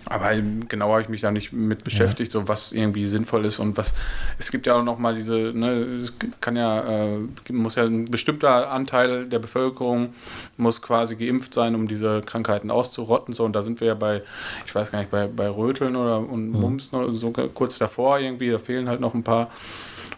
Aber 0.09 0.31
genau 0.67 0.91
habe 0.91 1.01
ich 1.01 1.09
mich 1.09 1.21
da 1.21 1.31
nicht 1.31 1.51
mit 1.53 1.83
beschäftigt, 1.83 2.31
so 2.31 2.47
was 2.47 2.71
irgendwie 2.71 3.07
sinnvoll 3.07 3.45
ist 3.45 3.59
und 3.59 3.77
was. 3.77 3.93
Es 4.37 4.51
gibt 4.51 4.65
ja 4.65 4.75
auch 4.75 4.83
noch 4.83 4.97
mal 4.97 5.15
diese, 5.15 5.33
ne, 5.33 5.69
es 6.01 6.13
kann 6.41 6.55
ja, 6.55 6.81
äh, 6.81 7.19
muss 7.51 7.75
ja 7.75 7.83
ein 7.83 8.05
bestimmter 8.05 8.71
Anteil 8.71 9.25
der 9.25 9.39
Bevölkerung 9.39 10.13
muss 10.57 10.81
quasi 10.81 11.15
geimpft 11.15 11.53
sein, 11.53 11.75
um 11.75 11.87
diese 11.87 12.21
Krankheiten 12.21 12.71
auszurotten. 12.71 13.33
So, 13.33 13.45
und 13.45 13.53
da 13.53 13.61
sind 13.61 13.79
wir 13.81 13.87
ja 13.87 13.95
bei, 13.95 14.19
ich 14.65 14.73
weiß 14.73 14.91
gar 14.91 14.99
nicht, 14.99 15.11
bei, 15.11 15.27
bei 15.27 15.49
Röteln 15.49 15.95
oder 15.95 16.19
und 16.19 16.51
Mumps 16.51 16.91
noch 16.91 17.11
so 17.11 17.31
kurz 17.31 17.77
davor 17.77 18.19
irgendwie, 18.19 18.49
da 18.49 18.57
fehlen 18.57 18.89
halt 18.89 19.01
noch 19.01 19.13
ein 19.13 19.23
paar. 19.23 19.49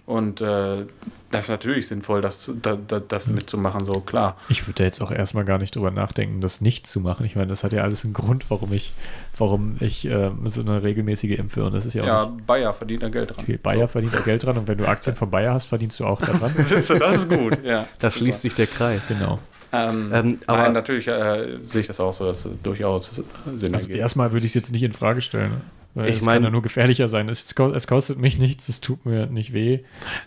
Und 0.09 0.41
äh, 0.41 0.87
das 1.29 1.45
ist 1.45 1.49
natürlich 1.49 1.87
sinnvoll, 1.87 2.21
das, 2.21 2.51
da, 2.63 2.75
da, 2.87 2.99
das 2.99 3.27
mitzumachen, 3.27 3.85
so 3.85 3.99
klar. 3.99 4.35
Ich 4.49 4.63
würde 4.65 4.79
da 4.79 4.83
jetzt 4.85 5.01
auch 5.03 5.11
erstmal 5.11 5.45
gar 5.45 5.59
nicht 5.59 5.75
drüber 5.75 5.91
nachdenken, 5.91 6.41
das 6.41 6.61
nicht 6.61 6.87
zu 6.87 6.99
machen. 6.99 7.27
Ich 7.27 7.35
meine, 7.35 7.45
das 7.45 7.63
hat 7.63 7.73
ja 7.73 7.83
alles 7.83 8.03
einen 8.05 8.15
Grund, 8.15 8.45
warum 8.49 8.73
ich, 8.73 8.91
warum 9.37 9.77
ich 9.81 10.05
äh, 10.07 10.31
so 10.45 10.61
eine 10.61 10.81
regelmäßige 10.81 11.37
impfe. 11.37 11.63
Und 11.63 11.75
das 11.75 11.85
ist 11.85 11.93
ja 11.93 12.01
auch 12.01 12.07
Ja, 12.07 12.25
nicht. 12.25 12.47
Bayer 12.47 12.73
verdient 12.73 13.03
da 13.03 13.09
Geld 13.09 13.29
dran. 13.29 13.43
Okay, 13.43 13.59
Bayer 13.61 13.87
verdient 13.87 14.15
da 14.15 14.21
Geld 14.21 14.43
dran 14.43 14.57
und 14.57 14.67
wenn 14.67 14.79
du 14.79 14.87
Aktien 14.87 15.15
von 15.15 15.29
Bayer 15.29 15.53
hast, 15.53 15.65
verdienst 15.65 15.99
du 15.99 16.05
auch 16.05 16.19
daran. 16.19 16.51
Das 16.57 16.71
ist, 16.71 16.89
das 16.89 17.15
ist 17.15 17.29
gut, 17.29 17.63
ja. 17.63 17.85
Da 17.99 18.09
schließt 18.09 18.41
sich 18.41 18.55
der 18.55 18.65
Kreis. 18.65 19.03
genau. 19.07 19.37
Ähm, 19.71 20.09
Ähm, 20.11 20.39
aber- 20.47 20.63
nein, 20.63 20.73
natürlich 20.73 21.07
äh, 21.07 21.57
sehe 21.69 21.81
ich 21.81 21.87
das 21.87 21.99
auch 21.99 22.13
so, 22.15 22.25
dass 22.25 22.45
es 22.45 22.59
durchaus 22.63 23.21
Sinn 23.55 23.75
Also 23.75 23.85
ergibt. 23.85 23.99
erstmal 23.99 24.31
würde 24.33 24.47
ich 24.47 24.51
es 24.51 24.55
jetzt 24.55 24.71
nicht 24.71 24.81
in 24.81 24.93
Frage 24.93 25.21
stellen. 25.21 25.61
Weil 25.95 26.09
Ich 26.09 26.17
es 26.17 26.21
mein- 26.25 26.35
kann 26.35 26.43
ja 26.43 26.49
nur 26.51 26.61
gefährlicher 26.61 27.09
sein. 27.09 27.29
Es, 27.29 27.53
es 27.57 27.87
kostet 27.87 28.19
mich 28.19 28.37
nichts, 28.37 28.69
es 28.69 28.79
tut 28.79 29.05
mir 29.07 29.25
nicht 29.25 29.53
weh. 29.53 29.79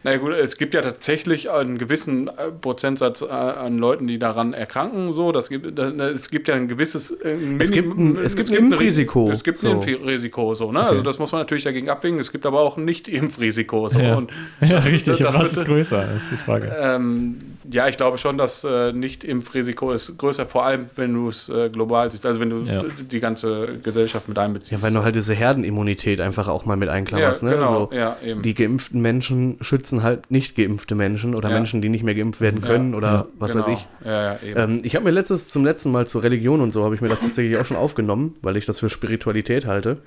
Na 0.03 0.11
ja, 0.11 0.17
gut, 0.17 0.33
es 0.33 0.57
gibt 0.59 0.75
ja 0.75 0.81
tatsächlich 0.81 1.51
einen 1.51 1.79
gewissen 1.79 2.27
äh, 2.27 2.51
Prozentsatz 2.61 3.23
äh, 3.23 3.27
an 3.27 3.79
Leuten, 3.79 4.09
die 4.09 4.19
daran 4.19 4.55
erkranken. 4.55 5.13
So, 5.13 5.31
das 5.31 5.49
gibt, 5.49 5.79
da, 5.79 5.91
da- 5.91 6.09
es 6.09 6.31
gibt 6.31 6.49
ja 6.49 6.57
ein 6.57 6.67
gewisses. 6.67 7.13
äh, 7.13 7.37
Es 7.61 7.71
gibt 7.71 7.97
ein- 7.97 8.17
es 8.19 8.35
gibt 8.35 8.51
ein 8.51 8.55
Ri- 8.57 8.59
Impfrisiko, 8.59 9.31
Es 9.31 9.45
gibt 9.45 9.59
ein 9.65 9.81
so. 9.81 9.87
Impfrisiko, 9.89 10.55
so. 10.55 10.73
Ne? 10.73 10.81
Okay. 10.81 10.89
Also 10.91 11.03
das 11.05 11.19
muss 11.21 11.31
man 11.31 11.43
natürlich 11.43 11.63
dagegen 11.65 11.89
abwägen. 11.89 12.19
Es 12.19 12.33
gibt 12.33 12.45
aber 12.45 12.61
auch 12.61 12.77
ein 12.77 12.85
Nicht-Impfrisiko. 12.85 13.89
So. 13.89 14.01
Ja. 14.01 14.17
Und 14.17 14.31
Ja, 14.61 14.69
das- 14.77 14.87
richtig. 14.87 15.19
das 15.19 15.35
Und 15.35 15.41
was 15.43 15.57
ist 15.57 15.65
größer? 15.65 16.07
Das 16.13 16.25
ist 16.25 16.33
die 16.33 16.37
Frage. 16.39 16.75
Ähm, 16.77 17.37
ja, 17.71 17.89
ich 17.89 17.97
glaube 17.97 18.19
schon, 18.19 18.39
dass 18.39 18.65
äh, 18.65 18.93
Nicht-Impfrisiko 18.93 19.93
ist 19.93 20.17
größer, 20.19 20.47
vor 20.47 20.65
allem 20.65 20.87
wenn 20.97 21.15
du 21.15 21.29
es 21.29 21.49
äh, 21.49 21.69
global 21.71 22.11
siehst, 22.11 22.27
also 22.27 22.41
wenn 22.41 22.51
du 22.51 22.61
Ja. 22.63 22.85
die 23.11 23.21
ganze 23.21 23.79
Gesellschaft 23.83 24.29
mit 24.29 24.39
einbeziehst. 24.39 24.73
Ja, 24.73 24.83
weil 24.83 24.93
du 24.93 25.03
halt 25.03 25.15
diese 25.15 25.35
Herdenimmunität 25.35 26.21
einfach 26.21 26.49
auch 26.49 26.65
mal 26.65 26.77
mit 26.77 26.89
ja, 26.89 26.95
einklammerst. 26.95 27.43
ne? 27.43 27.51
genau, 27.55 27.89
So, 27.91 27.97
ja, 27.97 28.17
eben. 28.25 28.43
die 28.43 28.55
geimpften 28.55 29.01
Menschen 29.01 29.57
schützen 29.61 30.03
halt 30.03 30.31
nicht 30.31 30.57
geimpfte 30.57 30.95
Menschen 30.95 31.35
oder 31.35 31.49
Ja. 31.51 31.55
Menschen, 31.55 31.83
die 31.83 31.89
nicht 31.89 32.05
mehr 32.05 32.15
geimpft 32.15 32.41
werden 32.41 32.61
können 32.61 32.93
Ja. 32.93 32.97
oder 32.99 33.09
Ja. 33.13 33.27
was 33.39 33.53
genau. 33.53 33.67
weiß 33.67 33.73
ich. 33.79 33.87
Ja, 34.07 34.33
ja, 34.35 34.39
eben. 34.43 34.61
Ähm, 34.61 34.81
ich 34.83 34.95
habe 34.97 35.05
mir 35.05 35.11
letztes 35.13 35.49
zum 35.49 35.65
letzten 35.65 35.91
Mal 35.93 36.07
zur 36.07 36.23
Religion 36.23 36.61
und 36.61 36.73
so 36.73 36.85
habe 36.85 36.95
ich 36.95 37.01
mir 37.01 37.09
das 37.09 37.21
tatsächlich 37.21 37.57
auch 37.59 37.65
schon 37.65 37.77
aufgenommen, 37.77 38.37
weil 38.43 38.57
ich 38.57 38.67
das 38.67 38.81
für 38.81 38.89
Spiritualität 38.91 39.67
halte. 39.67 39.99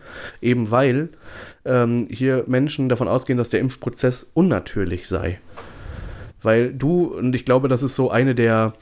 Eben 0.42 0.72
weil 0.72 1.10
ähm, 1.66 2.08
hier 2.10 2.44
Menschen 2.48 2.90
davon 2.90 3.08
ausgehen, 3.08 3.38
dass 3.38 3.50
der 3.50 3.60
Impfprozess 3.60 4.28
unnatürlich 4.34 5.08
sei. 5.08 5.40
Weil 6.46 6.74
du, 6.74 7.06
und 7.08 7.36
ich 7.36 7.44
glaube, 7.44 7.68
das 7.68 7.84
ist 7.84 7.96
so 7.96 8.12
eine 8.12 8.36
der, 8.36 8.74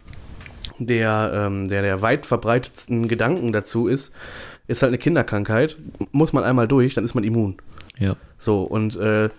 der, 0.80 1.32
ähm, 1.34 1.68
der, 1.68 1.82
der 1.82 2.02
weit 2.02 2.26
verbreitetsten 2.26 3.08
Gedanken 3.08 3.54
dazu 3.54 3.88
ist, 3.88 4.12
ist 4.68 4.82
halt 4.82 4.90
eine 4.90 4.98
Kinderkrankheit. 4.98 5.78
Muss 6.12 6.34
man 6.34 6.44
einmal 6.44 6.68
durch, 6.68 6.94
dann 6.94 7.06
ist 7.06 7.16
man 7.16 7.24
immun. 7.24 7.56
Ja. 7.98 8.16
So, 8.38 8.62
und 8.64 8.96
äh, 8.96 9.30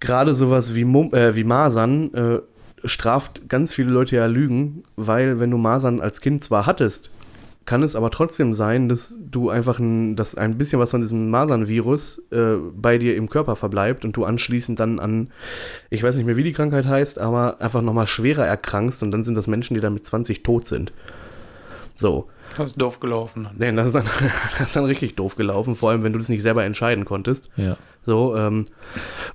gerade 0.00 0.34
sowas 0.34 0.74
wie, 0.74 0.84
Mum 0.84 1.12
äh, 1.14 1.34
wie 1.36 1.44
Masern 1.44 2.12
äh, 2.14 2.40
straft 2.84 3.48
ganz 3.48 3.72
viele 3.72 3.90
Leute 3.90 4.16
ja 4.16 4.26
Lügen, 4.26 4.84
weil 4.96 5.40
wenn 5.40 5.50
du 5.50 5.56
Masern 5.56 6.00
als 6.00 6.20
Kind 6.20 6.44
zwar 6.44 6.66
hattest, 6.66 7.10
kann 7.66 7.82
es 7.82 7.96
aber 7.96 8.10
trotzdem 8.10 8.54
sein, 8.54 8.88
dass 8.88 9.16
du 9.20 9.50
einfach 9.50 9.80
ein, 9.80 10.14
dass 10.14 10.36
ein 10.36 10.56
bisschen 10.56 10.78
was 10.78 10.92
von 10.92 11.00
diesem 11.00 11.30
Masernvirus 11.30 12.22
äh, 12.30 12.54
bei 12.74 12.96
dir 12.96 13.16
im 13.16 13.28
Körper 13.28 13.56
verbleibt 13.56 14.04
und 14.04 14.16
du 14.16 14.24
anschließend 14.24 14.78
dann 14.78 15.00
an, 15.00 15.32
ich 15.90 16.02
weiß 16.02 16.16
nicht 16.16 16.26
mehr, 16.26 16.36
wie 16.36 16.44
die 16.44 16.52
Krankheit 16.52 16.86
heißt, 16.86 17.18
aber 17.18 17.60
einfach 17.60 17.82
nochmal 17.82 18.06
schwerer 18.06 18.46
erkrankst 18.46 19.02
und 19.02 19.10
dann 19.10 19.24
sind 19.24 19.34
das 19.34 19.48
Menschen, 19.48 19.74
die 19.74 19.80
dann 19.80 19.94
mit 19.94 20.06
20 20.06 20.44
tot 20.44 20.68
sind. 20.68 20.92
So. 21.96 22.28
Das 22.56 22.68
ist 22.68 22.80
doof 22.80 23.00
gelaufen. 23.00 23.48
Nee, 23.58 23.72
das 23.72 23.88
ist, 23.88 23.94
dann, 23.96 24.04
das 24.58 24.68
ist 24.68 24.76
dann 24.76 24.84
richtig 24.84 25.16
doof 25.16 25.34
gelaufen, 25.34 25.74
vor 25.74 25.90
allem 25.90 26.04
wenn 26.04 26.12
du 26.12 26.18
das 26.18 26.28
nicht 26.28 26.42
selber 26.42 26.64
entscheiden 26.64 27.04
konntest. 27.04 27.50
Ja. 27.56 27.76
So, 28.04 28.36
ähm, 28.36 28.66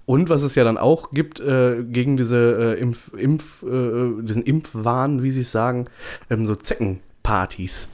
und 0.05 0.29
was 0.29 0.43
es 0.43 0.55
ja 0.55 0.63
dann 0.63 0.77
auch 0.77 1.11
gibt 1.11 1.41
äh, 1.41 1.83
gegen 1.83 2.15
diese 2.15 2.75
äh, 2.77 2.79
Impf, 2.79 3.13
Impf, 3.13 3.63
äh, 3.63 4.23
diesen 4.23 4.43
Impfwahn, 4.43 5.21
wie 5.21 5.31
sie 5.31 5.41
es 5.41 5.51
sagen, 5.51 5.85
ähm, 6.29 6.45
so 6.45 6.55
Zeckenpartys. 6.55 7.89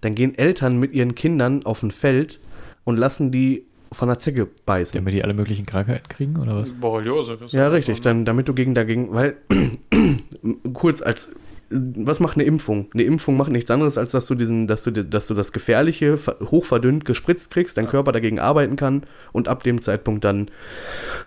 Dann 0.00 0.14
gehen 0.14 0.36
Eltern 0.36 0.78
mit 0.78 0.92
ihren 0.92 1.14
Kindern 1.14 1.64
auf 1.64 1.82
ein 1.82 1.90
Feld 1.90 2.38
und 2.84 2.96
lassen 2.96 3.30
die 3.32 3.64
von 3.90 4.08
einer 4.08 4.18
Zecke 4.18 4.48
beißen. 4.66 4.98
Damit 4.98 5.14
die 5.14 5.24
alle 5.24 5.34
möglichen 5.34 5.64
Krankheiten 5.66 6.08
kriegen, 6.08 6.36
oder 6.36 6.54
was? 6.56 6.72
Borreliose. 6.74 7.36
das 7.38 7.52
Ja, 7.52 7.68
richtig. 7.68 8.00
Dann, 8.02 8.24
damit 8.24 8.46
du 8.48 8.54
gegen 8.54 8.74
dagegen, 8.74 9.14
weil 9.14 9.36
kurz 10.72 11.02
als 11.02 11.30
was 11.70 12.18
macht 12.18 12.38
eine 12.38 12.44
Impfung? 12.44 12.88
Eine 12.94 13.02
Impfung 13.02 13.36
macht 13.36 13.50
nichts 13.52 13.70
anderes, 13.70 13.98
als 13.98 14.10
dass 14.12 14.24
du 14.24 14.34
diesen, 14.34 14.66
dass 14.66 14.84
du, 14.84 14.90
dass 14.90 15.26
du 15.26 15.34
das 15.34 15.52
Gefährliche 15.52 16.16
ver- 16.16 16.38
hochverdünnt 16.40 17.04
gespritzt 17.04 17.50
kriegst, 17.50 17.76
dein 17.76 17.86
Körper 17.86 18.10
dagegen 18.12 18.38
arbeiten 18.38 18.76
kann 18.76 19.02
und 19.32 19.48
ab 19.48 19.64
dem 19.64 19.78
Zeitpunkt 19.82 20.24
dann 20.24 20.50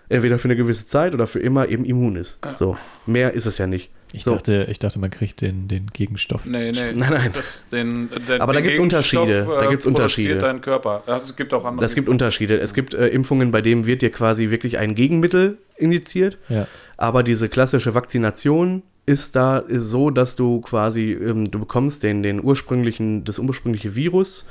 entweder 0.08 0.40
für 0.40 0.46
eine 0.48 0.56
gewisse 0.56 0.84
Zeit 0.86 1.14
oder 1.14 1.28
für 1.28 1.38
immer 1.38 1.68
eben 1.68 1.84
immun 1.84 2.16
ist. 2.16 2.40
So. 2.58 2.76
Mehr 3.06 3.34
ist 3.34 3.46
es 3.46 3.58
ja 3.58 3.68
nicht. 3.68 3.90
Ich, 4.12 4.24
so. 4.24 4.32
dachte, 4.32 4.66
ich 4.70 4.78
dachte, 4.78 4.98
man 4.98 5.10
kriegt 5.10 5.40
den, 5.40 5.68
den 5.68 5.86
Gegenstoff. 5.86 6.44
Nee, 6.44 6.72
nee. 6.72 6.92
Nein, 6.92 7.10
nein. 7.10 7.30
Das, 7.32 7.64
den, 7.72 8.10
den, 8.28 8.40
Aber 8.40 8.52
da 8.52 8.60
gibt's 8.60 8.78
Gegenstoff, 8.78 9.12
Unterschiede. 9.12 9.46
Da 9.46 9.62
äh, 9.64 9.70
gibt's 9.70 9.84
produziert 9.84 9.86
Unterschiede. 9.86 10.38
dein 10.38 10.60
Körper. 10.60 11.02
Also 11.06 11.26
es 11.26 11.36
gibt 11.36 11.54
auch 11.54 11.64
andere. 11.64 11.82
Das 11.82 11.94
gibt 11.94 12.08
Unterschiede. 12.08 12.60
Es 12.60 12.74
gibt 12.74 12.94
äh, 12.94 13.08
Impfungen, 13.08 13.50
bei 13.50 13.62
denen 13.62 13.86
wird 13.86 14.02
dir 14.02 14.10
quasi 14.10 14.50
wirklich 14.50 14.78
ein 14.78 14.94
Gegenmittel 14.94 15.58
injiziert. 15.76 16.38
Ja. 16.48 16.66
Aber 16.96 17.22
diese 17.22 17.48
klassische 17.48 17.94
Vakzination 17.94 18.82
ist 19.06 19.34
da 19.34 19.58
ist 19.58 19.90
so, 19.90 20.10
dass 20.10 20.36
du 20.36 20.60
quasi, 20.60 21.12
ähm, 21.12 21.50
du 21.50 21.58
bekommst 21.58 22.02
den, 22.02 22.22
den 22.22 22.42
ursprünglichen, 22.42 23.24
das 23.24 23.38
ursprüngliche 23.38 23.96
Virus 23.96 24.46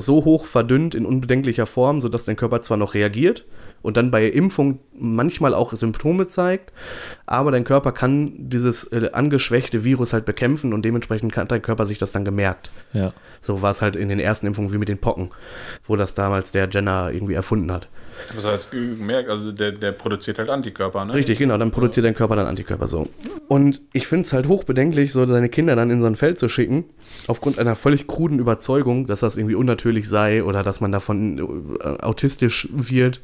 so 0.00 0.24
hoch 0.24 0.46
verdünnt 0.46 0.94
in 0.94 1.04
unbedenklicher 1.04 1.66
Form, 1.66 2.00
sodass 2.00 2.24
dein 2.24 2.36
Körper 2.36 2.62
zwar 2.62 2.76
noch 2.76 2.94
reagiert 2.94 3.44
und 3.82 3.96
dann 3.96 4.10
bei 4.10 4.26
Impfung 4.26 4.78
manchmal 4.96 5.54
auch 5.54 5.72
Symptome 5.72 6.26
zeigt, 6.28 6.72
aber 7.26 7.50
dein 7.50 7.64
Körper 7.64 7.92
kann 7.92 8.32
dieses 8.36 8.84
äh, 8.84 9.10
angeschwächte 9.12 9.84
Virus 9.84 10.12
halt 10.12 10.24
bekämpfen 10.24 10.72
und 10.72 10.84
dementsprechend 10.84 11.36
hat 11.36 11.50
dein 11.50 11.62
Körper 11.62 11.86
sich 11.86 11.98
das 11.98 12.12
dann 12.12 12.24
gemerkt. 12.24 12.70
Ja. 12.92 13.12
So 13.40 13.60
war 13.62 13.72
es 13.72 13.82
halt 13.82 13.96
in 13.96 14.08
den 14.08 14.20
ersten 14.20 14.46
Impfungen 14.46 14.72
wie 14.72 14.78
mit 14.78 14.88
den 14.88 14.98
Pocken, 14.98 15.30
wo 15.84 15.96
das 15.96 16.14
damals 16.14 16.52
der 16.52 16.68
Jenner 16.70 17.10
irgendwie 17.12 17.34
erfunden 17.34 17.70
hat. 17.70 17.88
Was 18.34 18.44
heißt 18.44 18.70
gemerkt? 18.70 19.28
Also 19.28 19.52
der, 19.52 19.72
der 19.72 19.92
produziert 19.92 20.38
halt 20.38 20.48
Antikörper, 20.48 21.04
ne? 21.04 21.14
Richtig, 21.14 21.38
genau, 21.38 21.58
dann 21.58 21.70
produziert 21.70 22.06
dein 22.06 22.14
Körper 22.14 22.36
dann 22.36 22.46
Antikörper 22.46 22.88
so. 22.88 23.08
Und 23.48 23.80
ich 23.92 24.06
finde 24.06 24.24
es 24.24 24.32
halt 24.32 24.48
hochbedenklich, 24.48 25.12
so 25.12 25.26
seine 25.26 25.48
Kinder 25.48 25.76
dann 25.76 25.90
in 25.90 26.00
so 26.00 26.06
ein 26.06 26.16
Feld 26.16 26.38
zu 26.38 26.48
schicken, 26.48 26.84
aufgrund 27.26 27.58
einer 27.58 27.74
völlig 27.74 28.06
kruden 28.06 28.38
Überzeugung, 28.38 29.06
dass 29.06 29.20
das 29.20 29.36
irgendwie 29.36 29.54
unnatürlich 29.54 30.08
sei 30.08 30.42
oder 30.42 30.62
dass 30.62 30.80
man 30.80 30.92
davon 30.92 31.76
äh, 31.80 32.02
autistisch 32.02 32.68
wird, 32.72 33.20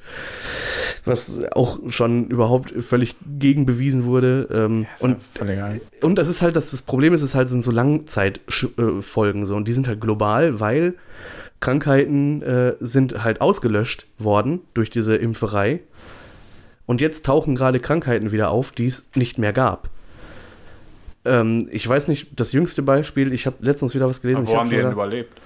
was 1.04 1.40
auch 1.52 1.78
schon 1.88 2.28
überhaupt 2.28 2.72
völlig 2.82 3.16
gegenbewiesen 3.38 4.04
wurde. 4.04 4.48
Ähm, 4.52 4.86
und 5.00 5.12
ja 5.12 5.16
völlig 5.34 5.54
egal. 5.54 5.80
und 6.02 6.16
das 6.16 6.28
ist 6.28 6.42
halt, 6.42 6.56
das, 6.56 6.70
das 6.70 6.82
Problem 6.82 7.14
ist, 7.14 7.22
es 7.22 7.34
halt 7.34 7.48
sind 7.48 7.62
so 7.62 7.70
Langzeitfolgen 7.70 9.46
so 9.46 9.56
und 9.56 9.66
die 9.66 9.72
sind 9.72 9.88
halt 9.88 10.00
global, 10.00 10.60
weil 10.60 10.94
Krankheiten 11.60 12.42
äh, 12.42 12.74
sind 12.80 13.24
halt 13.24 13.40
ausgelöscht 13.40 14.06
worden 14.18 14.60
durch 14.74 14.90
diese 14.90 15.16
Impferei. 15.16 15.80
Und 16.86 17.00
jetzt 17.00 17.26
tauchen 17.26 17.54
gerade 17.54 17.80
Krankheiten 17.80 18.32
wieder 18.32 18.50
auf, 18.50 18.72
die 18.72 18.86
es 18.86 19.10
nicht 19.14 19.38
mehr 19.38 19.52
gab. 19.52 19.90
Ähm, 21.24 21.68
ich 21.70 21.86
weiß 21.86 22.08
nicht, 22.08 22.38
das 22.38 22.52
jüngste 22.52 22.82
Beispiel, 22.82 23.32
ich 23.32 23.46
habe 23.46 23.56
letztens 23.60 23.94
wieder 23.94 24.08
was 24.08 24.22
gelesen. 24.22 24.38
Aber 24.38 24.48
wo 24.48 24.52
hab 24.54 24.60
haben 24.60 24.70
die 24.70 24.76
denn 24.76 24.92
überlebt? 24.92 25.40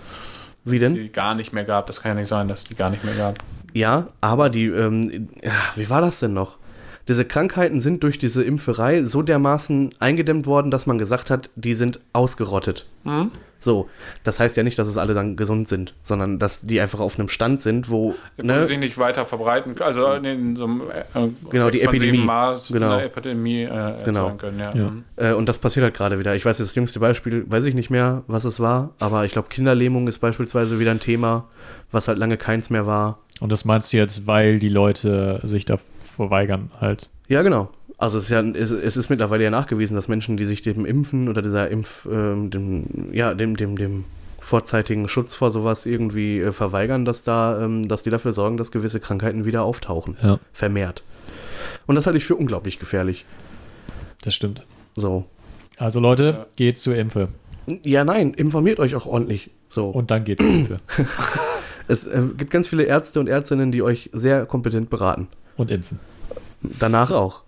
Wie 0.64 0.78
Dass 0.78 0.92
denn? 0.92 0.94
die 0.94 1.10
gar 1.10 1.34
nicht 1.34 1.52
mehr 1.52 1.64
gab. 1.64 1.86
Das 1.86 2.00
kann 2.00 2.12
ja 2.12 2.20
nicht 2.20 2.28
sein, 2.28 2.46
dass 2.46 2.64
die 2.64 2.74
gar 2.74 2.90
nicht 2.90 3.02
mehr 3.02 3.14
gab. 3.14 3.38
Ja, 3.72 4.08
aber 4.20 4.50
die, 4.50 4.66
ähm, 4.66 5.28
wie 5.74 5.90
war 5.90 6.00
das 6.00 6.20
denn 6.20 6.34
noch? 6.34 6.58
Diese 7.08 7.24
Krankheiten 7.24 7.80
sind 7.80 8.02
durch 8.02 8.18
diese 8.18 8.42
Impferei 8.44 9.04
so 9.04 9.22
dermaßen 9.22 9.90
eingedämmt 9.98 10.46
worden, 10.46 10.70
dass 10.70 10.86
man 10.86 10.98
gesagt 10.98 11.30
hat, 11.30 11.50
die 11.56 11.74
sind 11.74 12.00
ausgerottet. 12.12 12.86
Hm? 13.04 13.30
So, 13.58 13.88
das 14.24 14.40
heißt 14.40 14.56
ja 14.56 14.64
nicht, 14.64 14.76
dass 14.78 14.88
es 14.88 14.98
alle 14.98 15.14
dann 15.14 15.36
gesund 15.36 15.68
sind, 15.68 15.94
sondern 16.02 16.40
dass 16.40 16.62
die 16.62 16.80
einfach 16.80 16.98
auf 16.98 17.16
einem 17.16 17.28
Stand 17.28 17.62
sind, 17.62 17.90
wo, 17.90 18.16
Wo 18.36 18.42
ne, 18.42 18.60
sie 18.62 18.66
sich 18.66 18.78
nicht 18.78 18.98
weiter 18.98 19.24
verbreiten 19.24 19.76
können. 19.76 19.86
Also 19.86 20.12
in 20.14 20.56
so 20.56 20.64
einem 20.64 20.82
äh, 20.90 21.28
Genau, 21.48 21.70
die 21.70 21.82
Epidemie. 21.82 22.18
Maß 22.18 22.72
Genau. 22.72 22.94
eine 22.94 23.04
Epidemie 23.04 23.62
äh, 23.62 23.66
erzeugen 23.66 24.04
Genau. 24.04 24.30
können. 24.34 24.58
Ja. 24.58 24.74
Ja. 24.74 24.90
Mhm. 24.90 25.04
äh, 25.16 25.32
und 25.32 25.48
das 25.48 25.60
passiert 25.60 25.84
halt 25.84 25.94
gerade 25.94 26.18
wieder. 26.18 26.34
Ich 26.34 26.44
weiß, 26.44 26.58
das 26.58 26.74
jüngste 26.74 26.98
Beispiel, 26.98 27.44
weiß 27.48 27.64
ich 27.66 27.74
nicht 27.76 27.88
mehr, 27.90 28.22
was 28.26 28.44
es 28.44 28.58
war, 28.58 28.94
aber 28.98 29.24
ich 29.24 29.32
glaube, 29.32 29.48
Kinderlähmung 29.48 30.08
ist 30.08 30.18
beispielsweise 30.18 30.80
wieder 30.80 30.90
ein 30.90 31.00
Thema, 31.00 31.44
was 31.92 32.08
halt 32.08 32.18
lange 32.18 32.36
keins 32.38 32.68
mehr 32.68 32.86
war. 32.86 33.18
Und 33.40 33.52
das 33.52 33.64
meinst 33.64 33.92
du 33.92 33.96
jetzt, 33.96 34.26
weil 34.26 34.58
die 34.58 34.68
Leute 34.70 35.40
sich 35.44 35.64
da 35.64 35.78
verweigern 36.28 36.70
halt? 36.80 37.10
Ja, 37.28 37.42
genau. 37.42 37.68
Also 37.98 38.18
es 38.18 38.24
ist 38.24 38.30
ja, 38.30 38.40
es, 38.42 38.70
es 38.70 38.96
ist 38.96 39.10
mittlerweile 39.10 39.44
ja 39.44 39.50
nachgewiesen, 39.50 39.94
dass 39.94 40.08
Menschen, 40.08 40.36
die 40.36 40.44
sich 40.44 40.62
dem 40.62 40.84
Impfen 40.84 41.28
oder 41.28 41.40
dieser 41.42 41.70
Impf, 41.70 42.06
ähm, 42.10 42.50
dem, 42.50 42.86
ja, 43.12 43.34
dem, 43.34 43.56
dem, 43.56 43.76
dem 43.76 44.04
vorzeitigen 44.40 45.06
Schutz 45.08 45.34
vor 45.34 45.50
sowas 45.52 45.86
irgendwie 45.86 46.40
äh, 46.40 46.50
verweigern, 46.52 47.04
dass 47.04 47.22
da, 47.22 47.62
ähm, 47.62 47.86
dass 47.86 48.02
die 48.02 48.10
dafür 48.10 48.32
sorgen, 48.32 48.56
dass 48.56 48.72
gewisse 48.72 48.98
Krankheiten 48.98 49.44
wieder 49.44 49.62
auftauchen. 49.62 50.16
Ja, 50.22 50.38
Vermehrt. 50.52 51.04
Und 51.86 51.94
das 51.94 52.06
halte 52.06 52.18
ich 52.18 52.24
für 52.24 52.34
unglaublich 52.34 52.78
gefährlich. 52.80 53.24
das 54.24 54.34
stimmt. 54.34 54.66
So. 54.96 55.24
Also 55.78 56.00
Leute, 56.00 56.24
Ja. 56.24 56.46
geht 56.56 56.78
zur 56.78 56.96
Impfe. 56.96 57.28
Ja, 57.84 58.04
nein, 58.04 58.34
informiert 58.34 58.80
euch 58.80 58.96
auch 58.96 59.06
ordentlich. 59.06 59.50
So. 59.70 59.88
Und 59.90 60.10
dann 60.10 60.24
geht 60.24 60.40
zur 60.40 60.48
Impfe. 60.52 60.76
es 61.86 62.06
äh, 62.08 62.20
gibt 62.36 62.50
ganz 62.50 62.68
viele 62.68 62.82
Ärzte 62.82 63.20
und 63.20 63.28
Ärztinnen, 63.28 63.70
die 63.70 63.82
euch 63.82 64.10
sehr 64.12 64.44
kompetent 64.46 64.90
beraten. 64.90 65.28
Und 65.56 65.70
impfen. 65.70 66.00
Danach 66.62 67.10
auch. 67.10 67.42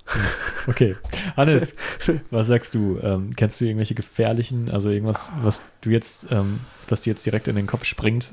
Okay. 0.66 0.96
Hannes, 1.36 1.76
was 2.30 2.46
sagst 2.46 2.74
du? 2.74 2.98
Ähm, 3.02 3.30
kennst 3.36 3.60
du 3.60 3.64
irgendwelche 3.64 3.94
gefährlichen, 3.94 4.70
also 4.70 4.90
irgendwas, 4.90 5.30
was 5.42 5.62
du 5.82 5.90
jetzt, 5.90 6.26
ähm, 6.30 6.60
was 6.88 7.02
dir 7.02 7.10
jetzt 7.10 7.24
direkt 7.24 7.48
in 7.48 7.56
den 7.56 7.66
Kopf 7.66 7.84
springt? 7.84 8.32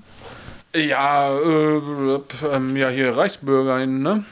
Ja, 0.75 1.29
äh, 1.37 2.19
ähm, 2.51 2.77
ja, 2.77 2.89
hier 2.89 3.15
Reichsbürgerin, 3.15 4.01
ne? 4.01 4.23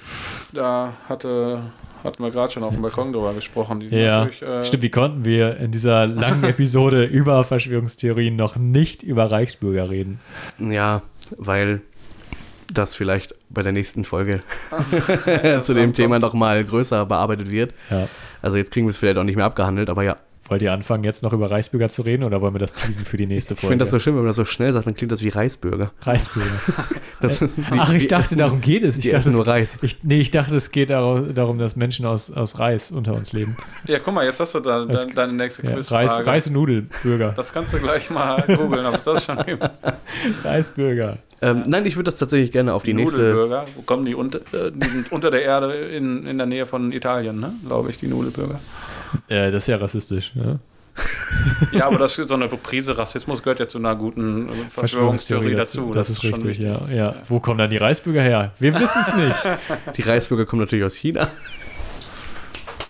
Da 0.54 0.94
hatte, 1.08 1.64
hatten 2.04 2.24
wir 2.24 2.32
gerade 2.32 2.54
schon 2.54 2.64
auf 2.64 2.74
dem 2.74 2.82
Balkon 2.82 3.12
drüber 3.12 3.34
gesprochen. 3.34 3.82
Ja, 3.82 4.26
natürlich, 4.26 4.42
äh, 4.42 4.64
stimmt. 4.64 4.84
Wie 4.84 4.90
konnten 4.90 5.26
wir 5.26 5.58
in 5.58 5.72
dieser 5.72 6.08
langen 6.08 6.44
Episode 6.46 7.04
über 7.04 7.44
Verschwörungstheorien 7.44 8.36
noch 8.38 8.56
nicht 8.56 9.04
über 9.04 9.30
Reichsbürger 9.30 9.90
reden? 9.90 10.20
Ja, 10.60 11.02
weil 11.38 11.82
das 12.72 12.96
vielleicht 12.96 13.34
bei 13.50 13.62
der 13.62 13.72
nächsten 13.72 14.04
Folge 14.04 14.41
das 15.26 15.66
zu 15.66 15.74
dem 15.74 15.94
Thema 15.94 16.20
noch 16.20 16.34
mal 16.34 16.64
größer 16.64 17.06
bearbeitet 17.06 17.50
wird. 17.50 17.74
Ja. 17.90 18.08
Also 18.41 18.58
jetzt 18.58 18.72
kriegen 18.72 18.86
wir 18.86 18.91
es 18.91 18.98
vielleicht 18.98 19.18
auch 19.18 19.24
nicht 19.24 19.36
mehr 19.36 19.46
abgehandelt, 19.46 19.90
aber 19.90 20.04
ja, 20.04 20.18
Wollt 20.50 20.62
ihr 20.64 20.74
anfangen, 20.74 21.04
jetzt 21.04 21.22
noch 21.24 21.32
über 21.32 21.50
Reichsbürger 21.52 21.90
zu 21.90 22.02
reden 22.02 22.24
oder 22.24 22.42
wollen 22.42 22.54
wir 22.56 22.60
das 22.60 22.74
teasen 22.74 23.06
für 23.06 23.18
die 23.18 23.28
nächste 23.28 23.54
ich 23.54 23.60
Folge? 23.60 23.72
finde 23.74 23.84
das 23.86 23.92
so 23.92 24.00
schön, 24.00 24.14
wenn 24.16 24.22
man 24.24 24.28
das 24.30 24.36
so 24.36 24.46
schnell 24.46 24.74
sagt, 24.74 24.88
dann 24.88 24.96
klingt 24.96 25.12
das 25.12 25.22
wie 25.22 25.30
Reisbürger. 25.30 25.92
Ist 27.22 27.42
die- 27.42 27.62
Ach, 27.78 27.94
ich 27.94 28.04
die 28.04 28.08
dachte, 28.08 28.24
essen- 28.26 28.38
darum 28.40 28.60
geht 28.62 28.82
es. 28.84 28.98
Ich 28.98 29.04
die 29.04 29.10
dachte, 29.12 29.30
nur 29.30 29.42
es, 29.42 29.48
Reis. 29.48 29.78
ich, 29.82 30.04
nee, 30.04 30.20
ich 30.20 30.32
dachte, 30.32 30.56
es 30.56 30.72
geht 30.72 30.90
darum, 30.90 31.58
dass 31.60 31.76
Menschen 31.76 32.06
aus, 32.06 32.32
aus 32.32 32.58
Reis 32.60 32.92
unter 32.92 33.14
uns 33.14 33.34
leben. 33.34 33.56
Ja, 33.86 34.00
guck 34.00 34.14
mal, 34.14 34.26
jetzt 34.26 34.40
hast 34.40 34.56
du 34.56 34.60
da, 34.60 34.86
Das- 34.86 35.06
de, 35.06 35.14
deine 35.16 35.34
nächste 35.34 35.66
Ja, 35.66 35.74
Quizfrage. 35.74 36.10
Reis, 36.10 36.26
Reis- 36.28 36.48
und 36.48 36.54
Nudelbürger. 36.54 37.34
Das 37.36 37.54
kannst 37.54 37.74
du 37.74 37.80
gleich 37.80 38.10
mal 38.10 38.42
googeln, 38.48 38.86
ob 38.86 38.96
es 38.96 39.04
das 39.04 39.26
schon 39.26 39.38
gibt. 39.46 39.70
Reisbürger. 40.44 41.18
Ähm, 41.42 41.64
nein, 41.68 41.86
ich 41.86 41.96
würde 41.96 42.12
das 42.12 42.20
tatsächlich 42.20 42.52
gerne 42.52 42.74
auf 42.74 42.84
die, 42.84 42.94
nächste. 42.94 43.18
Nudelbürger, 43.18 43.66
wo 43.76 43.82
kommen 43.84 44.06
die 44.06 44.14
unter, 44.16 44.40
äh, 44.54 44.72
die 44.74 44.88
sind 44.90 45.12
unter 45.12 45.32
der 45.32 45.44
Erde 45.44 45.74
in, 45.74 46.26
in 46.26 46.38
der 46.38 46.48
Nähe 46.48 46.66
von 46.66 46.92
Italien, 46.92 47.40
ne? 47.40 47.54
Glaube 47.66 47.92
ich, 47.92 47.98
die 47.98 48.08
Nudelbürger. 48.08 48.60
Äh, 49.27 49.52
das 49.52 49.64
ist 49.64 49.68
ja 49.68 49.77
rassistisch. 49.77 50.34
Ja? 50.36 50.60
Ja, 51.72 51.88
aber 51.88 51.98
das 51.98 52.15
so 52.15 52.34
eine 52.34 52.48
Prise 52.48 52.98
Rassismus 52.98 53.44
gehört 53.44 53.60
ja 53.60 53.68
zu 53.68 53.77
einer 53.77 53.95
guten 53.95 54.49
äh, 54.49 54.52
Verschwörungstheorie 54.69 55.56
dazu. 55.56 55.94
Das, 55.94 56.10
ist 56.10 56.22
schon 56.22 56.34
richtig, 56.34 56.60
ja, 56.60 56.88
ja. 56.90 57.15
Wo 57.27 57.40
kommen 57.40 57.60
dann 57.60 57.69
die 57.69 57.77
Reisbürger 57.77 58.22
her? 58.22 58.52
Wir 58.60 58.73
wissen 58.73 59.02
es 59.07 59.15
nicht. 59.15 59.57
Die 59.98 60.02
Reisbürger 60.02 60.45
kommen 60.45 60.61
natürlich 60.61 60.86
aus 60.86 60.95
China. 60.95 61.27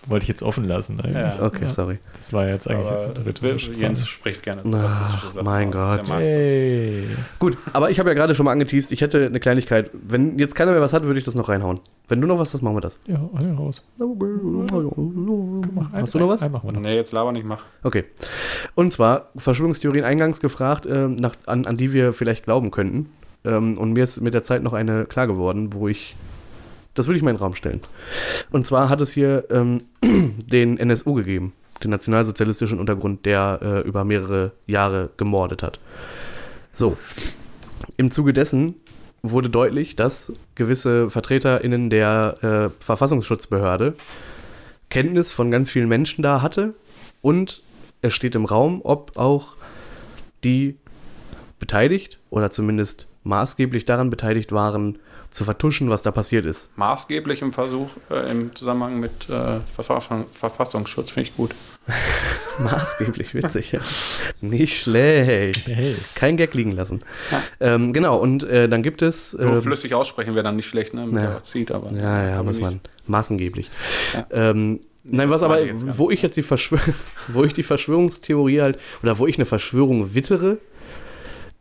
Wollte 0.06 0.24
ich 0.24 0.28
jetzt 0.28 0.42
offen 0.42 0.64
lassen. 0.64 0.98
Eigentlich. 1.00 1.38
Ja. 1.38 1.44
Okay, 1.44 1.68
sorry. 1.68 1.98
Das 2.16 2.32
war 2.32 2.48
jetzt 2.48 2.68
eigentlich 2.68 2.90
Aber 2.90 3.50
Jens 3.78 4.06
spricht 4.06 4.42
gerne. 4.42 4.62
Ach, 4.74 5.34
mein 5.42 5.68
aus. 5.74 5.98
Gott. 6.08 6.10
Hey. 6.10 7.06
Gut, 7.38 7.58
aber 7.72 7.90
ich 7.90 7.98
habe 7.98 8.08
ja 8.08 8.14
gerade 8.14 8.34
schon 8.34 8.44
mal 8.46 8.52
angeteased, 8.52 8.92
ich 8.92 9.02
hätte 9.02 9.26
eine 9.26 9.40
Kleinigkeit. 9.40 9.90
Wenn 9.92 10.38
jetzt 10.38 10.54
keiner 10.54 10.72
mehr 10.72 10.80
was 10.80 10.94
hat, 10.94 11.04
würde 11.04 11.18
ich 11.18 11.24
das 11.24 11.34
noch 11.34 11.48
reinhauen. 11.50 11.78
Wenn 12.08 12.20
du 12.20 12.26
noch 12.26 12.38
was 12.38 12.54
hast, 12.54 12.62
machen 12.62 12.76
wir 12.76 12.80
das. 12.80 12.98
Ja, 13.06 13.20
eine 13.34 13.54
raus. 13.54 13.82
Hast 15.92 16.14
du 16.14 16.18
noch 16.18 16.28
was? 16.28 16.40
Wir 16.40 16.48
noch. 16.48 16.80
Nee, 16.80 16.96
jetzt 16.96 17.12
laber 17.12 17.32
nicht, 17.32 17.44
mach. 17.44 17.64
Okay. 17.82 18.04
Und 18.74 18.92
zwar 18.92 19.28
Verschwörungstheorien 19.36 20.04
eingangs 20.04 20.40
gefragt, 20.40 20.86
ähm, 20.90 21.16
nach, 21.16 21.36
an, 21.46 21.66
an 21.66 21.76
die 21.76 21.92
wir 21.92 22.12
vielleicht 22.12 22.44
glauben 22.44 22.70
könnten. 22.70 23.10
Ähm, 23.44 23.78
und 23.78 23.92
mir 23.92 24.04
ist 24.04 24.20
mit 24.20 24.34
der 24.34 24.42
Zeit 24.42 24.62
noch 24.62 24.72
eine 24.72 25.04
klar 25.04 25.26
geworden, 25.26 25.72
wo 25.72 25.88
ich. 25.88 26.16
Das 26.94 27.06
würde 27.06 27.16
ich 27.16 27.22
mal 27.22 27.30
in 27.30 27.36
den 27.36 27.42
Raum 27.42 27.54
stellen. 27.54 27.80
Und 28.50 28.66
zwar 28.66 28.88
hat 28.88 29.00
es 29.00 29.12
hier 29.12 29.44
ähm, 29.50 29.82
den 30.02 30.78
NSU 30.78 31.14
gegeben, 31.14 31.52
den 31.82 31.90
nationalsozialistischen 31.90 32.80
Untergrund, 32.80 33.24
der 33.26 33.60
äh, 33.62 33.80
über 33.88 34.04
mehrere 34.04 34.52
Jahre 34.66 35.10
gemordet 35.16 35.62
hat. 35.62 35.78
So. 36.74 36.96
Im 37.96 38.10
Zuge 38.10 38.32
dessen 38.32 38.74
wurde 39.22 39.50
deutlich, 39.50 39.96
dass 39.96 40.32
gewisse 40.54 41.10
VertreterInnen 41.10 41.90
der 41.90 42.34
äh, 42.42 42.84
Verfassungsschutzbehörde 42.84 43.94
Kenntnis 44.88 45.30
von 45.30 45.50
ganz 45.50 45.70
vielen 45.70 45.88
Menschen 45.88 46.22
da 46.22 46.42
hatte 46.42 46.74
und 47.22 47.62
es 48.02 48.14
steht 48.14 48.34
im 48.34 48.44
Raum, 48.44 48.80
ob 48.82 49.16
auch 49.18 49.56
die 50.42 50.76
beteiligt 51.58 52.18
oder 52.30 52.50
zumindest 52.50 53.06
maßgeblich 53.24 53.84
daran 53.84 54.10
beteiligt 54.10 54.52
waren, 54.52 54.98
zu 55.30 55.44
vertuschen, 55.44 55.90
was 55.90 56.02
da 56.02 56.10
passiert 56.10 56.44
ist. 56.44 56.70
Maßgeblich 56.76 57.42
im 57.42 57.52
Versuch, 57.52 57.88
äh, 58.10 58.30
im 58.30 58.54
Zusammenhang 58.54 58.98
mit 58.98 59.28
äh, 59.28 59.60
Verfassung, 59.74 60.26
Verfassungsschutz, 60.32 61.12
finde 61.12 61.28
ich 61.28 61.36
gut. 61.36 61.54
Maßgeblich 62.58 63.34
witzig, 63.34 63.72
ja. 63.72 63.80
Nicht 64.40 64.82
schlecht. 64.82 65.66
Hey. 65.66 65.96
Kein 66.14 66.36
Gag 66.36 66.54
liegen 66.54 66.72
lassen. 66.72 67.00
Ja. 67.30 67.42
Ähm, 67.60 67.92
genau, 67.92 68.18
und 68.18 68.42
äh, 68.44 68.68
dann 68.68 68.82
gibt 68.82 69.02
es. 69.02 69.32
Nur 69.32 69.54
ähm, 69.54 69.62
flüssig 69.62 69.94
aussprechen 69.94 70.34
wäre 70.34 70.44
dann 70.44 70.56
nicht 70.56 70.68
schlecht, 70.68 70.94
ne? 70.94 71.06
Mit 71.06 71.22
Ja. 71.22 71.42
zieht, 71.42 71.70
aber. 71.70 71.92
Ja, 71.92 72.28
ja, 72.28 72.34
aber 72.34 72.44
muss 72.44 72.60
man. 72.60 72.80
Maßengeblich. 73.06 73.70
Ja. 74.14 74.26
Ähm, 74.30 74.80
nein, 75.04 75.30
was 75.30 75.42
aber, 75.42 75.60
wo 75.96 76.10
ich 76.10 76.22
jetzt 76.22 76.36
die 76.36 76.42
Verschwör 76.42 76.80
wo 77.28 77.44
ich 77.44 77.52
die 77.54 77.62
Verschwörungstheorie 77.62 78.60
halt, 78.60 78.78
oder 79.02 79.18
wo 79.18 79.26
ich 79.26 79.36
eine 79.36 79.46
Verschwörung 79.46 80.14
wittere, 80.14 80.58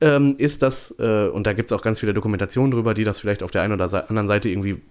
ähm, 0.01 0.35
ist 0.37 0.61
das, 0.61 0.95
äh, 0.99 1.27
und 1.27 1.45
da 1.45 1.53
gibt 1.53 1.71
es 1.71 1.77
auch 1.77 1.81
ganz 1.81 1.99
viele 1.99 2.13
Dokumentationen 2.13 2.71
drüber, 2.71 2.93
die 2.93 3.03
das 3.03 3.19
vielleicht 3.19 3.43
auf 3.43 3.51
der 3.51 3.61
einen 3.61 3.73
oder 3.73 4.09
anderen 4.09 4.27
Seite 4.27 4.49
irgendwie 4.49 4.81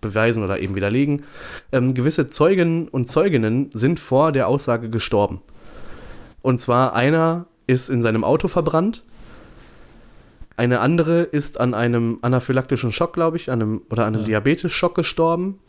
beweisen 0.00 0.44
oder 0.44 0.60
eben 0.60 0.74
widerlegen. 0.74 1.24
Ähm, 1.72 1.94
gewisse 1.94 2.28
Zeugen 2.28 2.88
und 2.88 3.08
Zeuginnen 3.10 3.70
sind 3.72 3.98
vor 3.98 4.32
der 4.32 4.48
Aussage 4.48 4.90
gestorben. 4.90 5.40
Und 6.42 6.60
zwar 6.60 6.94
einer 6.94 7.46
ist 7.66 7.90
in 7.90 8.02
seinem 8.02 8.24
Auto 8.24 8.48
verbrannt, 8.48 9.04
eine 10.56 10.80
andere 10.80 11.22
ist 11.22 11.60
an 11.60 11.72
einem 11.72 12.18
anaphylaktischen 12.22 12.90
Schock, 12.90 13.12
glaube 13.12 13.36
ich, 13.36 13.48
an 13.48 13.62
einem, 13.62 13.82
oder 13.90 14.06
an 14.06 14.14
einem 14.14 14.22
Ja. 14.22 14.40
Diabetes-Schock 14.40 14.96
gestorben. 14.96 15.60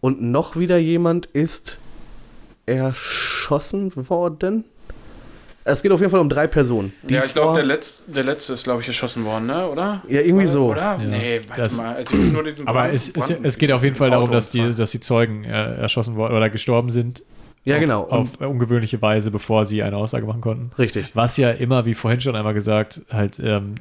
Und 0.00 0.22
noch 0.22 0.56
wieder 0.56 0.78
jemand 0.78 1.26
ist 1.26 1.78
erschossen 2.64 3.92
worden. 3.96 4.64
Es 5.64 5.82
geht 5.82 5.92
auf 5.92 6.00
jeden 6.00 6.10
Fall 6.10 6.20
um 6.20 6.28
drei 6.28 6.46
Personen. 6.46 6.92
die 7.02 7.14
ja, 7.14 7.24
ich 7.24 7.32
glaube, 7.32 7.54
der, 7.54 7.64
Letz-, 7.64 7.98
der 8.06 8.24
letzte 8.24 8.52
ist, 8.54 8.64
glaube 8.64 8.82
ich, 8.82 8.88
erschossen 8.88 9.24
worden, 9.24 9.46
ne? 9.46 9.68
Oder? 9.68 10.02
Ja, 10.08 10.20
irgendwie 10.20 10.46
so. 10.48 10.70
Oder? 10.70 10.80
Ja. 10.80 10.98
Nee, 10.98 11.40
warte 11.46 11.62
Das- 11.62 11.76
mal. 11.76 11.94
Also, 11.96 12.16
ich 12.16 12.22
hab 12.24 12.32
nur 12.32 12.42
diesen 12.44 12.66
Aber 12.66 12.80
Brand- 12.82 12.94
es, 12.94 13.08
es, 13.10 13.30
es 13.42 13.58
geht 13.58 13.70
auf 13.72 13.84
jeden 13.84 13.94
Fall 13.96 14.10
darum, 14.10 14.30
dass 14.30 14.48
die, 14.48 14.74
dass 14.74 14.90
die 14.90 15.00
Zeugen 15.00 15.44
äh, 15.44 15.48
erschossen 15.76 16.16
worden 16.16 16.36
oder 16.36 16.50
gestorben 16.50 16.90
sind. 16.92 17.22
Ja, 17.64 17.76
auf, 17.76 17.80
genau. 17.80 18.02
Auf 18.08 18.40
ungewöhnliche 18.40 19.00
Weise, 19.02 19.30
bevor 19.30 19.64
sie 19.64 19.84
eine 19.84 19.96
Aussage 19.96 20.26
machen 20.26 20.40
konnten. 20.40 20.72
Richtig. 20.78 21.10
Was 21.14 21.36
ja 21.36 21.50
immer, 21.52 21.86
wie 21.86 21.94
vorhin 21.94 22.20
schon 22.20 22.34
einmal 22.34 22.54
gesagt, 22.54 23.02
halt 23.12 23.38
ähm, 23.40 23.76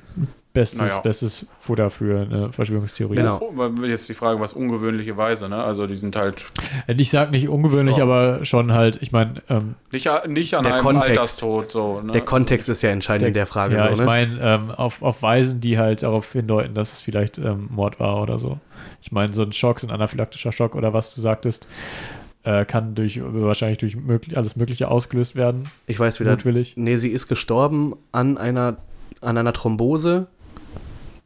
bestes, 0.53 0.80
Naja. 0.82 0.99
bestes 0.99 1.45
Futter 1.60 1.90
für 1.90 2.22
eine 2.22 2.52
Verschwörungstheorie 2.52 3.15
Genau. 3.15 3.36
ist. 3.38 3.44
Weil 3.57 3.90
jetzt 3.90 4.10
die 4.10 4.14
Frage, 4.14 4.40
was 4.41 4.52
ungewöhnliche 4.53 5.15
Weise, 5.15 5.48
ne? 5.48 5.64
Also 5.64 5.88
die 5.88 5.95
sind 5.95 6.15
halt 6.15 6.44
Äh, 6.88 6.94
Ich 6.98 7.10
sag 7.10 7.32
nicht 7.32 7.48
ungewöhnlich, 7.48 7.95
So. 7.95 8.02
aber 8.02 8.44
schon 8.44 8.73
halt, 8.73 9.02
ich 9.02 9.11
meine, 9.14 9.36
ähm, 9.49 9.76
nicht, 9.94 10.07
a- 10.07 10.28
nicht 10.28 10.53
an 10.56 10.64
Der 10.64 10.73
einem 10.76 10.84
Kontext. 10.84 11.10
Alterstod 11.10 11.72
so. 11.72 12.02
Ne? 12.02 12.11
Der 12.11 12.22
Kontext 12.22 12.68
ist 12.68 12.82
ja 12.82 12.90
entscheidend 12.90 13.30
in 13.30 13.34
der 13.34 13.45
Frage. 13.45 13.76
ja, 13.76 13.86
so, 13.88 13.94
ich 13.94 13.99
ne? 13.99 14.06
meine, 14.06 14.40
ähm, 14.41 14.72
auf, 14.72 15.02
auf 15.02 15.22
Weisen, 15.23 15.61
die 15.61 15.78
halt 15.78 16.03
darauf 16.03 16.32
hindeuten, 16.32 16.73
dass 16.73 16.94
es 16.94 17.02
vielleicht 17.02 17.38
ähm, 17.38 17.68
Mord 17.72 17.99
war 17.99 18.22
oder 18.22 18.38
so. 18.38 18.57
Ich 19.02 19.11
meine, 19.14 19.32
so 19.34 19.44
ein 19.44 19.53
Schock, 19.53 19.80
so 19.80 19.88
ein 19.88 19.91
anaphylaktischer 19.94 20.52
Schock 20.52 20.76
oder 20.76 20.94
was 20.94 21.15
du 21.15 21.22
sagtest, 21.22 21.68
äh, 22.44 22.65
kann 22.65 22.95
durch 22.95 23.22
wahrscheinlich 23.23 23.78
durch 23.78 23.95
möglich, 23.95 24.36
alles 24.36 24.56
Mögliche 24.56 24.90
ausgelöst 24.90 25.36
werden. 25.36 25.64
ich 25.88 25.99
weiß 25.99 26.19
wieder. 26.19 26.32
Mutwillig. 26.32 26.73
Nee, 26.76 26.98
sie 26.98 27.10
ist 27.10 27.28
gestorben 27.28 27.94
an 28.11 28.38
einer, 28.38 28.78
an 29.22 29.38
einer 29.38 29.53
Thrombose. 29.53 30.28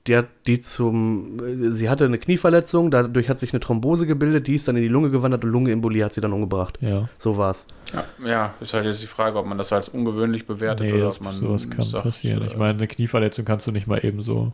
Die 0.08 0.16
hat 0.16 0.28
die 0.46 0.60
zum. 0.60 1.40
Sie 1.76 1.90
hatte 1.90 2.06
eine 2.06 2.20
Knieverletzung, 2.20 2.92
dadurch 2.92 3.28
hat 3.28 3.40
sich 3.40 3.54
eine 3.54 3.60
Thrombose 3.60 4.06
gebildet, 4.06 4.46
die 4.46 4.54
ist 4.54 4.68
dann 4.68 4.76
in 4.76 4.84
die 4.84 4.88
Lunge 4.88 5.10
gewandert 5.10 5.44
und 5.44 5.50
Lungenembolie 5.52 6.06
hat 6.06 6.14
sie 6.14 6.22
dann 6.22 6.32
umgebracht. 6.32 6.78
Ja. 6.80 7.10
So 7.18 7.38
war's. 7.38 7.66
Ja, 7.92 8.04
ja, 8.28 8.54
ist 8.62 8.76
halt 8.76 8.86
jetzt 8.86 9.02
die 9.02 9.08
Frage, 9.08 9.40
ob 9.40 9.48
man 9.48 9.58
das 9.58 9.74
als 9.74 9.90
ungewöhnlich 9.90 10.46
bewertet 10.46 10.86
Nee, 10.86 10.94
oder 10.94 11.08
ob 11.10 11.22
man 11.22 11.34
sowas 11.34 11.68
kann 11.70 11.84
sagt, 11.86 12.04
passieren. 12.04 12.44
äh, 12.44 12.48
Ich 12.48 12.56
meine, 12.58 12.78
eine 12.78 12.88
Knieverletzung 12.88 13.46
kannst 13.46 13.66
du 13.66 13.72
nicht 13.72 13.88
mal 13.88 14.04
eben 14.06 14.22
so. 14.22 14.52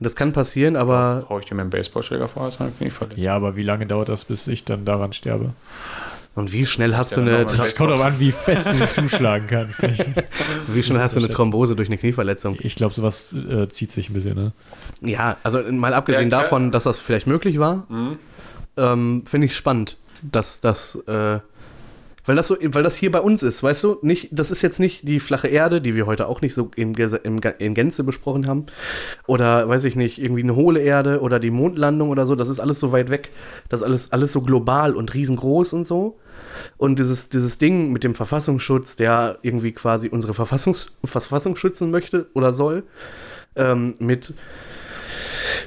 Das 0.00 0.16
kann 0.16 0.32
passieren, 0.32 0.76
aber 0.76 1.24
Hau 1.30 1.38
ich 1.38 1.46
dir 1.46 1.54
mit 1.54 1.64
dem 1.64 1.70
Baseballschläger 1.70 2.28
vor, 2.28 2.44
als 2.44 2.58
meine 2.58 2.72
Knie 2.72 2.90
verletzt. 2.90 3.18
Ja, 3.18 3.34
aber 3.36 3.56
wie 3.56 3.62
lange 3.62 3.86
dauert 3.86 4.10
das, 4.10 4.26
bis 4.26 4.48
ich 4.48 4.64
dann 4.66 4.84
daran 4.84 5.12
sterbe? 5.14 5.52
Und 6.34 6.52
wie 6.52 6.64
schnell 6.66 6.96
hast 6.96 7.10
Ja, 7.12 7.16
du 7.16 7.22
eine 7.22 7.44
Das 7.46 7.74
kommt 7.74 7.90
auch 7.92 8.00
an, 8.00 8.18
wie 8.20 8.32
fest 8.32 8.66
du 8.66 8.86
zuschlagen 8.86 9.46
kannst. 9.48 9.82
wie 10.68 10.82
schnell 10.82 11.00
hast 11.00 11.16
du 11.16 11.20
eine. 11.20 11.28
Thrombose 11.28 11.74
durch 11.76 11.88
eine 11.88 11.98
Knieverletzung? 11.98 12.56
Ich 12.60 12.76
glaube, 12.76 12.94
sowas 12.94 13.32
äh, 13.32 13.68
zieht 13.68 13.92
sich 13.92 14.10
ein 14.10 14.14
bisschen, 14.14 14.34
ne? 14.36 14.52
Ja, 15.00 15.36
also 15.42 15.60
mal 15.72 15.92
abgesehen 15.94 16.30
Ja, 16.30 16.40
davon, 16.40 16.70
dass 16.70 16.84
das 16.84 17.00
vielleicht 17.00 17.26
möglich 17.26 17.58
war, 17.58 17.84
Mhm. 17.88 18.18
ähm, 18.76 19.22
finde 19.26 19.46
ich 19.46 19.56
spannend, 19.56 19.96
dass 20.22 20.60
das, 20.60 20.96
äh, 21.06 21.38
weil 22.24 22.36
das 22.36 22.48
so, 22.48 22.56
weil 22.60 22.82
das 22.82 22.96
hier 22.96 23.10
bei 23.10 23.20
uns 23.20 23.42
ist, 23.42 23.62
weißt 23.62 23.82
du? 23.84 23.98
Nicht, 24.02 24.28
das 24.30 24.50
ist 24.50 24.62
jetzt 24.62 24.80
nicht 24.80 25.06
die 25.08 25.20
flache 25.20 25.48
Erde, 25.48 25.80
die 25.80 25.94
wir 25.94 26.06
heute 26.06 26.28
auch 26.28 26.40
nicht 26.40 26.54
so 26.54 26.70
im, 26.76 26.92
Ga- 26.94 27.48
in 27.58 27.74
Gänze 27.74 28.04
besprochen 28.04 28.46
haben, 28.46 28.66
oder 29.26 29.68
weiß 29.68 29.84
ich 29.84 29.96
nicht, 29.96 30.20
irgendwie 30.20 30.42
eine 30.42 30.56
hohle 30.56 30.80
Erde 30.80 31.20
oder 31.20 31.38
die 31.38 31.50
Mondlandung 31.50 32.10
oder 32.10 32.26
so. 32.26 32.34
Das 32.34 32.48
ist 32.48 32.60
alles 32.60 32.80
so 32.80 32.92
weit 32.92 33.10
weg, 33.10 33.30
das 33.68 33.80
ist 33.80 33.86
alles 33.86 34.12
alles 34.12 34.32
so 34.32 34.42
global 34.42 34.94
und 34.96 35.14
riesengroß 35.14 35.72
und 35.72 35.86
so. 35.86 36.18
Und 36.76 36.98
dieses, 36.98 37.28
dieses 37.28 37.58
Ding 37.58 37.92
mit 37.92 38.04
dem 38.04 38.14
Verfassungsschutz, 38.14 38.96
der 38.96 39.38
irgendwie 39.42 39.72
quasi 39.72 40.08
unsere 40.08 40.34
Verfassungs, 40.34 40.92
Verfassung 41.04 41.56
schützen 41.56 41.90
möchte 41.90 42.26
oder 42.34 42.52
soll, 42.52 42.84
ähm, 43.56 43.94
mit 43.98 44.34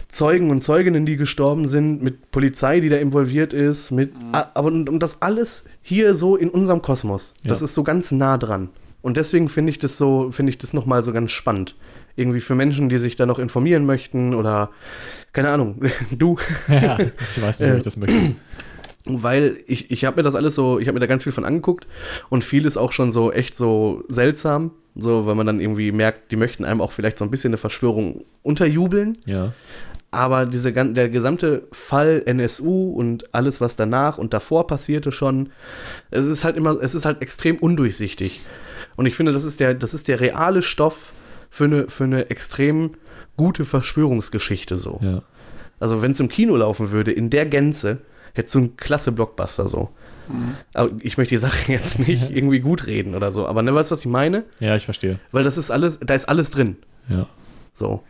Zeugen 0.08 0.50
und 0.52 0.64
Zeuginnen, 0.64 1.06
die 1.06 1.18
gestorben 1.18 1.68
sind, 1.68 2.02
mit 2.04 2.32
Polizei, 2.32 2.80
die 2.80 2.90
da 2.90 2.98
involviert 2.98 3.54
ist, 3.54 3.92
mit 3.92 4.12
a- 4.32 4.50
aber 4.54 4.68
und, 4.68 4.90
und 4.90 5.00
das 5.02 5.22
alles 5.22 5.66
hier 5.82 6.14
so 6.16 6.36
in 6.36 6.50
unserem 6.50 6.82
Kosmos. 6.82 7.34
Das 7.44 7.60
Ja. 7.60 7.66
ist 7.66 7.74
so 7.74 7.84
ganz 7.84 8.12
nah 8.12 8.38
dran. 8.38 8.70
Und 9.02 9.18
deswegen 9.18 9.50
finde 9.50 9.70
ich 9.72 9.80
das 9.80 9.98
so, 9.98 10.32
finde 10.32 10.50
ich 10.52 10.58
das 10.58 10.72
nochmal 10.74 11.04
so 11.04 11.12
ganz 11.12 11.32
spannend. 11.32 11.76
Irgendwie 12.16 12.40
für 12.40 12.56
Menschen, 12.56 12.88
die 12.90 12.98
sich 13.00 13.16
da 13.18 13.26
noch 13.26 13.38
informieren 13.40 13.86
möchten 13.86 14.34
oder 14.34 14.70
keine 15.34 15.50
Ahnung, 15.50 15.82
du, 16.12 16.38
Ja, 16.70 16.98
ich 17.00 17.42
weiß 17.42 17.60
nicht, 17.60 17.72
ob 17.72 17.78
ich 17.78 17.84
das 17.84 17.98
möchte. 17.98 18.16
Weil 19.06 19.58
ich, 19.68 19.92
ich 19.92 20.06
habe 20.06 20.18
mir 20.18 20.24
das 20.24 20.36
alles 20.36 20.56
so, 20.56 20.80
ich 20.80 20.88
habe 20.88 20.94
mir 20.94 21.02
da 21.02 21.08
ganz 21.08 21.24
viel 21.24 21.34
von 21.34 21.46
angeguckt 21.46 21.88
und 22.30 22.44
viel 22.44 22.66
ist 22.66 22.78
auch 22.78 22.92
schon 22.92 23.12
so 23.12 23.32
echt 23.32 23.56
so 23.56 24.04
seltsam, 24.08 24.72
so 24.96 25.26
weil 25.26 25.36
man 25.36 25.46
dann 25.46 25.60
irgendwie 25.60 25.92
merkt, 25.92 26.32
die 26.32 26.36
möchten 26.36 26.64
einem 26.64 26.82
auch 26.82 26.92
vielleicht 26.92 27.18
so 27.18 27.26
ein 27.26 27.32
bisschen 27.32 27.50
eine 27.50 27.58
Verschwörung 27.58 28.24
unterjubeln. 28.44 29.14
Ja. 29.26 29.54
Aber 30.12 30.46
diese, 30.46 30.72
der 30.72 31.10
gesamte 31.10 31.68
Fall 31.72 32.22
NSU 32.26 32.92
und 32.92 33.34
alles, 33.34 33.60
was 33.62 33.76
danach 33.76 34.20
und 34.20 34.32
davor 34.32 34.68
passierte 34.68 35.12
schon, 35.12 35.50
es 36.12 36.28
ist 36.28 36.44
halt 36.44 36.56
immer, 36.56 36.80
es 36.82 36.94
ist 36.94 37.06
halt 37.06 37.22
extrem 37.22 37.58
undurchsichtig. 37.58 38.42
Und 38.96 39.08
ich 39.08 39.16
finde, 39.16 39.34
das 39.34 39.44
ist 39.44 39.60
der, 39.60 39.74
das 39.74 39.96
ist 39.96 40.08
der 40.08 40.22
reale 40.22 40.62
Stoff 40.62 41.14
für 41.50 41.66
eine, 41.66 41.90
für 41.90 42.04
eine 42.04 42.30
extrem 42.30 42.92
gute 43.38 43.66
Verschwörungsgeschichte 43.66 44.78
so. 44.78 45.00
Ja. 45.02 45.24
Also 45.80 46.02
wenn 46.02 46.12
es 46.12 46.20
im 46.20 46.30
Kino 46.30 46.56
laufen 46.56 46.92
würde, 46.92 47.12
in 47.12 47.30
der 47.30 47.48
Gänze, 47.48 47.98
hättest 48.34 48.56
du 48.56 48.60
einen 48.60 48.78
klasse 48.78 49.12
Blockbuster 49.12 49.68
so. 49.68 49.90
Aber 50.74 50.90
ich 51.02 51.18
möchte 51.18 51.36
die 51.36 51.40
Sache 51.40 51.72
jetzt 51.72 52.00
nicht 52.00 52.32
irgendwie 52.32 52.60
gut 52.60 52.88
reden 52.88 53.14
oder 53.16 53.32
so. 53.32 53.46
Aber 53.46 53.62
ne, 53.62 53.74
weißt 53.76 53.92
du, 53.92 53.94
was 53.94 54.00
ich 54.00 54.06
meine? 54.06 54.44
ja, 54.60 54.76
ich 54.76 54.86
verstehe. 54.86 55.20
Weil 55.32 55.44
das 55.44 55.58
ist 55.58 55.70
alles, 55.72 56.00
da 56.00 56.14
ist 56.16 56.30
alles 56.30 56.50
drin. 56.50 56.78
Ja. 57.10 57.28
So. 57.76 58.04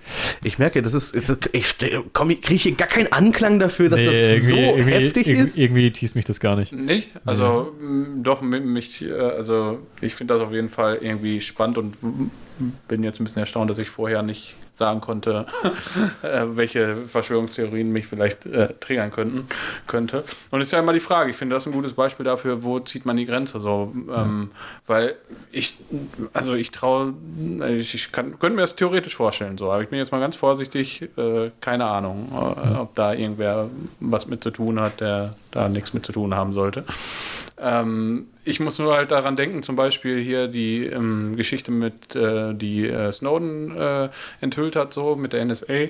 Ich 0.44 0.60
merke, 0.60 0.82
das 0.82 0.94
ist, 0.94 1.16
ich 1.54 1.76
komm, 2.12 2.30
ich 2.32 2.42
kriege 2.42 2.62
hier 2.62 2.76
gar 2.76 2.88
keinen 2.90 3.12
Anklang 3.14 3.60
dafür, 3.60 3.88
dass 3.88 4.02
Nee, 4.02 4.36
das 4.36 4.50
so 4.50 4.56
heftig 4.58 5.26
ist. 5.28 5.58
Irgendwie 5.58 5.90
teast 5.90 6.16
mich 6.18 6.26
das 6.26 6.42
gar 6.42 6.58
nicht. 6.58 6.74
Nicht? 6.74 7.10
Also, 7.24 7.74
m, 7.82 8.24
doch, 8.24 8.42
mi- 8.42 8.60
mich, 8.60 9.02
äh, 9.04 9.14
also, 9.14 9.80
ich 10.02 10.16
finde 10.16 10.34
das 10.34 10.44
auf 10.44 10.52
jeden 10.52 10.68
Fall 10.68 11.00
irgendwie 11.02 11.40
spannend 11.40 11.78
und 11.78 11.96
bin 12.88 13.04
jetzt 13.04 13.20
ein 13.20 13.24
bisschen 13.24 13.42
erstaunt, 13.42 13.70
dass 13.70 13.78
ich 13.78 13.90
vorher 13.90 14.22
nicht 14.24 14.56
sagen 14.76 15.02
konnte, 15.02 15.46
äh, 16.24 16.46
welche 16.48 16.96
Verschwörungstheorien 16.96 17.90
mich 17.90 18.08
vielleicht 18.08 18.46
äh, 18.46 18.74
triggern 18.80 19.12
könnten, 19.12 19.48
könnte. 19.86 20.24
Und 20.50 20.62
es 20.62 20.70
ist 20.70 20.72
ja 20.72 20.80
immer 20.80 20.94
die 20.94 21.00
Frage, 21.00 21.30
ich 21.30 21.36
finde 21.36 21.56
das 21.56 21.68
ein 21.68 21.74
gutes 21.74 21.94
Beispiel 21.94 22.26
dafür, 22.26 22.64
wo 22.64 22.80
zieht 22.80 23.06
man 23.06 23.18
die 23.18 23.26
Grenze 23.26 23.60
so. 23.60 23.94
Ähm, 24.16 24.52
weil 24.88 25.16
ich, 25.52 25.78
also 26.34 26.54
ich 26.54 26.72
traue, 26.72 27.14
ich, 27.78 27.94
ich 27.94 28.12
kann, 28.12 28.40
könnte 28.40 28.56
mir 28.56 28.62
das 28.62 28.76
theoretisch 28.76 29.16
vorstellen, 29.16 29.58
so, 29.58 29.72
aber 29.72 29.84
ich 29.84 29.90
bin 29.90 30.00
jetzt 30.00 30.12
mal 30.12 30.20
ganz 30.20 30.36
vorsichtig, 30.36 31.04
äh, 31.18 31.52
keine 31.62 31.86
Ahnung, 31.86 32.32
äh, 32.32 32.78
ob 32.78 32.96
da 32.96 33.14
irgendwer 33.14 33.70
was 34.00 34.28
mit 34.28 34.44
zu 34.44 34.50
tun 34.50 34.80
hat, 34.80 35.02
der 35.02 35.36
da 35.52 35.70
nichts 35.70 35.94
mit 35.94 36.06
zu 36.06 36.12
tun 36.12 36.34
haben 36.34 36.54
sollte. 36.54 36.84
Ähm, 37.58 38.28
ich 38.44 38.60
muss 38.60 38.80
nur 38.80 38.96
halt 38.96 39.12
daran 39.12 39.36
denken, 39.36 39.64
zum 39.64 39.76
Beispiel 39.76 40.22
hier 40.22 40.48
die 40.48 40.86
ähm, 40.86 41.36
Geschichte 41.36 41.72
mit, 41.72 42.16
äh, 42.16 42.54
die 42.54 42.88
äh, 42.88 43.12
Snowden 43.12 43.78
äh, 43.78 44.10
enthüllt 44.42 44.76
hat, 44.76 44.94
so 44.94 45.16
mit 45.16 45.34
der 45.34 45.46
NSA. 45.46 45.88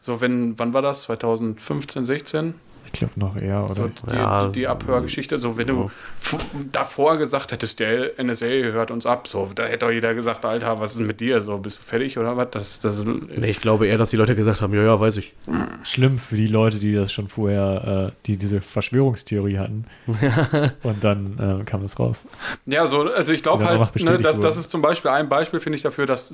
So, 0.00 0.20
wenn, 0.20 0.58
wann 0.58 0.72
war 0.72 0.82
das? 0.82 1.02
2015, 1.02 2.06
16? 2.06 2.54
Ich 2.96 3.00
glaube 3.00 3.20
noch 3.20 3.36
eher, 3.36 3.64
oder? 3.64 3.74
So 3.74 3.88
die, 3.88 4.14
Ja. 4.16 4.46
die, 4.46 4.52
die 4.52 4.66
Abhörgeschichte, 4.68 5.38
so 5.38 5.58
wenn 5.58 5.66
du 5.66 5.90
davor 6.72 7.18
gesagt 7.18 7.52
hättest, 7.52 7.78
der 7.78 8.12
NSA 8.22 8.46
hört 8.46 8.90
uns 8.90 9.04
ab, 9.04 9.28
so, 9.28 9.50
da 9.54 9.64
hätte 9.64 9.80
doch 9.86 9.90
jeder 9.90 10.14
gesagt, 10.14 10.44
Alter, 10.46 10.80
was 10.80 10.92
ist 10.94 11.00
mit 11.00 11.20
dir? 11.20 11.42
So, 11.42 11.58
bist 11.58 11.78
du 11.78 11.82
fertig 11.82 12.16
oder 12.18 12.36
was? 12.38 12.48
Das, 12.52 12.80
das 12.80 13.04
Nee, 13.04 13.50
ich 13.50 13.60
glaube 13.60 13.86
eher, 13.86 13.98
dass 13.98 14.10
die 14.10 14.16
Leute 14.16 14.34
gesagt 14.34 14.62
haben, 14.62 14.72
ja, 14.72 14.82
ja, 14.82 14.98
weiß 14.98 15.18
ich. 15.18 15.34
Schlimm 15.82 16.18
für 16.18 16.36
die 16.36 16.46
Leute, 16.46 16.78
die 16.78 16.94
das 16.94 17.12
schon 17.12 17.28
vorher, 17.28 18.12
äh, 18.12 18.16
die 18.26 18.38
diese 18.38 18.62
Verschwörungstheorie 18.62 19.58
hatten. 19.58 19.84
Und 20.82 21.04
dann 21.04 21.60
äh, 21.60 21.64
kam 21.64 21.82
das 21.82 21.98
raus. 21.98 22.26
Ja, 22.64 22.86
so, 22.86 23.02
also 23.02 23.32
ich 23.32 23.42
glaube 23.42 23.66
halt, 23.66 24.04
ne, 24.04 24.16
das, 24.16 24.40
das 24.40 24.56
ist 24.56 24.70
zum 24.70 24.80
Beispiel 24.80 25.10
ein 25.10 25.28
Beispiel, 25.28 25.60
finde 25.60 25.76
ich, 25.76 25.82
dafür, 25.82 26.06
dass, 26.06 26.32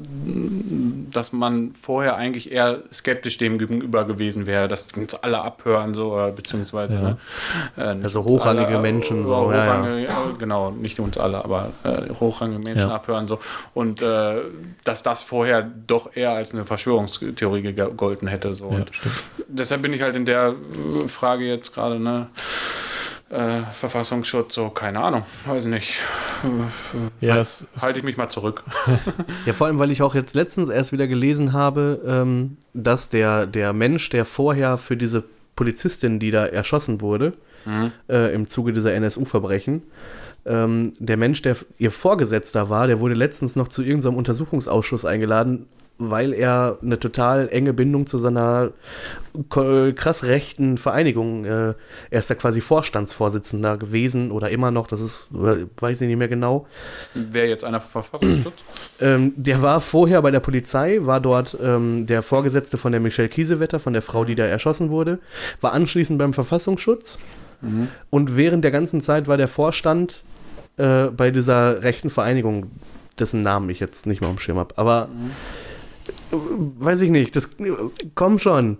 dass 1.11 1.33
man 1.33 1.73
vorher 1.75 2.15
eigentlich 2.17 2.53
eher 2.53 2.83
skeptisch 2.93 3.39
dem 3.39 3.59
gegenüber 3.59 4.05
gewesen 4.05 4.47
wäre, 4.47 4.69
dass 4.69 4.87
uns 4.93 5.15
alle 5.15 5.41
abhören, 5.43 5.95
so, 5.95 6.13
oder 6.15 6.31
beziehungsweise, 6.31 6.52
Ja. 6.53 7.01
ne, 7.01 7.17
äh, 7.77 8.05
Also 8.05 8.25
hochrangige 8.25 8.67
alle, 8.69 8.77
äh, 8.77 8.81
Menschen, 8.93 9.25
so, 9.25 9.45
so, 9.45 9.53
ja, 9.53 9.65
ja. 9.65 9.67
hochrangige, 9.79 10.03
ja, 10.07 10.17
genau, 10.39 10.71
nicht 10.71 11.01
uns 11.01 11.19
alle, 11.19 11.45
aber 11.45 11.71
äh, 11.85 12.11
hochrangige 12.21 12.63
Menschen 12.63 12.89
Ja. 12.89 12.95
abhören, 12.95 13.27
so. 13.27 13.39
Und 13.75 14.03
äh, 14.03 14.37
dass 14.85 15.03
das 15.03 15.23
vorher 15.23 15.63
doch 15.87 16.15
eher 16.15 16.33
als 16.33 16.53
eine 16.53 16.65
Verschwörungstheorie 16.65 17.63
gegolten 17.75 18.29
hätte, 18.29 18.55
so. 18.55 18.71
Ja, 18.71 18.77
Und 18.79 18.91
deshalb 19.49 19.83
bin 19.83 19.93
ich 19.93 20.03
halt 20.03 20.15
in 20.17 20.27
der 20.27 20.55
äh, 21.05 21.09
Frage 21.09 21.45
jetzt 21.47 21.75
gerade, 21.75 21.99
ne, 21.99 22.29
äh, 23.31 23.63
Verfassungsschutz, 23.73 24.55
so, 24.55 24.69
keine 24.69 25.01
Ahnung, 25.01 25.23
weiß 25.47 25.65
nicht. 25.67 25.95
Ja, 27.21 27.37
das 27.37 27.63
ist, 27.75 27.83
Halte 27.83 27.99
ich 27.99 28.05
mich 28.05 28.17
mal 28.17 28.29
zurück. 28.29 28.63
Ja, 29.47 29.53
vor 29.55 29.67
allem, 29.69 29.79
weil 29.79 29.91
ich 29.91 30.03
auch 30.03 30.15
jetzt 30.15 30.35
letztens 30.35 30.69
erst 30.69 30.93
wieder 30.93 31.07
gelesen 31.07 31.53
habe, 31.53 32.01
ähm, 32.07 32.59
dass 32.75 33.09
der, 33.09 33.47
der 33.47 33.73
Mensch, 33.73 34.11
der 34.11 34.25
vorher 34.25 34.77
für 34.77 34.97
diese 34.97 35.25
Polizistin, 35.63 36.19
die 36.19 36.31
da 36.31 36.45
erschossen 36.47 37.01
wurde, 37.01 37.35
äh, 38.09 38.35
im 38.35 38.49
Zuge 38.49 38.73
dieser 38.73 38.93
NSU-Verbrechen, 38.95 39.83
ähm, 40.45 40.93
der 40.99 41.17
Mensch, 41.17 41.43
der 41.43 41.57
ihr 41.79 41.93
Vorgesetzter 41.93 42.69
war, 42.69 42.89
der 42.89 42.99
wurde 42.99 43.15
letztens 43.15 43.55
noch 43.55 43.69
zu 43.69 43.83
irgendeinem 43.85 44.17
Untersuchungsausschuss 44.17 45.05
eingeladen, 45.05 45.67
weil 45.99 46.33
er 46.33 46.79
eine 46.83 46.99
total 46.99 47.49
enge 47.53 47.73
Bindung 47.73 48.09
zu 48.09 48.19
so 48.19 48.27
einer 48.27 48.71
ko- 49.51 49.93
krass 49.95 50.25
rechten 50.25 50.77
Vereinigung, 50.79 51.45
äh, 51.45 51.75
er 52.11 52.19
ist 52.19 52.29
da 52.29 52.35
quasi 52.35 52.61
Vorstandsvorsitzender 52.61 53.77
gewesen 53.79 54.33
oder 54.33 54.51
immer 54.51 54.73
noch, 54.73 54.89
das 54.89 55.01
ist, 55.01 55.29
äh, 55.33 55.67
weiß 55.79 56.01
ich 56.01 56.09
nicht 56.09 56.17
mehr 56.19 56.27
genau. 56.29 56.67
Wäre 57.15 57.47
jetzt 57.47 57.63
einer 57.63 57.81
für 57.81 57.91
Verfassungsschutz? 57.91 58.55
Ähm, 59.03 59.33
der 59.37 59.61
war 59.61 59.81
vorher 59.81 60.23
bei 60.23 60.31
der 60.31 60.41
Polizei, 60.41 60.99
war 61.03 61.21
dort 61.21 61.57
ähm, 61.63 62.07
der 62.07 62.23
Vorgesetzte 62.23 62.79
von 62.79 62.93
der 62.93 63.01
Michelle 63.01 63.29
Kiesewetter, 63.29 63.81
von 63.81 63.93
der 63.93 64.03
Frau, 64.03 64.25
die 64.25 64.35
da 64.35 64.45
erschossen 64.45 64.91
wurde, 64.91 65.19
war 65.61 65.73
anschließend 65.73 66.19
beim 66.19 66.33
Verfassungsschutz 66.33 67.19
und 68.11 68.37
während 68.37 68.65
der 68.65 68.73
ganzen 68.73 69.01
Zeit 69.01 69.29
war 69.29 69.37
der 69.37 69.49
Vorstand 69.49 70.23
äh, 70.79 71.05
bei 71.07 71.31
dieser 71.31 71.83
rechten 71.83 72.11
Vereinigung, 72.11 72.73
dessen 73.19 73.43
Namen 73.43 73.71
ich 73.71 73.79
jetzt 73.79 74.07
nicht 74.07 74.21
mehr 74.21 74.31
am 74.31 74.39
Schirm 74.39 74.59
habe. 74.59 74.77
Aber 74.79 75.09
äh, 76.33 76.37
weiß 76.79 77.03
ich 77.03 77.11
nicht, 77.11 77.37
das 77.37 77.51
komm 78.15 78.39
schon. 78.41 78.79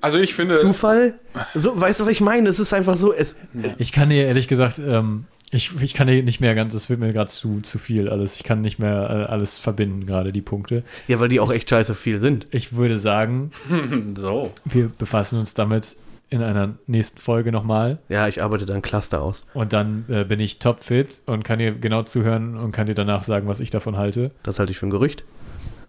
Also 0.00 0.18
ich 0.18 0.34
finde, 0.34 0.58
Zufall? 0.58 1.14
So, 1.54 1.80
weißt 1.80 2.00
du, 2.00 2.04
was 2.04 2.10
ich 2.10 2.20
meine? 2.20 2.48
Es 2.48 2.58
ist 2.58 2.72
einfach 2.74 2.96
so, 2.96 3.12
es, 3.12 3.36
ich 3.78 3.92
kann 3.92 4.10
dir 4.10 4.26
ehrlich 4.26 4.48
gesagt, 4.48 4.80
ähm, 4.84 5.26
ich, 5.54 5.80
ich 5.80 5.94
kann 5.94 6.08
nicht 6.08 6.40
mehr 6.40 6.54
ganz, 6.56 6.74
das 6.74 6.90
wird 6.90 6.98
mir 6.98 7.12
gerade 7.12 7.30
zu, 7.30 7.60
zu 7.60 7.78
viel 7.78 8.08
alles. 8.08 8.36
Ich 8.36 8.42
kann 8.42 8.60
nicht 8.60 8.80
mehr 8.80 9.08
äh, 9.28 9.32
alles 9.32 9.58
verbinden, 9.58 10.04
gerade 10.04 10.32
die 10.32 10.42
Punkte. 10.42 10.82
ja, 11.06 11.20
weil 11.20 11.28
die 11.28 11.38
auch 11.38 11.52
echt 11.52 11.70
scheiße 11.70 11.94
viel 11.94 12.18
sind. 12.18 12.48
Ich 12.50 12.74
würde 12.74 12.98
sagen, 12.98 13.52
so. 14.18 14.50
wir 14.64 14.88
befassen 14.88 15.38
uns 15.38 15.54
damit 15.54 15.96
in 16.28 16.42
einer 16.42 16.74
nächsten 16.88 17.18
Folge 17.18 17.52
nochmal. 17.52 17.98
Ja, 18.08 18.26
ich 18.26 18.42
arbeite 18.42 18.66
dann 18.66 18.82
Cluster 18.82 19.22
aus. 19.22 19.46
Und 19.54 19.72
dann 19.72 20.04
äh, 20.08 20.24
bin 20.24 20.40
ich 20.40 20.58
topfit 20.58 21.20
und 21.26 21.44
kann 21.44 21.60
dir 21.60 21.70
genau 21.72 22.02
zuhören 22.02 22.56
und 22.56 22.72
kann 22.72 22.88
dir 22.88 22.94
danach 22.94 23.22
sagen, 23.22 23.46
was 23.46 23.60
ich 23.60 23.70
davon 23.70 23.96
halte. 23.96 24.32
Das 24.42 24.58
halte 24.58 24.72
ich 24.72 24.78
für 24.78 24.86
ein 24.86 24.90
Gerücht. 24.90 25.22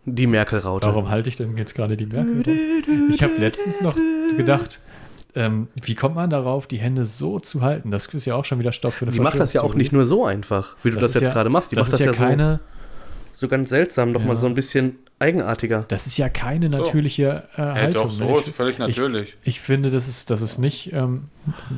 Die 0.06 0.28
Merkel-Raute. 0.28 0.86
Warum 0.86 1.10
halte 1.10 1.30
ich 1.30 1.38
denn 1.38 1.58
jetzt 1.58 1.74
gerade 1.74 1.98
die 1.98 2.06
Merkel? 2.06 2.44
Ich 3.10 3.24
habe 3.24 3.34
letztens 3.40 3.82
noch 3.82 3.98
gedacht, 4.38 4.80
ähm, 5.36 5.68
wie 5.76 5.96
kommt 5.96 6.16
man 6.16 6.30
darauf, 6.30 6.68
die 6.68 6.78
Hände 6.78 7.04
so 7.04 7.40
zu 7.40 7.62
halten? 7.62 7.92
Das 7.92 8.06
ist 8.08 8.26
ja 8.26 8.36
auch 8.36 8.46
schon 8.46 8.60
wieder 8.60 8.72
Stopp 8.72 8.94
für 8.94 9.06
eine 9.06 9.12
Die 9.14 9.20
macht 9.20 9.40
das 9.40 9.54
ja 9.54 9.62
auch 9.62 9.74
nicht 9.76 9.92
nur 9.92 10.06
so 10.06 10.26
einfach, 10.26 10.76
wie 10.84 10.92
du 10.92 10.98
das, 11.00 11.14
jetzt 11.14 11.24
ja- 11.24 11.32
gerade 11.34 11.50
machst. 11.50 11.72
Die 11.72 11.76
das 11.76 11.88
macht 11.90 12.00
ist 12.00 12.08
das 12.08 12.18
ja, 12.18 12.24
ja, 12.24 12.30
keine, 12.30 12.60
so, 13.34 13.40
so 13.42 13.48
ganz 13.48 13.70
seltsam, 13.70 14.14
doch 14.14 14.22
mal 14.24 14.34
Ja. 14.34 14.40
so 14.40 14.48
ein 14.48 14.56
bisschen 14.56 14.98
eigenartiger. 15.20 15.86
das 15.88 16.08
ist 16.08 16.18
ja 16.18 16.30
keine 16.30 16.70
natürliche 16.70 17.44
äh, 17.56 17.62
Hey, 17.62 17.74
Haltung. 17.86 18.04
doch, 18.04 18.12
so 18.12 18.24
ne? 18.26 18.38
ist 18.38 18.50
völlig 18.50 18.78
natürlich. 18.78 19.30
Ich, 19.44 19.48
ich 19.48 19.62
finde, 19.62 19.90
das 19.90 20.08
ist, 20.08 20.30
das 20.30 20.42
ist 20.42 20.58
nicht, 20.58 20.92
ähm, 20.94 21.26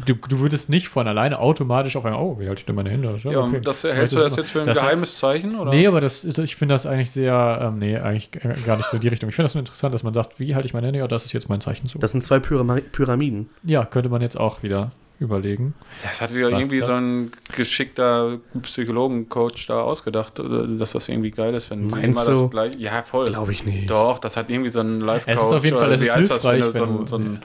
du, 0.05 0.15
du 0.15 0.39
würdest 0.39 0.69
nicht 0.69 0.87
von 0.89 1.07
alleine 1.07 1.39
automatisch 1.39 1.95
auf 1.95 2.05
ein, 2.05 2.13
oh, 2.13 2.37
wie 2.39 2.47
halte 2.47 2.59
ich 2.59 2.65
denn 2.65 2.75
meine 2.75 2.89
Hände? 2.89 3.15
Ja, 3.23 3.39
und 3.39 3.65
das, 3.65 3.83
Ich 3.83 3.93
hältst 3.93 4.15
du 4.15 4.19
das 4.19 4.35
jetzt 4.35 4.51
für 4.51 4.59
ein 4.61 4.65
das 4.65 4.79
geheimes 4.79 5.17
Zeichen? 5.19 5.57
Oder? 5.57 5.71
Nee, 5.71 5.87
aber 5.87 6.01
das, 6.01 6.23
ich 6.23 6.55
finde 6.55 6.75
das 6.75 6.85
eigentlich 6.85 7.11
sehr, 7.11 7.59
ähm, 7.61 7.79
nee, 7.79 7.97
eigentlich 7.97 8.29
äh, 8.43 8.55
gar 8.65 8.77
nicht 8.77 8.89
so 8.89 8.97
in 8.97 9.01
die 9.01 9.07
Richtung. 9.07 9.29
Ich 9.29 9.35
finde 9.35 9.45
das 9.45 9.55
nur 9.55 9.61
interessant, 9.61 9.93
dass 9.93 10.03
man 10.03 10.13
sagt, 10.13 10.39
wie 10.39 10.55
halte 10.55 10.67
ich 10.67 10.73
meine 10.73 10.87
Hände? 10.87 10.99
Ja, 10.99 11.07
das 11.07 11.25
ist 11.25 11.33
jetzt 11.33 11.47
mein 11.49 11.61
Zeichen 11.61 11.87
zu. 11.87 11.99
Das 11.99 12.11
sind 12.11 12.23
zwei 12.23 12.39
Pyrama 12.39 12.77
Pyramiden. 12.91 13.49
ja, 13.63 13.85
könnte 13.85 14.09
man 14.09 14.21
jetzt 14.21 14.39
auch 14.39 14.63
wieder 14.63 14.91
überlegen. 15.19 15.73
Das 16.03 16.21
hat 16.21 16.29
sich 16.29 16.41
ja 16.41 16.49
irgendwie 16.49 16.77
das? 16.77 16.87
so 16.87 16.93
ein 16.93 17.31
geschickter 17.55 18.37
Psychologencoach 18.61 19.65
da 19.67 19.81
ausgedacht, 19.81 20.39
dass 20.39 20.91
das 20.91 21.09
irgendwie 21.09 21.31
geil 21.31 21.53
ist, 21.55 21.71
wenn 21.71 21.89
sie 21.89 21.95
Meinst 21.95 22.21
immer 22.21 22.35
du? 22.35 22.41
das 22.43 22.51
gleich. 22.51 22.75
Ja, 22.77 23.01
voll. 23.03 23.25
Glaube 23.25 23.51
ich 23.51 23.65
nicht. 23.65 23.89
Doch, 23.89 24.19
das 24.19 24.37
hat 24.37 24.49
irgendwie 24.49 24.69
so 24.69 24.79
ein 24.79 25.01
Live-Coach. 25.01 25.35
Es 25.35 25.43
ist 25.43 25.53
auf 25.53 25.63
jeden 25.63 25.77
Fall, 25.77 25.89
wie 25.89 26.05
ist 26.05 26.09
das, 26.09 26.43
hilfreich, 26.43 26.61
wenn 26.61 26.71
du 26.71 26.71
so 26.71 26.83
ein, 26.83 27.07
so 27.07 27.15
ein 27.17 27.39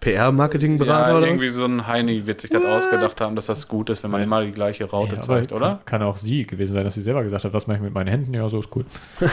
PR-Marketing-Berater 0.00 1.10
ja, 1.10 1.16
oder 1.16 1.26
irgendwie 1.26 1.48
so 1.48 1.64
ein 1.64 1.86
Heini 1.86 2.26
wird 2.26 2.40
sich 2.40 2.50
das 2.50 2.64
ausgedacht 2.64 3.20
haben, 3.20 3.36
dass 3.36 3.46
das 3.46 3.66
gut 3.68 3.90
ist, 3.90 4.02
wenn 4.02 4.10
man 4.10 4.22
immer 4.22 4.44
die 4.44 4.52
gleiche 4.52 4.84
Raute 4.84 5.16
Ja, 5.16 5.22
zeigt, 5.22 5.52
oder? 5.52 5.80
Kann, 5.84 6.00
kann 6.00 6.02
auch 6.02 6.16
sie 6.16 6.46
gewesen 6.46 6.74
sein, 6.74 6.84
dass 6.84 6.94
sie 6.94 7.02
selber 7.02 7.22
gesagt 7.22 7.44
hat, 7.44 7.52
was 7.52 7.66
mache 7.66 7.78
ich 7.78 7.82
mit 7.82 7.94
meinen 7.94 8.08
Händen? 8.08 8.34
Ja, 8.34 8.48
so 8.48 8.60
ist 8.60 8.70
gut. 8.70 8.86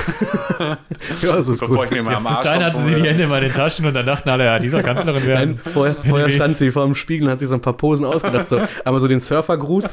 Ja, 1.21 1.41
so 1.41 1.53
ist 1.53 1.59
Bevor 1.59 1.77
gut. 1.77 1.85
ich 1.85 1.91
mir 1.91 2.03
mal 2.03 2.15
am 2.15 2.23
Bis 2.23 2.31
Arsch 2.33 2.43
dahin 2.43 2.63
hatte 2.63 2.77
sie 2.79 2.95
die 2.95 3.03
Hände 3.07 3.23
in 3.23 3.29
den 3.29 3.53
Taschen 3.53 3.85
und 3.85 3.93
dann 3.93 4.05
dachten 4.05 4.29
alle, 4.29 4.45
ja, 4.45 4.59
dieser 4.59 4.83
Kanzlerin 4.83 5.21
Nein, 5.23 5.27
werden. 5.27 5.57
vorher, 5.57 5.95
vorher 5.95 6.29
stand 6.29 6.57
sie 6.57 6.71
vor 6.71 6.85
dem 6.85 6.95
Spiegel 6.95 7.27
und 7.27 7.31
hat 7.31 7.39
sich 7.39 7.49
so 7.49 7.55
ein 7.55 7.61
paar 7.61 7.72
Posen 7.73 8.05
ausgedacht. 8.05 8.49
So, 8.49 8.59
einmal 8.85 9.01
so 9.01 9.07
den 9.07 9.19
Surfergruß. 9.19 9.85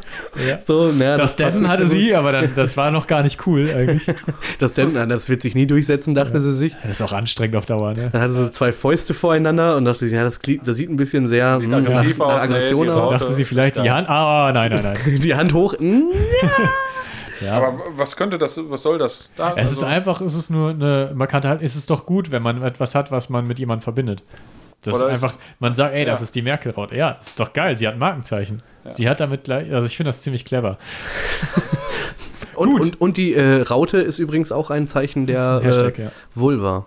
Ja. 0.49 0.59
So, 0.67 0.93
naja, 0.93 1.17
Das 1.17 1.37
passt 1.37 1.41
Deppen 1.41 1.69
hatte 1.69 1.87
so 1.87 1.93
sie, 1.93 2.15
aber 2.15 2.33
dann, 2.33 2.55
das 2.55 2.77
war 2.77 2.91
noch 2.91 3.07
gar 3.07 3.23
nicht 3.23 3.47
cool 3.47 3.71
eigentlich. 3.75 4.07
Das 4.59 4.75
Deppen, 4.75 4.93
na, 4.95 5.07
das 5.07 5.29
wird 5.29 5.43
sich 5.43 5.55
nie 5.55 5.67
durchsetzen, 5.67 6.15
dachte 6.15 6.41
sie 6.43 6.53
sich. 6.53 6.75
Das 6.83 6.93
ist 6.93 7.03
auch 7.03 7.13
anstrengend 7.13 7.57
auf 7.57 7.67
Dauer, 7.67 7.95
ne? 7.95 8.11
Dann 8.13 8.21
hatte 8.23 8.35
sie 8.35 8.45
so 8.45 8.51
zwei 8.51 8.73
Fäuste 8.73 9.15
voreinander 9.15 9.77
und 9.77 9.85
dachte 9.85 10.01
sich, 10.01 10.13
ja, 10.13 10.23
das, 10.23 10.39
das 10.65 10.77
sieht 10.77 10.91
ein 10.91 10.97
bisschen 10.97 11.29
sehr 11.29 11.59
Sieht 11.61 11.69
hm, 11.69 11.75
aggressiv 11.75 12.19
nach 12.19 12.27
aus, 12.27 12.43
Aggression 12.43 12.87
nee, 12.87 12.93
die 12.93 12.99
aus. 12.99 13.13
Dachte 13.13 13.33
sie 13.35 13.45
vielleicht 13.45 13.79
die 13.79 13.83
Ja. 13.87 13.95
Hand. 13.97 14.09
Ah, 14.11 14.51
nein, 14.53 14.71
nein, 14.73 14.83
nein. 14.83 15.21
Die 15.23 15.35
Hand 15.35 15.53
hoch. 15.55 15.75
hm. 15.79 16.05
Ja. 17.41 17.55
Aber 17.55 17.79
was 17.97 18.17
könnte 18.17 18.37
das, 18.39 18.61
was 18.69 18.83
soll 18.83 18.99
das? 18.99 19.31
Da, 19.37 19.55
es 19.57 19.73
ist 19.73 19.79
also- 19.83 19.87
einfach, 19.87 20.21
es 20.21 20.35
ist 20.35 20.51
nur 20.51 20.71
eine 20.71 21.11
markante 21.15 21.49
halt, 21.49 21.63
es 21.63 21.75
ist 21.77 21.89
doch 21.91 22.05
gut, 22.05 22.31
wenn 22.31 22.43
man 22.43 22.63
etwas 22.63 22.95
hat, 22.95 23.11
was 23.11 23.31
man 23.31 23.47
mit 23.47 23.59
jemandem 23.59 23.83
verbindet. 23.83 24.23
Das 24.83 24.95
ist 24.97 25.03
Oder 25.03 25.11
ist- 25.13 25.23
einfach, 25.23 25.37
man 25.59 25.75
sagt, 25.75 25.95
ey, 25.95 26.05
das 26.05 26.21
Ja. 26.21 26.25
ist 26.25 26.35
die 26.35 26.43
Merkel-Raute. 26.43 26.97
Ja, 26.97 27.15
das 27.15 27.29
ist 27.29 27.41
doch 27.41 27.53
geil, 27.53 27.77
sie 27.77 27.87
hat 27.87 27.95
ein 27.95 28.01
Markenzeichen. 28.01 28.63
Sie 28.89 29.09
hat 29.09 29.21
damit 29.21 29.45
gleich, 29.45 29.71
also 29.73 29.87
ich 29.87 29.97
finde 29.97 30.09
das 30.09 30.23
ziemlich 30.23 30.45
clever. 30.47 30.79
Und, 32.55 32.69
Gut. 32.71 32.81
und, 32.83 33.01
und 33.01 33.17
die 33.17 33.35
äh, 33.35 33.63
Raute 33.63 33.99
ist 33.99 34.19
übrigens 34.19 34.53
auch 34.53 34.71
ein 34.71 34.87
Zeichen 34.89 35.27
Das 35.27 35.37
der 35.37 35.61
Hashtag, 35.71 35.99
äh, 35.99 36.03
ja. 36.05 36.13
Vulva. 36.35 36.87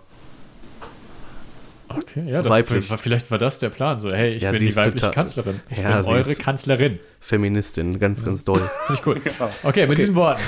Okay, 1.96 2.24
ja, 2.26 2.42
das 2.42 2.50
Weiblich. 2.50 2.88
war- 2.90 2.98
vielleicht 2.98 3.30
war 3.30 3.38
das 3.38 3.58
der 3.58 3.70
Plan. 3.70 4.00
So, 4.00 4.10
hey, 4.12 4.34
ich 4.34 4.42
Ja, 4.42 4.50
bin 4.52 4.60
die 4.60 4.74
weibliche 4.76 4.96
total- 5.06 5.14
Kanzlerin. 5.14 5.60
Ich 5.70 5.78
Ja, 5.78 6.00
bin 6.02 6.10
eure 6.10 6.34
Kanzlerin. 6.34 6.98
Feministin, 7.20 7.98
ganz, 7.98 8.24
ganz 8.24 8.44
doll. 8.44 8.60
Finde 8.86 9.00
ich 9.00 9.06
cool. 9.06 9.20
Ja. 9.38 9.50
Okay, 9.62 9.86
mit 9.86 9.98
diesen 9.98 10.14
Worten 10.14 10.42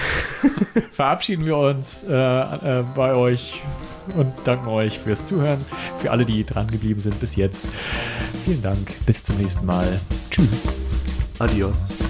verabschieden 0.90 1.46
wir 1.46 1.56
uns 1.56 2.02
äh, 2.08 2.12
äh, 2.12 2.84
bei 2.94 3.14
euch 3.14 3.62
und 4.14 4.32
danken 4.44 4.68
euch 4.68 4.98
fürs 4.98 5.26
Zuhören. 5.26 5.58
Für 6.00 6.10
alle, 6.10 6.24
die 6.26 6.44
dran 6.44 6.66
geblieben 6.68 7.00
sind 7.00 7.18
bis 7.20 7.36
jetzt. 7.36 7.68
Vielen 8.44 8.62
Dank. 8.62 8.78
Bis 9.06 9.24
zum 9.24 9.36
nächsten 9.38 9.64
Mal. 9.66 9.86
Tschüss. 10.30 10.74
Adios. 11.38 12.05